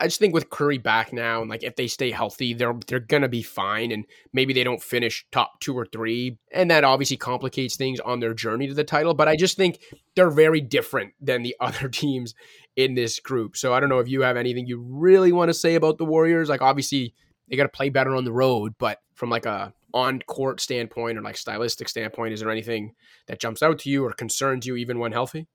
I 0.02 0.06
just 0.06 0.18
think 0.18 0.34
with 0.34 0.50
Curry 0.50 0.80
back 0.80 1.14
now, 1.14 1.42
and 1.42 1.50
like 1.50 1.62
if 1.62 1.76
they 1.76 1.86
stay 1.86 2.10
healthy, 2.10 2.56
they're 2.56 2.74
they're 2.88 3.00
gonna 3.00 3.30
be 3.30 3.44
fine, 3.44 3.92
and 3.92 4.06
maybe 4.34 4.52
they 4.52 4.64
don't 4.64 4.82
finish 4.82 5.28
top 5.32 5.60
two 5.60 5.78
or 5.78 5.86
three, 5.86 6.40
and 6.52 6.72
that 6.72 6.84
obviously 6.84 7.18
complicates 7.18 7.76
things 7.76 8.00
on 8.00 8.20
their 8.20 8.34
journey 8.34 8.68
to 8.68 8.74
the 8.74 8.84
title. 8.84 9.14
But 9.14 9.28
I 9.28 9.36
just 9.36 9.58
think 9.58 9.80
they're 10.16 10.32
very 10.32 10.60
different 10.60 11.14
than 11.22 11.44
the 11.44 11.56
other 11.62 11.88
teams 11.88 12.34
in 12.76 12.96
this 12.96 13.20
group. 13.20 13.56
So 13.56 13.76
I 13.76 13.80
don't 13.80 13.90
know 13.90 14.00
if 14.00 14.08
you 14.08 14.22
have 14.24 14.38
anything 14.38 14.66
you 14.66 14.80
really 14.80 15.32
want 15.32 15.50
to 15.50 15.54
say 15.54 15.76
about 15.76 16.00
the 16.00 16.06
Warriors. 16.06 16.50
Like 16.50 16.64
obviously 16.64 17.14
they 17.48 17.56
got 17.56 17.64
to 17.64 17.70
play 17.70 17.90
better 17.90 18.16
on 18.16 18.26
the 18.26 18.34
road, 18.34 18.74
but 18.80 18.98
from 19.14 19.30
like 19.30 19.46
a 19.46 19.72
on 19.94 20.20
court 20.22 20.60
standpoint 20.60 21.20
or 21.20 21.22
like 21.22 21.38
stylistic 21.38 21.88
standpoint, 21.88 22.34
is 22.34 22.40
there 22.40 22.50
anything 22.50 22.96
that 23.28 23.40
jumps 23.40 23.62
out 23.62 23.78
to 23.80 23.90
you 23.92 24.04
or 24.04 24.14
concerns 24.14 24.66
you 24.66 24.78
even 24.78 24.98
when 24.98 25.12
healthy? 25.12 25.46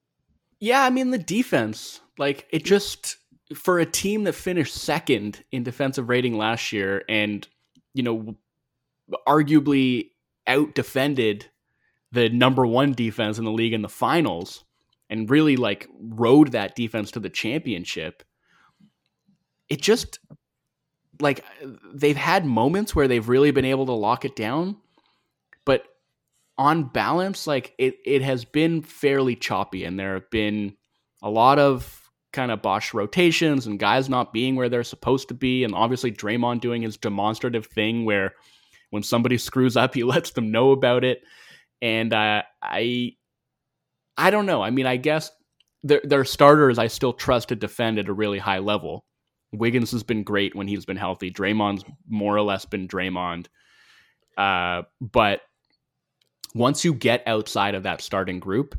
Yeah, 0.61 0.83
I 0.83 0.89
mean 0.89 1.11
the 1.11 1.17
defense, 1.17 1.99
like 2.17 2.47
it 2.49 2.63
just 2.63 3.17
for 3.55 3.79
a 3.79 3.85
team 3.85 4.23
that 4.25 4.33
finished 4.33 4.75
second 4.75 5.43
in 5.51 5.63
defensive 5.63 6.09
rating 6.09 6.37
last 6.37 6.71
year 6.71 7.03
and 7.07 7.47
you 7.93 8.03
know 8.03 8.35
arguably 9.27 10.09
out 10.47 10.75
defended 10.75 11.45
the 12.11 12.29
number 12.29 12.65
one 12.65 12.93
defense 12.93 13.37
in 13.37 13.45
the 13.45 13.51
league 13.51 13.73
in 13.73 13.81
the 13.81 13.89
finals 13.89 14.63
and 15.09 15.29
really 15.29 15.55
like 15.55 15.87
rode 15.99 16.51
that 16.51 16.75
defense 16.75 17.11
to 17.11 17.19
the 17.19 17.29
championship 17.29 18.23
it 19.69 19.81
just 19.81 20.19
like 21.19 21.43
they've 21.93 22.17
had 22.17 22.45
moments 22.45 22.95
where 22.95 23.07
they've 23.07 23.29
really 23.29 23.51
been 23.51 23.65
able 23.65 23.85
to 23.85 23.93
lock 23.93 24.25
it 24.25 24.35
down 24.35 24.75
but 25.65 25.83
on 26.57 26.83
balance 26.83 27.47
like 27.47 27.73
it 27.77 27.97
it 28.05 28.21
has 28.21 28.43
been 28.43 28.81
fairly 28.81 29.35
choppy 29.35 29.85
and 29.85 29.97
there 29.97 30.15
have 30.15 30.29
been 30.29 30.75
a 31.21 31.29
lot 31.29 31.59
of 31.59 32.06
kind 32.37 32.51
of 32.51 32.61
Bosh 32.61 32.93
rotations 32.93 33.65
and 33.65 33.79
guys 33.79 34.09
not 34.09 34.31
being 34.31 34.55
where 34.55 34.69
they're 34.69 34.83
supposed 34.83 35.27
to 35.29 35.33
be, 35.33 35.63
and 35.63 35.73
obviously 35.73 36.11
Draymond 36.11 36.61
doing 36.61 36.83
his 36.83 36.95
demonstrative 36.95 37.65
thing 37.65 38.05
where 38.05 38.35
when 38.91 39.01
somebody 39.03 39.37
screws 39.49 39.75
up, 39.75 39.95
he 39.95 40.03
lets 40.03 40.31
them 40.31 40.51
know 40.51 40.71
about 40.71 41.03
it. 41.03 41.21
And 41.81 42.13
uh, 42.13 42.43
I, 42.61 43.13
I 44.15 44.29
don't 44.29 44.45
know. 44.45 44.61
I 44.61 44.69
mean, 44.69 44.85
I 44.85 44.97
guess 44.97 45.31
their 45.83 46.01
their 46.03 46.25
starters 46.25 46.79
I 46.79 46.87
still 46.87 47.13
trust 47.13 47.49
to 47.49 47.55
defend 47.55 47.99
at 47.99 48.07
a 48.07 48.13
really 48.13 48.39
high 48.39 48.59
level. 48.59 49.03
Wiggins 49.51 49.91
has 49.91 50.03
been 50.03 50.23
great 50.23 50.55
when 50.55 50.67
he's 50.67 50.85
been 50.85 50.97
healthy. 50.97 51.31
Draymond's 51.31 51.85
more 52.07 52.35
or 52.35 52.41
less 52.41 52.65
been 52.65 52.87
Draymond. 52.87 53.47
Uh, 54.37 54.83
but 55.01 55.41
once 56.53 56.85
you 56.85 56.93
get 56.93 57.23
outside 57.25 57.73
of 57.73 57.83
that 57.83 58.01
starting 58.01 58.39
group, 58.39 58.77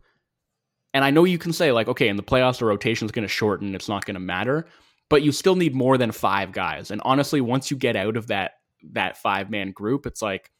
and 0.98 1.04
I 1.04 1.12
know 1.12 1.22
you 1.22 1.38
can 1.38 1.52
say, 1.52 1.70
like, 1.70 1.86
okay, 1.86 2.08
in 2.08 2.16
the 2.16 2.24
playoffs, 2.24 2.58
the 2.58 2.64
rotation 2.64 3.06
is 3.06 3.12
going 3.12 3.22
to 3.22 3.32
shorten. 3.32 3.76
It's 3.76 3.88
not 3.88 4.04
going 4.04 4.16
to 4.16 4.20
matter. 4.20 4.66
But 5.08 5.22
you 5.22 5.30
still 5.30 5.54
need 5.54 5.72
more 5.72 5.96
than 5.96 6.10
five 6.10 6.50
guys. 6.50 6.90
And 6.90 7.00
honestly, 7.04 7.40
once 7.40 7.70
you 7.70 7.76
get 7.76 7.94
out 7.94 8.16
of 8.16 8.26
that 8.26 8.54
that 8.94 9.16
five 9.16 9.48
man 9.48 9.70
group, 9.70 10.06
it's 10.06 10.20
like 10.20 10.50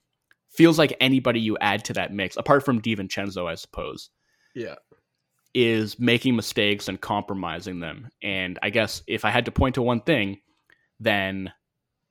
feels 0.48 0.78
like 0.78 0.96
anybody 1.00 1.40
you 1.40 1.58
add 1.60 1.84
to 1.86 1.92
that 1.94 2.12
mix, 2.12 2.36
apart 2.36 2.64
from 2.64 2.80
DiVincenzo, 2.80 3.50
I 3.50 3.56
suppose. 3.56 4.10
Yeah. 4.54 4.76
Is 5.54 5.98
making 5.98 6.36
mistakes 6.36 6.86
and 6.86 7.00
compromising 7.00 7.80
them. 7.80 8.08
And 8.22 8.60
I 8.62 8.70
guess 8.70 9.02
if 9.08 9.24
I 9.24 9.30
had 9.30 9.46
to 9.46 9.50
point 9.50 9.74
to 9.74 9.82
one 9.82 10.02
thing, 10.02 10.38
then 11.00 11.52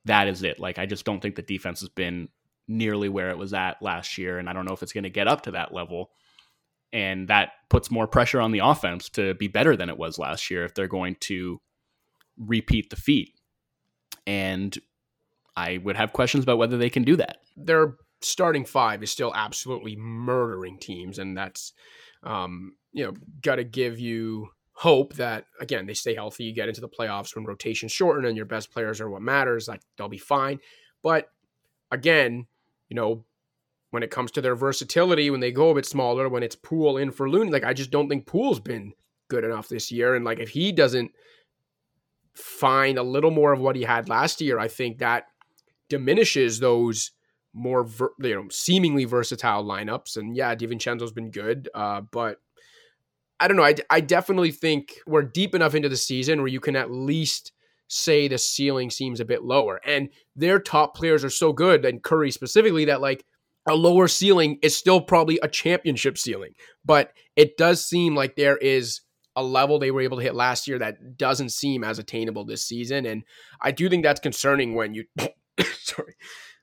that 0.04 0.28
is 0.28 0.42
it. 0.42 0.60
Like 0.60 0.78
I 0.78 0.84
just 0.84 1.06
don't 1.06 1.20
think 1.22 1.36
the 1.36 1.40
defense 1.40 1.80
has 1.80 1.88
been 1.88 2.28
nearly 2.66 3.08
where 3.08 3.30
it 3.30 3.38
was 3.38 3.54
at 3.54 3.80
last 3.80 4.18
year, 4.18 4.38
and 4.38 4.50
I 4.50 4.52
don't 4.52 4.66
know 4.66 4.74
if 4.74 4.82
it's 4.82 4.92
going 4.92 5.04
to 5.04 5.08
get 5.08 5.28
up 5.28 5.44
to 5.44 5.52
that 5.52 5.72
level. 5.72 6.10
And 6.92 7.28
that 7.28 7.50
puts 7.68 7.90
more 7.90 8.06
pressure 8.06 8.40
on 8.40 8.52
the 8.52 8.60
offense 8.60 9.08
to 9.10 9.34
be 9.34 9.48
better 9.48 9.76
than 9.76 9.90
it 9.90 9.98
was 9.98 10.18
last 10.18 10.50
year 10.50 10.64
if 10.64 10.74
they're 10.74 10.88
going 10.88 11.16
to 11.20 11.60
repeat 12.38 12.90
the 12.90 12.96
feat. 12.96 13.34
And 14.26 14.76
I 15.56 15.78
would 15.78 15.96
have 15.96 16.12
questions 16.12 16.44
about 16.44 16.58
whether 16.58 16.78
they 16.78 16.90
can 16.90 17.02
do 17.02 17.16
that. 17.16 17.38
Their 17.56 17.96
starting 18.20 18.64
five 18.64 19.02
is 19.02 19.10
still 19.10 19.32
absolutely 19.34 19.96
murdering 19.96 20.78
teams, 20.78 21.18
and 21.18 21.36
that's 21.36 21.72
um, 22.22 22.76
you 22.92 23.04
know 23.04 23.14
got 23.42 23.56
to 23.56 23.64
give 23.64 23.98
you 23.98 24.48
hope 24.72 25.14
that 25.14 25.46
again 25.60 25.86
they 25.86 25.94
stay 25.94 26.14
healthy. 26.14 26.44
You 26.44 26.54
get 26.54 26.68
into 26.68 26.80
the 26.80 26.88
playoffs 26.88 27.34
when 27.34 27.44
rotations 27.44 27.92
shorten 27.92 28.24
and 28.24 28.36
your 28.36 28.46
best 28.46 28.70
players 28.70 29.00
are 29.00 29.10
what 29.10 29.22
matters. 29.22 29.66
Like 29.66 29.82
they'll 29.96 30.08
be 30.08 30.18
fine, 30.18 30.60
but 31.02 31.30
again, 31.90 32.46
you 32.88 32.94
know 32.94 33.24
when 33.90 34.02
it 34.02 34.10
comes 34.10 34.30
to 34.32 34.40
their 34.40 34.54
versatility, 34.54 35.30
when 35.30 35.40
they 35.40 35.52
go 35.52 35.70
a 35.70 35.74
bit 35.74 35.86
smaller, 35.86 36.28
when 36.28 36.42
it's 36.42 36.56
Poole 36.56 36.98
in 36.98 37.10
for 37.10 37.28
Looney, 37.28 37.50
like 37.50 37.64
I 37.64 37.72
just 37.72 37.90
don't 37.90 38.08
think 38.08 38.26
Poole's 38.26 38.60
been 38.60 38.92
good 39.28 39.44
enough 39.44 39.68
this 39.68 39.90
year, 39.90 40.14
and 40.14 40.24
like 40.24 40.38
if 40.38 40.50
he 40.50 40.72
doesn't 40.72 41.12
find 42.34 42.98
a 42.98 43.02
little 43.02 43.30
more 43.30 43.52
of 43.52 43.60
what 43.60 43.76
he 43.76 43.82
had 43.82 44.08
last 44.08 44.40
year, 44.40 44.58
I 44.58 44.68
think 44.68 44.98
that 44.98 45.26
diminishes 45.88 46.60
those 46.60 47.12
more 47.52 47.84
ver- 47.84 48.12
you 48.20 48.34
know 48.34 48.48
seemingly 48.50 49.04
versatile 49.04 49.64
lineups. 49.64 50.16
And 50.16 50.36
yeah, 50.36 50.54
DiVincenzo's 50.54 51.12
been 51.12 51.30
good, 51.30 51.68
uh, 51.74 52.02
but 52.02 52.40
I 53.40 53.48
don't 53.48 53.56
know. 53.56 53.64
I, 53.64 53.74
I 53.90 54.00
definitely 54.00 54.50
think 54.50 54.94
we're 55.06 55.22
deep 55.22 55.54
enough 55.54 55.74
into 55.74 55.88
the 55.88 55.96
season 55.96 56.40
where 56.40 56.48
you 56.48 56.60
can 56.60 56.76
at 56.76 56.90
least 56.90 57.52
say 57.88 58.28
the 58.28 58.38
ceiling 58.38 58.90
seems 58.90 59.20
a 59.20 59.24
bit 59.24 59.44
lower. 59.44 59.80
And 59.86 60.10
their 60.36 60.58
top 60.58 60.94
players 60.94 61.24
are 61.24 61.30
so 61.30 61.52
good, 61.52 61.84
and 61.84 62.02
Curry 62.02 62.30
specifically, 62.30 62.84
that 62.86 63.00
like 63.00 63.24
a 63.68 63.74
lower 63.74 64.08
ceiling 64.08 64.58
is 64.62 64.76
still 64.76 65.00
probably 65.00 65.38
a 65.42 65.48
championship 65.48 66.18
ceiling. 66.18 66.54
But 66.84 67.12
it 67.36 67.56
does 67.56 67.84
seem 67.84 68.14
like 68.14 68.34
there 68.34 68.56
is 68.56 69.02
a 69.36 69.42
level 69.42 69.78
they 69.78 69.92
were 69.92 70.00
able 70.00 70.16
to 70.16 70.22
hit 70.22 70.34
last 70.34 70.66
year 70.66 70.78
that 70.80 71.16
doesn't 71.16 71.50
seem 71.50 71.84
as 71.84 71.98
attainable 71.98 72.44
this 72.44 72.64
season. 72.64 73.06
And 73.06 73.22
I 73.60 73.70
do 73.70 73.88
think 73.88 74.02
that's 74.02 74.20
concerning 74.20 74.74
when 74.74 74.94
you 74.94 75.04
sorry, 75.74 76.16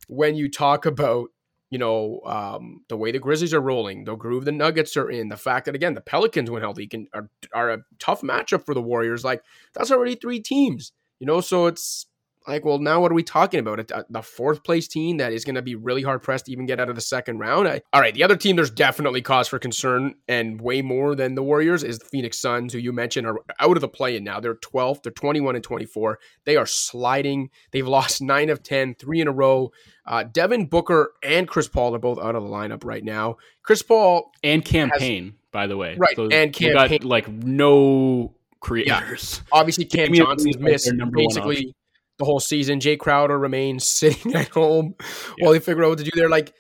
when 0.07 0.35
you 0.35 0.49
talk 0.49 0.85
about 0.85 1.29
you 1.69 1.79
know 1.79 2.21
um, 2.25 2.83
the 2.89 2.97
way 2.97 3.11
the 3.11 3.19
Grizzlies 3.19 3.53
are 3.53 3.61
rolling, 3.61 4.03
the 4.03 4.15
groove 4.15 4.45
the 4.45 4.51
Nuggets 4.51 4.97
are 4.97 5.09
in, 5.09 5.29
the 5.29 5.37
fact 5.37 5.65
that 5.65 5.75
again 5.75 5.93
the 5.93 6.01
Pelicans 6.01 6.51
when 6.51 6.61
healthy 6.61 6.87
can 6.87 7.07
are, 7.13 7.29
are 7.53 7.69
a 7.69 7.83
tough 7.99 8.21
matchup 8.21 8.65
for 8.65 8.73
the 8.73 8.81
Warriors. 8.81 9.23
Like 9.23 9.41
that's 9.73 9.91
already 9.91 10.15
three 10.15 10.41
teams, 10.41 10.91
you 11.19 11.27
know. 11.27 11.41
So 11.41 11.67
it's 11.67 12.07
like, 12.47 12.65
well, 12.65 12.79
now 12.79 13.01
what 13.01 13.11
are 13.11 13.15
we 13.15 13.23
talking 13.23 13.59
about? 13.59 13.91
The 14.09 14.21
fourth 14.21 14.63
place 14.63 14.87
team 14.87 15.17
that 15.17 15.33
is 15.33 15.43
going 15.43 15.55
to 15.55 15.61
be 15.61 15.75
really 15.75 16.03
hard 16.03 16.21
pressed 16.21 16.45
to 16.45 16.51
even 16.51 16.65
get 16.65 16.79
out 16.79 16.89
of 16.89 16.95
the 16.95 17.01
second 17.01 17.39
round. 17.39 17.67
I, 17.67 17.81
all 17.91 18.01
right, 18.01 18.13
the 18.13 18.23
other 18.23 18.35
team 18.35 18.55
there's 18.55 18.69
definitely 18.69 19.21
cause 19.21 19.47
for 19.47 19.59
concern 19.59 20.15
and 20.27 20.61
way 20.61 20.81
more 20.81 21.15
than 21.15 21.35
the 21.35 21.43
Warriors 21.43 21.83
is 21.83 21.99
the 21.99 22.05
Phoenix 22.05 22.39
Suns, 22.39 22.73
who 22.73 22.79
you 22.79 22.93
mentioned 22.93 23.27
are 23.27 23.39
out 23.59 23.77
of 23.77 23.81
the 23.81 23.87
play 23.87 24.15
in 24.15 24.23
now. 24.23 24.39
They're 24.39 24.55
12th, 24.55 25.03
they're 25.03 25.11
21 25.11 25.55
and 25.55 25.63
24. 25.63 26.19
They 26.45 26.55
are 26.55 26.65
sliding. 26.65 27.49
They've 27.71 27.87
lost 27.87 28.21
nine 28.21 28.49
of 28.49 28.63
10, 28.63 28.95
three 28.95 29.21
in 29.21 29.27
a 29.27 29.31
row. 29.31 29.71
Uh, 30.05 30.23
Devin 30.23 30.67
Booker 30.67 31.13
and 31.23 31.47
Chris 31.47 31.67
Paul 31.67 31.95
are 31.95 31.99
both 31.99 32.19
out 32.19 32.35
of 32.35 32.43
the 32.43 32.49
lineup 32.49 32.83
right 32.83 33.03
now. 33.03 33.37
Chris 33.63 33.81
Paul 33.81 34.31
and 34.43 34.63
campaign, 34.63 34.99
Payne, 34.99 35.33
by 35.51 35.65
the 35.65 35.77
way, 35.77 35.95
right? 35.97 36.15
So 36.15 36.27
and 36.27 36.53
Cam 36.53 36.87
Payne, 36.87 37.01
like 37.01 37.27
no 37.27 38.35
creators. 38.59 39.41
Yeah. 39.41 39.59
Obviously, 39.59 39.85
Cam 39.85 40.13
Johnson's 40.13 40.59
missed 40.59 40.91
basically 41.11 41.73
the 42.17 42.25
whole 42.25 42.39
season. 42.39 42.79
Jae 42.79 42.97
Crowder 42.97 43.37
remains 43.37 43.85
sitting 43.87 44.35
at 44.35 44.49
home 44.49 44.95
yeah. 44.99 45.45
while 45.45 45.53
they 45.53 45.59
figure 45.59 45.83
out 45.83 45.89
what 45.89 45.97
to 45.99 46.03
do 46.03 46.11
there. 46.13 46.29
Like 46.29 46.53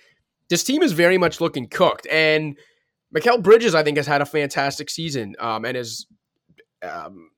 this 0.49 0.63
team 0.63 0.83
is 0.83 0.91
very 0.91 1.17
much 1.17 1.41
looking 1.41 1.67
cooked, 1.67 2.07
and 2.11 2.57
Mikal 3.15 3.41
Bridges, 3.41 3.75
I 3.75 3.83
think, 3.83 3.97
has 3.97 4.07
had 4.07 4.21
a 4.21 4.25
fantastic 4.25 4.89
season, 4.89 5.35
um, 5.39 5.65
and 5.65 5.77
is 5.77 6.07
um, 6.83 7.29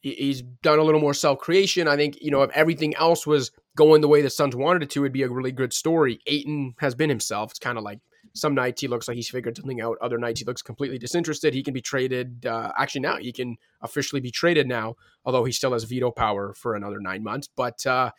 he's 0.00 0.42
done 0.42 0.78
a 0.78 0.82
little 0.82 1.00
more 1.00 1.14
self 1.14 1.38
creation. 1.38 1.88
I 1.88 1.96
think 1.96 2.18
you 2.20 2.30
know 2.30 2.42
if 2.42 2.50
everything 2.52 2.94
else 2.96 3.26
was 3.26 3.50
going 3.76 4.00
the 4.00 4.08
way 4.08 4.22
the 4.22 4.30
Suns 4.30 4.56
wanted 4.56 4.82
it 4.82 4.90
to, 4.90 5.04
it'd 5.04 5.12
be 5.12 5.22
a 5.22 5.28
really 5.28 5.52
good 5.52 5.72
story. 5.72 6.20
Ayton 6.26 6.74
has 6.80 6.94
been 6.94 7.08
himself. 7.08 7.50
It's 7.52 7.58
kind 7.58 7.78
of 7.78 7.84
like 7.84 8.00
some 8.34 8.54
nights 8.54 8.80
he 8.80 8.88
looks 8.88 9.08
like 9.08 9.16
he's 9.16 9.28
figured 9.28 9.56
something 9.56 9.80
out. 9.80 9.96
Other 10.00 10.18
nights 10.18 10.40
he 10.40 10.46
looks 10.46 10.62
completely 10.62 10.98
disinterested. 10.98 11.54
He 11.54 11.62
can 11.62 11.74
be 11.74 11.80
traded. 11.80 12.46
Uh, 12.46 12.72
actually, 12.78 13.02
now 13.02 13.16
he 13.16 13.32
can 13.32 13.56
officially 13.82 14.20
be 14.20 14.30
traded 14.30 14.68
now, 14.68 14.96
although 15.24 15.44
he 15.44 15.52
still 15.52 15.72
has 15.72 15.84
veto 15.84 16.10
power 16.10 16.54
for 16.54 16.74
another 16.74 17.00
nine 17.00 17.22
months. 17.22 17.48
But 17.54 17.84
uh, 17.86 18.10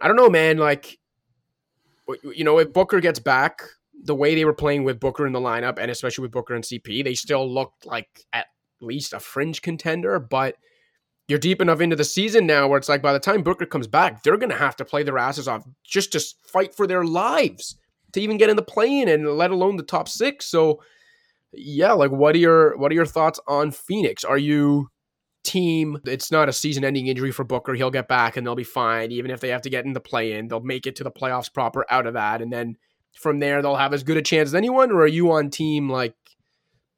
I 0.00 0.08
don't 0.08 0.16
know, 0.16 0.30
man. 0.30 0.58
Like, 0.58 0.98
you 2.34 2.44
know, 2.44 2.58
if 2.58 2.72
Booker 2.72 3.00
gets 3.00 3.18
back, 3.18 3.62
the 4.02 4.14
way 4.14 4.34
they 4.34 4.44
were 4.44 4.54
playing 4.54 4.84
with 4.84 5.00
Booker 5.00 5.26
in 5.26 5.32
the 5.32 5.40
lineup, 5.40 5.78
and 5.78 5.90
especially 5.90 6.22
with 6.22 6.32
Booker 6.32 6.54
and 6.54 6.64
CP, 6.64 7.04
they 7.04 7.14
still 7.14 7.48
looked 7.48 7.86
like 7.86 8.26
at 8.32 8.46
least 8.80 9.12
a 9.12 9.20
fringe 9.20 9.62
contender. 9.62 10.18
But 10.18 10.56
you're 11.28 11.38
deep 11.38 11.62
enough 11.62 11.80
into 11.80 11.96
the 11.96 12.04
season 12.04 12.46
now 12.46 12.68
where 12.68 12.78
it's 12.78 12.88
like 12.88 13.00
by 13.00 13.12
the 13.12 13.20
time 13.20 13.42
Booker 13.42 13.64
comes 13.64 13.86
back, 13.86 14.22
they're 14.22 14.36
going 14.36 14.50
to 14.50 14.56
have 14.56 14.76
to 14.76 14.84
play 14.84 15.04
their 15.04 15.18
asses 15.18 15.48
off 15.48 15.64
just 15.84 16.12
to 16.12 16.20
fight 16.46 16.74
for 16.74 16.86
their 16.86 17.04
lives 17.04 17.76
to 18.14 18.20
even 18.20 18.38
get 18.38 18.50
in 18.50 18.56
the 18.56 18.62
play-in 18.62 19.08
and 19.08 19.28
let 19.36 19.50
alone 19.50 19.76
the 19.76 19.82
top 19.82 20.08
six. 20.08 20.46
So 20.46 20.80
yeah, 21.52 21.92
like 21.92 22.10
what 22.10 22.34
are 22.34 22.38
your 22.38 22.76
what 22.76 22.90
are 22.90 22.94
your 22.94 23.06
thoughts 23.06 23.38
on 23.46 23.70
Phoenix? 23.70 24.24
Are 24.24 24.38
you 24.38 24.88
team 25.44 25.98
it's 26.06 26.32
not 26.32 26.48
a 26.48 26.52
season 26.52 26.84
ending 26.84 27.06
injury 27.06 27.30
for 27.30 27.44
Booker. 27.44 27.74
He'll 27.74 27.90
get 27.90 28.08
back 28.08 28.36
and 28.36 28.46
they'll 28.46 28.56
be 28.56 28.64
fine. 28.64 29.12
Even 29.12 29.30
if 29.30 29.40
they 29.40 29.50
have 29.50 29.62
to 29.62 29.70
get 29.70 29.84
in 29.84 29.92
the 29.92 30.00
play 30.00 30.32
in, 30.32 30.48
they'll 30.48 30.60
make 30.60 30.86
it 30.86 30.96
to 30.96 31.04
the 31.04 31.10
playoffs 31.10 31.52
proper 31.52 31.84
out 31.90 32.06
of 32.06 32.14
that. 32.14 32.42
And 32.42 32.52
then 32.52 32.76
from 33.12 33.38
there 33.38 33.62
they'll 33.62 33.76
have 33.76 33.94
as 33.94 34.02
good 34.02 34.16
a 34.16 34.22
chance 34.22 34.48
as 34.48 34.54
anyone, 34.54 34.90
or 34.90 35.02
are 35.02 35.06
you 35.06 35.30
on 35.30 35.50
team 35.50 35.88
like 35.88 36.16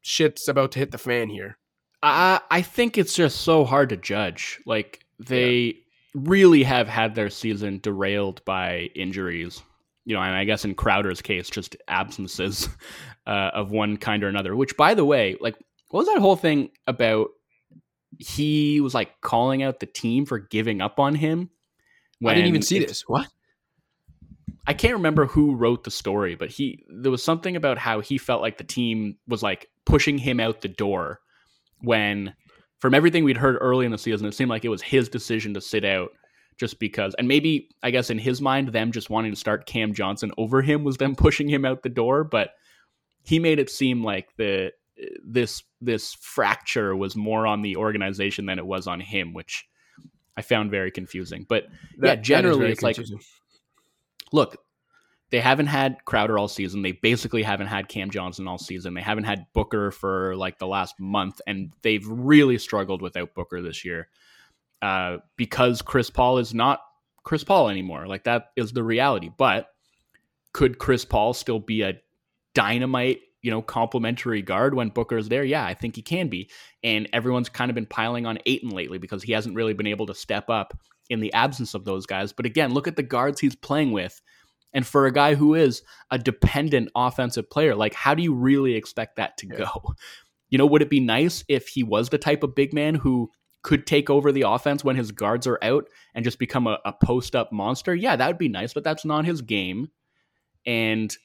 shit's 0.01 0.47
about 0.47 0.71
to 0.71 0.79
hit 0.79 0.91
the 0.91 0.97
fan 0.97 1.29
here? 1.29 1.57
I 2.01 2.39
I 2.49 2.61
think 2.61 2.97
it's 2.97 3.13
just 3.13 3.41
so 3.41 3.65
hard 3.65 3.89
to 3.89 3.97
judge. 3.97 4.59
Like 4.65 5.05
they 5.19 5.59
yeah. 5.59 5.73
really 6.15 6.63
have 6.63 6.87
had 6.87 7.15
their 7.15 7.29
season 7.29 7.79
derailed 7.79 8.43
by 8.45 8.89
injuries 8.95 9.61
you 10.07 10.15
know, 10.15 10.21
and 10.21 10.33
I 10.33 10.45
guess 10.45 10.63
in 10.63 10.73
Crowder's 10.73 11.21
case, 11.21 11.49
just 11.49 11.75
absences 11.89 12.69
uh, 13.27 13.51
of 13.53 13.71
one 13.71 13.97
kind 13.97 14.23
or 14.23 14.29
another. 14.29 14.55
Which, 14.55 14.77
by 14.77 14.93
the 14.93 15.03
way, 15.03 15.35
like, 15.41 15.55
what 15.89 15.99
was 15.99 16.07
that 16.07 16.19
whole 16.19 16.37
thing 16.37 16.69
about? 16.87 17.27
He 18.17 18.79
was 18.79 18.93
like 18.93 19.19
calling 19.19 19.63
out 19.63 19.81
the 19.81 19.85
team 19.85 20.25
for 20.25 20.39
giving 20.39 20.79
up 20.79 20.97
on 20.97 21.13
him. 21.13 21.49
I 22.25 22.33
didn't 22.33 22.47
even 22.47 22.61
see 22.61 22.79
this. 22.79 23.01
What? 23.01 23.27
I 24.65 24.73
can't 24.73 24.93
remember 24.93 25.25
who 25.25 25.55
wrote 25.55 25.83
the 25.83 25.91
story, 25.91 26.35
but 26.35 26.49
he 26.49 26.85
there 26.89 27.11
was 27.11 27.21
something 27.21 27.57
about 27.57 27.77
how 27.77 27.99
he 27.99 28.17
felt 28.17 28.41
like 28.41 28.57
the 28.57 28.63
team 28.63 29.17
was 29.27 29.43
like 29.43 29.69
pushing 29.85 30.17
him 30.17 30.39
out 30.39 30.61
the 30.61 30.69
door 30.69 31.19
when 31.81 32.33
from 32.79 32.93
everything 32.93 33.25
we'd 33.25 33.37
heard 33.37 33.57
early 33.59 33.85
in 33.85 33.91
the 33.91 33.97
season, 33.97 34.25
it 34.25 34.33
seemed 34.33 34.49
like 34.49 34.63
it 34.63 34.69
was 34.69 34.81
his 34.81 35.09
decision 35.09 35.53
to 35.53 35.61
sit 35.61 35.83
out 35.83 36.11
just 36.57 36.79
because 36.79 37.13
and 37.15 37.27
maybe 37.27 37.69
I 37.83 37.91
guess 37.91 38.09
in 38.09 38.17
his 38.17 38.41
mind 38.41 38.69
them 38.69 38.91
just 38.91 39.09
wanting 39.09 39.31
to 39.31 39.37
start 39.37 39.65
Cam 39.65 39.93
Johnson 39.93 40.31
over 40.37 40.61
him 40.61 40.83
was 40.83 40.97
them 40.97 41.15
pushing 41.17 41.47
him 41.47 41.65
out 41.65 41.83
the 41.83 41.89
door, 41.89 42.23
but 42.23 42.51
he 43.23 43.39
made 43.39 43.59
it 43.59 43.69
seem 43.69 44.03
like 44.03 44.35
the 44.37 44.71
this 45.23 45.63
this 45.81 46.15
fracture 46.15 46.95
was 46.95 47.15
more 47.15 47.45
on 47.45 47.61
the 47.61 47.77
organization 47.77 48.45
than 48.45 48.59
it 48.59 48.65
was 48.65 48.87
on 48.87 48.99
him, 48.99 49.33
which 49.33 49.67
I 50.35 50.41
found 50.41 50.71
very 50.71 50.91
confusing. 50.91 51.45
But 51.47 51.67
that, 51.99 52.17
yeah, 52.17 52.21
generally 52.21 52.71
it's 52.71 52.79
confusing. 52.79 53.17
like 53.17 53.25
look, 54.31 54.57
they 55.29 55.39
haven't 55.39 55.67
had 55.67 56.03
Crowder 56.05 56.37
all 56.39 56.47
season. 56.47 56.81
They 56.81 56.93
basically 56.93 57.43
haven't 57.43 57.67
had 57.67 57.89
Cam 57.89 58.09
Johnson 58.09 58.47
all 58.47 58.57
season. 58.57 58.93
They 58.93 59.01
haven't 59.01 59.25
had 59.25 59.45
Booker 59.53 59.91
for 59.91 60.35
like 60.35 60.57
the 60.57 60.67
last 60.67 60.99
month, 60.99 61.41
and 61.45 61.73
they've 61.83 62.07
really 62.07 62.57
struggled 62.57 63.01
without 63.01 63.35
Booker 63.35 63.61
this 63.61 63.85
year 63.85 64.09
uh, 64.81 65.17
because 65.35 65.81
Chris 65.81 66.09
Paul 66.09 66.37
is 66.37 66.53
not 66.53 66.81
Chris 67.23 67.43
Paul 67.43 67.69
anymore. 67.69 68.07
Like 68.07 68.23
that 68.23 68.51
is 68.55 68.71
the 68.71 68.83
reality. 68.83 69.29
But 69.35 69.67
could 70.53 70.79
Chris 70.79 71.05
Paul 71.05 71.33
still 71.33 71.59
be 71.59 71.81
a 71.81 71.99
dynamite, 72.55 73.19
you 73.41 73.51
know, 73.51 73.61
complimentary 73.61 74.41
guard 74.41 74.73
when 74.73 74.89
Booker's 74.89 75.29
there? 75.29 75.43
Yeah, 75.43 75.65
I 75.65 75.73
think 75.73 75.95
he 75.95 76.01
can 76.01 76.29
be. 76.29 76.49
And 76.83 77.09
everyone's 77.13 77.49
kind 77.49 77.69
of 77.69 77.75
been 77.75 77.85
piling 77.85 78.25
on 78.25 78.39
Ayton 78.45 78.69
lately 78.69 78.97
because 78.97 79.23
he 79.23 79.33
hasn't 79.33 79.55
really 79.55 79.73
been 79.73 79.87
able 79.87 80.05
to 80.07 80.15
step 80.15 80.49
up 80.49 80.77
in 81.09 81.19
the 81.19 81.33
absence 81.33 81.73
of 81.73 81.85
those 81.85 82.05
guys. 82.05 82.33
But 82.33 82.45
again, 82.45 82.73
look 82.73 82.87
at 82.87 82.95
the 82.95 83.03
guards 83.03 83.39
he's 83.39 83.55
playing 83.55 83.91
with. 83.91 84.21
And 84.73 84.85
for 84.85 85.05
a 85.05 85.11
guy 85.11 85.35
who 85.35 85.53
is 85.53 85.81
a 86.11 86.17
dependent 86.17 86.89
offensive 86.95 87.49
player, 87.49 87.75
like 87.75 87.93
how 87.93 88.13
do 88.13 88.23
you 88.23 88.33
really 88.33 88.75
expect 88.75 89.15
that 89.17 89.37
to 89.37 89.47
yeah. 89.47 89.57
go? 89.57 89.95
You 90.49 90.57
know, 90.57 90.65
would 90.65 90.81
it 90.81 90.89
be 90.89 91.01
nice 91.01 91.43
if 91.49 91.67
he 91.67 91.83
was 91.83 92.07
the 92.07 92.17
type 92.17 92.41
of 92.41 92.55
big 92.55 92.73
man 92.73 92.95
who 92.95 93.29
could 93.63 93.85
take 93.85 94.09
over 94.09 94.31
the 94.31 94.43
offense 94.43 94.83
when 94.83 94.95
his 94.95 95.11
guards 95.11 95.47
are 95.47 95.59
out 95.61 95.87
and 96.13 96.23
just 96.23 96.39
become 96.39 96.67
a, 96.67 96.79
a 96.85 96.93
post 96.93 97.35
up 97.35 97.51
monster, 97.51 97.93
yeah, 97.93 98.15
that 98.15 98.27
would 98.27 98.37
be 98.37 98.49
nice, 98.49 98.73
but 98.73 98.83
that's 98.83 99.05
not 99.05 99.25
his 99.25 99.41
game. 99.41 99.89
And 100.65 101.15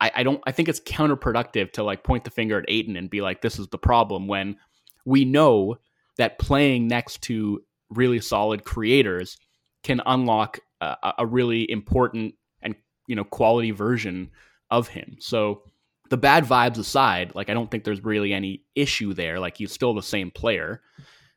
I, 0.00 0.10
I, 0.16 0.22
don't 0.22 0.42
I 0.46 0.52
think 0.52 0.68
it's 0.68 0.80
counterproductive 0.80 1.72
to 1.72 1.82
like 1.82 2.04
point 2.04 2.24
the 2.24 2.30
finger 2.30 2.58
at 2.58 2.64
Ayton 2.68 2.96
and 2.96 3.10
be 3.10 3.20
like, 3.20 3.42
this 3.42 3.58
is 3.58 3.68
the 3.68 3.78
problem 3.78 4.26
when 4.26 4.56
we 5.04 5.24
know 5.24 5.76
that 6.16 6.38
playing 6.38 6.88
next 6.88 7.22
to 7.22 7.62
really 7.90 8.20
solid 8.20 8.64
creators 8.64 9.38
can 9.82 10.00
unlock 10.06 10.60
a, 10.80 11.14
a 11.18 11.26
really 11.26 11.70
important 11.70 12.34
and 12.62 12.74
you 13.06 13.16
know, 13.16 13.24
quality 13.24 13.70
version 13.70 14.30
of 14.70 14.88
him. 14.88 15.16
So 15.18 15.62
the 16.10 16.16
bad 16.16 16.44
vibes 16.44 16.78
aside, 16.78 17.34
like 17.34 17.48
I 17.48 17.54
don't 17.54 17.70
think 17.70 17.84
there's 17.84 18.04
really 18.04 18.32
any 18.32 18.64
issue 18.74 19.14
there. 19.14 19.40
Like 19.40 19.56
he's 19.56 19.72
still 19.72 19.94
the 19.94 20.02
same 20.02 20.30
player, 20.30 20.82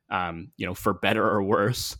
um, 0.09 0.51
you 0.57 0.65
know, 0.65 0.73
for 0.73 0.93
better 0.93 1.27
or 1.27 1.41
worse. 1.43 1.97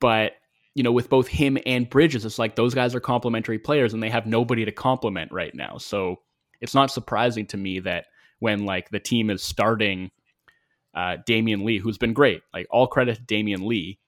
But 0.00 0.32
you 0.74 0.82
know, 0.82 0.92
with 0.92 1.08
both 1.08 1.26
him 1.26 1.58
and 1.66 1.90
Bridges, 1.90 2.24
it's 2.24 2.38
like 2.38 2.54
those 2.54 2.74
guys 2.74 2.94
are 2.94 3.00
complementary 3.00 3.58
players 3.58 3.92
and 3.92 4.02
they 4.02 4.08
have 4.08 4.26
nobody 4.26 4.64
to 4.64 4.72
complement 4.72 5.32
right 5.32 5.54
now. 5.54 5.78
So 5.78 6.20
it's 6.60 6.74
not 6.74 6.90
surprising 6.90 7.46
to 7.46 7.56
me 7.56 7.80
that 7.80 8.06
when 8.38 8.64
like 8.64 8.90
the 8.90 9.00
team 9.00 9.30
is 9.30 9.42
starting 9.42 10.10
uh, 10.94 11.16
Damion 11.28 11.64
Lee, 11.64 11.78
who's 11.78 11.98
been 11.98 12.12
great, 12.12 12.42
like 12.54 12.66
all 12.70 12.86
credit 12.86 13.16
to 13.16 13.22
Damion 13.34 13.66
Lee, 13.66 13.98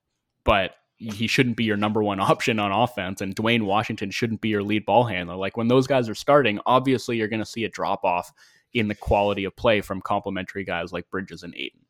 but 0.45 0.73
he 0.97 1.27
shouldn't 1.27 1.57
be 1.57 1.65
your 1.65 1.77
number 1.77 2.03
one 2.03 2.21
option 2.21 2.59
on 2.59 2.73
offense, 2.73 3.21
and 3.21 3.35
Dwayne 3.35 3.63
Washington 3.63 4.11
shouldn't 4.11 4.41
be 4.41 4.49
your 4.49 4.63
lead 4.63 4.87
ball 4.87 5.05
handler. 5.05 5.37
Like 5.37 5.57
when 5.57 5.69
those 5.69 5.87
guys 5.87 6.09
are 6.09 6.15
starting, 6.15 6.61
obviously 6.67 7.17
you're 7.17 7.29
going 7.29 7.41
to 7.41 7.47
see 7.47 7.65
a 7.65 7.69
drop 7.69 8.05
off 8.05 8.33
in 8.73 8.89
the 8.89 8.95
quality 8.95 9.45
of 9.45 9.55
play 9.57 9.81
from 9.81 10.01
complementary 10.01 10.65
guys 10.65 10.93
like 10.93 11.11
Bridges 11.11 11.43
and 11.43 11.55
Ayton. 11.55 11.85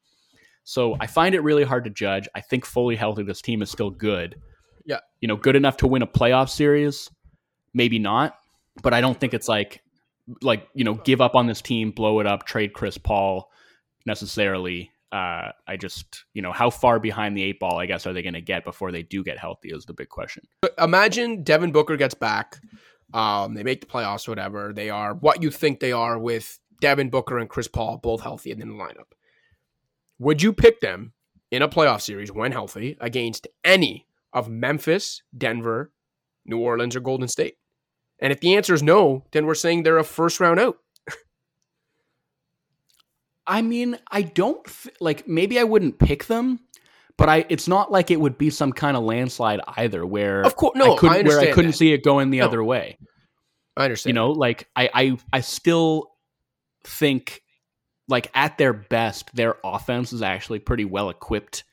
So 0.64 0.96
I 1.00 1.06
find 1.06 1.34
it 1.34 1.40
really 1.42 1.64
hard 1.64 1.84
to 1.84 1.90
judge. 1.90 2.28
I 2.34 2.40
think 2.40 2.64
fully 2.64 2.96
healthy, 2.96 3.22
this 3.22 3.42
team 3.42 3.62
is 3.62 3.70
still 3.70 3.90
good. 3.90 4.36
Yeah. 4.84 5.00
You 5.20 5.28
know, 5.28 5.36
good 5.36 5.56
enough 5.56 5.76
to 5.78 5.86
win 5.86 6.02
a 6.02 6.06
playoff 6.06 6.50
series, 6.50 7.10
maybe 7.74 7.98
not, 7.98 8.36
but 8.82 8.94
I 8.94 9.00
don't 9.00 9.18
think 9.18 9.34
it's 9.34 9.48
like 9.48 9.82
like, 10.40 10.68
you 10.72 10.84
know, 10.84 10.94
give 10.94 11.20
up 11.20 11.34
on 11.34 11.46
this 11.46 11.60
team, 11.60 11.90
blow 11.90 12.20
it 12.20 12.26
up, 12.26 12.46
trade 12.46 12.72
Chris 12.72 12.96
Paul 12.96 13.50
necessarily 14.06 14.92
uh, 15.12 15.52
I 15.68 15.76
just, 15.76 16.24
you 16.32 16.40
know, 16.40 16.52
how 16.52 16.70
far 16.70 16.98
behind 16.98 17.36
the 17.36 17.42
eight 17.42 17.60
ball, 17.60 17.78
I 17.78 17.84
guess, 17.84 18.06
are 18.06 18.14
they 18.14 18.22
going 18.22 18.32
to 18.32 18.40
get 18.40 18.64
before 18.64 18.90
they 18.90 19.02
do 19.02 19.22
get 19.22 19.38
healthy 19.38 19.68
is 19.68 19.84
the 19.84 19.92
big 19.92 20.08
question. 20.08 20.44
Imagine 20.78 21.42
Devin 21.42 21.70
Booker 21.70 21.98
gets 21.98 22.14
back. 22.14 22.60
Um, 23.12 23.52
they 23.52 23.62
make 23.62 23.82
the 23.82 23.86
playoffs, 23.86 24.26
whatever. 24.26 24.72
They 24.72 24.88
are 24.88 25.12
what 25.12 25.42
you 25.42 25.50
think 25.50 25.80
they 25.80 25.92
are 25.92 26.18
with 26.18 26.58
Devin 26.80 27.10
Booker 27.10 27.38
and 27.38 27.48
Chris 27.48 27.68
Paul 27.68 27.98
both 27.98 28.22
healthy 28.22 28.52
and 28.52 28.62
in 28.62 28.70
the 28.70 28.74
lineup. 28.74 29.12
Would 30.22 30.40
you 30.40 30.52
pick 30.52 30.80
them 30.80 31.14
in 31.50 31.62
a 31.62 31.68
playoff 31.68 32.00
series 32.00 32.30
when 32.30 32.52
healthy 32.52 32.96
against 33.00 33.48
any 33.64 34.06
of 34.32 34.48
Memphis, 34.48 35.22
Denver, 35.36 35.90
New 36.46 36.58
Orleans, 36.60 36.94
or 36.94 37.00
Golden 37.00 37.26
State? 37.26 37.56
And 38.20 38.32
if 38.32 38.38
the 38.38 38.54
answer 38.54 38.72
is 38.72 38.84
no, 38.84 39.24
then 39.32 39.46
we're 39.46 39.56
saying 39.56 39.82
they're 39.82 39.98
a 39.98 40.04
first 40.04 40.38
round 40.38 40.60
out. 40.60 40.78
I 43.48 43.62
mean, 43.62 43.98
I 44.12 44.22
don't 44.22 44.64
th- 44.64 44.94
like 45.00 45.26
maybe 45.26 45.58
I 45.58 45.64
wouldn't 45.64 45.98
pick 45.98 46.26
them, 46.26 46.60
but 47.16 47.28
I 47.28 47.44
it's 47.48 47.66
not 47.66 47.90
like 47.90 48.12
it 48.12 48.20
would 48.20 48.38
be 48.38 48.48
some 48.48 48.72
kind 48.72 48.96
of 48.96 49.02
landslide 49.02 49.60
either 49.76 50.06
where 50.06 50.42
Of 50.42 50.54
course 50.54 50.76
no, 50.76 50.94
I 50.94 50.98
couldn't, 50.98 51.26
I 51.26 51.28
where 51.28 51.40
I 51.40 51.50
couldn't 51.50 51.72
that. 51.72 51.76
see 51.76 51.92
it 51.92 52.04
going 52.04 52.30
the 52.30 52.38
no. 52.38 52.44
other 52.44 52.62
way. 52.62 52.96
I 53.76 53.84
understand. 53.84 54.10
You 54.10 54.14
know, 54.14 54.30
like 54.30 54.68
I 54.76 54.88
I 54.94 55.18
I 55.32 55.40
still 55.40 56.12
think 56.84 57.42
like 58.09 58.30
at 58.34 58.59
their 58.59 58.72
best 58.72 59.34
their 59.34 59.57
offense 59.64 60.12
is 60.12 60.22
actually 60.22 60.59
pretty 60.59 60.84
well 60.84 61.09
equipped 61.11 61.64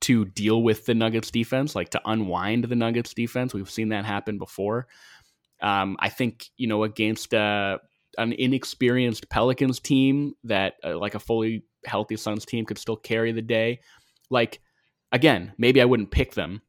to 0.00 0.24
deal 0.24 0.62
with 0.62 0.86
the 0.86 0.94
Nuggets 0.94 1.30
defense, 1.30 1.74
like 1.74 1.90
to 1.90 2.00
unwind 2.04 2.64
the 2.64 2.76
Nuggets 2.76 3.14
defense. 3.14 3.52
We've 3.52 3.70
seen 3.70 3.88
that 3.88 4.04
happen 4.04 4.38
before. 4.38 4.86
Um, 5.60 5.96
I 5.98 6.08
think 6.08 6.46
you 6.56 6.68
know 6.68 6.84
against 6.84 7.34
uh, 7.34 7.78
an 8.16 8.32
inexperienced 8.32 9.28
Pelicans 9.28 9.80
team 9.80 10.34
that 10.44 10.74
uh, 10.84 10.96
like 10.98 11.14
a 11.14 11.20
fully 11.20 11.64
healthy 11.84 12.16
Suns 12.16 12.44
team 12.44 12.64
could 12.64 12.78
still 12.78 12.96
carry 12.96 13.32
the 13.32 13.42
day. 13.42 13.80
Like 14.30 14.60
again, 15.10 15.52
maybe 15.58 15.80
I 15.80 15.84
wouldn't 15.84 16.10
pick 16.10 16.34
them, 16.34 16.62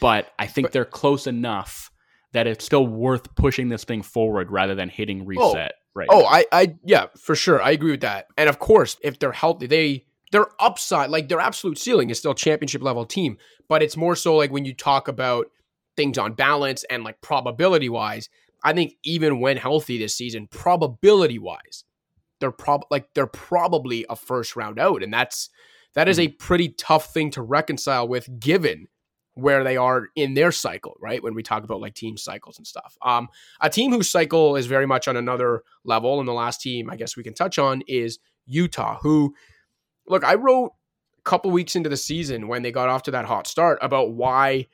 but 0.00 0.28
I 0.38 0.46
think 0.46 0.66
But- 0.66 0.72
they're 0.72 0.84
close 0.84 1.26
enough 1.26 1.90
that 2.32 2.46
it's 2.46 2.64
still 2.64 2.86
worth 2.86 3.34
pushing 3.34 3.68
this 3.68 3.84
thing 3.84 4.02
forward 4.02 4.50
rather 4.50 4.74
than 4.74 4.88
hitting 4.88 5.26
reset. 5.26 5.74
Right. 5.94 6.08
Oh. 6.10 6.24
I, 6.24 6.44
I, 6.52 6.74
yeah, 6.84 7.06
for 7.18 7.34
sure, 7.34 7.62
I 7.62 7.70
agree 7.70 7.92
with 7.92 8.00
that. 8.00 8.26
And 8.36 8.48
of 8.48 8.58
course, 8.58 8.96
if 9.02 9.18
they're 9.18 9.32
healthy, 9.32 9.66
they 9.66 10.04
their 10.32 10.46
upside, 10.58 11.10
like 11.10 11.28
their 11.28 11.40
absolute 11.40 11.78
ceiling, 11.78 12.08
is 12.10 12.18
still 12.18 12.34
championship 12.34 12.82
level 12.82 13.04
team. 13.04 13.36
But 13.68 13.82
it's 13.82 13.96
more 13.96 14.16
so 14.16 14.36
like 14.36 14.50
when 14.50 14.64
you 14.64 14.74
talk 14.74 15.08
about 15.08 15.46
things 15.96 16.18
on 16.18 16.32
balance 16.32 16.84
and 16.84 17.04
like 17.04 17.20
probability 17.20 17.88
wise. 17.88 18.28
I 18.64 18.72
think 18.72 18.94
even 19.04 19.40
when 19.40 19.56
healthy 19.56 19.98
this 19.98 20.14
season, 20.14 20.46
probability 20.46 21.38
wise, 21.38 21.84
they're 22.40 22.52
prob 22.52 22.82
like 22.90 23.08
they're 23.14 23.26
probably 23.26 24.06
a 24.08 24.16
first 24.16 24.56
round 24.56 24.78
out, 24.78 25.02
and 25.02 25.12
that's 25.12 25.50
that 25.94 26.08
is 26.08 26.16
hmm. 26.16 26.22
a 26.22 26.28
pretty 26.28 26.70
tough 26.70 27.12
thing 27.12 27.30
to 27.32 27.42
reconcile 27.42 28.06
with, 28.08 28.28
given 28.40 28.86
where 29.34 29.64
they 29.64 29.76
are 29.76 30.08
in 30.14 30.34
their 30.34 30.52
cycle, 30.52 30.96
right? 31.00 31.22
When 31.22 31.34
we 31.34 31.42
talk 31.42 31.64
about 31.64 31.80
like 31.80 31.94
team 31.94 32.16
cycles 32.16 32.58
and 32.58 32.66
stuff. 32.66 32.96
Um, 33.02 33.28
a 33.60 33.70
team 33.70 33.90
whose 33.90 34.10
cycle 34.10 34.56
is 34.56 34.66
very 34.66 34.86
much 34.86 35.08
on 35.08 35.16
another 35.16 35.62
level, 35.84 36.18
and 36.18 36.28
the 36.28 36.32
last 36.32 36.60
team 36.60 36.90
I 36.90 36.96
guess 36.96 37.16
we 37.16 37.22
can 37.22 37.34
touch 37.34 37.58
on 37.58 37.82
is 37.86 38.18
Utah, 38.46 38.98
who 39.02 39.34
look, 40.06 40.24
I 40.24 40.34
wrote 40.34 40.72
a 41.18 41.22
couple 41.22 41.50
weeks 41.50 41.76
into 41.76 41.88
the 41.88 41.96
season 41.96 42.48
when 42.48 42.62
they 42.62 42.72
got 42.72 42.88
off 42.88 43.04
to 43.04 43.10
that 43.12 43.24
hot 43.24 43.46
start 43.46 43.78
about 43.80 44.12
why 44.12 44.66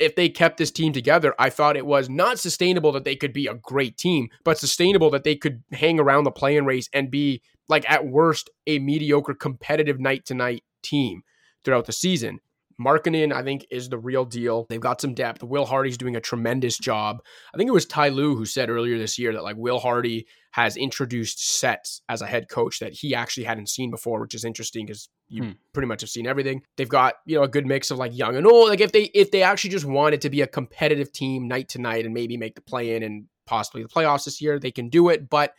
if 0.00 0.16
they 0.16 0.30
kept 0.30 0.56
this 0.56 0.70
team 0.70 0.92
together, 0.92 1.34
I 1.38 1.50
thought 1.50 1.76
it 1.76 1.84
was 1.84 2.08
not 2.08 2.38
sustainable 2.38 2.90
that 2.92 3.04
they 3.04 3.16
could 3.16 3.34
be 3.34 3.46
a 3.46 3.54
great 3.54 3.98
team, 3.98 4.28
but 4.44 4.58
sustainable 4.58 5.10
that 5.10 5.24
they 5.24 5.36
could 5.36 5.62
hang 5.72 6.00
around 6.00 6.24
the 6.24 6.30
play-in 6.30 6.64
race 6.64 6.88
and 6.94 7.10
be 7.10 7.42
like 7.68 7.88
at 7.88 8.06
worst 8.06 8.48
a 8.66 8.78
mediocre 8.78 9.34
competitive 9.34 10.00
night 10.00 10.24
to 10.24 10.34
night 10.34 10.64
team 10.82 11.22
throughout 11.64 11.84
the 11.84 11.92
season. 11.92 12.40
Markkanen, 12.80 13.32
I 13.32 13.42
think, 13.42 13.66
is 13.70 13.88
the 13.88 13.98
real 13.98 14.24
deal. 14.24 14.66
They've 14.68 14.80
got 14.80 15.00
some 15.00 15.14
depth. 15.14 15.42
Will 15.42 15.66
Hardy's 15.66 15.98
doing 15.98 16.16
a 16.16 16.20
tremendous 16.20 16.78
job. 16.78 17.22
I 17.52 17.58
think 17.58 17.68
it 17.68 17.72
was 17.74 17.86
Ty 17.86 18.08
Lue 18.08 18.34
who 18.36 18.46
said 18.46 18.70
earlier 18.70 18.96
this 18.98 19.18
year 19.18 19.32
that 19.34 19.42
like 19.42 19.56
Will 19.56 19.78
Hardy 19.78 20.26
has 20.52 20.76
introduced 20.76 21.58
sets 21.58 22.00
as 22.08 22.22
a 22.22 22.26
head 22.26 22.48
coach 22.48 22.80
that 22.80 22.92
he 22.92 23.14
actually 23.14 23.44
hadn't 23.44 23.68
seen 23.68 23.90
before, 23.90 24.20
which 24.20 24.34
is 24.34 24.44
interesting 24.44 24.86
because 24.86 25.08
you 25.28 25.44
Hmm. 25.44 25.50
pretty 25.72 25.86
much 25.86 26.00
have 26.00 26.10
seen 26.10 26.26
everything. 26.26 26.62
They've 26.76 26.88
got 26.88 27.14
you 27.26 27.36
know 27.36 27.44
a 27.44 27.48
good 27.48 27.66
mix 27.66 27.90
of 27.90 27.98
like 27.98 28.16
young 28.16 28.34
and 28.34 28.46
old. 28.46 28.68
Like 28.68 28.80
if 28.80 28.92
they 28.92 29.04
if 29.14 29.30
they 29.30 29.42
actually 29.42 29.70
just 29.70 29.84
wanted 29.84 30.22
to 30.22 30.30
be 30.30 30.40
a 30.40 30.46
competitive 30.46 31.12
team 31.12 31.46
night 31.46 31.68
to 31.70 31.80
night 31.80 32.04
and 32.04 32.14
maybe 32.14 32.36
make 32.36 32.54
the 32.56 32.62
play 32.62 32.96
in 32.96 33.02
and 33.02 33.26
possibly 33.46 33.82
the 33.82 33.88
playoffs 33.88 34.24
this 34.24 34.40
year, 34.40 34.58
they 34.58 34.72
can 34.72 34.88
do 34.88 35.08
it. 35.08 35.28
But 35.28 35.54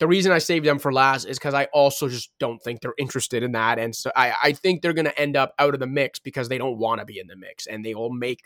the 0.00 0.08
reason 0.08 0.32
I 0.32 0.38
saved 0.38 0.64
them 0.66 0.78
for 0.78 0.92
last 0.92 1.26
is 1.26 1.38
because 1.38 1.54
I 1.54 1.66
also 1.74 2.08
just 2.08 2.30
don't 2.40 2.60
think 2.60 2.80
they're 2.80 2.94
interested 2.98 3.42
in 3.42 3.52
that. 3.52 3.78
And 3.78 3.94
so 3.94 4.10
I, 4.16 4.34
I 4.42 4.52
think 4.52 4.80
they're 4.80 4.94
going 4.94 5.04
to 5.04 5.20
end 5.20 5.36
up 5.36 5.54
out 5.58 5.74
of 5.74 5.80
the 5.80 5.86
mix 5.86 6.18
because 6.18 6.48
they 6.48 6.58
don't 6.58 6.78
want 6.78 7.00
to 7.00 7.04
be 7.04 7.18
in 7.18 7.26
the 7.26 7.36
mix 7.36 7.66
and 7.66 7.84
they 7.84 7.94
will 7.94 8.10
make 8.10 8.40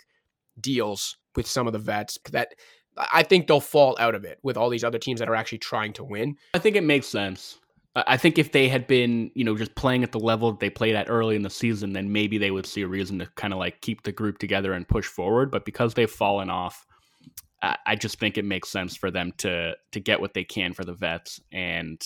deals 0.60 1.16
with 1.36 1.46
some 1.46 1.66
of 1.66 1.72
the 1.72 1.78
vets 1.78 2.18
that 2.32 2.54
I 2.96 3.22
think 3.22 3.46
they'll 3.46 3.60
fall 3.60 3.96
out 4.00 4.16
of 4.16 4.24
it 4.24 4.38
with 4.42 4.56
all 4.56 4.68
these 4.68 4.84
other 4.84 4.98
teams 4.98 5.20
that 5.20 5.28
are 5.28 5.34
actually 5.34 5.58
trying 5.58 5.92
to 5.94 6.04
win. 6.04 6.36
I 6.54 6.58
think 6.58 6.74
it 6.74 6.84
makes 6.84 7.06
sense. 7.06 7.60
I 7.96 8.16
think 8.16 8.38
if 8.38 8.50
they 8.50 8.68
had 8.68 8.88
been, 8.88 9.30
you 9.36 9.44
know, 9.44 9.56
just 9.56 9.76
playing 9.76 10.02
at 10.02 10.10
the 10.10 10.18
level 10.18 10.50
that 10.50 10.58
they 10.58 10.70
played 10.70 10.96
at 10.96 11.08
early 11.08 11.36
in 11.36 11.42
the 11.42 11.50
season, 11.50 11.92
then 11.92 12.12
maybe 12.12 12.38
they 12.38 12.50
would 12.50 12.66
see 12.66 12.82
a 12.82 12.88
reason 12.88 13.20
to 13.20 13.26
kind 13.36 13.52
of 13.52 13.60
like 13.60 13.80
keep 13.80 14.02
the 14.02 14.10
group 14.10 14.38
together 14.38 14.72
and 14.72 14.88
push 14.88 15.06
forward. 15.06 15.52
But 15.52 15.64
because 15.64 15.94
they've 15.94 16.10
fallen 16.10 16.50
off, 16.50 16.84
I 17.64 17.76
I 17.86 17.94
just 17.96 18.18
think 18.18 18.36
it 18.38 18.44
makes 18.44 18.68
sense 18.68 18.96
for 18.96 19.10
them 19.10 19.32
to 19.38 19.74
to 19.92 20.00
get 20.00 20.20
what 20.20 20.34
they 20.34 20.44
can 20.44 20.72
for 20.74 20.84
the 20.84 20.94
vets 20.94 21.40
and 21.52 22.00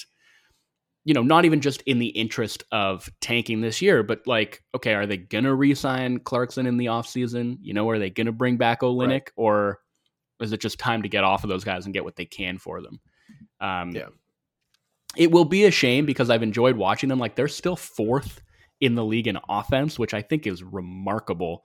you 1.04 1.14
know, 1.14 1.22
not 1.22 1.46
even 1.46 1.62
just 1.62 1.80
in 1.82 1.98
the 1.98 2.08
interest 2.08 2.64
of 2.70 3.08
tanking 3.22 3.62
this 3.62 3.80
year, 3.80 4.02
but 4.02 4.26
like, 4.26 4.62
okay, 4.74 4.92
are 4.92 5.06
they 5.06 5.16
gonna 5.16 5.54
re-sign 5.54 6.18
Clarkson 6.18 6.66
in 6.66 6.76
the 6.76 6.86
offseason? 6.86 7.56
You 7.62 7.72
know, 7.72 7.88
are 7.88 7.98
they 7.98 8.10
gonna 8.10 8.32
bring 8.32 8.58
back 8.58 8.82
Olynyk 8.82 9.08
Right. 9.10 9.30
or 9.36 9.78
is 10.40 10.52
it 10.52 10.60
just 10.60 10.78
time 10.78 11.02
to 11.02 11.08
get 11.08 11.24
off 11.24 11.44
of 11.44 11.48
those 11.48 11.64
guys 11.64 11.86
and 11.86 11.94
get 11.94 12.04
what 12.04 12.16
they 12.16 12.26
can 12.26 12.58
for 12.58 12.82
them? 12.82 13.00
Um, 13.60 13.92
Yeah. 13.92 14.08
It 15.16 15.30
will 15.32 15.46
be 15.46 15.64
a 15.64 15.70
shame 15.70 16.04
because 16.04 16.28
I've 16.28 16.42
enjoyed 16.42 16.76
watching 16.76 17.08
them. 17.08 17.18
Like 17.18 17.34
they're 17.34 17.48
still 17.48 17.76
fourth 17.76 18.42
in 18.80 18.94
the 18.94 19.04
league 19.04 19.26
in 19.28 19.38
offense, 19.48 19.98
which 19.98 20.12
I 20.12 20.20
think 20.20 20.46
is 20.46 20.62
remarkable. 20.62 21.64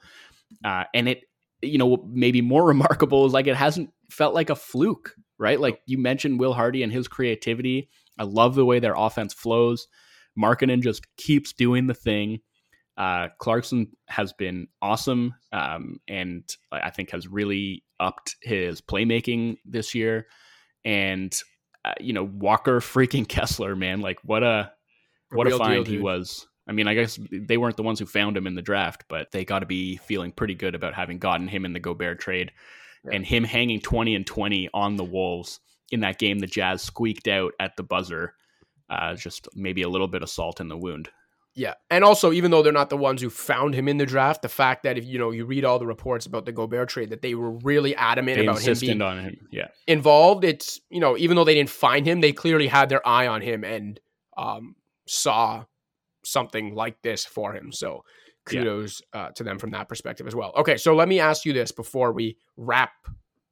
Uh, 0.63 0.85
and 0.93 1.09
it, 1.09 1.23
you 1.63 1.77
know, 1.77 2.03
maybe 2.07 2.41
more 2.41 2.65
remarkable 2.67 3.25
is 3.25 3.33
like 3.33 3.47
it 3.47 3.55
hasn't 3.55 3.89
felt 4.09 4.33
like 4.33 4.49
a 4.49 4.55
fluke, 4.55 5.15
right? 5.37 5.59
Like 5.59 5.79
you 5.85 5.97
mentioned 5.97 6.39
Will 6.39 6.53
Hardy 6.53 6.83
and 6.83 6.91
his 6.91 7.07
creativity. 7.07 7.89
I 8.19 8.23
love 8.23 8.55
the 8.55 8.65
way 8.65 8.79
their 8.79 8.95
offense 8.95 9.33
flows. 9.33 9.87
Markkanen 10.37 10.81
just 10.81 11.05
keeps 11.17 11.53
doing 11.53 11.87
the 11.87 11.93
thing. 11.93 12.39
Uh, 12.95 13.29
Clarkson 13.39 13.87
has 14.07 14.33
been 14.33 14.67
awesome, 14.81 15.33
um, 15.51 15.99
and 16.07 16.43
I 16.71 16.91
think 16.91 17.09
has 17.09 17.27
really 17.27 17.83
upped 17.99 18.35
his 18.41 18.81
playmaking 18.81 19.57
this 19.65 19.95
year. 19.95 20.27
And 20.85 21.33
uh, 21.85 21.93
you 21.99 22.13
know, 22.13 22.23
Walker 22.23 22.79
freaking 22.79 23.27
Kessler, 23.27 23.75
man, 23.75 24.01
like 24.01 24.19
what 24.23 24.43
a 24.43 24.71
what 25.31 25.47
a 25.47 25.51
deal, 25.51 25.59
find 25.59 25.87
he 25.87 25.97
was. 25.97 26.47
I 26.67 26.71
mean, 26.71 26.87
I 26.87 26.93
guess 26.93 27.19
they 27.31 27.57
weren't 27.57 27.75
the 27.77 27.83
ones 27.83 27.99
who 27.99 28.05
found 28.05 28.37
him 28.37 28.47
in 28.47 28.55
the 28.55 28.61
draft, 28.61 29.03
but 29.09 29.31
they 29.31 29.43
got 29.43 29.59
to 29.59 29.65
be 29.65 29.97
feeling 29.97 30.31
pretty 30.31 30.55
good 30.55 30.75
about 30.75 30.93
having 30.93 31.19
gotten 31.19 31.47
him 31.47 31.65
in 31.65 31.73
the 31.73 31.79
Gobert 31.79 32.19
trade 32.19 32.51
Yeah. 33.03 33.15
and 33.15 33.25
him 33.25 33.43
hanging 33.43 33.81
20 33.81 34.15
and 34.15 34.25
20 34.25 34.69
on 34.73 34.95
the 34.95 35.03
Wolves 35.03 35.59
in 35.91 35.99
that 36.01 36.19
game 36.19 36.39
the 36.39 36.47
Jazz 36.47 36.81
squeaked 36.81 37.27
out 37.27 37.53
at 37.59 37.75
the 37.75 37.83
buzzer. 37.83 38.33
Uh, 38.89 39.15
just 39.15 39.47
maybe 39.55 39.81
a 39.81 39.89
little 39.89 40.07
bit 40.07 40.21
of 40.23 40.29
salt 40.29 40.59
in 40.61 40.67
the 40.67 40.77
wound. 40.77 41.09
Yeah, 41.55 41.73
and 41.91 42.03
also 42.03 42.31
even 42.31 42.49
though 42.49 42.63
they're 42.63 42.73
not 42.73 42.89
the 42.89 42.97
ones 42.97 43.21
who 43.21 43.29
found 43.29 43.75
him 43.75 43.87
in 43.87 43.97
the 43.97 44.05
draft, 44.07 44.41
the 44.41 44.49
fact 44.49 44.83
that 44.83 44.97
if 44.97 45.05
you 45.05 45.19
know 45.19 45.29
you 45.31 45.45
read 45.45 45.63
all 45.65 45.77
the 45.79 45.85
reports 45.85 46.25
about 46.25 46.45
the 46.45 46.51
Gobert 46.51 46.89
trade 46.89 47.11
that 47.11 47.21
they 47.21 47.35
were 47.35 47.51
really 47.51 47.95
adamant 47.95 48.37
they 48.39 48.43
about 48.45 48.59
him 48.61 48.77
being 48.79 49.01
on 49.03 49.19
him. 49.19 49.47
Yeah, 49.51 49.67
involved. 49.87 50.43
It's 50.43 50.79
you 50.89 50.99
know 50.99 51.15
even 51.17 51.35
though 51.35 51.43
they 51.43 51.53
didn't 51.53 51.69
find 51.69 52.07
him, 52.07 52.21
they 52.21 52.31
clearly 52.31 52.67
had 52.67 52.89
their 52.89 53.07
eye 53.07 53.27
on 53.27 53.41
him 53.41 53.63
and 53.63 53.99
um, 54.35 54.75
saw 55.07 55.65
something 56.25 56.75
like 56.75 57.01
this 57.01 57.25
for 57.25 57.53
him. 57.53 57.71
So 57.71 58.03
kudos 58.45 59.01
yeah. 59.13 59.21
uh, 59.21 59.29
to 59.31 59.43
them 59.43 59.59
from 59.59 59.71
that 59.71 59.89
perspective 59.89 60.27
as 60.27 60.35
well. 60.35 60.51
Okay, 60.57 60.77
so 60.77 60.95
let 60.95 61.07
me 61.07 61.19
ask 61.19 61.45
you 61.45 61.53
this 61.53 61.71
before 61.71 62.11
we 62.11 62.37
wrap 62.57 62.91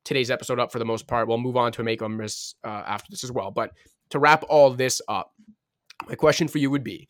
today's 0.04 0.32
episode 0.32 0.60
up 0.60 0.72
for 0.72 0.80
the 0.80 0.86
most 0.86 1.08
part. 1.08 1.28
We'll 1.28 1.38
move 1.38 1.58
on 1.58 1.72
to 1.74 1.84
make 1.84 2.02
or 2.02 2.10
miss 2.10 2.56
uh, 2.64 2.84
after 2.86 3.08
this 3.10 3.24
as 3.24 3.32
well, 3.32 3.52
but 3.52 3.72
to 4.10 4.20
wrap 4.20 4.44
all 4.50 4.72
this 4.72 5.02
up, 5.08 5.32
my 6.08 6.16
question 6.16 6.48
for 6.48 6.58
you 6.58 6.70
would 6.70 6.84
be 6.84 7.08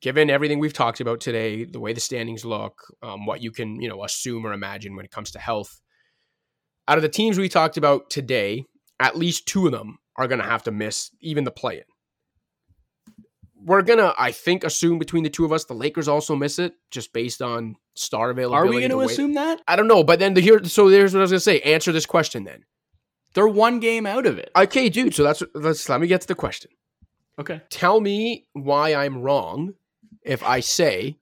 given 0.00 0.30
everything 0.30 0.58
we've 0.58 0.72
talked 0.72 1.00
about 1.00 1.20
today, 1.20 1.64
the 1.64 1.80
way 1.80 1.92
the 1.92 2.00
standings 2.00 2.44
look, 2.44 2.78
um, 3.02 3.26
what 3.26 3.42
you 3.42 3.50
can 3.50 3.80
you 3.80 3.88
know 3.88 4.02
assume 4.04 4.46
or 4.46 4.52
imagine 4.52 4.96
when 4.96 5.04
it 5.04 5.10
comes 5.10 5.30
to 5.32 5.38
health, 5.38 5.80
out 6.88 6.98
of 6.98 7.02
the 7.02 7.08
teams 7.08 7.38
we 7.38 7.48
talked 7.48 7.76
about 7.76 8.10
today, 8.10 8.64
at 8.98 9.16
least 9.16 9.46
two 9.46 9.66
of 9.66 9.72
them 9.72 9.98
are 10.16 10.26
going 10.26 10.40
to 10.40 10.46
have 10.46 10.62
to 10.64 10.70
miss 10.70 11.10
even 11.20 11.44
the 11.44 11.50
play-in. 11.50 11.84
We're 13.62 13.82
gonna, 13.82 14.14
I 14.18 14.32
think, 14.32 14.64
assume 14.64 14.98
between 14.98 15.22
the 15.22 15.30
two 15.30 15.44
of 15.44 15.52
us, 15.52 15.64
the 15.64 15.74
Lakers 15.74 16.08
also 16.08 16.34
miss 16.34 16.58
it, 16.58 16.74
just 16.90 17.12
based 17.12 17.42
on 17.42 17.76
star 17.94 18.30
availability. 18.30 18.68
Are 18.68 18.70
we 18.70 18.80
going 18.80 18.90
to 18.90 19.00
assume 19.00 19.34
that? 19.34 19.60
I 19.68 19.76
don't 19.76 19.88
know, 19.88 20.02
but 20.02 20.18
then 20.18 20.34
the 20.34 20.40
here, 20.40 20.64
so 20.64 20.88
there's 20.88 21.12
what 21.12 21.20
I 21.20 21.22
was 21.22 21.30
gonna 21.30 21.40
say. 21.40 21.60
Answer 21.60 21.92
this 21.92 22.06
question 22.06 22.44
then. 22.44 22.64
They're 23.34 23.46
one 23.46 23.78
game 23.78 24.06
out 24.06 24.26
of 24.26 24.38
it. 24.38 24.50
Okay, 24.56 24.88
dude. 24.88 25.14
So 25.14 25.22
that's 25.22 25.42
let's 25.54 25.88
let 25.88 26.00
me 26.00 26.06
get 26.06 26.22
to 26.22 26.28
the 26.28 26.34
question. 26.34 26.70
Okay. 27.38 27.60
Tell 27.70 28.00
me 28.00 28.46
why 28.52 28.94
I'm 28.94 29.22
wrong 29.22 29.74
if 30.22 30.42
I 30.42 30.60
say 30.60 31.18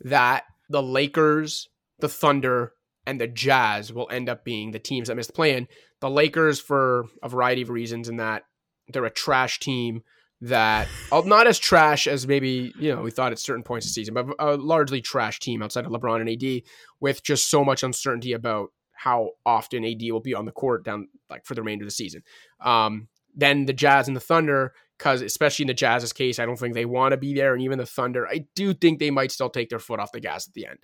that 0.00 0.44
the 0.68 0.82
Lakers, 0.82 1.68
the 1.98 2.08
Thunder, 2.08 2.72
and 3.06 3.20
the 3.20 3.26
Jazz 3.26 3.92
will 3.92 4.08
end 4.10 4.28
up 4.28 4.44
being 4.44 4.72
the 4.72 4.78
teams 4.78 5.08
that 5.08 5.14
miss 5.14 5.28
the 5.28 5.32
play-in. 5.32 5.68
The 6.00 6.10
Lakers 6.10 6.60
for 6.60 7.06
a 7.22 7.28
variety 7.28 7.62
of 7.62 7.70
reasons, 7.70 8.08
in 8.08 8.16
that 8.16 8.44
they're 8.88 9.04
a 9.04 9.10
trash 9.10 9.58
team 9.58 10.02
that 10.48 10.88
uh, 11.12 11.22
not 11.24 11.46
as 11.46 11.58
trash 11.58 12.06
as 12.06 12.26
maybe 12.26 12.72
you 12.78 12.94
know 12.94 13.02
we 13.02 13.10
thought 13.10 13.32
at 13.32 13.38
certain 13.38 13.62
points 13.62 13.86
of 13.86 13.92
season, 13.92 14.14
but 14.14 14.26
a 14.38 14.56
largely 14.56 15.00
trash 15.00 15.40
team 15.40 15.62
outside 15.62 15.86
of 15.86 15.92
LeBron 15.92 16.20
and 16.20 16.30
AD, 16.30 16.62
with 17.00 17.22
just 17.22 17.50
so 17.50 17.64
much 17.64 17.82
uncertainty 17.82 18.32
about 18.32 18.70
how 18.92 19.30
often 19.44 19.84
AD 19.84 20.00
will 20.10 20.20
be 20.20 20.34
on 20.34 20.46
the 20.46 20.52
court 20.52 20.84
down 20.84 21.08
like 21.28 21.44
for 21.44 21.54
the 21.54 21.62
remainder 21.62 21.84
of 21.84 21.88
the 21.88 21.92
season. 21.92 22.22
Um, 22.60 23.08
then 23.34 23.66
the 23.66 23.72
Jazz 23.72 24.08
and 24.08 24.16
the 24.16 24.20
Thunder 24.20 24.72
because 24.98 25.20
especially 25.20 25.64
in 25.64 25.68
the 25.68 25.74
Jazz's 25.74 26.12
case, 26.12 26.38
I 26.38 26.46
don't 26.46 26.58
think 26.58 26.74
they 26.74 26.86
want 26.86 27.12
to 27.12 27.18
be 27.18 27.34
there, 27.34 27.52
and 27.52 27.62
even 27.62 27.78
the 27.78 27.86
Thunder, 27.86 28.26
I 28.26 28.46
do 28.54 28.72
think 28.72 28.98
they 28.98 29.10
might 29.10 29.32
still 29.32 29.50
take 29.50 29.68
their 29.68 29.78
foot 29.78 30.00
off 30.00 30.12
the 30.12 30.20
gas 30.20 30.48
at 30.48 30.54
the 30.54 30.66
end. 30.66 30.78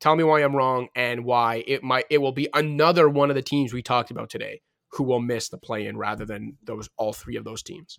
Tell 0.00 0.16
me 0.16 0.24
why 0.24 0.40
I'm 0.40 0.56
wrong 0.56 0.88
and 0.94 1.24
why 1.24 1.62
it 1.66 1.82
might 1.82 2.06
it 2.08 2.18
will 2.18 2.32
be 2.32 2.48
another 2.54 3.08
one 3.08 3.30
of 3.30 3.36
the 3.36 3.42
teams 3.42 3.72
we 3.72 3.82
talked 3.82 4.10
about 4.10 4.30
today 4.30 4.62
who 4.92 5.04
will 5.04 5.20
miss 5.20 5.48
the 5.48 5.58
play-in 5.58 5.96
rather 5.96 6.24
than 6.24 6.56
those 6.64 6.88
all 6.96 7.12
three 7.12 7.36
of 7.36 7.44
those 7.44 7.62
teams. 7.62 7.98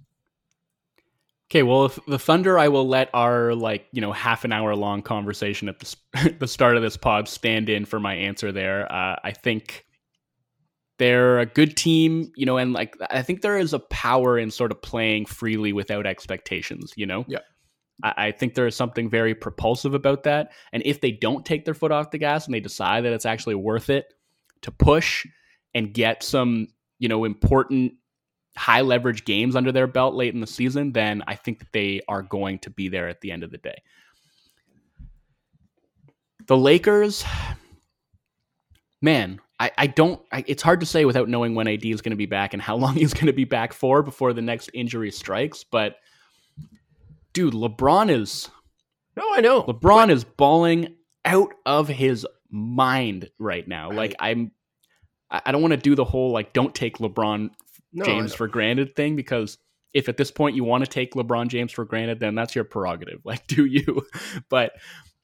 Okay, 1.52 1.64
well, 1.64 1.84
if 1.84 2.00
the 2.08 2.18
Thunder, 2.18 2.58
I 2.58 2.70
will 2.70 2.88
let 2.88 3.10
our 3.14 3.54
like 3.54 3.86
you 3.92 4.00
know 4.00 4.14
half 4.14 4.46
an 4.46 4.54
hour 4.54 4.74
long 4.74 5.02
conversation 5.02 5.68
at 5.68 5.80
the, 5.80 6.36
the 6.40 6.48
start 6.48 6.78
of 6.78 6.82
this 6.82 6.96
pod 6.96 7.28
stand 7.28 7.68
in 7.68 7.84
for 7.84 8.00
my 8.00 8.16
answer 8.16 8.54
there. 8.54 8.90
Uh, 8.90 9.18
I 9.22 9.32
think 9.32 9.86
they're 11.02 11.40
a 11.40 11.46
good 11.46 11.76
team, 11.76 12.32
you 12.36 12.46
know, 12.46 12.56
and 12.56 12.72
like 12.72 12.96
I 13.10 13.22
think 13.22 13.42
there 13.42 13.58
is 13.58 13.74
a 13.74 13.80
power 13.80 14.38
in 14.38 14.50
sort 14.50 14.72
of 14.72 14.82
playing 14.82 15.26
freely 15.26 15.74
without 15.74 16.06
expectations, 16.06 16.94
you 16.96 17.08
know? 17.08 17.26
Yeah. 17.28 17.40
I, 18.02 18.28
I 18.28 18.32
think 18.32 18.54
there 18.54 18.68
is 18.68 18.76
something 18.76 19.10
very 19.10 19.36
propulsive 19.36 19.94
about 19.94 20.24
that. 20.24 20.52
And 20.72 20.84
if 20.86 21.02
they 21.02 21.12
don't 21.12 21.46
take 21.46 21.66
their 21.66 21.74
foot 21.74 21.92
off 21.92 22.12
the 22.12 22.18
gas 22.18 22.46
and 22.46 22.54
they 22.54 22.60
decide 22.62 23.04
that 23.04 23.14
it's 23.14 23.26
actually 23.26 23.56
worth 23.56 23.90
it 23.90 24.14
to 24.62 24.72
push 24.72 25.26
and 25.74 25.92
get 25.92 26.22
some, 26.22 26.68
you 27.00 27.10
know, 27.10 27.26
important 27.26 27.94
high 28.58 28.82
leverage 28.82 29.26
games 29.26 29.56
under 29.56 29.72
their 29.72 29.88
belt 29.88 30.16
late 30.16 30.34
in 30.34 30.42
the 30.42 30.48
season, 30.48 30.92
then 30.92 31.24
I 31.28 31.36
think 31.36 31.60
that 31.60 31.72
they 31.72 32.02
are 32.08 32.22
going 32.22 32.60
to 32.60 32.70
be 32.70 32.90
there 32.90 33.08
at 33.08 33.22
the 33.22 33.32
end 33.32 33.44
of 33.44 33.52
the 33.52 33.58
day. 33.58 33.82
The 36.48 36.58
Lakers, 36.58 37.24
man, 39.02 39.40
I, 39.60 39.72
I 39.78 39.88
don't. 39.88 40.20
I, 40.32 40.44
it's 40.48 40.64
hard 40.64 40.80
to 40.80 40.86
say 40.86 41.06
without 41.06 41.30
knowing 41.30 41.54
when 41.54 41.68
AD 41.68 41.86
is 41.86 42.02
going 42.02 42.12
to 42.12 42.18
be 42.18 42.26
back 42.26 42.54
and 42.54 42.62
how 42.62 42.76
long 42.76 42.96
he's 42.96 43.14
going 43.14 43.28
to 43.28 43.34
be 43.34 43.46
back 43.46 43.74
for 43.74 44.02
before 44.02 44.34
the 44.34 44.42
next 44.42 44.72
injury 44.74 45.12
strikes. 45.12 45.64
But 45.64 45.98
dude, 47.34 47.54
LeBron 47.54 48.10
is. 48.10 48.50
No, 49.16 49.24
I 49.34 49.42
know. 49.42 49.64
LeBron 49.64 50.08
but... 50.08 50.10
is 50.12 50.24
balling 50.24 50.96
out 51.26 51.54
of 51.66 51.88
his 51.88 52.26
mind 52.50 53.30
right 53.38 53.68
now. 53.68 53.90
Right. 53.90 53.98
Like 53.98 54.16
I'm. 54.20 54.52
I 55.30 55.54
don't 55.54 55.62
want 55.62 55.72
to 55.72 55.78
do 55.78 55.96
the 55.96 56.04
whole 56.04 56.32
like 56.32 56.52
don't 56.52 56.76
take 56.76 56.98
LeBron 56.98 57.52
no, 57.94 58.06
James 58.06 58.34
for 58.34 58.48
granted 58.48 58.96
thing 58.96 59.16
because 59.16 59.58
if 59.94 60.08
at 60.08 60.18
this 60.18 60.32
point 60.32 60.56
you 60.56 60.64
want 60.64 60.84
to 60.84 60.90
take 60.90 61.14
LeBron 61.14 61.48
James 61.48 61.72
for 61.72 61.86
granted, 61.86 62.20
then 62.20 62.36
that's 62.36 62.56
your 62.56 62.64
prerogative. 62.64 63.22
Like, 63.26 63.46
do 63.48 63.66
you? 63.66 64.06
but 64.50 64.74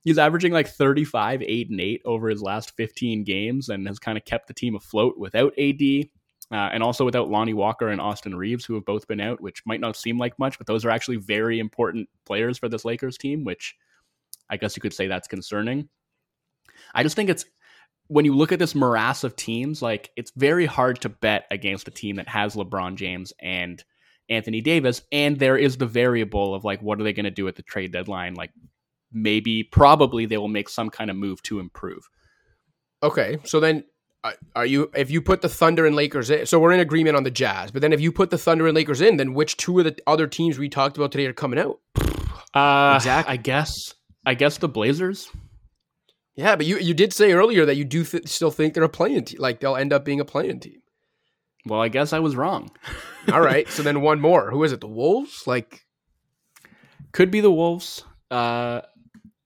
he's 0.03 0.18
averaging 0.18 0.53
like 0.53 0.68
35, 0.68 1.41
8, 1.41 1.69
and 1.69 1.81
8 1.81 2.02
over 2.06 2.30
his 2.30 2.41
last 2.41 2.76
15 2.76 3.23
games 3.23 3.69
and 3.69 3.88
has 3.88 3.99
kind 3.99 4.18
of 4.18 4.26
kept 4.26 4.48
the 4.48 4.53
team 4.53 4.76
afloat 4.76 5.18
without 5.18 5.53
AD. 5.57 5.81
Uh, 6.49 6.69
and 6.72 6.81
also 6.81 7.03
without 7.03 7.30
Lonnie 7.30 7.53
Walker 7.53 7.89
and 7.89 7.99
Austin 7.99 8.34
Reaves, 8.34 8.64
who 8.64 8.76
have 8.76 8.85
both 8.85 9.06
been 9.06 9.19
out, 9.19 9.41
which 9.41 9.61
might 9.65 9.81
not 9.81 9.98
seem 9.98 10.18
like 10.18 10.39
much, 10.39 10.57
but 10.57 10.65
those 10.65 10.85
are 10.85 10.89
actually 10.89 11.18
very 11.18 11.60
important 11.60 12.07
players 12.26 12.57
for 12.57 12.69
this 12.69 12.85
Lakers 12.85 13.18
team, 13.18 13.44
which 13.44 13.76
I 14.49 14.56
guess 14.56 14.77
you 14.77 14.81
could 14.81 14.94
say 14.94 15.07
that's 15.07 15.27
concerning. 15.27 15.89
I 16.95 17.03
just 17.03 17.18
think 17.18 17.30
it's 17.30 17.44
when 18.08 18.26
you 18.26 18.36
look 18.36 18.52
at 18.52 18.60
this 18.60 18.76
morass 18.76 19.24
of 19.24 19.36
teams, 19.36 19.82
like 19.82 20.12
it's 20.16 20.32
very 20.36 20.66
hard 20.66 21.02
to 21.02 21.10
bet 21.10 21.46
against 21.52 21.88
a 21.88 21.92
team 21.92 22.18
that 22.18 22.28
has 22.28 22.56
LeBron 22.56 22.96
James 22.96 23.34
and 23.42 23.84
Anthony 24.30 24.62
Davis, 24.62 25.02
and 25.12 25.40
there 25.40 25.58
is 25.58 25.78
the 25.78 25.86
variable 25.86 26.54
of 26.54 26.64
like 26.64 26.82
what 26.82 27.00
are 27.00 27.04
they 27.04 27.14
going 27.14 27.26
to 27.26 27.32
do 27.32 27.48
at 27.48 27.56
the 27.56 27.64
trade 27.64 27.92
deadline? 27.92 28.34
Like 28.34 28.52
maybe 29.12 29.64
probably 29.64 30.26
they 30.26 30.38
will 30.38 30.48
make 30.48 30.70
some 30.70 30.90
kind 30.90 31.10
of 31.10 31.16
move 31.16 31.42
to 31.44 31.60
improve. 31.60 32.10
Okay, 33.04 33.38
so 33.44 33.60
then 33.60 33.84
uh, 34.24 34.34
are 34.56 34.66
you 34.66 34.92
if 34.96 35.12
you 35.12 35.22
put 35.22 35.42
the 35.42 35.50
Thunder 35.50 35.86
and 35.86 35.96
Lakers 35.96 36.30
in? 36.30 36.46
So 36.46 36.60
we're 36.60 36.74
in 36.74 36.80
agreement 36.80 37.16
on 37.16 37.24
the 37.24 37.32
Jazz, 37.32 37.72
but 37.72 37.82
then 37.82 37.94
if 37.94 38.02
you 38.02 38.12
put 38.12 38.30
the 38.30 38.38
Thunder 38.38 38.68
and 38.68 38.76
Lakers 38.76 39.02
in, 39.02 39.18
then 39.18 39.34
which 39.34 39.58
two 39.58 39.80
of 39.80 39.86
the 39.86 39.98
other 40.08 40.28
teams 40.28 40.58
we 40.58 40.70
talked 40.70 40.98
about 40.98 41.12
today 41.12 41.26
are 41.26 41.34
coming 41.34 41.60
out? 41.60 41.80
Uh, 42.54 42.96
exactly. 42.96 43.34
I 43.34 43.38
guess. 43.38 43.94
I 44.26 44.34
guess 44.34 44.58
the 44.58 44.68
Blazers. 44.68 45.30
Yeah, 46.38 46.56
but 46.56 46.68
you 46.68 46.78
you 46.78 46.94
did 46.94 47.12
say 47.12 47.34
earlier 47.34 47.66
that 47.66 47.76
you 47.76 47.84
do 47.84 48.04
th- 48.04 48.28
still 48.28 48.52
think 48.52 48.74
they're 48.76 48.84
a 48.84 48.90
play-in 48.90 49.26
team, 49.26 49.40
like 49.42 49.60
they'll 49.60 49.76
end 49.76 49.92
up 49.92 50.06
being 50.06 50.20
a 50.20 50.26
play-in 50.26 50.60
team. 50.60 50.82
Well, 51.66 51.82
I 51.82 51.90
guess 51.90 52.14
I 52.14 52.20
was 52.20 52.36
wrong. 52.36 52.70
All 53.34 53.42
right, 53.42 53.68
so 53.68 53.84
then 53.84 54.02
one 54.02 54.22
more. 54.22 54.52
Who 54.52 54.64
is 54.64 54.72
it? 54.72 54.80
The 54.80 54.88
Wolves? 54.88 55.46
Like, 55.48 55.84
could 57.12 57.32
be 57.32 57.42
the 57.42 57.52
Wolves. 57.52 58.04
Uh, 58.30 58.82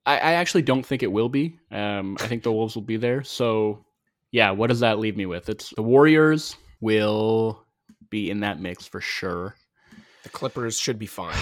I, 0.05 0.17
I 0.17 0.33
actually 0.33 0.63
don't 0.63 0.85
think 0.85 1.01
it 1.01 1.11
will 1.11 1.29
be. 1.29 1.57
Um, 1.71 2.17
I 2.19 2.27
think 2.27 2.43
the 2.43 2.51
Wolves 2.51 2.75
will 2.75 2.83
be 2.83 2.97
there. 2.97 3.23
So, 3.23 3.85
yeah, 4.31 4.51
what 4.51 4.67
does 4.67 4.81
that 4.81 4.99
leave 4.99 5.15
me 5.15 5.25
with? 5.25 5.49
It's 5.49 5.69
the 5.71 5.81
Warriors 5.81 6.57
will 6.81 7.63
be 8.09 8.29
in 8.29 8.41
that 8.41 8.59
mix 8.59 8.85
for 8.85 8.99
sure. 8.99 9.55
The 10.23 10.29
Clippers 10.29 10.79
should 10.79 10.99
be 10.99 11.07
fine, 11.07 11.37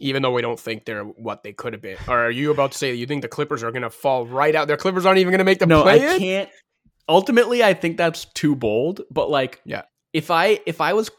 even 0.00 0.22
though 0.22 0.32
we 0.32 0.42
don't 0.42 0.58
think 0.58 0.84
they're 0.84 1.04
what 1.04 1.42
they 1.42 1.52
could 1.52 1.72
have 1.72 1.82
been. 1.82 1.98
Or 2.08 2.26
are 2.26 2.30
you 2.30 2.50
about 2.50 2.72
to 2.72 2.78
say 2.78 2.90
that 2.90 2.96
you 2.96 3.06
think 3.06 3.22
the 3.22 3.28
Clippers 3.28 3.62
are 3.62 3.70
going 3.70 3.82
to 3.82 3.90
fall 3.90 4.26
right 4.26 4.54
out? 4.54 4.68
Their 4.68 4.76
Clippers 4.76 5.06
aren't 5.06 5.18
even 5.18 5.30
going 5.30 5.38
to 5.38 5.44
make 5.44 5.58
the 5.58 5.66
no, 5.66 5.82
play. 5.82 6.06
I 6.08 6.18
can't. 6.18 6.50
Ultimately, 7.08 7.62
I 7.62 7.74
think 7.74 7.96
that's 7.96 8.24
too 8.24 8.56
bold. 8.56 9.02
But 9.10 9.30
like, 9.30 9.60
yeah, 9.64 9.82
if 10.12 10.30
I 10.30 10.60
if 10.66 10.80
I 10.80 10.94
was 10.94 11.10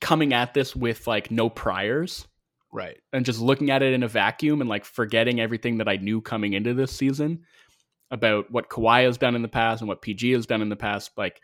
coming 0.00 0.32
at 0.32 0.54
this 0.54 0.74
with 0.74 1.06
like 1.06 1.30
no 1.30 1.48
priors, 1.48 2.26
Right. 2.72 2.98
And 3.12 3.24
just 3.24 3.40
looking 3.40 3.70
at 3.70 3.82
it 3.82 3.92
in 3.92 4.02
a 4.02 4.08
vacuum 4.08 4.60
and 4.60 4.70
like 4.70 4.84
forgetting 4.84 5.40
everything 5.40 5.78
that 5.78 5.88
I 5.88 5.96
knew 5.96 6.20
coming 6.20 6.52
into 6.52 6.74
this 6.74 6.92
season 6.92 7.44
about 8.10 8.50
what 8.50 8.68
Kawhi 8.68 9.04
has 9.04 9.18
done 9.18 9.34
in 9.34 9.42
the 9.42 9.48
past 9.48 9.82
and 9.82 9.88
what 9.88 10.02
PG 10.02 10.32
has 10.32 10.46
done 10.46 10.62
in 10.62 10.68
the 10.68 10.76
past. 10.76 11.10
Like, 11.16 11.40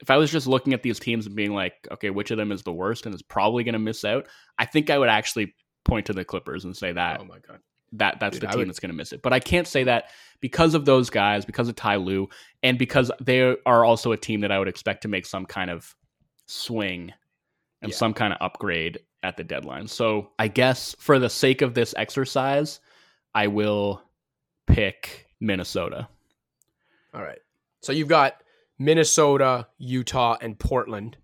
if 0.00 0.10
I 0.10 0.16
was 0.16 0.30
just 0.30 0.46
looking 0.46 0.72
at 0.72 0.82
these 0.82 0.98
teams 0.98 1.26
and 1.26 1.34
being 1.34 1.54
like, 1.54 1.74
okay, 1.90 2.10
which 2.10 2.30
of 2.30 2.38
them 2.38 2.52
is 2.52 2.62
the 2.62 2.72
worst 2.72 3.06
and 3.06 3.14
is 3.14 3.22
probably 3.22 3.64
going 3.64 3.74
to 3.74 3.78
miss 3.78 4.04
out, 4.04 4.26
I 4.58 4.64
think 4.64 4.90
I 4.90 4.98
would 4.98 5.08
actually 5.08 5.54
point 5.84 6.06
to 6.06 6.12
the 6.12 6.24
Clippers 6.24 6.64
and 6.64 6.76
say 6.76 6.92
that. 6.92 7.20
Oh 7.20 7.24
my 7.24 7.38
god. 7.38 7.60
That 7.92 8.20
that's 8.20 8.38
Dude, 8.38 8.42
the 8.42 8.52
team 8.52 8.58
would... 8.58 8.68
that's 8.68 8.80
going 8.80 8.90
to 8.90 8.96
miss 8.96 9.12
it. 9.12 9.22
But 9.22 9.32
I 9.32 9.40
can't 9.40 9.66
say 9.66 9.84
that 9.84 10.10
because 10.40 10.74
of 10.74 10.84
those 10.84 11.10
guys, 11.10 11.44
because 11.44 11.68
of 11.68 11.76
Ty 11.76 11.96
Lue, 11.96 12.28
and 12.62 12.78
because 12.78 13.10
they 13.20 13.56
are 13.66 13.84
also 13.84 14.12
a 14.12 14.16
team 14.16 14.40
that 14.40 14.52
I 14.52 14.58
would 14.58 14.68
expect 14.68 15.02
to 15.02 15.08
make 15.08 15.26
some 15.26 15.44
kind 15.44 15.70
of 15.70 15.94
swing 16.46 17.12
and 17.82 17.90
yeah. 17.90 17.96
some 17.96 18.14
kind 18.14 18.32
of 18.32 18.38
upgrade 18.40 19.00
at 19.22 19.36
the 19.36 19.44
deadline. 19.44 19.86
So 19.86 20.30
I 20.38 20.48
guess 20.48 20.94
for 20.98 21.18
the 21.18 21.28
sake 21.28 21.62
of 21.62 21.74
this 21.74 21.94
exercise, 21.96 22.80
I 23.34 23.48
will 23.48 24.02
pick 24.66 25.26
Minnesota. 25.40 26.08
All 27.12 27.22
right. 27.22 27.40
So 27.82 27.92
you've 27.92 28.08
got 28.08 28.42
Minnesota, 28.80 29.68
Utah, 29.76 30.38
and 30.40 30.58
Portland 30.58 31.18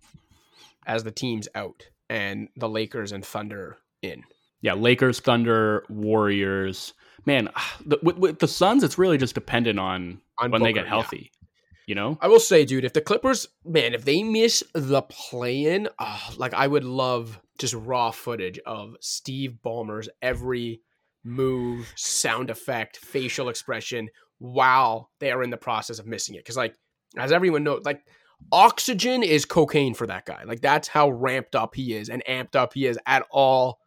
as 0.85 1.03
the 1.03 1.11
teams 1.11 1.49
out, 1.55 1.89
and 2.07 2.47
the 2.55 2.69
Lakers 2.69 3.11
and 3.11 3.25
Thunder 3.25 3.77
in. 4.01 4.23
Yeah, 4.61 4.73
Lakers, 4.73 5.19
Thunder, 5.19 5.83
Warriors. 5.89 6.93
Man, 7.25 7.49
ah, 7.55 7.77
the, 7.83 7.99
with, 8.03 8.17
with, 8.17 8.39
the 8.39 8.47
Suns, 8.47 8.83
it's 8.83 8.97
really 8.97 9.17
just 9.17 9.33
dependent 9.33 9.79
on, 9.79 10.21
on 10.37 10.51
when 10.51 10.61
Booker, 10.61 10.69
they 10.69 10.73
get 10.73 10.87
healthy. 10.87 11.31
Yeah. 11.31 11.47
You 11.87 11.95
know, 11.95 12.17
I 12.21 12.27
will 12.27 12.39
say, 12.39 12.63
dude, 12.63 12.85
if 12.85 12.93
the 12.93 13.01
Clippers, 13.01 13.47
man, 13.65 13.93
if 13.93 14.05
they 14.05 14.21
miss 14.21 14.63
the 14.73 15.01
play-in, 15.01 15.89
oh, 15.99 16.29
like 16.37 16.53
I 16.53 16.67
would 16.67 16.83
love 16.83 17.39
just 17.57 17.73
raw 17.73 18.11
footage 18.11 18.59
of 18.65 18.95
Steve 18.99 19.55
Ballmer's 19.65 20.09
every 20.21 20.81
move, 21.23 21.91
sound 21.95 22.49
effect, 22.49 22.97
facial 22.97 23.49
expression 23.49 24.09
while 24.37 25.09
they 25.19 25.31
are 25.31 25.41
in 25.43 25.49
the 25.49 25.57
process 25.57 25.97
of 25.97 26.05
missing 26.05 26.35
it. 26.35 26.39
Because, 26.39 26.57
like, 26.57 26.75
as 27.15 27.31
everyone 27.31 27.63
knows, 27.63 27.83
like 27.85 28.03
oxygen 28.51 29.23
is 29.23 29.45
cocaine 29.45 29.93
for 29.93 30.07
that 30.07 30.25
guy. 30.25 30.43
Like 30.45 30.61
that's 30.61 30.87
how 30.87 31.09
ramped 31.09 31.55
up 31.55 31.75
he 31.75 31.93
is 31.93 32.09
and 32.09 32.23
amped 32.27 32.55
up 32.55 32.73
he 32.73 32.85
is 32.85 32.99
at 33.05 33.25
all 33.31 33.79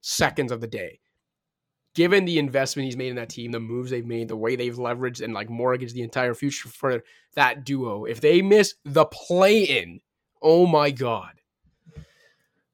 seconds 0.00 0.52
of 0.52 0.60
the 0.60 0.66
day. 0.66 1.00
Given 1.94 2.24
the 2.24 2.38
investment 2.38 2.86
he's 2.86 2.96
made 2.96 3.10
in 3.10 3.16
that 3.16 3.28
team, 3.28 3.52
the 3.52 3.60
moves 3.60 3.90
they've 3.90 4.04
made, 4.04 4.26
the 4.26 4.36
way 4.36 4.56
they've 4.56 4.76
leveraged 4.76 5.22
and 5.22 5.32
like 5.32 5.48
mortgaged 5.48 5.94
the 5.94 6.02
entire 6.02 6.34
future 6.34 6.68
for 6.68 7.04
that 7.36 7.64
duo, 7.64 8.04
if 8.04 8.20
they 8.20 8.42
miss 8.42 8.74
the 8.84 9.04
play 9.04 9.62
in, 9.62 10.00
oh 10.42 10.66
my 10.66 10.90
God. 10.90 11.34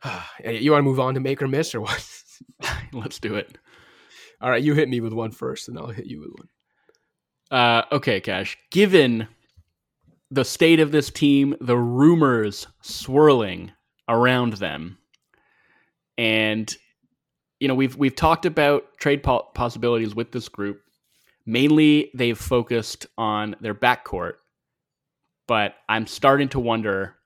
you 0.44 0.72
want 0.72 0.80
to 0.80 0.88
move 0.88 1.00
on 1.00 1.14
to 1.14 1.20
make 1.20 1.42
or 1.42 1.48
miss 1.48 1.74
or 1.74 1.82
what? 1.82 2.22
Let's 2.92 3.18
do 3.18 3.34
it. 3.34 3.58
All 4.40 4.48
right, 4.48 4.62
you 4.62 4.72
hit 4.74 4.88
me 4.88 5.00
with 5.00 5.12
one 5.12 5.32
first, 5.32 5.68
and 5.68 5.78
I'll 5.78 5.88
hit 5.88 6.06
you 6.06 6.20
with 6.20 6.30
one. 6.30 6.48
Uh, 7.50 7.82
okay, 7.92 8.20
Cash. 8.20 8.56
Given 8.70 9.28
the 10.30 10.44
state 10.44 10.80
of 10.80 10.92
this 10.92 11.10
team, 11.10 11.56
the 11.60 11.76
rumors 11.76 12.66
swirling 12.82 13.72
around 14.08 14.54
them, 14.54 14.98
and 16.16 16.74
you 17.58 17.68
know 17.68 17.74
we've 17.74 17.96
we've 17.96 18.14
talked 18.14 18.46
about 18.46 18.84
trade 18.98 19.22
po- 19.22 19.48
possibilities 19.54 20.14
with 20.14 20.32
this 20.32 20.48
group. 20.48 20.82
Mainly, 21.46 22.10
they've 22.14 22.38
focused 22.38 23.06
on 23.18 23.56
their 23.60 23.74
backcourt, 23.74 24.34
but 25.48 25.74
I'm 25.88 26.06
starting 26.06 26.48
to 26.50 26.60
wonder 26.60 27.16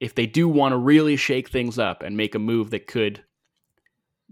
if 0.00 0.14
they 0.14 0.26
do 0.26 0.48
want 0.48 0.72
to 0.72 0.78
really 0.78 1.16
shake 1.16 1.50
things 1.50 1.78
up 1.78 2.02
and 2.02 2.16
make 2.16 2.34
a 2.34 2.38
move 2.38 2.70
that 2.70 2.86
could 2.86 3.22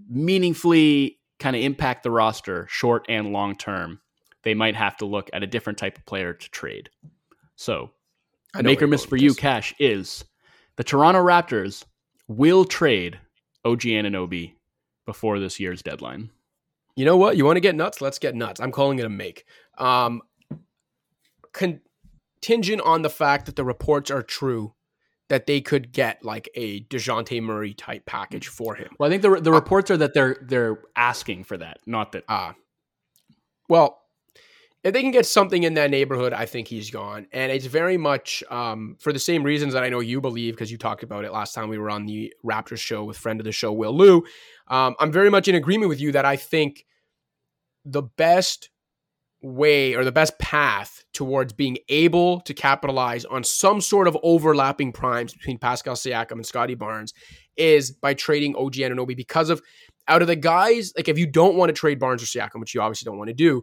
meaningfully 0.08 1.18
kind 1.38 1.54
of 1.54 1.62
impact 1.62 2.02
the 2.02 2.10
roster, 2.10 2.66
short 2.68 3.04
and 3.08 3.32
long 3.32 3.54
term. 3.54 4.00
They 4.42 4.54
might 4.54 4.76
have 4.76 4.96
to 4.98 5.04
look 5.04 5.28
at 5.32 5.42
a 5.42 5.46
different 5.46 5.78
type 5.78 5.98
of 5.98 6.06
player 6.06 6.32
to 6.32 6.50
trade. 6.50 6.90
So 7.54 7.90
the 8.54 8.62
make 8.62 8.82
or 8.82 8.86
miss 8.86 9.04
for 9.04 9.16
you, 9.16 9.34
Cash, 9.34 9.74
is 9.78 10.24
the 10.76 10.84
Toronto 10.84 11.20
Raptors 11.20 11.84
will 12.28 12.64
trade 12.64 13.18
OG 13.64 13.80
Anunoby 13.80 14.54
before 15.06 15.38
this 15.38 15.58
year's 15.58 15.82
deadline. 15.82 16.30
You 16.96 17.04
know 17.04 17.16
what? 17.16 17.36
You 17.36 17.44
want 17.44 17.56
to 17.56 17.60
get 17.60 17.74
nuts? 17.74 18.00
Let's 18.00 18.18
get 18.18 18.34
nuts. 18.34 18.60
I'm 18.60 18.72
calling 18.72 18.98
it 18.98 19.04
a 19.04 19.08
make. 19.08 19.44
Um, 19.76 20.22
contingent 21.52 22.82
on 22.82 23.02
the 23.02 23.10
fact 23.10 23.46
that 23.46 23.56
the 23.56 23.64
reports 23.64 24.10
are 24.10 24.22
true 24.22 24.74
that 25.28 25.46
they 25.46 25.60
could 25.60 25.92
get 25.92 26.24
like 26.24 26.48
a 26.54 26.80
Dejounte 26.84 27.42
Murray 27.42 27.74
type 27.74 28.06
package 28.06 28.48
for 28.48 28.74
him. 28.74 28.88
Well, 28.98 29.08
I 29.08 29.10
think 29.10 29.22
the 29.22 29.40
the 29.40 29.52
uh, 29.52 29.54
reports 29.54 29.90
are 29.90 29.96
that 29.98 30.14
they're 30.14 30.36
they're 30.42 30.78
asking 30.96 31.44
for 31.44 31.56
that, 31.58 31.78
not 31.86 32.12
that. 32.12 32.24
Ah, 32.28 32.50
uh, 32.50 32.52
well, 33.68 34.00
if 34.84 34.92
they 34.94 35.02
can 35.02 35.10
get 35.10 35.26
something 35.26 35.64
in 35.64 35.74
that 35.74 35.90
neighborhood, 35.90 36.32
I 36.32 36.46
think 36.46 36.68
he's 36.68 36.90
gone. 36.90 37.26
And 37.32 37.50
it's 37.50 37.66
very 37.66 37.96
much 37.96 38.44
um, 38.48 38.96
for 39.00 39.12
the 39.12 39.18
same 39.18 39.42
reasons 39.42 39.74
that 39.74 39.82
I 39.82 39.88
know 39.88 40.00
you 40.00 40.20
believe 40.20 40.54
because 40.54 40.70
you 40.70 40.78
talked 40.78 41.02
about 41.02 41.24
it 41.24 41.32
last 41.32 41.52
time 41.52 41.68
we 41.68 41.78
were 41.78 41.90
on 41.90 42.06
the 42.06 42.32
Raptors 42.44 42.78
show 42.78 43.04
with 43.04 43.18
friend 43.18 43.40
of 43.40 43.44
the 43.44 43.52
show, 43.52 43.72
Will 43.72 43.96
Lou. 43.96 44.22
Um, 44.68 44.94
I'm 45.00 45.10
very 45.10 45.30
much 45.30 45.48
in 45.48 45.56
agreement 45.56 45.88
with 45.88 46.00
you 46.00 46.12
that 46.12 46.24
I 46.24 46.36
think 46.36 46.86
the 47.84 48.02
best 48.02 48.70
way 49.40 49.94
or 49.94 50.04
the 50.04 50.12
best 50.12 50.38
path 50.38 51.04
towards 51.12 51.52
being 51.52 51.78
able 51.88 52.40
to 52.40 52.54
capitalize 52.54 53.24
on 53.24 53.44
some 53.44 53.80
sort 53.80 54.08
of 54.08 54.16
overlapping 54.22 54.92
primes 54.92 55.32
between 55.32 55.58
Pascal 55.58 55.94
Siakam 55.94 56.32
and 56.32 56.46
Scottie 56.46 56.74
Barnes 56.74 57.12
is 57.56 57.90
by 57.90 58.14
trading 58.14 58.56
OG 58.56 58.74
Anunoby 58.74 59.16
because 59.16 59.50
of 59.50 59.62
out 60.08 60.22
of 60.22 60.28
the 60.28 60.36
guys, 60.36 60.92
like 60.96 61.08
if 61.08 61.18
you 61.18 61.26
don't 61.26 61.56
want 61.56 61.68
to 61.68 61.74
trade 61.74 62.00
Barnes 62.00 62.22
or 62.22 62.26
Siakam, 62.26 62.60
which 62.60 62.74
you 62.74 62.80
obviously 62.80 63.04
don't 63.04 63.18
want 63.18 63.28
to 63.28 63.34
do, 63.34 63.62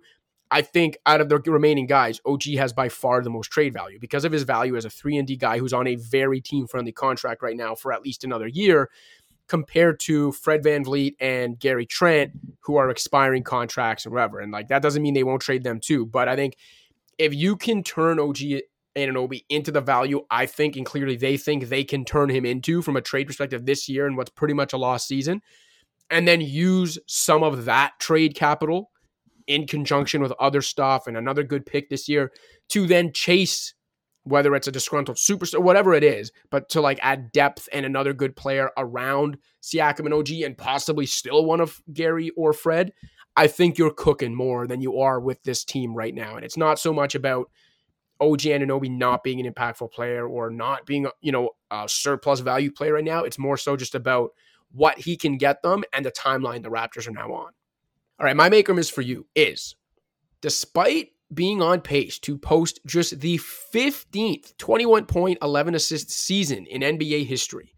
I 0.51 0.61
think 0.61 0.97
out 1.05 1.21
of 1.21 1.29
the 1.29 1.39
remaining 1.39 1.87
guys, 1.87 2.21
OG 2.25 2.43
has 2.57 2.71
by 2.71 2.89
far 2.89 3.21
the 3.21 3.29
most 3.29 3.49
trade 3.49 3.73
value 3.73 3.99
because 3.99 4.25
of 4.25 4.31
his 4.31 4.43
value 4.43 4.75
as 4.75 4.85
a 4.85 4.89
3 4.89 5.17
and 5.17 5.27
D 5.27 5.35
guy 5.35 5.57
who's 5.57 5.73
on 5.73 5.87
a 5.87 5.95
very 5.95 6.39
team 6.39 6.67
friendly 6.67 6.91
contract 6.91 7.41
right 7.41 7.57
now 7.57 7.75
for 7.75 7.91
at 7.91 8.03
least 8.03 8.23
another 8.23 8.47
year 8.47 8.89
compared 9.47 9.99
to 10.01 10.31
Fred 10.31 10.63
VanVleet 10.63 11.15
and 11.19 11.59
Gary 11.59 11.85
Trent 11.85 12.31
who 12.61 12.77
are 12.77 12.89
expiring 12.89 13.43
contracts 13.43 14.05
and 14.05 14.13
whatever. 14.13 14.39
And 14.39 14.51
like 14.51 14.67
that 14.69 14.81
doesn't 14.81 15.01
mean 15.01 15.13
they 15.13 15.23
won't 15.23 15.41
trade 15.41 15.63
them 15.63 15.79
too, 15.79 16.05
but 16.05 16.27
I 16.27 16.35
think 16.35 16.55
if 17.17 17.33
you 17.33 17.55
can 17.55 17.83
turn 17.83 18.19
OG 18.19 18.37
Anunoby 18.95 19.43
into 19.49 19.71
the 19.71 19.81
value 19.81 20.21
I 20.31 20.45
think 20.45 20.77
and 20.77 20.85
clearly 20.85 21.17
they 21.17 21.37
think 21.37 21.65
they 21.65 21.83
can 21.83 22.05
turn 22.05 22.29
him 22.29 22.45
into 22.45 22.81
from 22.81 22.95
a 22.95 23.01
trade 23.01 23.27
perspective 23.27 23.65
this 23.65 23.89
year 23.89 24.07
and 24.07 24.15
what's 24.15 24.29
pretty 24.29 24.53
much 24.53 24.73
a 24.73 24.77
lost 24.77 25.07
season 25.07 25.41
and 26.09 26.27
then 26.27 26.39
use 26.39 26.97
some 27.05 27.43
of 27.43 27.65
that 27.65 27.99
trade 27.99 28.35
capital 28.35 28.91
in 29.47 29.67
conjunction 29.67 30.21
with 30.21 30.33
other 30.39 30.61
stuff 30.61 31.07
and 31.07 31.17
another 31.17 31.43
good 31.43 31.65
pick 31.65 31.89
this 31.89 32.07
year 32.09 32.31
to 32.69 32.87
then 32.87 33.11
chase 33.13 33.73
whether 34.25 34.55
it's 34.55 34.67
a 34.67 34.71
disgruntled 34.71 35.17
superstar, 35.17 35.61
whatever 35.61 35.93
it 35.93 36.03
is, 36.03 36.31
but 36.49 36.67
to 36.69 36.81
like 36.81 36.97
add 37.03 37.31
depth 37.31 37.69
and 37.71 37.85
another 37.85 38.11
good 38.11 38.35
player 38.35 38.71
around 38.75 39.37
Siakam 39.61 40.05
and 40.05 40.13
OG 40.13 40.31
and 40.43 40.57
possibly 40.57 41.05
still 41.05 41.45
one 41.45 41.61
of 41.61 41.79
Gary 41.93 42.31
or 42.35 42.51
Fred, 42.51 42.91
I 43.35 43.45
think 43.47 43.77
you're 43.77 43.93
cooking 43.93 44.33
more 44.33 44.65
than 44.65 44.81
you 44.81 44.99
are 44.99 45.19
with 45.19 45.43
this 45.43 45.63
team 45.63 45.93
right 45.93 46.13
now. 46.13 46.35
And 46.35 46.43
it's 46.43 46.57
not 46.57 46.79
so 46.79 46.91
much 46.91 47.13
about 47.13 47.51
OG 48.19 48.39
Anunoby 48.39 48.89
not 48.89 49.23
being 49.23 49.45
an 49.45 49.51
impactful 49.51 49.91
player 49.91 50.27
or 50.27 50.49
not 50.49 50.87
being, 50.87 51.07
you 51.21 51.31
know, 51.31 51.51
a 51.69 51.87
surplus 51.87 52.39
value 52.39 52.71
player 52.71 52.93
right 52.93 53.03
now. 53.03 53.23
It's 53.23 53.37
more 53.37 53.57
so 53.57 53.75
just 53.77 53.93
about 53.93 54.31
what 54.71 54.97
he 54.97 55.17
can 55.17 55.37
get 55.37 55.61
them 55.61 55.83
and 55.93 56.03
the 56.03 56.11
timeline 56.11 56.63
the 56.63 56.69
Raptors 56.69 57.07
are 57.07 57.11
now 57.11 57.31
on. 57.31 57.51
All 58.19 58.25
right, 58.25 58.35
my 58.35 58.49
make 58.49 58.69
or 58.69 58.73
miss 58.73 58.89
for 58.89 59.01
you 59.01 59.27
is 59.35 59.75
despite 60.41 61.09
being 61.33 61.61
on 61.61 61.81
pace 61.81 62.19
to 62.19 62.37
post 62.37 62.79
just 62.85 63.19
the 63.19 63.37
15th 63.73 64.55
21 64.57 65.05
point 65.05 65.37
11 65.41 65.75
assist 65.75 66.11
season 66.11 66.65
in 66.67 66.81
NBA 66.81 67.25
history, 67.25 67.73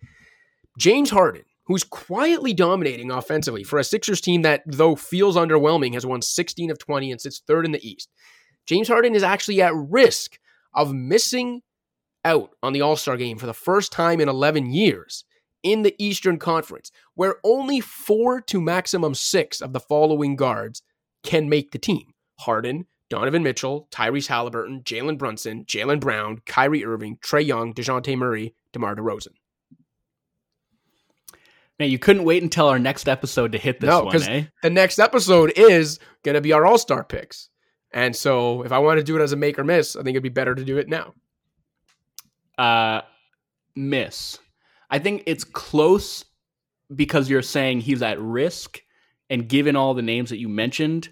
James 0.77 1.09
Harden, 1.09 1.43
who's 1.65 1.83
quietly 1.83 2.53
dominating 2.53 3.09
offensively 3.09 3.63
for 3.63 3.79
a 3.79 3.83
Sixers 3.83 4.21
team 4.21 4.43
that, 4.43 4.61
though 4.65 4.95
feels 4.95 5.35
underwhelming, 5.35 5.93
has 5.93 6.05
won 6.05 6.21
16 6.21 6.69
of 6.69 6.77
20 6.77 7.11
and 7.11 7.19
sits 7.19 7.39
third 7.39 7.65
in 7.65 7.71
the 7.71 7.87
East. 7.87 8.09
James 8.67 8.87
Harden 8.87 9.15
is 9.15 9.23
actually 9.23 9.61
at 9.61 9.73
risk 9.73 10.39
of 10.73 10.93
missing 10.93 11.61
out 12.23 12.51
on 12.61 12.73
the 12.73 12.81
All 12.81 12.95
Star 12.95 13.17
game 13.17 13.37
for 13.37 13.47
the 13.47 13.53
first 13.53 13.91
time 13.91 14.19
in 14.19 14.29
11 14.29 14.71
years 14.71 15.23
in 15.63 15.81
the 15.81 15.95
Eastern 15.97 16.37
Conference, 16.37 16.91
where 17.15 17.35
only 17.43 17.79
four 17.79 18.41
to 18.41 18.61
maximum 18.61 19.13
six 19.13 19.61
of 19.61 19.73
the 19.73 19.79
following 19.79 20.35
guards 20.35 20.81
can 21.23 21.49
make 21.49 21.71
the 21.71 21.79
team 21.79 22.13
Harden, 22.39 22.85
Donovan 23.09 23.43
Mitchell, 23.43 23.87
Tyrese 23.91 24.27
Halliburton, 24.27 24.81
Jalen 24.83 25.17
Brunson, 25.17 25.65
Jaylen 25.65 25.99
Brown, 25.99 26.41
Kyrie 26.45 26.85
Irving, 26.85 27.17
Trae 27.17 27.45
Young, 27.45 27.73
Dejounte 27.73 28.17
Murray, 28.17 28.53
DeMar 28.73 28.95
DeRozan. 28.95 29.33
Man, 31.79 31.91
you 31.91 31.99
couldn't 31.99 32.23
wait 32.23 32.41
until 32.41 32.67
our 32.67 32.79
next 32.79 33.07
episode 33.07 33.51
to 33.51 33.57
hit 33.57 33.79
this 33.79 33.89
no, 33.89 34.03
one, 34.03 34.23
eh? 34.23 34.45
The 34.63 34.69
next 34.69 34.97
episode 34.97 35.53
is 35.55 35.99
going 36.23 36.33
to 36.35 36.41
be 36.41 36.51
our 36.51 36.65
All 36.65 36.79
Star 36.79 37.03
picks. 37.03 37.49
And 37.91 38.15
so 38.15 38.63
if 38.63 38.71
I 38.71 38.79
want 38.79 38.97
to 38.97 39.03
do 39.03 39.15
it 39.15 39.21
as 39.21 39.31
a 39.31 39.35
make 39.35 39.59
or 39.59 39.63
miss, 39.63 39.95
I 39.95 40.01
think 40.01 40.15
it'd 40.15 40.23
be 40.23 40.29
better 40.29 40.55
to 40.55 40.65
do 40.65 40.77
it 40.77 40.89
now. 40.89 41.13
Uh, 42.57 43.01
miss. 43.75 44.39
I 44.89 44.99
think 44.99 45.23
it's 45.25 45.43
close 45.43 46.23
because 46.95 47.29
you're 47.29 47.41
saying 47.41 47.81
he's 47.81 48.01
at 48.01 48.19
risk. 48.19 48.81
And 49.29 49.49
given 49.49 49.75
all 49.75 49.93
the 49.93 50.01
names 50.01 50.29
that 50.29 50.37
you 50.37 50.47
mentioned, 50.47 51.09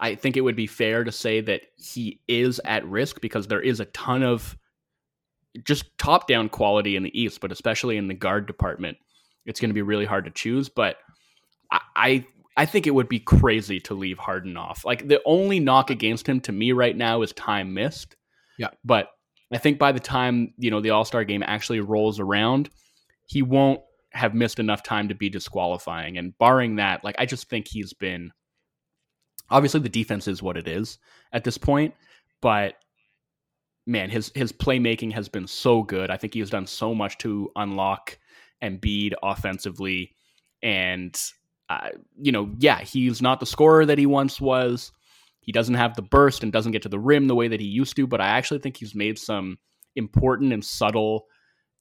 I 0.00 0.16
think 0.16 0.36
it 0.36 0.40
would 0.40 0.56
be 0.56 0.66
fair 0.66 1.04
to 1.04 1.12
say 1.12 1.40
that 1.42 1.62
he 1.76 2.20
is 2.26 2.60
at 2.64 2.84
risk 2.86 3.20
because 3.20 3.46
there 3.46 3.60
is 3.60 3.78
a 3.78 3.84
ton 3.86 4.24
of 4.24 4.56
just 5.64 5.96
top 5.98 6.26
down 6.26 6.48
quality 6.48 6.96
in 6.96 7.04
the 7.04 7.20
East, 7.20 7.40
but 7.40 7.52
especially 7.52 7.96
in 7.96 8.08
the 8.08 8.14
guard 8.14 8.46
department. 8.46 8.96
It's 9.46 9.60
going 9.60 9.70
to 9.70 9.74
be 9.74 9.82
really 9.82 10.04
hard 10.04 10.24
to 10.24 10.30
choose. 10.30 10.68
But 10.68 10.96
I, 11.70 11.80
I, 11.94 12.26
I 12.56 12.66
think 12.66 12.86
it 12.86 12.94
would 12.94 13.08
be 13.08 13.20
crazy 13.20 13.80
to 13.80 13.94
leave 13.94 14.18
Harden 14.18 14.56
off. 14.56 14.84
Like 14.84 15.06
the 15.06 15.20
only 15.24 15.60
knock 15.60 15.90
against 15.90 16.28
him 16.28 16.40
to 16.40 16.52
me 16.52 16.72
right 16.72 16.96
now 16.96 17.22
is 17.22 17.32
time 17.32 17.74
missed. 17.74 18.16
Yeah. 18.58 18.68
But 18.84 19.08
I 19.52 19.58
think 19.58 19.78
by 19.78 19.92
the 19.92 20.00
time, 20.00 20.54
you 20.58 20.70
know, 20.70 20.80
the 20.80 20.90
All 20.90 21.04
Star 21.04 21.24
game 21.24 21.42
actually 21.46 21.80
rolls 21.80 22.18
around, 22.18 22.70
he 23.32 23.40
won't 23.40 23.80
have 24.10 24.34
missed 24.34 24.58
enough 24.58 24.82
time 24.82 25.08
to 25.08 25.14
be 25.14 25.30
disqualifying. 25.30 26.18
And 26.18 26.36
barring 26.36 26.76
that, 26.76 27.02
like 27.02 27.16
I 27.18 27.24
just 27.24 27.48
think 27.48 27.66
he's 27.66 27.94
been 27.94 28.30
obviously 29.48 29.80
the 29.80 29.88
defense 29.88 30.28
is 30.28 30.42
what 30.42 30.58
it 30.58 30.68
is 30.68 30.98
at 31.32 31.42
this 31.42 31.56
point, 31.56 31.94
but 32.42 32.74
man, 33.86 34.10
his 34.10 34.30
his 34.34 34.52
playmaking 34.52 35.12
has 35.14 35.30
been 35.30 35.46
so 35.46 35.82
good. 35.82 36.10
I 36.10 36.18
think 36.18 36.34
he 36.34 36.40
has 36.40 36.50
done 36.50 36.66
so 36.66 36.94
much 36.94 37.16
to 37.18 37.50
unlock 37.56 38.18
and 38.60 38.80
Embiid 38.80 39.14
offensively, 39.22 40.14
and 40.62 41.18
uh, 41.70 41.88
you 42.20 42.32
know, 42.32 42.50
yeah, 42.58 42.80
he's 42.80 43.22
not 43.22 43.40
the 43.40 43.46
scorer 43.46 43.86
that 43.86 43.98
he 43.98 44.06
once 44.06 44.42
was. 44.42 44.92
He 45.40 45.52
doesn't 45.52 45.74
have 45.74 45.96
the 45.96 46.02
burst 46.02 46.42
and 46.42 46.52
doesn't 46.52 46.72
get 46.72 46.82
to 46.82 46.90
the 46.90 46.98
rim 46.98 47.28
the 47.28 47.34
way 47.34 47.48
that 47.48 47.60
he 47.60 47.66
used 47.66 47.96
to, 47.96 48.06
but 48.06 48.20
I 48.20 48.28
actually 48.28 48.60
think 48.60 48.76
he's 48.76 48.94
made 48.94 49.18
some 49.18 49.58
important 49.96 50.52
and 50.52 50.62
subtle 50.64 51.26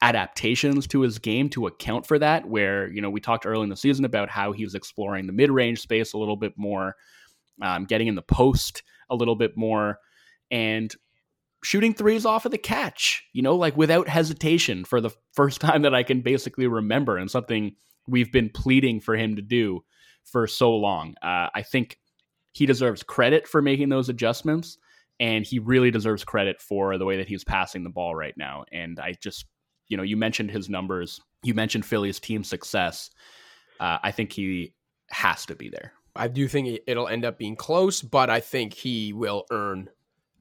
adaptations 0.02 0.88
to 0.88 1.02
his 1.02 1.20
game 1.20 1.50
to 1.50 1.68
account 1.68 2.06
for 2.06 2.20
that. 2.20 2.48
Where, 2.48 2.92
you 2.92 3.02
know, 3.02 3.10
we 3.10 3.20
talked 3.20 3.46
early 3.46 3.64
in 3.64 3.70
the 3.70 3.76
season 3.76 4.06
about 4.06 4.30
how 4.30 4.52
he 4.52 4.64
was 4.64 4.76
exploring 4.76 5.28
the 5.28 5.34
mid 5.34 5.52
range 5.52 5.82
space 5.82 6.14
a 6.14 6.18
little 6.18 6.38
bit 6.38 6.54
more, 6.58 6.96
um, 7.62 7.86
getting 7.86 8.08
in 8.08 8.16
the 8.16 8.22
post 8.22 8.84
a 9.10 9.16
little 9.16 9.36
bit 9.36 9.56
more, 9.56 10.00
and 10.50 10.96
shooting 11.64 11.94
threes 11.94 12.26
off 12.26 12.46
of 12.46 12.52
the 12.52 12.58
catch, 12.58 13.24
you 13.34 13.42
know, 13.42 13.56
like 13.56 13.78
without 13.78 14.08
hesitation 14.08 14.84
for 14.84 15.00
the 15.00 15.12
first 15.34 15.62
time 15.62 15.84
that 15.84 15.94
I 15.94 16.04
can 16.04 16.22
basically 16.22 16.68
remember, 16.68 17.18
and 17.18 17.30
something 17.30 17.76
we've 18.08 18.32
been 18.32 18.50
pleading 18.50 19.00
for 19.00 19.16
him 19.16 19.36
to 19.36 19.42
do 19.42 19.84
for 20.24 20.48
so 20.48 20.76
long. 20.76 21.16
Uh, 21.22 21.48
I 21.54 21.64
think 21.64 21.98
he 22.54 22.66
deserves 22.66 23.04
credit 23.04 23.48
for 23.48 23.62
making 23.62 23.90
those 23.90 24.10
adjustments, 24.10 24.78
and 25.20 25.46
he 25.46 25.60
really 25.60 25.92
deserves 25.92 26.24
credit 26.24 26.62
for 26.62 26.98
the 26.98 27.06
way 27.06 27.18
that 27.18 27.28
he's 27.28 27.44
passing 27.44 27.84
the 27.84 27.90
ball 27.90 28.16
right 28.16 28.34
now. 28.38 28.66
And 28.72 29.00
I 29.00 29.14
just, 29.22 29.46
you 29.92 29.98
know, 29.98 30.04
you 30.04 30.16
mentioned 30.16 30.50
his 30.50 30.70
numbers, 30.70 31.20
you 31.44 31.54
mentioned 31.54 31.86
Philly's 31.86 32.18
team 32.18 32.46
success. 32.46 33.12
Uh, 33.78 33.98
I 34.02 34.12
think 34.12 34.32
he 34.32 34.74
has 35.10 35.46
to 35.48 35.56
be 35.56 35.68
there. 35.68 35.92
I 36.16 36.30
do 36.30 36.48
think 36.48 36.80
it'll 36.88 37.10
end 37.10 37.26
up 37.26 37.38
being 37.38 37.58
close, 37.58 38.02
but 38.02 38.30
I 38.30 38.40
think 38.40 38.74
he 38.74 39.12
will 39.12 39.46
earn 39.52 39.90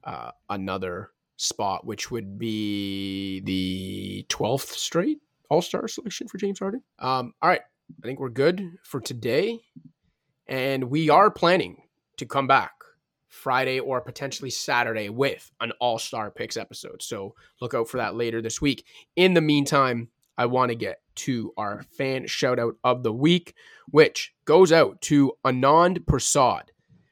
uh, 0.05 0.31
another 0.49 1.11
spot, 1.35 1.85
which 1.85 2.09
would 2.09 2.39
be 2.39 3.41
the 3.41 4.25
12th 4.29 4.69
straight 4.69 5.19
All 5.49 5.61
Star 5.61 5.85
selection 5.89 6.29
for 6.29 6.37
James 6.37 6.59
Harden. 6.59 6.81
Um, 6.99 7.33
all 7.41 7.49
right. 7.49 7.61
I 8.01 8.07
think 8.07 8.21
we're 8.21 8.29
good 8.29 8.77
for 8.83 9.01
today. 9.01 9.59
And 10.47 10.85
we 10.85 11.09
are 11.09 11.29
planning 11.29 11.83
to 12.17 12.25
come 12.25 12.47
back 12.47 12.71
Friday 13.31 13.79
or 13.79 14.01
potentially 14.01 14.49
Saturday 14.49 15.09
with 15.09 15.51
an 15.59 15.71
All 15.79 15.97
Star 15.97 16.29
Picks 16.29 16.57
episode. 16.57 17.01
So 17.01 17.33
look 17.59 17.73
out 17.73 17.89
for 17.89 17.97
that 17.97 18.15
later 18.15 18.41
this 18.41 18.61
week. 18.61 18.85
In 19.15 19.33
the 19.33 19.41
meantime, 19.41 20.09
I 20.37 20.45
want 20.45 20.69
to 20.69 20.75
get 20.75 21.01
to 21.15 21.53
our 21.57 21.83
fan 21.97 22.27
shout 22.27 22.59
out 22.59 22.75
of 22.83 23.03
the 23.03 23.13
week, 23.13 23.55
which 23.89 24.33
goes 24.45 24.71
out 24.71 25.01
to 25.01 25.33
Anand 25.43 26.05
Prasad, 26.05 26.71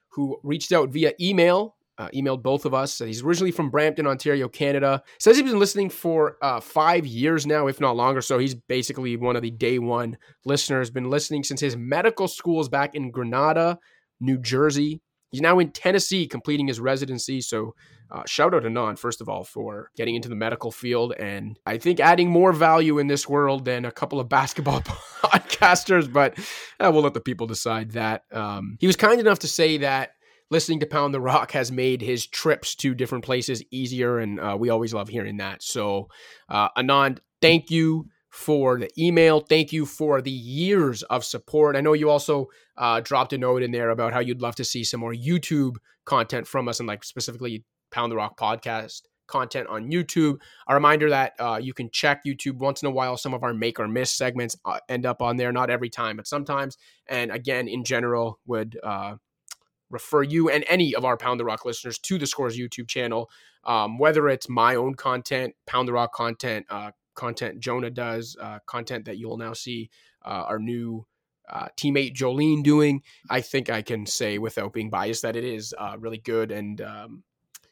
who 0.10 0.40
reached 0.44 0.72
out 0.72 0.90
via 0.90 1.14
email 1.20 1.76
uh, 2.00 2.08
emailed 2.16 2.42
both 2.42 2.66
of 2.66 2.74
us. 2.74 2.98
He's 2.98 3.22
originally 3.22 3.52
from 3.52 3.70
Brampton, 3.70 4.08
Ontario, 4.08 4.48
Canada. 4.48 5.04
Says 5.20 5.36
he's 5.36 5.46
been 5.46 5.60
listening 5.60 5.90
for 5.90 6.38
uh, 6.42 6.62
five 6.62 7.06
years 7.06 7.46
now, 7.46 7.68
if 7.68 7.82
not 7.82 7.98
longer. 7.98 8.22
So 8.22 8.40
he's 8.40 8.56
basically 8.56 9.18
one 9.18 9.36
of 9.36 9.42
the 9.42 9.52
day 9.52 9.80
one 9.80 10.18
listeners. 10.46 10.90
Been 10.90 11.10
listening 11.10 11.44
since 11.44 11.60
his 11.60 11.76
medical 11.76 12.30
school 12.30 12.62
is 12.62 12.70
back 12.70 12.96
in 12.96 13.12
Granada, 13.12 13.80
New 14.22 14.38
Jersey. 14.38 15.02
He's 15.32 15.42
now 15.42 15.60
in 15.60 15.72
Tennessee, 15.72 16.28
completing 16.28 16.68
his 16.68 16.80
residency. 16.80 17.42
So 17.42 17.76
uh, 18.12 18.24
shout 18.26 18.54
out 18.56 18.62
to 18.62 18.70
Non, 18.70 18.96
first 18.96 19.22
of 19.22 19.30
all, 19.30 19.44
for 19.44 19.92
getting 19.96 20.16
into 20.16 20.30
the 20.30 20.36
medical 20.36 20.72
field 20.72 21.14
and 21.20 21.60
I 21.66 21.78
think 21.78 22.00
adding 22.00 22.30
more 22.30 22.52
value 22.54 22.98
in 22.98 23.08
this 23.08 23.30
world 23.30 23.66
than 23.66 23.86
a 23.86 23.92
couple 23.92 24.20
of 24.20 24.30
basketball 24.30 24.82
podcasters. 24.82 26.12
But 26.12 26.38
uh, 26.80 26.90
we'll 26.92 27.04
let 27.04 27.14
the 27.14 27.22
people 27.22 27.48
decide 27.48 27.92
that. 27.92 28.24
Um, 28.32 28.78
he 28.80 28.88
was 28.88 28.96
kind 28.96 29.20
enough 29.20 29.40
to 29.40 29.48
say 29.48 29.78
that 29.78 30.12
listening 30.52 30.80
to 30.80 30.86
Pound 30.86 31.14
the 31.14 31.22
Rock 31.22 31.52
has 31.52 31.72
made 31.72 32.02
his 32.02 32.26
trips 32.26 32.76
to 32.76 32.96
different 32.96 33.24
places 33.24 33.64
easier, 33.72 34.18
and 34.18 34.40
uh, 34.40 34.58
we 34.60 34.70
always 34.70 34.94
love 34.94 35.08
hearing 35.10 35.38
that. 35.38 35.62
So, 35.62 36.08
uh, 36.50 36.70
Anand, 36.78 37.20
thank 37.42 37.70
you 37.70 38.08
for 38.30 38.80
the 38.80 38.90
email. 38.98 39.40
Thank 39.40 39.74
you 39.74 39.86
for 39.86 40.22
the 40.22 40.32
years 40.32 41.04
of 41.04 41.26
support. 41.26 41.76
I 41.76 41.82
know 41.82 41.94
you 41.94 42.10
also 42.10 42.48
uh, 42.78 43.02
dropped 43.02 43.34
a 43.34 43.38
note 43.38 43.64
in 43.64 43.72
there 43.72 43.90
about 43.90 44.14
how 44.14 44.20
you'd 44.20 44.42
love 44.42 44.56
to 44.56 44.64
see 44.64 44.84
some 44.84 45.00
more 45.00 45.14
YouTube 45.14 45.78
content 46.06 46.48
from 46.48 46.68
us, 46.68 46.80
and 46.80 46.88
like 46.88 47.04
specifically 47.04 47.64
Pound 47.92 48.12
the 48.12 48.16
Rock 48.16 48.38
podcast 48.40 49.02
content 49.28 49.68
on 49.68 49.92
YouTube. 49.92 50.40
A 50.68 50.74
reminder 50.74 51.10
that 51.10 51.34
uh, 51.40 51.60
you 51.62 51.74
can 51.74 51.90
check 51.92 52.24
YouTube 52.26 52.58
once 52.58 52.82
in 52.82 52.88
a 52.88 52.92
while. 52.92 53.16
Some 53.16 53.34
of 53.34 53.44
our 53.44 53.54
make 53.54 53.80
or 53.80 53.88
miss 53.88 54.12
segments 54.12 54.56
uh, 54.66 54.80
end 54.90 55.06
up 55.06 55.22
on 55.22 55.38
there, 55.38 55.52
not 55.52 55.70
every 55.70 55.90
time, 55.90 56.18
but 56.18 56.28
sometimes. 56.28 56.78
And 57.08 57.32
again, 57.32 57.68
in 57.68 57.84
general, 57.84 58.40
would 58.46 58.78
uh, 58.84 59.16
refer 59.90 60.24
you 60.24 60.50
and 60.50 60.66
any 60.68 60.94
of 60.94 61.06
our 61.06 61.18
Pound 61.18 61.40
the 61.40 61.46
Rock 61.46 61.66
listeners 61.66 61.98
to 62.00 62.18
the 62.18 62.28
Scores 62.28 62.58
YouTube 62.58 62.88
channel, 62.88 63.30
um, 63.64 63.98
whether 63.98 64.28
it's 64.30 64.50
my 64.50 64.76
own 64.76 64.96
content, 64.96 65.56
Pound 65.66 65.88
the 65.88 65.94
Rock 65.94 66.14
content, 66.14 66.66
uh, 66.70 66.92
content 67.20 67.60
Jonah 67.60 67.90
does, 67.90 68.38
uh, 68.42 68.60
content 68.66 69.06
that 69.06 69.18
you'll 69.18 69.38
now 69.38 69.52
see 69.52 69.90
uh, 70.26 70.46
our 70.48 70.58
new 70.58 71.06
uh, 71.50 71.68
teammate 71.76 72.16
Jolene 72.16 72.64
doing. 72.64 73.02
I 73.30 73.42
think 73.42 73.70
I 73.70 73.82
can 73.82 74.06
say 74.06 74.38
without 74.38 74.72
being 74.72 74.90
biased 74.90 75.24
that 75.24 75.36
it 75.36 75.44
is 75.44 75.74
uh, 75.78 75.98
really 76.00 76.20
good 76.20 76.52
and 76.52 76.80
um, 76.80 77.24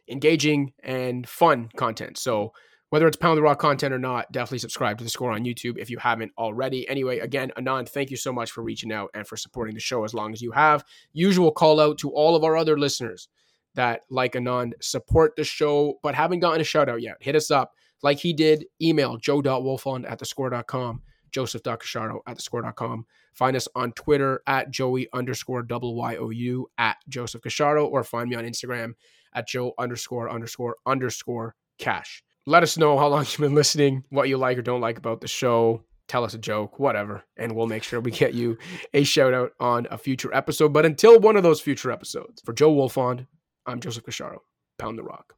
engaging 0.10 0.74
and 0.84 1.28
fun 1.28 1.70
content. 1.78 2.18
So 2.18 2.52
whether 2.90 3.08
it's 3.08 3.18
Pound 3.18 3.38
the 3.38 3.42
Rock 3.42 3.60
content 3.60 3.94
or 3.94 4.00
not, 4.00 4.32
definitely 4.32 4.60
subscribe 4.60 4.98
to 4.98 5.04
the 5.04 5.10
score 5.10 5.32
on 5.32 5.46
YouTube 5.46 5.78
if 5.78 5.90
you 5.90 5.98
haven't 5.98 6.32
already. 6.38 6.88
Anyway, 6.90 7.20
again, 7.20 7.52
Anand, 7.58 7.90
thank 7.90 8.12
you 8.12 8.18
so 8.18 8.34
much 8.34 8.52
for 8.52 8.64
reaching 8.64 8.92
out 8.92 9.10
and 9.14 9.26
for 9.26 9.38
supporting 9.38 9.76
the 9.76 9.82
show 9.82 10.04
as 10.04 10.14
long 10.14 10.34
as 10.34 10.42
you 10.42 10.52
have. 10.52 10.84
Usual 11.14 11.52
call 11.52 11.80
out 11.80 11.98
to 12.00 12.10
all 12.10 12.36
of 12.36 12.44
our 12.44 12.58
other 12.58 12.78
listeners 12.78 13.30
that, 13.76 14.02
like 14.10 14.34
Anand, 14.34 14.72
support 14.82 15.36
the 15.36 15.44
show 15.44 16.00
but 16.04 16.16
haven't 16.16 16.40
gotten 16.40 16.62
a 16.62 16.66
shout 16.66 16.90
out 16.90 17.02
yet. 17.02 17.18
Hit 17.22 17.36
us 17.36 17.52
up 17.52 17.72
like 18.04 18.20
he 18.20 18.34
did. 18.34 18.66
Email 18.82 19.18
joe.wolfond 19.18 20.10
at 20.10 20.20
thescore.com, 20.20 21.02
joseph.casciaro 21.32 22.20
at 22.28 22.38
thescore.com. 22.38 23.06
Find 23.34 23.56
us 23.56 23.68
on 23.76 23.92
Twitter 23.94 24.42
at 24.48 24.72
joey 24.72 25.08
underscore 25.14 25.64
double 25.64 25.96
Y-O-U 25.96 26.68
at 26.78 26.98
Joseph 27.08 27.42
Casciaro 27.42 27.88
or 27.88 28.04
find 28.04 28.30
me 28.30 28.36
on 28.36 28.46
Instagram 28.46 28.94
at 29.34 29.48
joe 29.48 29.74
underscore 29.78 30.30
underscore 30.32 30.78
underscore 30.86 31.56
cash 31.78 32.24
let 32.48 32.64
us 32.64 32.78
know 32.78 32.98
how 32.98 33.08
long 33.10 33.26
you've 33.26 33.38
been 33.38 33.54
listening, 33.54 34.06
what 34.10 34.30
you 34.30 34.38
like 34.38 34.58
or 34.58 34.62
don't 34.62 34.82
like 34.82 34.98
about 34.98 35.22
the 35.22 35.28
show. 35.28 35.84
Tell 36.08 36.24
us 36.24 36.34
a 36.34 36.38
joke, 36.38 36.80
whatever, 36.80 37.26
and 37.36 37.54
we'll 37.54 37.68
make 37.68 37.84
sure 37.84 38.00
we 38.00 38.12
get 38.12 38.34
you 38.34 38.58
a 38.94 39.04
shout 39.04 39.34
out 39.34 39.52
on 39.60 39.86
a 39.92 39.98
future 39.98 40.34
episode. 40.34 40.72
But 40.72 40.86
until 40.86 41.20
one 41.20 41.36
of 41.36 41.44
those 41.44 41.60
future 41.60 41.92
episodes, 41.92 42.42
for 42.46 42.54
Joe 42.54 42.74
Wolfond, 42.74 43.28
I'm 43.66 43.82
Joseph 43.82 44.06
Casciaro. 44.06 44.38
Pound 44.80 44.98
the 44.98 45.04
rock. 45.04 45.34